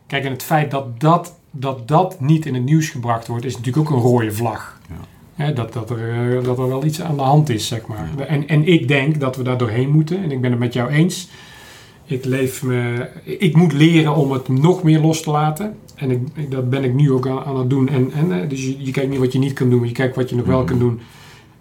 Kijk, 0.07 0.25
en 0.25 0.33
het 0.33 0.43
feit 0.43 0.71
dat 0.71 1.01
dat, 1.01 1.35
dat, 1.51 1.89
dat 1.89 2.21
niet 2.21 2.47
in 2.47 2.55
het 2.55 2.65
nieuws 2.65 2.89
gebracht 2.89 3.27
wordt, 3.27 3.45
is 3.45 3.57
natuurlijk 3.57 3.89
ook 3.89 3.97
een 3.97 4.03
rode 4.03 4.33
vlag. 4.33 4.81
Ja. 4.89 4.95
Hè, 5.41 5.53
dat, 5.53 5.73
dat, 5.73 5.91
er, 5.91 6.37
eh, 6.39 6.45
dat 6.45 6.59
er 6.59 6.69
wel 6.69 6.85
iets 6.85 7.01
aan 7.03 7.17
de 7.17 7.23
hand 7.23 7.49
is, 7.49 7.67
zeg 7.67 7.87
maar. 7.87 8.11
Ja. 8.19 8.25
En, 8.25 8.49
en 8.49 8.67
ik 8.69 8.89
denk 8.89 9.21
dat 9.21 9.37
we 9.37 9.43
daar 9.43 9.59
doorheen 9.59 9.91
moeten. 9.91 10.23
En 10.23 10.31
ik 10.33 10.41
ben 10.41 10.51
het 10.51 10.61
met 10.61 10.73
jou 10.73 10.91
eens. 10.91 11.29
Ik, 12.05 12.25
leef 12.25 12.63
me, 12.63 13.09
ik 13.25 13.57
moet 13.57 13.73
leren 13.73 14.15
om 14.15 14.33
het 14.33 14.49
nog 14.49 14.83
meer 14.83 15.01
los 15.01 15.23
te 15.23 15.31
laten. 15.31 15.77
En 15.95 16.11
ik, 16.11 16.21
ik- 16.35 16.51
dat 16.51 16.71
ben 16.71 16.85
ik 16.85 16.95
nu 16.95 17.13
ook 17.13 17.27
aan, 17.29 17.45
aan 17.45 17.59
het 17.59 17.71
doen. 17.71 17.89
En, 17.89 18.13
en, 18.13 18.43
eh, 18.43 18.49
dus 18.49 18.65
je, 18.65 18.75
je 18.85 18.91
kijkt 18.91 19.11
niet 19.11 19.19
wat 19.19 19.33
je 19.33 19.39
niet 19.39 19.53
kan 19.53 19.71
doen, 19.71 19.79
maar 19.79 19.89
je 19.89 19.95
kijkt 19.95 20.17
wat 20.17 20.31
je 20.31 20.37
nog 20.37 20.47
wel 20.47 20.59
Mhm. 20.59 20.67
kan 20.69 20.79
doen. 20.79 21.01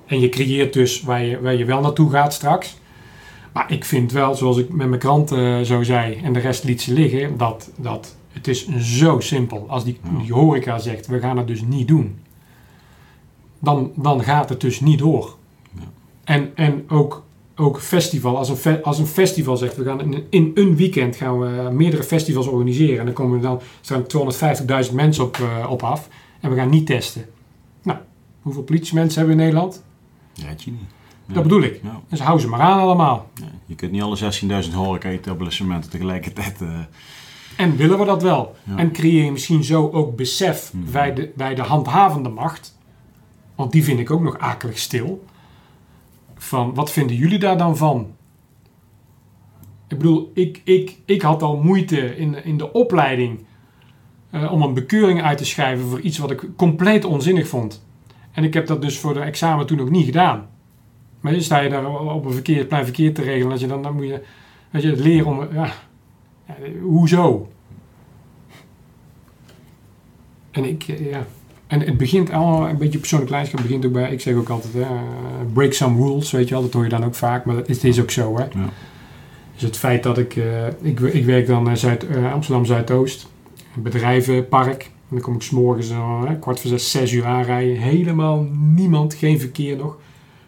En 0.06 0.20
je 0.20 0.30
creëert 0.30 0.74
dus 0.74 1.02
waar 1.02 1.24
je, 1.24 1.40
waar 1.42 1.56
je 1.56 1.66
wel 1.66 1.82
naartoe 1.82 2.10
gaat 2.10 2.34
straks. 2.34 2.78
Maar 3.54 3.72
ik 3.72 3.86
vind 3.86 4.12
wel, 4.12 4.36
zoals 4.36 4.58
ik 4.58 4.70
met 4.74 4.88
mijn 4.88 5.00
krant 5.00 5.32
eh, 5.32 5.60
zo 5.60 5.84
zei 5.84 6.18
en 6.24 6.34
de 6.34 6.40
rest 6.40 6.64
liet 6.64 6.82
ze 6.82 6.94
liggen, 6.94 7.38
dat, 7.38 7.70
dat 7.78 8.16
het 8.32 8.48
is 8.48 8.68
zo 8.78 9.20
simpel. 9.20 9.66
Als 9.68 9.84
die, 9.84 9.98
die 10.24 10.34
horeca 10.34 10.78
zegt, 10.80 11.08
we 11.08 11.20
gaan 11.20 11.38
het 11.38 11.48
dus 11.48 11.62
niet 11.62 11.88
doen. 11.88 12.16
Dan, 13.60 13.92
dan 13.96 14.24
gaat 14.24 14.50
het 14.50 14.62
dus 14.62 14.80
niet 14.80 15.00
door. 15.00 15.36
Ja. 15.76 15.82
En, 16.24 16.52
en 16.56 16.90
ook, 16.90 17.24
ook 17.56 17.80
festival, 17.82 18.38
als 18.38 18.66
een, 18.66 18.84
als 18.84 19.00
een 19.00 19.06
festival 19.08 19.58
zegt, 19.58 19.76
we 19.76 19.84
gaan 19.84 20.02
in, 20.02 20.26
in 20.30 20.52
een 20.54 20.76
weekend 20.76 21.16
gaan 21.16 21.40
we 21.40 21.70
meerdere 21.72 22.04
festivals 22.04 22.48
organiseren. 22.48 23.00
En 23.00 23.06
dan 23.06 23.14
komen 23.14 23.36
er 23.38 23.42
dan, 23.44 23.60
staan 23.82 24.04
250.000 24.90 24.94
mensen 24.94 25.24
op, 25.24 25.38
eh, 25.38 25.72
op 25.72 25.84
af. 25.84 26.08
En 26.40 26.50
we 26.50 26.56
gaan 26.56 26.70
niet 26.70 26.86
testen. 26.86 27.26
Nou, 27.84 28.00
hoeveel 28.42 28.64
politiemensen 28.64 29.18
hebben 29.20 29.38
we 29.38 29.42
in 29.44 29.48
Nederland? 29.50 29.84
Ja, 30.34 30.48
je 30.58 30.72
niet. 30.72 30.80
Ja. 31.26 31.34
Dat 31.34 31.44
bedoel 31.44 31.62
ik. 31.62 31.80
Ja. 31.84 32.00
Dus 32.10 32.20
hou 32.20 32.40
ze 32.40 32.48
maar 32.48 32.60
aan 32.60 32.80
allemaal. 32.80 33.30
Je 33.66 33.76
kunt 33.76 33.92
niet 33.92 34.02
alle 34.02 34.18
16.000 34.68 34.74
horeca-etablissementen 34.74 35.90
tegelijkertijd... 35.90 36.62
eh, 36.62 36.70
En 37.58 37.76
willen 37.76 38.00
we 38.00 38.06
dat 38.06 38.22
wel? 38.22 38.56
Ja. 38.64 38.78
En 38.78 38.92
creëer 38.92 39.24
je 39.24 39.32
misschien 39.32 39.64
zo 39.64 39.90
ook 39.90 40.16
besef 40.16 40.74
Mhm. 40.74 40.92
bij, 40.92 41.14
de, 41.14 41.32
bij 41.36 41.56
de 41.56 41.62
handhavende 41.62 42.30
macht. 42.30 42.78
Want 43.60 43.72
die 43.72 43.84
vind 43.84 44.00
ik 44.00 44.12
ook 44.12 44.22
nog 44.22 44.38
akelig 44.38 44.78
stil. 44.78 45.26
Van, 46.36 46.74
wat 46.74 46.92
vinden 46.92 47.16
jullie 47.16 47.40
daar 47.40 47.58
dan 47.58 47.78
van? 47.78 48.16
Ik 49.88 49.98
bedoel, 49.98 50.32
ik, 50.34 50.62
ik, 50.64 50.98
ik 51.06 51.22
had 51.22 51.42
al 51.42 51.58
moeite 51.58 52.16
in, 52.18 52.44
in 52.44 52.58
de 52.58 52.72
opleiding 52.72 53.46
eh, 54.30 54.52
om 54.52 54.62
een 54.62 54.74
bekeuring 54.74 55.24
uit 55.24 55.38
te 55.38 55.46
schrijven 55.46 55.86
voor 55.86 56.00
iets 56.00 56.18
wat 56.18 56.32
ik 56.32 56.48
compleet 56.56 57.06
onzinnig 57.06 57.48
vond. 57.48 57.86
En 58.32 58.44
ik 58.44 58.54
heb 58.54 58.68
dat 58.68 58.82
dus 58.82 59.00
voor 59.00 59.14
de 59.14 59.20
examen 59.20 59.66
toen 59.66 59.78
nog 59.78 59.90
niet 59.90 60.06
gedaan. 60.06 60.50
Maar 61.20 61.32
dan 61.32 61.42
sta 61.42 61.60
je 61.60 61.70
daar 61.70 61.90
op 62.14 62.26
een 62.26 62.34
verkeer, 62.34 62.66
plein 62.66 62.86
verkeer 62.86 63.14
te 63.14 63.22
regelen. 63.22 63.50
Dat 63.50 63.60
je 63.60 63.68
dan, 63.68 63.84
dan 63.84 63.96
moet 63.96 64.08
je, 64.08 64.24
weet 64.70 64.82
je, 64.82 64.96
leren 64.96 65.26
om... 65.26 65.54
Ja, 65.54 65.74
ja, 66.48 66.56
hoezo? 66.82 67.50
En 70.52 70.66
ik, 70.66 70.84
eh, 70.88 71.10
ja. 71.10 71.26
En 71.70 71.80
het 71.82 71.98
begint 71.98 72.32
allemaal 72.32 72.70
een 72.70 72.78
beetje 72.78 73.00
persoonlijk 73.00 73.32
leiderschap. 73.32 73.62
begint 73.62 73.86
ook 73.86 73.92
bij, 73.92 74.12
ik 74.12 74.22
zeg 74.22 74.36
ook 74.36 74.50
altijd, 74.50 74.74
hè, 74.74 74.82
eh, 74.82 74.90
break 75.54 75.74
some 75.74 76.06
rules, 76.06 76.32
weet 76.32 76.48
je 76.48 76.54
wel. 76.54 76.64
Dat 76.64 76.74
hoor 76.74 76.84
je 76.84 76.90
dan 76.90 77.06
ook 77.06 77.16
vaak, 77.16 77.46
maar 77.46 77.56
het 77.56 77.84
is 77.84 78.02
ook 78.02 78.12
zo, 78.12 78.38
hè. 78.38 78.44
ja. 78.44 78.70
Dus 79.54 79.62
het 79.62 79.78
feit 79.78 80.04
dat 80.04 80.18
ik, 80.18 80.36
eh, 80.36 80.68
ik, 80.82 81.00
ik 81.00 81.26
werk 81.26 81.48
dan 81.48 81.70
in 81.70 81.78
Zuid, 81.78 82.08
eh, 82.08 82.34
Amsterdam 82.34 82.66
Zuidoost, 82.66 83.28
bedrijvenpark. 83.74 84.84
En 84.84 85.16
dan 85.16 85.22
kom 85.22 85.36
ik 85.36 85.42
s'morgens 85.42 85.90
uh, 85.90 86.24
kwart 86.40 86.60
voor 86.60 86.70
zes, 86.70 86.92
zes 86.92 87.12
uur 87.12 87.26
aanrijden. 87.26 87.78
Helemaal 87.78 88.48
niemand, 88.52 89.14
geen 89.14 89.40
verkeer 89.40 89.78
nog. 89.78 89.98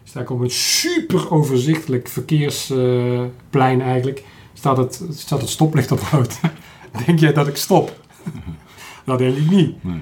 Sta 0.04 0.20
ik 0.20 0.30
op 0.30 0.40
een 0.40 0.50
super 0.50 1.30
overzichtelijk 1.30 2.08
verkeersplein 2.08 3.80
eigenlijk. 3.80 4.24
Staat 4.52 4.76
het, 4.76 5.04
staat 5.10 5.40
het 5.40 5.50
stoplicht 5.50 5.92
op 5.92 6.00
rood. 6.00 6.40
Denk 7.06 7.18
jij 7.18 7.32
dat 7.32 7.48
ik 7.48 7.56
stop? 7.56 8.00
dat 9.04 9.18
denk 9.18 9.36
ik 9.36 9.50
niet. 9.50 9.84
Nee. 9.84 10.00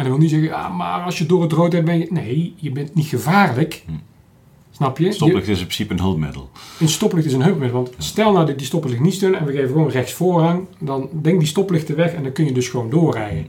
En 0.00 0.06
dan 0.06 0.14
wil 0.14 0.22
niet 0.22 0.30
zeggen, 0.30 0.48
ja, 0.48 0.68
maar 0.68 1.02
als 1.02 1.18
je 1.18 1.26
door 1.26 1.42
het 1.42 1.52
rood 1.52 1.70
bent, 1.70 1.84
ben 1.84 1.98
je... 1.98 2.06
Nee, 2.10 2.54
je 2.56 2.70
bent 2.70 2.94
niet 2.94 3.06
gevaarlijk. 3.06 3.82
Hm. 3.86 3.92
Snap 4.70 4.98
je? 4.98 5.04
je 5.04 5.12
Stoplicht 5.12 5.48
is 5.48 5.58
in 5.60 5.64
principe 5.64 5.92
een 5.92 6.00
hulpmiddel. 6.00 6.50
een 6.78 6.88
stoplicht 6.88 7.26
is 7.26 7.32
een 7.32 7.42
hulpmiddel. 7.42 7.82
Want 7.82 7.94
stel 7.98 8.32
nou 8.32 8.46
dat 8.46 8.58
die 8.58 8.66
stoplicht 8.66 9.00
niet 9.00 9.14
steunen 9.14 9.40
en 9.40 9.46
we 9.46 9.52
geven 9.52 9.68
gewoon 9.68 9.88
rechts 9.88 10.12
voorrang, 10.12 10.66
dan 10.78 11.08
denk 11.22 11.38
die 11.38 11.48
stoplichten 11.48 11.96
weg 11.96 12.12
en 12.12 12.22
dan 12.22 12.32
kun 12.32 12.44
je 12.44 12.52
dus 12.52 12.68
gewoon 12.68 12.90
doorrijden. 12.90 13.46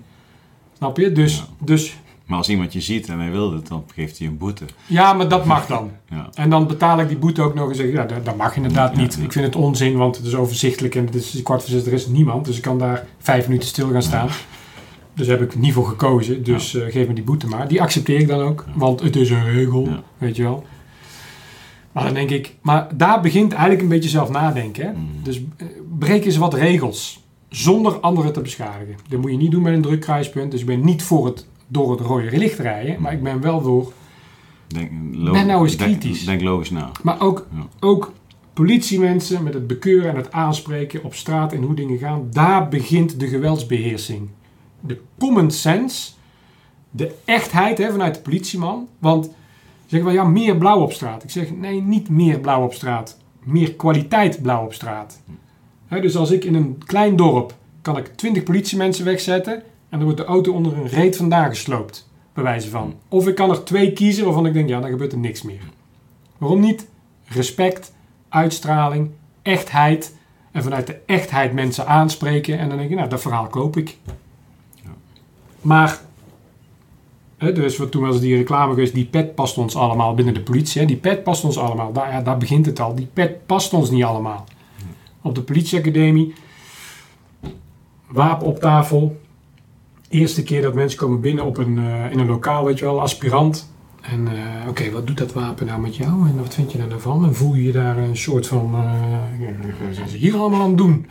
Snap 0.77 0.97
je? 0.97 1.11
Dus 1.11 1.37
ja, 1.37 1.43
dus, 1.59 1.97
Maar 2.25 2.37
als 2.37 2.49
iemand 2.49 2.73
je 2.73 2.81
ziet 2.81 3.07
en 3.09 3.19
hij 3.19 3.31
wil 3.31 3.53
het, 3.53 3.67
dan 3.67 3.83
geeft 3.93 4.17
hij 4.17 4.27
een 4.27 4.37
boete. 4.37 4.65
ja 4.85 5.13
maar 5.13 5.27
dat 5.27 5.45
mag 5.45 5.65
dan. 5.67 5.91
Ja. 6.09 6.29
En 6.33 6.49
dan 6.49 6.67
betaal 6.67 6.99
ik 6.99 7.07
die 7.07 7.17
boete 7.17 7.41
ook 7.41 7.53
nog 7.53 7.69
en 7.69 7.75
zeg 7.75 7.85
ik, 7.85 7.93
ja, 7.93 8.03
dat, 8.05 8.25
dat 8.25 8.37
mag 8.37 8.55
inderdaad 8.55 8.95
Ja, 8.95 9.01
niet. 9.01 9.15
ja. 9.19 9.23
Ik 9.23 9.31
vind 9.31 9.45
het 9.45 9.55
onzin, 9.55 9.97
want 9.97 10.17
het 10.17 10.25
is 10.25 10.35
overzichtelijk 10.35 10.95
en 10.95 11.05
het 11.05 11.15
is 11.15 11.39
kwart 11.43 11.61
voor 11.61 11.69
zes, 11.71 11.85
er 11.85 11.93
is 11.93 12.07
niemand. 12.07 12.45
Dus 12.45 12.55
ik 12.55 12.61
kan 12.61 12.77
daar 12.79 13.05
vijf 13.19 13.47
minuten 13.47 13.67
stil 13.67 13.89
gaan 13.89 14.01
staan. 14.03 14.27
Dus 15.13 15.27
heb 15.27 15.41
ik 15.41 15.55
niet 15.55 15.73
voor 15.73 15.85
gekozen. 15.85 16.43
Dus 16.43 16.75
eh, 16.75 16.91
geef 16.91 17.07
me 17.07 17.13
die 17.13 17.23
boete 17.23 17.47
maar. 17.47 17.67
Die 17.67 17.81
accepteer 17.81 18.19
ik 18.19 18.27
dan 18.27 18.41
ook, 18.41 18.65
want 18.75 19.01
het 19.01 19.15
is 19.15 19.29
een 19.29 19.43
regel, 19.51 19.85
Ja. 19.85 20.03
weet 20.17 20.35
je 20.35 20.43
wel. 20.43 20.65
Maar 21.91 22.03
dan 22.03 22.13
denk 22.13 22.29
ik, 22.29 22.55
maar 22.61 22.87
daar 22.97 23.21
begint 23.21 23.51
eigenlijk 23.51 23.81
een 23.81 23.87
beetje 23.87 24.09
zelf 24.09 24.29
nadenken. 24.29 24.85
Hè? 24.85 24.91
Mm. 24.91 25.07
Dus 25.23 25.41
eh, 25.57 25.67
breek 25.99 26.25
eens 26.25 26.37
wat 26.37 26.53
regels. 26.53 27.23
Zonder 27.49 27.93
anderen 27.99 28.33
te 28.33 28.41
beschadigen. 28.41 28.95
Dat 29.09 29.19
moet 29.21 29.31
je 29.31 29.37
niet 29.37 29.51
doen 29.51 29.61
met 29.61 29.73
een 29.73 29.81
druk 29.81 29.99
kruispunt. 30.01 30.51
Dus 30.51 30.59
ik 30.59 30.65
ben 30.65 30.85
niet 30.85 31.03
voor 31.03 31.25
het 31.25 31.47
door 31.67 31.91
het 31.91 31.99
rode 31.99 32.37
licht 32.37 32.59
rijden. 32.59 33.01
Maar 33.01 33.13
ik 33.13 33.23
ben 33.23 33.41
wel 33.41 33.61
voor. 33.61 33.91
Denk, 34.67 34.89
Ben 35.31 35.47
nou 35.47 35.63
eens 35.63 35.75
kritisch. 35.75 36.25
Denk, 36.25 36.41
logisch 36.41 36.69
na. 36.69 36.91
Maar 37.03 37.21
ook, 37.21 37.47
ook 37.79 38.11
politiemensen 38.53 39.43
met 39.43 39.53
het 39.53 39.67
bekeuren 39.67 40.09
en 40.09 40.15
het 40.15 40.31
aanspreken 40.31 41.03
op 41.03 41.13
straat 41.15 41.53
en 41.53 41.61
hoe 41.63 41.75
dingen 41.75 41.97
gaan. 41.97 42.27
Daar 42.31 42.67
begint 42.69 43.19
de 43.19 43.27
geweldsbeheersing. 43.27 44.29
De 44.81 45.01
common 45.19 45.51
sense. 45.51 46.11
De 46.89 47.15
echtheid 47.25 47.77
hè, 47.77 47.91
vanuit 47.91 48.15
de 48.15 48.21
politieman. 48.21 48.87
Want 48.99 49.29
zeggen 49.85 50.09
we 50.09 50.15
ja, 50.15 50.23
meer 50.23 50.57
blauw 50.57 50.81
op 50.81 50.93
straat. 50.93 51.23
Ik 51.23 51.29
zeg 51.29 51.51
nee, 51.51 51.81
niet 51.81 52.09
meer 52.09 52.39
blauw 52.39 52.63
op 52.63 52.73
straat. 52.73 53.17
Meer 53.43 53.73
kwaliteit 53.73 54.41
blauw 54.41 54.63
op 54.63 54.73
straat. 54.73 55.21
Dus 55.89 56.15
als 56.15 56.31
ik 56.31 56.43
in 56.43 56.55
een 56.55 56.81
klein 56.85 57.15
dorp 57.15 57.53
kan 57.81 57.97
ik 57.97 58.15
20 58.15 58.43
politiemensen 58.43 59.05
wegzetten 59.05 59.53
en 59.53 59.63
dan 59.89 60.03
wordt 60.03 60.17
de 60.17 60.25
auto 60.25 60.53
onder 60.53 60.77
een 60.77 60.87
reet 60.87 61.17
vandaan 61.17 61.49
gesloopt. 61.49 62.09
Bij 62.33 62.43
wijze 62.43 62.69
van. 62.69 62.95
Of 63.07 63.27
ik 63.27 63.35
kan 63.35 63.49
er 63.49 63.63
twee 63.63 63.93
kiezen 63.93 64.25
waarvan 64.25 64.45
ik 64.45 64.53
denk, 64.53 64.69
ja, 64.69 64.79
dan 64.79 64.89
gebeurt 64.89 65.11
er 65.11 65.17
niks 65.17 65.41
meer. 65.41 65.61
Waarom 66.37 66.59
niet? 66.59 66.87
Respect, 67.25 67.93
uitstraling, 68.29 69.09
echtheid. 69.41 70.15
En 70.51 70.63
vanuit 70.63 70.87
de 70.87 70.99
echtheid 71.05 71.53
mensen 71.53 71.87
aanspreken. 71.87 72.59
En 72.59 72.69
dan 72.69 72.77
denk 72.77 72.89
je, 72.89 72.95
nou, 72.95 73.09
dat 73.09 73.21
verhaal 73.21 73.47
koop 73.47 73.77
ik. 73.77 73.97
Maar, 75.61 75.99
hè, 77.37 77.51
dus 77.53 77.77
wat 77.77 77.91
toen 77.91 78.01
was 78.01 78.19
die 78.19 78.35
reclame 78.35 78.73
geweest, 78.73 78.93
die 78.93 79.05
pet 79.05 79.35
past 79.35 79.57
ons 79.57 79.75
allemaal 79.75 80.13
binnen 80.13 80.33
de 80.33 80.41
politie. 80.41 80.81
Hè, 80.81 80.87
die 80.87 80.97
pet 80.97 81.23
past 81.23 81.43
ons 81.43 81.57
allemaal. 81.57 81.93
Daar, 81.93 82.11
ja, 82.11 82.21
daar 82.21 82.37
begint 82.37 82.65
het 82.65 82.79
al. 82.79 82.95
Die 82.95 83.09
pet 83.13 83.45
past 83.45 83.73
ons 83.73 83.89
niet 83.89 84.03
allemaal. 84.03 84.45
Op 85.21 85.35
de 85.35 85.41
politieacademie, 85.41 86.33
wapen 88.07 88.47
op 88.47 88.59
tafel. 88.59 89.19
Eerste 90.09 90.43
keer 90.43 90.61
dat 90.61 90.73
mensen 90.73 90.99
komen 90.99 91.21
binnen 91.21 91.45
op 91.45 91.57
een, 91.57 91.77
eh, 91.77 92.11
in 92.11 92.19
een 92.19 92.27
lokaal, 92.27 92.65
weet 92.65 92.79
je 92.79 92.85
wel, 92.85 93.01
aspirant. 93.01 93.69
En 94.01 94.27
eh, 94.27 94.67
oké, 94.67 94.91
wat 94.91 95.07
doet 95.07 95.17
dat 95.17 95.33
wapen 95.33 95.65
nou 95.65 95.81
met 95.81 95.95
jou 95.95 96.27
en 96.27 96.37
wat 96.37 96.53
vind 96.53 96.71
je 96.71 96.77
daar 96.77 96.87
nou? 96.87 97.25
En 97.25 97.35
voel 97.35 97.55
je 97.55 97.71
daar 97.71 97.97
een 97.97 98.17
soort 98.17 98.47
van, 98.47 98.69
ja, 99.39 99.51
wat 99.85 99.95
zijn 99.95 100.09
ze 100.09 100.17
hier 100.17 100.35
allemaal 100.35 100.61
aan 100.61 100.67
het 100.67 100.77
doen? 100.77 101.05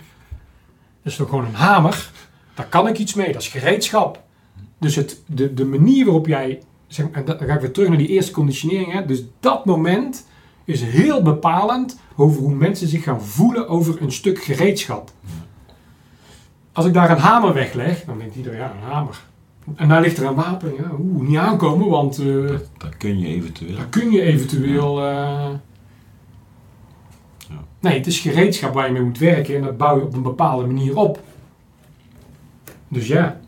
Dat 1.03 1.12
is 1.12 1.16
toch 1.16 1.28
gewoon 1.28 1.44
een 1.44 1.55
hamer? 1.55 2.11
Daar 2.55 2.66
kan 2.66 2.88
ik 2.88 2.98
iets 2.98 3.14
mee, 3.14 3.32
dat 3.32 3.42
is 3.42 3.48
gereedschap. 3.48 4.22
Dus 4.81 4.95
het, 4.97 5.22
de, 5.26 5.55
de 5.55 5.64
manier 5.64 6.05
waarop 6.05 6.26
jij, 6.26 6.62
zeg, 6.87 7.07
en 7.11 7.24
dan 7.24 7.39
ga 7.39 7.55
ik 7.55 7.61
weer 7.61 7.72
terug 7.72 7.89
naar 7.89 7.99
die 7.99 8.09
eerste 8.09 8.33
conditionering. 8.33 8.93
Hè? 8.93 9.05
Dus 9.07 9.22
dat 9.41 9.64
moment 9.64 10.26
is 10.64 10.83
heel 10.83 11.22
bepalend 11.22 11.99
over 12.16 12.41
hoe 12.41 12.55
mensen 12.55 12.89
zich 12.89 13.03
gaan 13.03 13.22
voelen 13.22 13.68
over 13.68 14.03
een 14.03 14.12
stuk 14.12 14.43
gereedschap. 14.43 15.11
Als 16.72 16.87
ik 16.87 16.93
daar 16.95 17.11
een 17.11 17.18
hamer 17.18 17.55
wegleg, 17.55 18.05
dan 18.05 18.18
denkt 18.18 18.37
iedereen, 18.37 18.59
ja, 18.59 18.72
een 18.72 18.91
hamer. 18.93 19.20
En 19.76 19.89
daar 19.89 20.01
ligt 20.01 20.18
er 20.18 20.26
een 20.26 20.35
wapen. 20.35 20.72
Ja, 20.78 20.91
oeh, 21.01 21.28
niet 21.28 21.37
aankomen, 21.39 21.89
want 21.89 22.18
eh, 22.18 22.47
Dat, 22.47 22.68
dat 22.78 22.97
kun 22.97 23.18
je 23.18 23.26
eventueel. 23.26 23.76
daar 23.76 23.87
kun 23.87 24.11
je 24.11 24.22
eventueel... 24.22 24.99
eh, 25.01 25.49
Ja. 27.49 27.57
Nee, 27.81 27.97
het 27.99 28.07
is 28.07 28.18
gereedschap 28.18 28.74
waar 28.74 28.87
je 28.87 28.93
mee 28.93 29.03
moet 29.03 29.18
werken 29.18 29.57
en 29.57 29.62
dat 29.62 29.76
bouw 29.76 29.97
je 29.99 30.03
op 30.05 30.14
een 30.14 30.22
bepaalde 30.22 30.66
manier 30.66 30.97
op. 30.97 31.20
Dus 32.89 33.07
ja. 33.07 33.41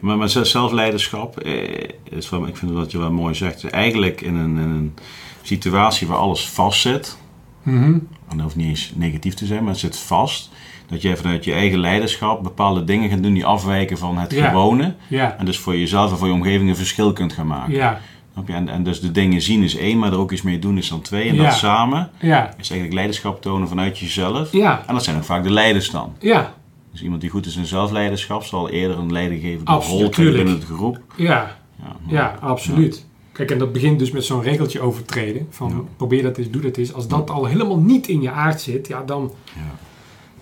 Maar 0.00 0.16
met 0.16 0.30
zelfleiderschap, 0.42 1.38
eh, 1.38 1.88
is 2.10 2.30
wel, 2.30 2.46
ik 2.46 2.56
vind 2.56 2.72
wat 2.72 2.90
je 2.90 2.98
wel 2.98 3.12
mooi 3.12 3.34
zegt. 3.34 3.70
Eigenlijk 3.70 4.20
in 4.20 4.34
een, 4.34 4.56
in 4.56 4.68
een 4.70 4.94
situatie 5.42 6.06
waar 6.06 6.16
alles 6.18 6.48
vast 6.48 6.80
zit, 6.80 7.16
Mhm. 7.62 7.84
en 7.84 8.02
dat 8.28 8.40
hoeft 8.40 8.56
niet 8.56 8.66
eens 8.68 8.92
negatief 8.94 9.34
te 9.34 9.46
zijn, 9.46 9.60
maar 9.62 9.72
het 9.72 9.80
zit 9.80 9.98
vast. 9.98 10.50
Dat 10.88 11.02
jij 11.02 11.16
vanuit 11.16 11.44
je 11.44 11.52
eigen 11.52 11.78
leiderschap 11.78 12.42
bepaalde 12.42 12.84
dingen 12.84 13.10
gaat 13.10 13.22
doen 13.22 13.32
die 13.34 13.44
afwijken 13.46 13.98
van 13.98 14.18
het 14.18 14.32
Ja. 14.32 14.48
gewone. 14.48 14.94
Ja, 15.08 15.34
En 15.38 15.44
dus 15.44 15.58
voor 15.58 15.76
jezelf 15.76 16.10
en 16.10 16.16
voor 16.18 16.26
je 16.26 16.32
omgeving 16.32 16.68
een 16.68 16.76
verschil 16.76 17.12
kunt 17.12 17.32
gaan 17.32 17.46
maken. 17.46 17.74
ja? 17.74 18.00
En, 18.46 18.68
en 18.68 18.82
dus 18.82 19.00
de 19.00 19.10
dingen 19.12 19.42
zien 19.42 19.62
is 19.62 19.76
één, 19.76 19.98
maar 19.98 20.12
er 20.12 20.18
ook 20.18 20.32
iets 20.32 20.42
mee 20.42 20.58
doen 20.58 20.78
is 20.78 20.88
dan 20.88 21.00
twee. 21.00 21.28
En 21.28 21.36
dat 21.36 21.52
samen 21.54 22.10
ja, 22.20 22.44
is 22.48 22.54
eigenlijk 22.70 22.92
leiderschap 22.92 23.42
tonen 23.42 23.68
vanuit 23.68 23.98
jezelf. 23.98 24.52
En 24.86 24.94
dat 24.94 25.04
zijn 25.04 25.16
ook 25.16 25.24
vaak 25.24 25.42
de 25.42 25.50
leiders 25.50 25.90
dan. 25.90 26.14
ja, 26.20 26.54
Dus 26.96 27.04
iemand 27.04 27.20
die 27.22 27.30
goed 27.30 27.46
is 27.46 27.56
in 27.56 27.66
zelfleiderschap 27.66 28.44
zal 28.44 28.68
eerder 28.70 28.98
een 28.98 29.12
leidinggevende 29.12 29.70
Absoluut, 29.70 30.00
rol 30.00 30.08
krijgen 30.10 30.34
binnen 30.34 30.54
het 30.54 30.64
groep. 30.64 31.00
ja, 31.16 31.56
Ja, 31.78 31.96
ja, 32.06 32.36
absoluut. 32.40 33.06
Kijk, 33.32 33.50
en 33.50 33.58
dat 33.58 33.72
begint 33.72 33.98
dus 33.98 34.10
met 34.10 34.24
zo'n 34.24 34.42
regeltje 34.42 34.80
overtreden. 34.80 35.46
Van 35.50 35.68
Ja. 35.68 35.74
probeer 35.96 36.22
dat 36.22 36.36
eens, 36.38 36.50
doe 36.50 36.62
dat 36.62 36.76
eens. 36.76 36.92
Als 36.92 37.08
dat 37.08 37.30
al 37.30 37.44
helemaal 37.44 37.78
niet 37.78 38.08
in 38.08 38.22
je 38.22 38.30
aard 38.30 38.60
zit, 38.60 38.88
ja, 38.88 39.02
dan, 39.02 39.32
Ja. 39.54 39.60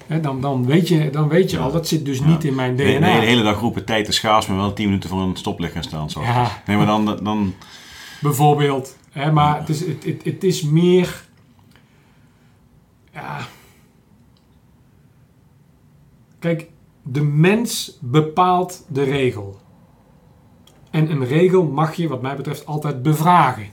hè, 0.06 0.20
dan, 0.20 0.40
dan 0.40 0.66
weet 0.66 0.88
je, 0.88 1.10
dan 1.10 1.28
weet 1.28 1.50
je 1.50 1.58
al, 1.58 1.72
dat 1.72 1.88
zit 1.88 2.04
dus 2.04 2.20
niet 2.20 2.44
in 2.44 2.54
mijn 2.54 2.76
De, 2.76 2.84
de 2.84 2.92
DNA. 2.96 3.06
hele, 3.06 3.26
hele 3.26 3.42
dag 3.42 3.60
roepen 3.60 3.84
tijd 3.84 4.08
is 4.08 4.16
schaars, 4.16 4.46
maar 4.46 4.56
wel 4.56 4.72
10 4.72 4.86
minuten 4.86 5.08
voor 5.10 5.20
een 5.20 5.36
stoplicht 5.36 5.72
gaan 5.72 5.82
staan. 5.82 6.10
Zo. 6.10 6.20
Nee, 6.66 6.76
maar 6.76 6.86
dan, 6.86 7.18
dan 7.22 7.54
Bijvoorbeeld. 8.20 8.96
Hè, 9.10 9.32
maar 9.32 9.58
het, 9.58 9.68
is, 9.68 9.80
het, 9.80 10.04
het, 10.04 10.24
het 10.24 10.44
is 10.44 10.62
meer. 10.62 11.24
Ja. 13.12 13.38
Kijk, 16.44 16.70
de 17.02 17.22
mens 17.22 17.98
bepaalt 18.00 18.86
de 18.88 19.02
regel. 19.02 19.60
En 20.90 21.10
een 21.10 21.26
regel 21.26 21.62
mag 21.62 21.94
je, 21.94 22.08
wat 22.08 22.22
mij 22.22 22.36
betreft, 22.36 22.66
altijd 22.66 23.02
bevragen. 23.02 23.66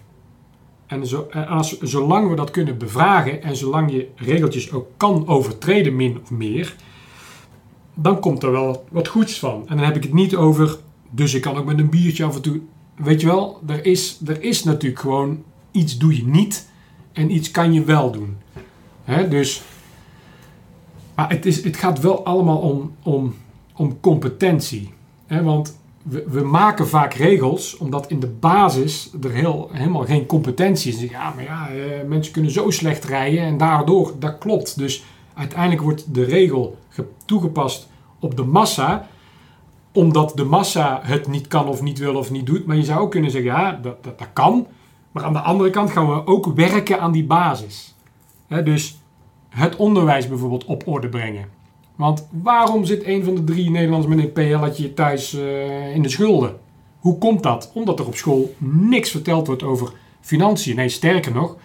En, 0.85 1.07
zo, 1.07 1.27
en 1.29 1.47
als, 1.47 1.79
zolang 1.79 2.29
we 2.29 2.35
dat 2.35 2.51
kunnen 2.51 2.77
bevragen 2.77 3.43
en 3.43 3.55
zolang 3.55 3.91
je 3.91 4.09
regeltjes 4.15 4.71
ook 4.71 4.87
kan 4.97 5.27
overtreden, 5.27 5.95
min 5.95 6.19
of 6.21 6.31
meer, 6.31 6.75
dan 7.93 8.19
komt 8.19 8.43
er 8.43 8.51
wel 8.51 8.85
wat 8.89 9.07
goeds 9.07 9.39
van. 9.39 9.63
En 9.67 9.75
dan 9.75 9.85
heb 9.85 9.95
ik 9.95 10.03
het 10.03 10.13
niet 10.13 10.35
over, 10.35 10.77
dus 11.09 11.33
ik 11.33 11.41
kan 11.41 11.57
ook 11.57 11.65
met 11.65 11.79
een 11.79 11.89
biertje 11.89 12.25
af 12.25 12.35
en 12.35 12.41
toe 12.41 12.61
weet 12.95 13.21
je 13.21 13.27
wel, 13.27 13.61
er 13.67 13.85
is, 13.85 14.21
er 14.25 14.43
is 14.43 14.63
natuurlijk 14.63 15.01
gewoon 15.01 15.43
iets 15.71 15.97
doe 15.97 16.15
je 16.15 16.25
niet 16.25 16.69
en 17.11 17.35
iets 17.35 17.51
kan 17.51 17.73
je 17.73 17.83
wel 17.83 18.11
doen. 18.11 18.37
Dus, 19.29 19.63
maar 21.21 21.29
het, 21.29 21.45
is, 21.45 21.63
het 21.63 21.77
gaat 21.77 21.99
wel 21.99 22.25
allemaal 22.25 22.57
om, 22.57 22.93
om, 23.03 23.35
om 23.75 23.99
competentie. 23.99 24.93
Hè, 25.27 25.43
want 25.43 25.79
we, 26.03 26.23
we 26.27 26.41
maken 26.41 26.87
vaak 26.87 27.13
regels 27.13 27.77
omdat 27.77 28.07
in 28.07 28.19
de 28.19 28.27
basis 28.27 29.11
er 29.23 29.31
heel, 29.31 29.69
helemaal 29.71 30.05
geen 30.05 30.25
competentie 30.25 30.93
is. 30.93 31.09
Ja, 31.09 31.33
maar 31.35 31.43
ja, 31.43 31.69
eh, 31.69 32.07
mensen 32.07 32.33
kunnen 32.33 32.51
zo 32.51 32.69
slecht 32.69 33.03
rijden 33.03 33.43
en 33.43 33.57
daardoor, 33.57 34.13
dat 34.19 34.37
klopt. 34.37 34.77
Dus 34.77 35.03
uiteindelijk 35.33 35.81
wordt 35.81 36.13
de 36.13 36.23
regel 36.23 36.77
ge- 36.89 37.07
toegepast 37.25 37.89
op 38.19 38.35
de 38.37 38.43
massa 38.43 39.07
omdat 39.93 40.31
de 40.35 40.43
massa 40.43 40.99
het 41.03 41.27
niet 41.27 41.47
kan 41.47 41.67
of 41.67 41.81
niet 41.81 41.99
wil 41.99 42.15
of 42.15 42.31
niet 42.31 42.45
doet. 42.45 42.65
Maar 42.65 42.75
je 42.75 42.83
zou 42.83 42.99
ook 42.99 43.11
kunnen 43.11 43.31
zeggen, 43.31 43.51
ja, 43.51 43.79
dat, 43.81 44.03
dat, 44.03 44.19
dat 44.19 44.27
kan. 44.33 44.67
Maar 45.11 45.23
aan 45.23 45.33
de 45.33 45.39
andere 45.39 45.69
kant 45.69 45.91
gaan 45.91 46.07
we 46.07 46.27
ook 46.27 46.45
werken 46.55 46.99
aan 46.99 47.11
die 47.11 47.25
basis. 47.25 47.95
Dus 48.63 49.00
het 49.51 49.75
onderwijs 49.75 50.27
bijvoorbeeld 50.27 50.65
op 50.65 50.87
orde 50.87 51.09
brengen. 51.09 51.45
Want 51.95 52.27
waarom 52.31 52.85
zit 52.85 53.05
een 53.05 53.23
van 53.23 53.35
de 53.35 53.43
drie 53.43 53.69
Nederlanders 53.69 54.15
met 54.15 54.95
thuis 54.95 55.33
eh, 55.33 55.95
in 55.95 56.01
de 56.01 56.09
schulden? 56.09 56.57
Hoe 56.99 57.17
komt 57.17 57.43
dat? 57.43 57.71
Omdat 57.73 57.99
er 57.99 58.07
op 58.07 58.15
school 58.15 58.55
niks 58.57 59.11
verteld 59.11 59.47
wordt 59.47 59.63
over 59.63 59.91
financiën. 60.21 60.75
Nee, 60.75 60.89
sterker 60.89 61.33
nog, 61.33 61.57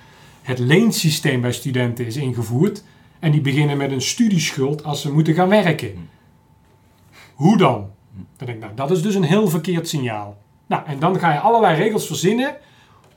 het 0.43 0.59
leensysteem 0.59 1.41
bij 1.41 1.53
studenten 1.53 2.07
is 2.07 2.16
ingevoerd. 2.16 2.84
En 3.18 3.32
die 3.32 3.41
beginnen 3.41 3.76
met 3.76 3.91
een 3.91 4.03
studieschuld 4.03 4.84
als 4.84 5.01
ze 5.01 5.12
moeten 5.12 5.34
gaan 5.34 5.49
werken. 5.49 6.09
Hoe 7.34 7.57
dan? 7.57 7.91
Dan 8.37 8.47
denk 8.47 8.59
ik, 8.59 8.61
nou, 8.61 8.74
dat 8.74 8.91
is 8.91 9.03
dus 9.03 9.14
een 9.14 9.22
heel 9.22 9.49
verkeerd 9.49 9.89
signaal. 9.89 10.37
Nou, 10.66 10.82
en 10.87 10.99
dan 10.99 11.18
ga 11.18 11.32
je 11.32 11.39
allerlei 11.39 11.76
regels 11.76 12.07
verzinnen 12.07 12.57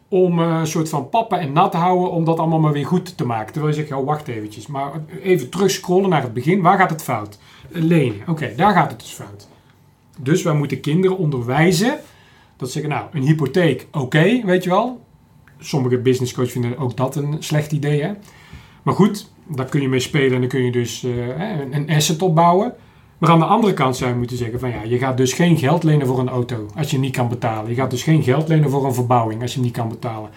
om 0.09 0.39
eh, 0.39 0.57
een 0.59 0.67
soort 0.67 0.89
van 0.89 1.09
pappen 1.09 1.39
en 1.39 1.53
nat 1.53 1.71
te 1.71 1.77
houden 1.77 2.11
om 2.11 2.25
dat 2.25 2.39
allemaal 2.39 2.59
maar 2.59 2.71
weer 2.71 2.85
goed 2.85 3.17
te 3.17 3.25
maken. 3.25 3.53
Terwijl 3.53 3.75
je 3.75 3.85
zegt, 3.85 4.03
wacht 4.03 4.27
eventjes. 4.27 4.67
Maar 4.67 4.91
even 5.21 5.49
terug 5.49 5.71
scrollen 5.71 6.09
naar 6.09 6.21
het 6.21 6.33
begin. 6.33 6.61
Waar 6.61 6.77
gaat 6.77 6.89
het 6.89 7.03
fout? 7.03 7.39
Eh, 7.71 7.81
Lenen. 7.81 8.21
Oké, 8.27 8.53
daar 8.55 8.73
gaat 8.73 8.91
het 8.91 8.99
dus 8.99 9.11
fout. 9.11 9.47
Dus 10.19 10.43
wij 10.43 10.53
moeten 10.53 10.79
kinderen 10.79 11.17
onderwijzen 11.17 11.99
dat 12.57 12.67
ze 12.71 12.73
zeggen, 12.73 12.91
nou, 12.91 13.05
een 13.11 13.21
hypotheek, 13.21 13.87
oké, 13.91 14.41
weet 14.45 14.63
je 14.63 14.69
wel. 14.69 15.01
Sommige 15.59 15.97
business 15.97 16.33
coaches 16.33 16.51
vinden 16.51 16.77
ook 16.77 16.97
dat 16.97 17.15
een 17.15 17.35
slecht 17.39 17.71
idee. 17.71 18.13
Maar 18.83 18.93
goed, 18.93 19.31
daar 19.47 19.65
kun 19.65 19.81
je 19.81 19.89
mee 19.89 19.99
spelen 19.99 20.33
en 20.33 20.39
dan 20.39 20.49
kun 20.49 20.63
je 20.63 20.71
dus 20.71 21.03
eh, 21.03 21.59
een 21.71 21.89
asset 21.89 22.21
opbouwen. 22.21 22.73
Maar 23.19 23.29
aan 23.29 23.39
de 23.39 23.45
andere 23.45 23.73
kant 23.73 23.97
zou 23.97 24.09
je 24.11 24.17
moeten 24.17 24.37
zeggen 24.37 24.59
van 24.59 24.69
ja, 24.69 24.81
je 24.83 24.97
gaat 24.97 25.17
dus 25.17 25.33
geen 25.33 25.57
geld 25.57 25.83
lenen 25.83 26.07
voor 26.07 26.19
een 26.19 26.29
auto 26.29 26.65
als 26.75 26.91
je 26.91 26.99
niet 26.99 27.15
kan 27.15 27.27
betalen. 27.29 27.69
Je 27.69 27.75
gaat 27.75 27.91
dus 27.91 28.03
geen 28.03 28.23
geld 28.23 28.47
lenen 28.47 28.69
voor 28.69 28.85
een 28.85 28.93
verbouwing 28.93 29.41
als 29.41 29.53
je 29.53 29.59
niet 29.59 29.73
kan 29.73 29.89
betalen. 29.89 30.29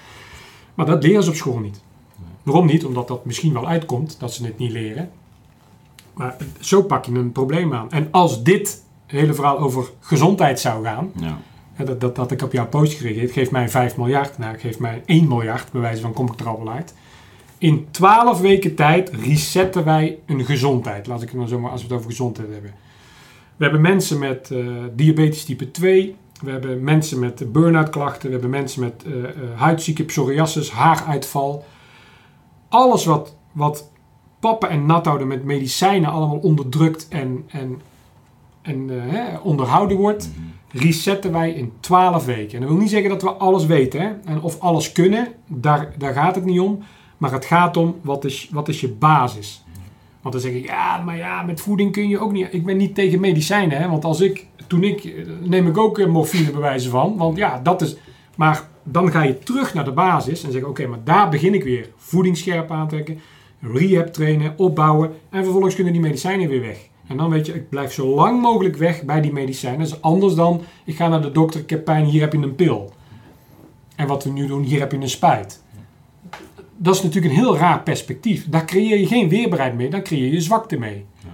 Maar 0.74 0.86
dat 0.86 1.02
leren 1.02 1.22
ze 1.22 1.30
op 1.30 1.36
school 1.36 1.58
niet. 1.58 1.80
Waarom 2.42 2.66
niet? 2.66 2.84
Omdat 2.84 3.08
dat 3.08 3.24
misschien 3.24 3.52
wel 3.52 3.68
uitkomt 3.68 4.16
dat 4.20 4.32
ze 4.34 4.44
het 4.44 4.58
niet 4.58 4.70
leren. 4.70 5.10
Maar 6.14 6.36
zo 6.60 6.82
pak 6.82 7.04
je 7.04 7.12
een 7.12 7.32
probleem 7.32 7.74
aan. 7.74 7.90
En 7.90 8.08
als 8.10 8.42
dit 8.42 8.82
hele 9.06 9.34
verhaal 9.34 9.58
over 9.58 9.90
gezondheid 10.00 10.60
zou 10.60 10.84
gaan, 10.84 11.10
Ja. 11.16 11.38
dat, 11.84 12.00
dat 12.00 12.16
had 12.16 12.30
ik 12.30 12.42
op 12.42 12.52
jouw 12.52 12.66
post 12.68 12.92
gereageerd, 12.92 13.30
geef 13.30 13.50
mij 13.50 13.68
5 13.68 13.96
miljard, 13.96 14.38
nou 14.38 14.58
geef 14.58 14.78
mij 14.78 15.02
1 15.06 15.28
miljard, 15.28 15.72
bij 15.72 15.80
wijze 15.80 16.00
van 16.02 16.12
kom 16.12 16.32
ik 16.32 16.40
er 16.40 16.48
al 16.48 16.64
wel 16.64 16.72
uit. 16.72 16.94
In 17.62 17.86
12 17.90 18.40
weken 18.40 18.74
tijd 18.74 19.10
resetten 19.10 19.84
wij 19.84 20.18
een 20.26 20.44
gezondheid. 20.44 21.06
Laat 21.06 21.22
ik 21.22 21.28
het 21.28 21.38
maar 21.38 21.48
zo 21.48 21.58
maar 21.58 21.70
als 21.70 21.80
we 21.80 21.86
het 21.86 21.96
over 21.96 22.10
gezondheid 22.10 22.48
hebben. 22.52 22.74
We 23.56 23.64
hebben 23.64 23.80
mensen 23.80 24.18
met 24.18 24.50
eh, 24.50 24.66
diabetes 24.94 25.44
type 25.44 25.70
2. 25.70 26.16
We 26.40 26.50
hebben 26.50 26.84
mensen 26.84 27.18
met 27.18 27.52
burn-out 27.52 27.90
klachten. 27.90 28.26
We 28.26 28.32
hebben 28.32 28.50
mensen 28.50 28.80
met 28.80 29.04
eh, 29.06 29.24
eh, 29.24 29.30
huidziekte, 29.54 30.04
psoriasis, 30.04 30.70
haaruitval. 30.70 31.64
Alles 32.68 33.04
wat, 33.04 33.36
wat 33.52 33.90
pappen 34.40 34.68
en 34.68 34.86
nat 34.86 35.06
houden 35.06 35.28
met 35.28 35.44
medicijnen 35.44 36.10
allemaal 36.10 36.38
onderdrukt 36.38 37.08
en, 37.08 37.44
en, 37.48 37.80
en 38.62 38.88
hè, 38.88 39.36
onderhouden 39.36 39.96
wordt, 39.96 40.30
resetten 40.68 41.32
wij 41.32 41.50
in 41.52 41.72
12 41.80 42.24
weken. 42.24 42.54
En 42.54 42.60
dat 42.60 42.70
wil 42.70 42.78
niet 42.78 42.90
zeggen 42.90 43.10
dat 43.10 43.22
we 43.22 43.30
alles 43.30 43.66
weten 43.66 44.00
hè? 44.00 44.10
En 44.24 44.40
of 44.40 44.60
alles 44.60 44.92
kunnen, 44.92 45.28
daar, 45.46 45.92
daar 45.98 46.12
gaat 46.12 46.34
het 46.34 46.44
niet 46.44 46.60
om. 46.60 46.82
Maar 47.22 47.32
het 47.32 47.44
gaat 47.44 47.76
om 47.76 47.96
wat 48.00 48.24
is, 48.24 48.48
wat 48.52 48.68
is 48.68 48.80
je 48.80 48.88
basis. 48.88 49.64
Want 50.20 50.34
dan 50.34 50.42
zeg 50.42 50.52
ik, 50.52 50.66
ja, 50.66 51.02
maar 51.02 51.16
ja, 51.16 51.42
met 51.42 51.60
voeding 51.60 51.92
kun 51.92 52.08
je 52.08 52.18
ook 52.18 52.32
niet. 52.32 52.48
Ik 52.50 52.64
ben 52.64 52.76
niet 52.76 52.94
tegen 52.94 53.20
medicijnen, 53.20 53.78
hè? 53.78 53.88
want 53.88 54.04
als 54.04 54.20
ik, 54.20 54.46
toen 54.66 54.82
ik, 54.82 55.04
eh, 55.04 55.24
neem 55.40 55.66
ik 55.66 55.78
ook 55.78 55.98
eh, 55.98 56.06
morfine 56.06 56.50
bewijzen 56.50 56.90
van. 56.90 57.16
Want 57.16 57.36
ja, 57.36 57.60
dat 57.62 57.82
is. 57.82 57.96
Maar 58.36 58.68
dan 58.82 59.10
ga 59.10 59.22
je 59.22 59.38
terug 59.38 59.74
naar 59.74 59.84
de 59.84 59.92
basis 59.92 60.44
en 60.44 60.52
zeg 60.52 60.62
oké, 60.62 60.86
maar 60.86 61.04
daar 61.04 61.28
begin 61.28 61.54
ik 61.54 61.64
weer. 61.64 61.88
Voeding 61.96 62.36
scherp 62.36 62.70
aantrekken, 62.70 63.20
rehab 63.60 64.06
trainen, 64.06 64.54
opbouwen. 64.56 65.10
En 65.30 65.42
vervolgens 65.44 65.74
kunnen 65.74 65.92
die 65.92 66.02
medicijnen 66.02 66.48
weer 66.48 66.60
weg. 66.60 66.78
En 67.06 67.16
dan 67.16 67.30
weet 67.30 67.46
je, 67.46 67.54
ik 67.54 67.68
blijf 67.68 67.92
zo 67.92 68.14
lang 68.14 68.40
mogelijk 68.40 68.76
weg 68.76 69.02
bij 69.02 69.20
die 69.20 69.32
medicijnen. 69.32 69.78
Dat 69.78 69.88
is 69.88 70.02
anders 70.02 70.34
dan, 70.34 70.60
ik 70.84 70.96
ga 70.96 71.08
naar 71.08 71.22
de 71.22 71.32
dokter, 71.32 71.60
ik 71.60 71.70
heb 71.70 71.84
pijn, 71.84 72.04
hier 72.04 72.20
heb 72.20 72.32
je 72.32 72.38
een 72.38 72.54
pil. 72.54 72.92
En 73.96 74.06
wat 74.06 74.24
we 74.24 74.30
nu 74.30 74.46
doen, 74.46 74.62
hier 74.62 74.80
heb 74.80 74.92
je 74.92 74.98
een 74.98 75.08
spuit 75.08 75.61
dat 76.82 76.94
is 76.94 77.02
natuurlijk 77.02 77.34
een 77.34 77.40
heel 77.40 77.56
raar 77.56 77.82
perspectief. 77.82 78.48
Daar 78.48 78.64
creëer 78.64 78.98
je 78.98 79.06
geen 79.06 79.28
weerbaarheid 79.28 79.74
mee, 79.74 79.90
dan 79.90 80.02
creëer 80.02 80.32
je 80.32 80.40
zwakte 80.40 80.78
mee. 80.78 81.06
Ja. 81.18 81.28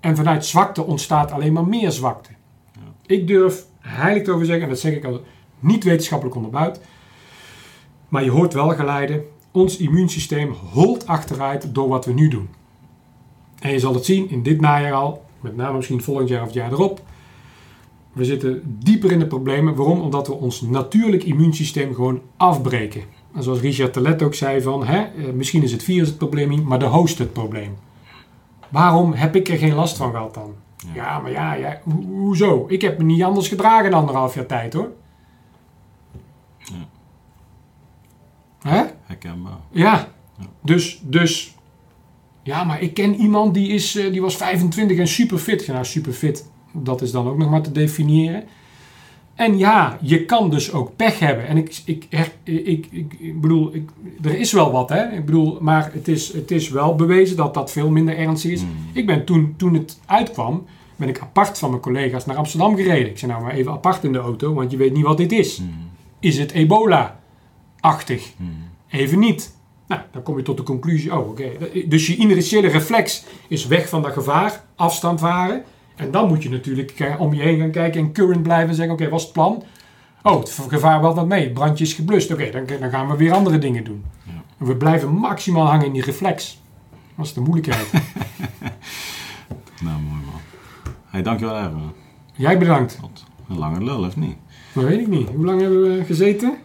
En 0.00 0.16
vanuit 0.16 0.46
zwakte 0.46 0.82
ontstaat 0.82 1.30
alleen 1.30 1.52
maar 1.52 1.66
meer 1.66 1.90
zwakte. 1.90 2.30
Ik 3.06 3.26
durf 3.26 3.64
heilig 3.80 4.22
te 4.22 4.32
over 4.32 4.46
zeggen, 4.46 4.64
en 4.64 4.68
dat 4.68 4.78
zeg 4.78 4.94
ik 4.94 5.04
al 5.04 5.20
niet 5.60 5.84
wetenschappelijk 5.84 6.36
onderbouwd, 6.36 6.80
maar 8.08 8.24
je 8.24 8.30
hoort 8.30 8.52
wel 8.52 8.68
geleiden, 8.68 9.22
ons 9.50 9.76
immuunsysteem 9.76 10.52
holt 10.72 11.06
achteruit 11.06 11.74
door 11.74 11.88
wat 11.88 12.04
we 12.04 12.12
nu 12.12 12.28
doen. 12.28 12.48
En 13.58 13.72
je 13.72 13.78
zal 13.78 13.94
het 13.94 14.04
zien 14.04 14.30
in 14.30 14.42
dit 14.42 14.60
najaar 14.60 14.92
al, 14.92 15.24
met 15.40 15.56
name 15.56 15.76
misschien 15.76 16.02
volgend 16.02 16.28
jaar 16.28 16.40
of 16.40 16.46
het 16.46 16.56
jaar 16.56 16.72
erop. 16.72 17.02
We 18.12 18.24
zitten 18.24 18.62
dieper 18.64 19.12
in 19.12 19.18
de 19.18 19.26
problemen. 19.26 19.74
Waarom? 19.74 20.00
Omdat 20.00 20.26
we 20.26 20.34
ons 20.34 20.60
natuurlijk 20.60 21.24
immuunsysteem 21.24 21.94
gewoon 21.94 22.20
afbreken. 22.36 23.02
En 23.34 23.42
zoals 23.42 23.60
Richard 23.60 23.92
Telet 23.92 24.22
ook 24.22 24.34
zei 24.34 24.62
van, 24.62 24.86
hè, 24.86 24.98
eh, 25.02 25.32
misschien 25.32 25.62
is 25.62 25.72
het 25.72 25.82
virus 25.82 26.08
het 26.08 26.18
probleem 26.18 26.48
niet, 26.48 26.64
maar 26.64 26.78
de 26.78 26.84
host 26.86 27.18
het 27.18 27.32
probleem. 27.32 27.76
Waarom 28.68 29.12
heb 29.12 29.36
ik 29.36 29.48
er 29.48 29.58
geen 29.58 29.74
last 29.74 29.96
van 29.96 30.10
gehad 30.10 30.34
dan? 30.34 30.54
Ja. 30.76 30.94
Ja, 30.94 31.18
maar 31.18 31.30
ja, 31.30 31.52
ja 31.54 31.80
ho- 31.84 32.02
hoezo? 32.02 32.64
Ik 32.68 32.80
heb 32.82 32.98
me 32.98 33.04
niet 33.04 33.22
anders 33.22 33.48
gedragen 33.48 33.86
in 33.86 33.94
anderhalf 33.94 34.34
jaar 34.34 34.46
tijd 34.46 34.72
hoor. 34.72 34.90
Ja. 36.58 36.88
Hè? 38.70 38.82
Herkenbaar. 39.02 39.58
Ja. 39.70 40.08
Ja. 40.38 40.46
Dus, 40.62 41.00
dus, 41.04 41.54
ja, 42.42 42.64
maar 42.64 42.80
ik 42.82 42.94
ken 42.94 43.14
iemand 43.14 43.54
die, 43.54 43.68
is, 43.68 43.96
eh, 43.96 44.12
die 44.12 44.20
was 44.22 44.36
25 44.36 44.98
en 44.98 45.08
super 45.08 45.38
fit. 45.38 45.64
Ja, 45.66 45.72
nou, 45.72 45.84
super 45.84 46.12
fit, 46.12 46.50
dat 46.72 47.02
is 47.02 47.10
dan 47.12 47.28
ook 47.28 47.36
nog 47.38 47.50
maar 47.50 47.62
te 47.62 47.72
definiëren. 47.72 48.44
En 49.38 49.58
ja, 49.58 49.98
je 50.00 50.24
kan 50.24 50.50
dus 50.50 50.72
ook 50.72 50.96
pech 50.96 51.18
hebben. 51.18 51.46
En 51.46 51.56
ik, 51.56 51.80
ik, 51.84 52.06
ik, 52.08 52.32
ik, 52.44 52.86
ik, 52.90 53.14
ik 53.18 53.40
bedoel, 53.40 53.74
ik, 53.74 53.90
er 54.22 54.38
is 54.38 54.52
wel 54.52 54.72
wat, 54.72 54.88
hè. 54.88 55.12
Ik 55.12 55.24
bedoel, 55.24 55.58
maar 55.60 55.90
het 55.92 56.08
is, 56.08 56.32
het 56.32 56.50
is 56.50 56.68
wel 56.68 56.94
bewezen 56.94 57.36
dat 57.36 57.54
dat 57.54 57.72
veel 57.72 57.90
minder 57.90 58.16
ernstig 58.16 58.50
is. 58.50 58.60
Hmm. 58.60 58.70
Ik 58.92 59.06
ben 59.06 59.24
toen, 59.24 59.54
toen 59.56 59.74
het 59.74 60.00
uitkwam, 60.06 60.66
ben 60.96 61.08
ik 61.08 61.20
apart 61.20 61.58
van 61.58 61.70
mijn 61.70 61.82
collega's 61.82 62.26
naar 62.26 62.36
Amsterdam 62.36 62.76
gereden. 62.76 63.10
Ik 63.10 63.18
zei 63.18 63.30
nou 63.30 63.44
maar 63.44 63.52
even 63.52 63.72
apart 63.72 64.04
in 64.04 64.12
de 64.12 64.18
auto, 64.18 64.54
want 64.54 64.70
je 64.70 64.76
weet 64.76 64.92
niet 64.92 65.04
wat 65.04 65.16
dit 65.16 65.32
is. 65.32 65.56
Hmm. 65.56 65.90
Is 66.20 66.38
het 66.38 66.52
ebola-achtig? 66.52 68.32
Hmm. 68.36 68.68
Even 68.88 69.18
niet. 69.18 69.56
Nou, 69.86 70.00
dan 70.10 70.22
kom 70.22 70.36
je 70.36 70.42
tot 70.42 70.56
de 70.56 70.62
conclusie, 70.62 71.18
oh 71.18 71.28
oké. 71.28 71.50
Dus 71.86 72.06
je 72.06 72.16
initiële 72.16 72.68
reflex 72.68 73.24
is 73.48 73.66
weg 73.66 73.88
van 73.88 74.02
dat 74.02 74.12
gevaar, 74.12 74.64
afstand 74.76 75.20
varen. 75.20 75.64
En 75.98 76.10
dan 76.10 76.28
moet 76.28 76.42
je 76.42 76.50
natuurlijk 76.50 76.90
eh, 76.90 77.20
om 77.20 77.34
je 77.34 77.42
heen 77.42 77.58
gaan 77.58 77.70
kijken 77.70 78.00
en 78.00 78.12
current 78.12 78.42
blijven 78.42 78.68
en 78.68 78.74
zeggen, 78.74 78.94
oké, 78.94 79.08
wat 79.08 79.18
is 79.18 79.24
het 79.24 79.34
plan? 79.34 79.62
Oh, 80.22 80.40
het 80.40 80.60
gevaar 80.68 81.00
wel 81.00 81.14
wat 81.14 81.26
mee, 81.26 81.44
het 81.44 81.52
brandje 81.52 81.84
is 81.84 81.92
geblust. 81.92 82.32
Oké, 82.32 82.50
dan, 82.50 82.66
dan 82.80 82.90
gaan 82.90 83.08
we 83.08 83.16
weer 83.16 83.32
andere 83.32 83.58
dingen 83.58 83.84
doen. 83.84 84.04
Ja. 84.24 84.66
We 84.66 84.76
blijven 84.76 85.12
maximaal 85.12 85.66
hangen 85.66 85.86
in 85.86 85.92
die 85.92 86.04
reflex. 86.04 86.60
Dat 87.16 87.26
is 87.26 87.32
de 87.32 87.40
moeilijkheid. 87.40 87.90
Nou, 89.80 90.00
mooi 90.00 90.20
man. 90.24 90.40
Hey, 91.06 91.22
dankjewel 91.22 91.56
Erwin. 91.56 91.92
Jij 92.32 92.58
bedankt. 92.58 92.98
Een 93.48 93.58
lange 93.58 93.84
lul, 93.84 94.04
of 94.04 94.16
niet? 94.16 94.36
Dat 94.72 94.84
weet 94.84 95.00
ik 95.00 95.06
niet. 95.06 95.28
Hoe 95.28 95.44
lang 95.44 95.60
hebben 95.60 95.82
we 95.82 96.04
gezeten? 96.04 96.56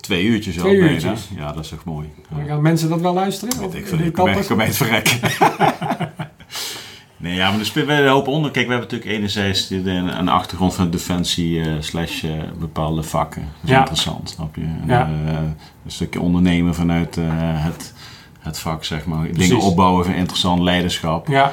Twee 0.00 0.24
uurtjes 0.24 0.56
al 0.56 0.62
Twee 0.62 0.76
uurtjes. 0.76 1.30
Ja, 1.36 1.52
dat 1.52 1.64
is 1.64 1.68
toch 1.68 1.84
mooi. 1.84 2.08
Ja. 2.36 2.44
Gaan 2.44 2.62
mensen 2.62 2.88
dat 2.88 3.00
wel 3.00 3.14
luisteren? 3.14 3.58
Weet 3.58 3.74
ik. 3.74 3.86
Ik 3.86 4.00
ik 4.00 4.14
kom 4.46 4.56
bij 4.56 4.66
het 4.66 4.76
verrekken. 4.76 5.18
Nee, 7.24 7.34
ja, 7.34 7.50
maar 7.50 7.58
er 7.58 7.66
speelt 7.66 7.86
wel 7.86 7.98
een 7.98 8.08
hoop 8.08 8.28
onder. 8.28 8.50
Kijk, 8.50 8.66
we 8.66 8.72
hebben 8.72 8.90
natuurlijk 8.90 9.16
enerzijds 9.18 9.68
de- 9.68 9.90
een 9.90 10.28
achtergrond 10.28 10.74
van 10.74 10.90
defensie 10.90 11.60
eh, 11.60 11.72
slash 11.80 12.24
eh, 12.24 12.30
bepaalde 12.58 13.02
vakken. 13.02 13.42
Dat 13.42 13.62
is 13.64 13.70
Ja. 13.70 13.78
interessant, 13.78 14.30
snap 14.30 14.56
je? 14.56 14.62
En, 14.62 14.82
Ja. 14.86 15.10
eh, 15.26 15.32
een 15.84 15.90
stukje 15.90 16.20
ondernemen 16.20 16.74
vanuit 16.74 17.18
het, 17.20 17.94
het 18.38 18.58
vak, 18.58 18.84
zeg 18.84 19.04
maar. 19.04 19.26
Precies. 19.26 19.48
Dingen 19.48 19.64
opbouwen 19.64 20.04
van 20.04 20.14
interessant 20.14 20.60
leiderschap. 20.62 21.28
Ja, 21.28 21.52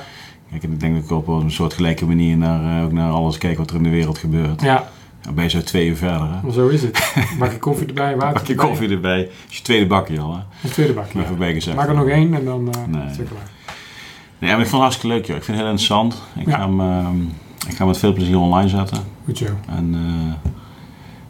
Kijk, 0.50 0.64
en 0.64 0.72
ik 0.72 0.80
denk 0.80 0.96
dat 0.96 1.04
ik 1.04 1.12
op 1.12 1.28
een 1.28 1.52
soort 1.52 1.74
gelijke 1.74 2.06
manier 2.06 2.38
naar, 2.38 2.84
ook 2.84 2.92
naar 2.92 3.12
alles 3.12 3.38
kijk 3.38 3.58
wat 3.58 3.70
er 3.70 3.76
in 3.76 3.84
de 3.84 3.90
wereld 3.90 4.18
gebeurt. 4.18 4.62
ja, 4.62 4.90
Dan 5.22 5.34
ben 5.34 5.44
je 5.44 5.50
zo 5.50 5.62
twee 5.62 5.88
uur 5.88 5.96
verder, 5.96 6.28
hè? 6.44 6.52
zo 6.52 6.68
is 6.68 6.82
het. 6.82 7.14
Bakje 7.40 7.58
koffie 7.60 7.88
erbij, 7.88 8.16
water 8.16 8.34
Bakje 8.34 8.54
erbij. 8.54 8.68
koffie 8.68 8.90
erbij. 8.90 9.30
Is 9.50 9.58
je 9.58 9.64
tweede 9.64 9.88
bakje 9.88 10.20
al, 10.20 10.34
hè? 10.34 10.40
Een 10.64 10.70
tweede 10.74 10.94
bakje. 10.94 11.54
Gezegd. 11.54 11.76
Maak 11.78 11.88
er 11.88 11.96
nog 11.96 12.08
één 12.08 12.34
en 12.34 12.46
dan 12.46 12.70
eh 12.74 12.82
Nee. 12.88 13.10
is 13.12 13.18
het 13.18 13.28
klaar. 13.30 13.50
Nee, 14.42 14.52
maar 14.52 14.60
ik 14.62 14.68
vond 14.68 14.84
het 14.84 14.92
hartstikke 14.92 15.08
leuk, 15.16 15.26
joh. 15.26 15.36
Ik 15.38 15.44
vind 15.44 15.58
het 15.58 15.66
heel 15.66 15.76
interessant. 15.76 16.22
Ik, 16.40 16.46
Ja. 16.48 16.56
ga, 16.58 16.62
hem, 16.68 16.80
ehm, 16.82 17.22
ik 17.68 17.72
ga 17.72 17.78
hem 17.78 17.88
met 17.88 17.98
veel 17.98 18.14
plezier 18.14 18.38
online 18.40 18.70
zetten. 18.70 18.98
Goed 19.26 19.38
zo. 19.38 19.46
En 19.70 19.94
eh, 19.96 20.52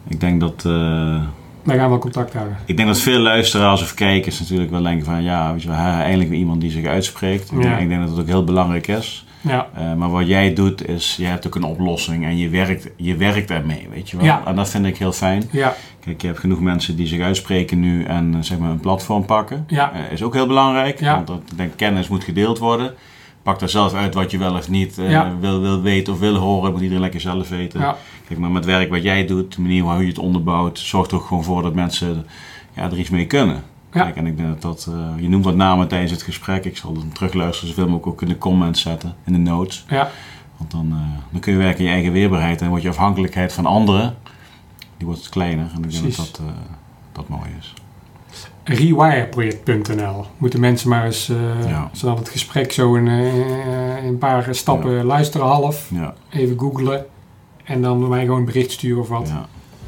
ik 0.07 0.19
denk 0.19 0.39
dat... 0.39 0.65
eh, 0.65 1.21
Dan 1.63 1.75
gaan 1.75 1.91
we 1.91 1.97
contact 1.97 2.33
houden. 2.33 2.57
ik 2.65 2.75
denk 2.77 2.87
dat 2.87 2.99
veel 2.99 3.19
luisteraars 3.19 3.81
of 3.81 3.93
kijkers 3.93 4.39
natuurlijk 4.39 4.71
wel 4.71 4.81
denken 4.81 5.05
van... 5.05 5.23
Ja, 5.23 5.51
weet 5.51 5.61
je 5.61 5.67
wel, 5.67 5.77
eindelijk 5.77 6.29
weer 6.29 6.39
iemand 6.39 6.61
die 6.61 6.71
zich 6.71 6.85
uitspreekt. 6.85 7.51
Ik, 7.51 7.57
Ja. 7.63 7.69
denk, 7.69 7.79
ik 7.81 7.87
denk 7.89 8.01
dat 8.01 8.09
het 8.09 8.19
ook 8.19 8.27
heel 8.27 8.43
belangrijk 8.43 8.87
is. 8.87 9.25
Ja, 9.41 9.67
Eh, 9.75 9.93
maar 9.93 10.09
wat 10.09 10.27
jij 10.27 10.53
doet 10.53 10.87
is, 10.87 11.15
je 11.15 11.25
hebt 11.25 11.47
ook 11.47 11.55
een 11.55 11.63
oplossing 11.63 12.25
en 12.25 12.37
je 12.37 12.49
werkt, 12.49 12.89
je 12.95 13.15
werkt 13.15 13.51
ermee, 13.51 13.87
weet 13.93 14.09
je 14.09 14.17
wel. 14.17 14.25
Ja. 14.25 14.41
En 14.45 14.55
dat 14.55 14.69
vind 14.69 14.85
ik 14.85 14.97
heel 14.97 15.11
fijn. 15.11 15.43
ja, 15.51 15.75
Kijk, 15.99 16.21
je 16.21 16.27
hebt 16.27 16.39
genoeg 16.39 16.59
mensen 16.59 16.95
die 16.95 17.07
zich 17.07 17.21
uitspreken 17.21 17.79
nu 17.79 18.03
en 18.03 18.33
eh, 18.35 18.41
zeg 18.41 18.57
maar 18.57 18.69
een 18.69 18.79
platform 18.79 19.25
pakken. 19.25 19.63
ja, 19.67 19.93
Eh, 19.93 20.11
is 20.11 20.23
ook 20.23 20.33
heel 20.33 20.47
belangrijk, 20.47 20.99
Ja. 20.99 21.15
want 21.15 21.27
dat, 21.27 21.41
ik 21.51 21.57
denk 21.57 21.71
kennis 21.75 22.07
moet 22.07 22.23
gedeeld 22.23 22.57
worden. 22.59 22.93
Pak 23.43 23.59
daar 23.59 23.69
zelf 23.69 23.93
uit 23.93 24.13
wat 24.13 24.31
je 24.31 24.37
wel 24.37 24.53
of 24.55 24.69
niet 24.69 24.95
Ja. 25.07 25.33
wil, 25.39 25.61
wil 25.61 25.81
weten 25.81 26.13
of 26.13 26.19
wil 26.19 26.35
horen. 26.35 26.63
Dat 26.63 26.71
moet 26.71 26.81
iedereen 26.81 27.01
lekker 27.01 27.21
zelf 27.21 27.49
weten. 27.49 27.79
ja, 27.79 27.95
Kijk, 28.27 28.39
maar 28.39 28.51
met 28.51 28.65
werk 28.65 28.89
wat 28.89 29.03
jij 29.03 29.25
doet, 29.25 29.55
de 29.55 29.61
manier 29.61 29.83
hoe 29.83 30.01
je 30.01 30.07
het 30.07 30.19
onderbouwt, 30.19 30.79
zorgt 30.79 31.11
er 31.11 31.17
ook 31.17 31.25
gewoon 31.25 31.43
voor 31.43 31.61
dat 31.61 31.73
mensen 31.73 32.25
ja, 32.75 32.83
er 32.83 32.97
iets 32.97 33.09
mee 33.09 33.25
kunnen. 33.25 33.63
Ja. 33.93 34.03
Kijk, 34.03 34.15
en 34.15 34.25
ik 34.27 34.37
denk 34.37 34.49
dat 34.49 34.61
dat, 34.61 34.87
eh, 34.93 35.21
je 35.21 35.29
noemt 35.29 35.45
wat 35.45 35.55
namen 35.55 35.87
tijdens 35.87 36.11
het 36.11 36.21
gesprek. 36.21 36.65
Ik 36.65 36.77
zal 36.77 36.95
het 36.95 37.15
terugluisteren 37.15 37.67
zoveel 37.69 37.85
mogelijk 37.89 38.07
ook 38.07 38.21
in 38.21 38.27
de 38.27 38.37
comments 38.37 38.81
zetten, 38.81 39.15
in 39.25 39.33
de 39.33 39.39
notes. 39.39 39.85
ja. 39.89 40.09
Want 40.57 40.71
dan, 40.71 40.87
eh, 40.91 41.21
dan 41.31 41.39
kun 41.39 41.51
je 41.53 41.57
werken 41.57 41.79
in 41.79 41.85
je 41.85 41.91
eigen 41.91 42.11
weerbaarheid 42.11 42.61
en 42.61 42.67
wordt 42.69 42.83
je 42.83 42.89
afhankelijkheid 42.89 43.53
van 43.53 43.65
anderen, 43.65 44.15
die 44.97 45.07
wordt 45.07 45.29
kleiner. 45.29 45.65
En 45.75 45.83
ik 45.83 45.91
denk 45.91 46.03
dat 46.03 46.15
dat, 46.15 46.39
eh, 46.39 46.51
dat 47.11 47.27
mooi 47.29 47.49
is. 47.59 47.73
Rewireproject.nl. 48.63 50.25
Moeten 50.37 50.59
mensen 50.59 50.89
maar 50.89 51.05
eens, 51.05 51.27
Ja. 51.67 51.89
zodat 51.93 52.19
het 52.19 52.29
gesprek 52.29 52.71
zo 52.71 52.95
in, 52.95 53.07
in 53.07 54.07
een 54.07 54.17
paar 54.17 54.47
stappen 54.55 55.03
luisteren 55.03 55.47
half. 55.47 55.89
Even 56.29 56.59
googlen. 56.59 57.05
En 57.63 57.81
dan 57.81 58.07
mij 58.09 58.23
gewoon 58.25 58.39
een 58.39 58.45
bericht 58.45 58.71
sturen 58.71 59.01
of 59.01 59.07
wat. 59.07 59.27
ja. 59.27 59.45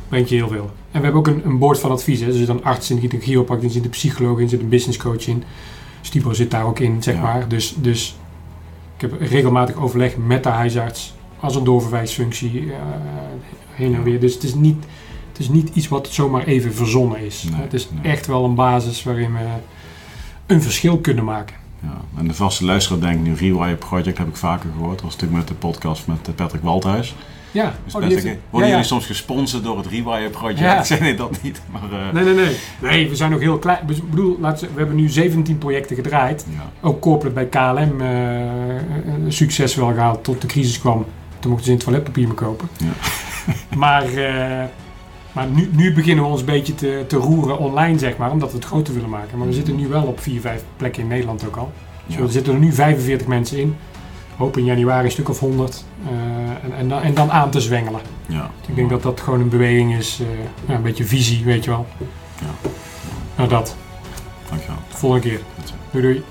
Brengt 0.10 0.30
je 0.30 0.36
heel 0.36 0.48
veel. 0.48 0.72
En 0.94 1.00
we 1.00 1.06
hebben 1.06 1.20
ook 1.20 1.28
een, 1.28 1.42
een 1.46 1.58
board 1.58 1.80
van 1.80 1.92
advies. 1.92 2.20
Hè. 2.20 2.28
Er 2.28 2.34
zit 2.34 2.48
een 2.48 2.64
arts 2.64 2.90
in, 2.90 3.02
zit 3.02 3.14
een 3.14 3.22
chiropractor 3.22 3.68
in, 3.68 3.74
zit 3.74 3.84
een 3.84 3.90
psycholoog 3.90 4.40
in, 4.40 4.50
zit 4.50 4.62
een 4.62 4.70
business 4.70 4.98
coach 4.98 5.28
in. 5.28 5.44
Stibo 6.02 6.34
zit 6.34 6.52
daar 6.52 6.66
ook 6.66 6.80
in, 6.80 7.04
zeg 7.04 7.16
Ja. 7.16 7.22
maar. 7.22 7.48
Dus, 7.48 7.76
dus 7.78 8.16
ik 8.96 9.02
heb 9.02 9.22
regelmatig 9.22 9.76
overleg 9.76 10.18
met 10.18 10.44
de 10.44 10.50
huisarts. 10.50 11.14
Als 11.40 11.56
een 11.56 11.64
doorverwijsfunctie 11.64 12.60
eh, 12.72 12.78
heen 13.70 13.96
en 13.96 14.04
weer. 14.04 14.20
Dus 14.20 14.34
het 14.34 14.44
is, 14.44 14.54
niet, 14.56 14.84
het 15.30 15.40
is 15.40 15.50
niet 15.50 15.70
iets 15.74 15.88
wat 15.88 16.08
zomaar 16.12 16.44
even 16.44 16.74
verzonnen 16.74 17.20
is. 17.20 17.44
Nee, 17.52 17.62
het 17.62 17.74
is 17.74 17.90
nee. 17.92 18.12
echt 18.12 18.28
wel 18.28 18.46
een 18.46 18.56
basis 18.56 19.04
waarin 19.04 19.34
we 19.34 19.40
een 20.46 20.62
verschil 20.62 20.98
kunnen 20.98 21.24
maken. 21.24 21.56
Ja, 21.80 22.02
en 22.18 22.28
de 22.28 22.34
vaste 22.34 22.66
luisteraar 22.66 23.00
denkt 23.02 23.24
nu 23.24 23.34
Rewire 23.36 23.76
Project 23.76 24.18
heb 24.18 24.28
ik 24.28 24.36
vaker 24.36 24.70
gehoord. 24.72 24.94
Dat 24.96 25.02
was 25.02 25.12
natuurlijk 25.14 25.40
met 25.40 25.48
de 25.48 25.54
podcast 25.68 26.08
met 26.08 26.28
eh, 26.28 26.34
Patrick 26.34 26.64
Waldhuis. 26.64 27.16
Ja, 27.54 27.74
Dus 27.84 27.96
oh, 27.96 28.02
mensen 28.02 28.28
heeft- 28.28 28.40
worden 28.50 28.70
jullie 28.70 28.84
soms 28.84 29.06
gesponsord 29.06 29.64
door 29.64 29.78
het 29.78 29.88
Rewire 29.88 30.30
Project? 30.30 30.88
Ja. 30.88 30.98
Nee, 31.04 31.16
dat 31.16 31.42
niet. 31.42 31.62
Maar 31.72 32.00
eh, 32.00 32.14
Nee, 32.14 32.24
nee, 32.24 32.34
nee. 32.34 32.56
Nee, 32.82 33.10
we 33.10 33.16
zijn 33.16 33.32
nog 33.32 33.40
heel 33.40 33.58
klein. 33.60 33.80
Ik 33.88 34.10
bedoel, 34.10 34.38
we, 34.42 34.52
we 34.60 34.68
hebben 34.76 34.96
nu 34.96 35.10
17 35.10 35.58
projecten 35.58 35.96
gedraaid. 35.96 36.46
Ook 36.82 37.02
corporate 37.02 37.34
bij 37.34 37.46
KLM 37.46 38.02
eh, 38.02 38.08
succes 39.28 39.76
wel 39.76 39.88
gehaald 39.94 40.24
tot 40.24 40.42
de 40.42 40.48
crisis 40.48 40.80
kwam. 40.80 41.06
Toen 41.40 41.52
mochten 41.52 41.66
ze 41.66 41.74
in 41.78 41.84
toiletpapier 41.84 42.28
meer 42.28 42.36
kopen. 42.36 42.70
Ja. 42.78 42.94
maar 43.84 44.04
eh, 44.04 44.64
maar 45.32 45.48
nu, 45.48 45.70
nu 45.72 45.94
beginnen 45.94 46.24
we 46.24 46.30
ons 46.30 46.40
een 46.40 46.46
beetje 46.46 46.76
te, 46.76 47.04
te 47.08 47.16
roeren 47.16 47.58
online, 47.58 48.00
zeg 48.00 48.18
maar, 48.18 48.32
omdat 48.32 48.52
we 48.52 48.58
het 48.58 48.66
groter 48.66 48.94
willen 48.94 49.10
maken. 49.10 49.38
Maar 49.38 49.48
we 49.48 49.54
zitten 49.54 49.76
nu 49.76 49.88
wel 49.88 50.04
op 50.04 50.20
4, 50.20 50.42
5 50.42 50.64
plekken 50.78 51.02
in 51.02 51.08
Nederland 51.08 51.46
ook 51.48 51.56
al. 51.56 51.72
Dus 52.06 52.16
ja. 52.16 52.22
er 52.22 52.30
zitten 52.32 52.54
er 52.54 52.60
nu 52.60 52.74
45 52.74 53.28
mensen 53.28 53.58
in. 53.58 53.76
Hoop 54.38 54.58
in 54.58 54.66
januari 54.66 55.06
een 55.06 55.12
stuk 55.12 55.30
of 55.30 55.40
100. 55.40 55.84
eh, 56.06 56.12
en, 56.64 56.74
en, 56.78 56.90
dan, 56.90 57.02
en 57.02 57.14
dan 57.14 57.32
aan 57.32 57.50
te 57.50 57.62
zwengelen. 57.62 58.02
ja. 58.28 58.52
Ik 58.68 58.76
denk 58.76 58.90
dat 58.90 59.02
dat 59.04 59.22
gewoon 59.22 59.40
een 59.40 59.50
beweging 59.50 59.96
is. 59.96 60.20
eh, 60.68 60.76
een 60.76 60.82
beetje 60.82 61.04
visie, 61.06 61.44
weet 61.46 61.64
je 61.64 61.70
wel. 61.70 61.86
Ja. 62.42 62.70
Nou, 63.36 63.50
dat. 63.50 63.76
Dankjewel. 64.50 64.78
Volgende 64.90 65.28
keer. 65.30 65.40
Doei 65.92 66.04
doei. 66.04 66.24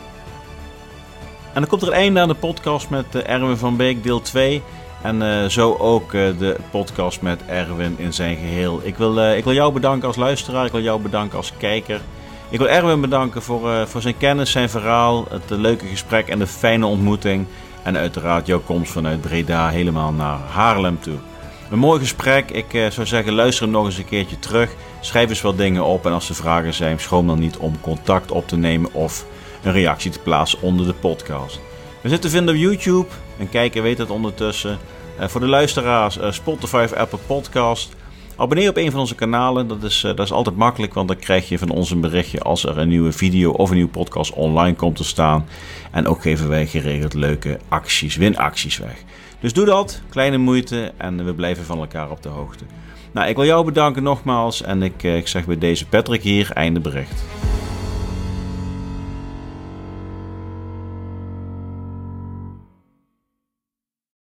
En 1.52 1.60
dan 1.60 1.66
komt 1.66 1.82
er 1.82 1.88
een 1.88 1.94
einde 1.94 2.20
aan 2.20 2.28
de 2.28 2.34
podcast 2.34 2.90
met 2.90 3.14
eh, 3.14 3.28
Erwin 3.34 3.56
van 3.56 3.76
Beek, 3.76 4.02
deel 4.02 4.20
2. 4.20 4.62
En 5.02 5.22
eh, 5.22 5.48
zo 5.48 5.74
ook 5.78 6.12
eh, 6.14 6.28
de 6.38 6.56
podcast 6.70 7.22
met 7.22 7.40
Erwin 7.46 7.94
in 7.98 8.12
zijn 8.12 8.36
geheel. 8.36 8.80
Ik 8.82 8.96
wil, 8.96 9.20
eh, 9.20 9.36
ik 9.36 9.44
wil 9.44 9.52
jou 9.52 9.72
bedanken 9.72 10.06
als 10.08 10.16
luisteraar, 10.16 10.64
ik 10.66 10.72
wil 10.72 10.82
jou 10.82 11.00
bedanken 11.00 11.36
als 11.36 11.52
kijker. 11.58 12.00
Ik 12.48 12.58
wil 12.58 12.68
Erwin 12.68 13.00
bedanken 13.00 13.42
voor, 13.42 13.70
eh, 13.72 13.86
voor 13.86 14.00
zijn 14.00 14.16
kennis, 14.16 14.50
zijn 14.50 14.70
verhaal, 14.70 15.24
het 15.30 15.42
leuke 15.50 15.86
gesprek 15.86 16.28
en 16.28 16.38
de 16.38 16.46
fijne 16.46 16.86
ontmoeting. 16.86 17.46
En 17.82 17.96
uiteraard 17.96 18.46
jouw 18.46 18.60
komst 18.60 18.92
vanuit 18.92 19.20
Breda 19.20 19.68
helemaal 19.68 20.12
naar 20.12 20.38
Haarlem 20.38 21.00
toe. 21.00 21.18
Een 21.70 21.78
mooi 21.78 22.00
gesprek. 22.00 22.50
Ik 22.50 22.74
eh, 22.74 22.90
zou 22.90 23.06
zeggen, 23.06 23.32
luister 23.32 23.68
nog 23.68 23.84
eens 23.84 23.98
een 23.98 24.04
keertje 24.04 24.38
terug. 24.38 24.70
Schrijf 25.00 25.28
eens 25.28 25.40
wat 25.40 25.56
dingen 25.56 25.84
op. 25.84 26.06
En 26.06 26.12
als 26.12 26.28
er 26.28 26.34
vragen 26.34 26.74
zijn, 26.74 27.00
schroom 27.00 27.26
dan 27.26 27.38
niet 27.38 27.56
om 27.56 27.80
contact 27.80 28.30
op 28.30 28.48
te 28.48 28.56
nemen 28.56 28.92
of 28.92 29.26
een 29.62 29.72
reactie 29.72 30.10
te 30.10 30.18
plaatsen 30.18 30.62
onder 30.62 30.86
de 30.86 30.94
podcast. 30.94 31.60
We 32.00 32.08
zitten 32.08 32.30
te 32.30 32.36
vinden 32.36 32.54
op 32.54 32.60
YouTube. 32.60 33.08
En 33.38 33.48
kijken 33.48 33.82
weet 33.82 33.98
het 33.98 34.10
ondertussen. 34.10 34.78
Eh, 35.18 35.28
voor 35.28 35.40
de 35.40 35.46
luisteraars, 35.46 36.18
eh, 36.18 36.30
Spotify 36.32 36.82
of 36.84 36.92
Apple 36.92 37.18
Podcast. 37.26 37.94
Abonneer 38.36 38.68
op 38.68 38.76
een 38.76 38.90
van 38.90 39.00
onze 39.00 39.14
kanalen. 39.14 39.68
Dat 39.68 39.82
is, 39.82 40.04
eh, 40.04 40.16
dat 40.16 40.26
is 40.26 40.32
altijd 40.32 40.56
makkelijk, 40.56 40.94
want 40.94 41.08
dan 41.08 41.16
krijg 41.16 41.48
je 41.48 41.58
van 41.58 41.70
ons 41.70 41.90
een 41.90 42.00
berichtje 42.00 42.40
als 42.40 42.64
er 42.64 42.78
een 42.78 42.88
nieuwe 42.88 43.12
video 43.12 43.50
of 43.50 43.68
een 43.68 43.76
nieuwe 43.76 43.90
podcast 43.90 44.32
online 44.32 44.76
komt 44.76 44.96
te 44.96 45.04
staan. 45.04 45.46
En 45.90 46.06
ook 46.06 46.22
geven 46.22 46.48
wij 46.48 46.66
geregeld 46.66 47.14
leuke 47.14 47.58
acties, 47.68 48.16
winacties 48.16 48.78
weg. 48.78 49.02
Dus 49.40 49.52
doe 49.52 49.64
dat, 49.64 50.02
kleine 50.08 50.38
moeite 50.38 50.92
en 50.96 51.24
we 51.24 51.34
blijven 51.34 51.64
van 51.64 51.78
elkaar 51.78 52.10
op 52.10 52.22
de 52.22 52.28
hoogte. 52.28 52.64
Nou, 53.12 53.28
ik 53.28 53.36
wil 53.36 53.44
jou 53.44 53.64
bedanken 53.64 54.02
nogmaals 54.02 54.62
en 54.62 54.82
ik, 54.82 55.02
eh, 55.02 55.16
ik 55.16 55.28
zeg 55.28 55.44
bij 55.44 55.58
deze 55.58 55.86
Patrick 55.86 56.22
hier, 56.22 56.50
einde 56.52 56.80
bericht. 56.80 57.24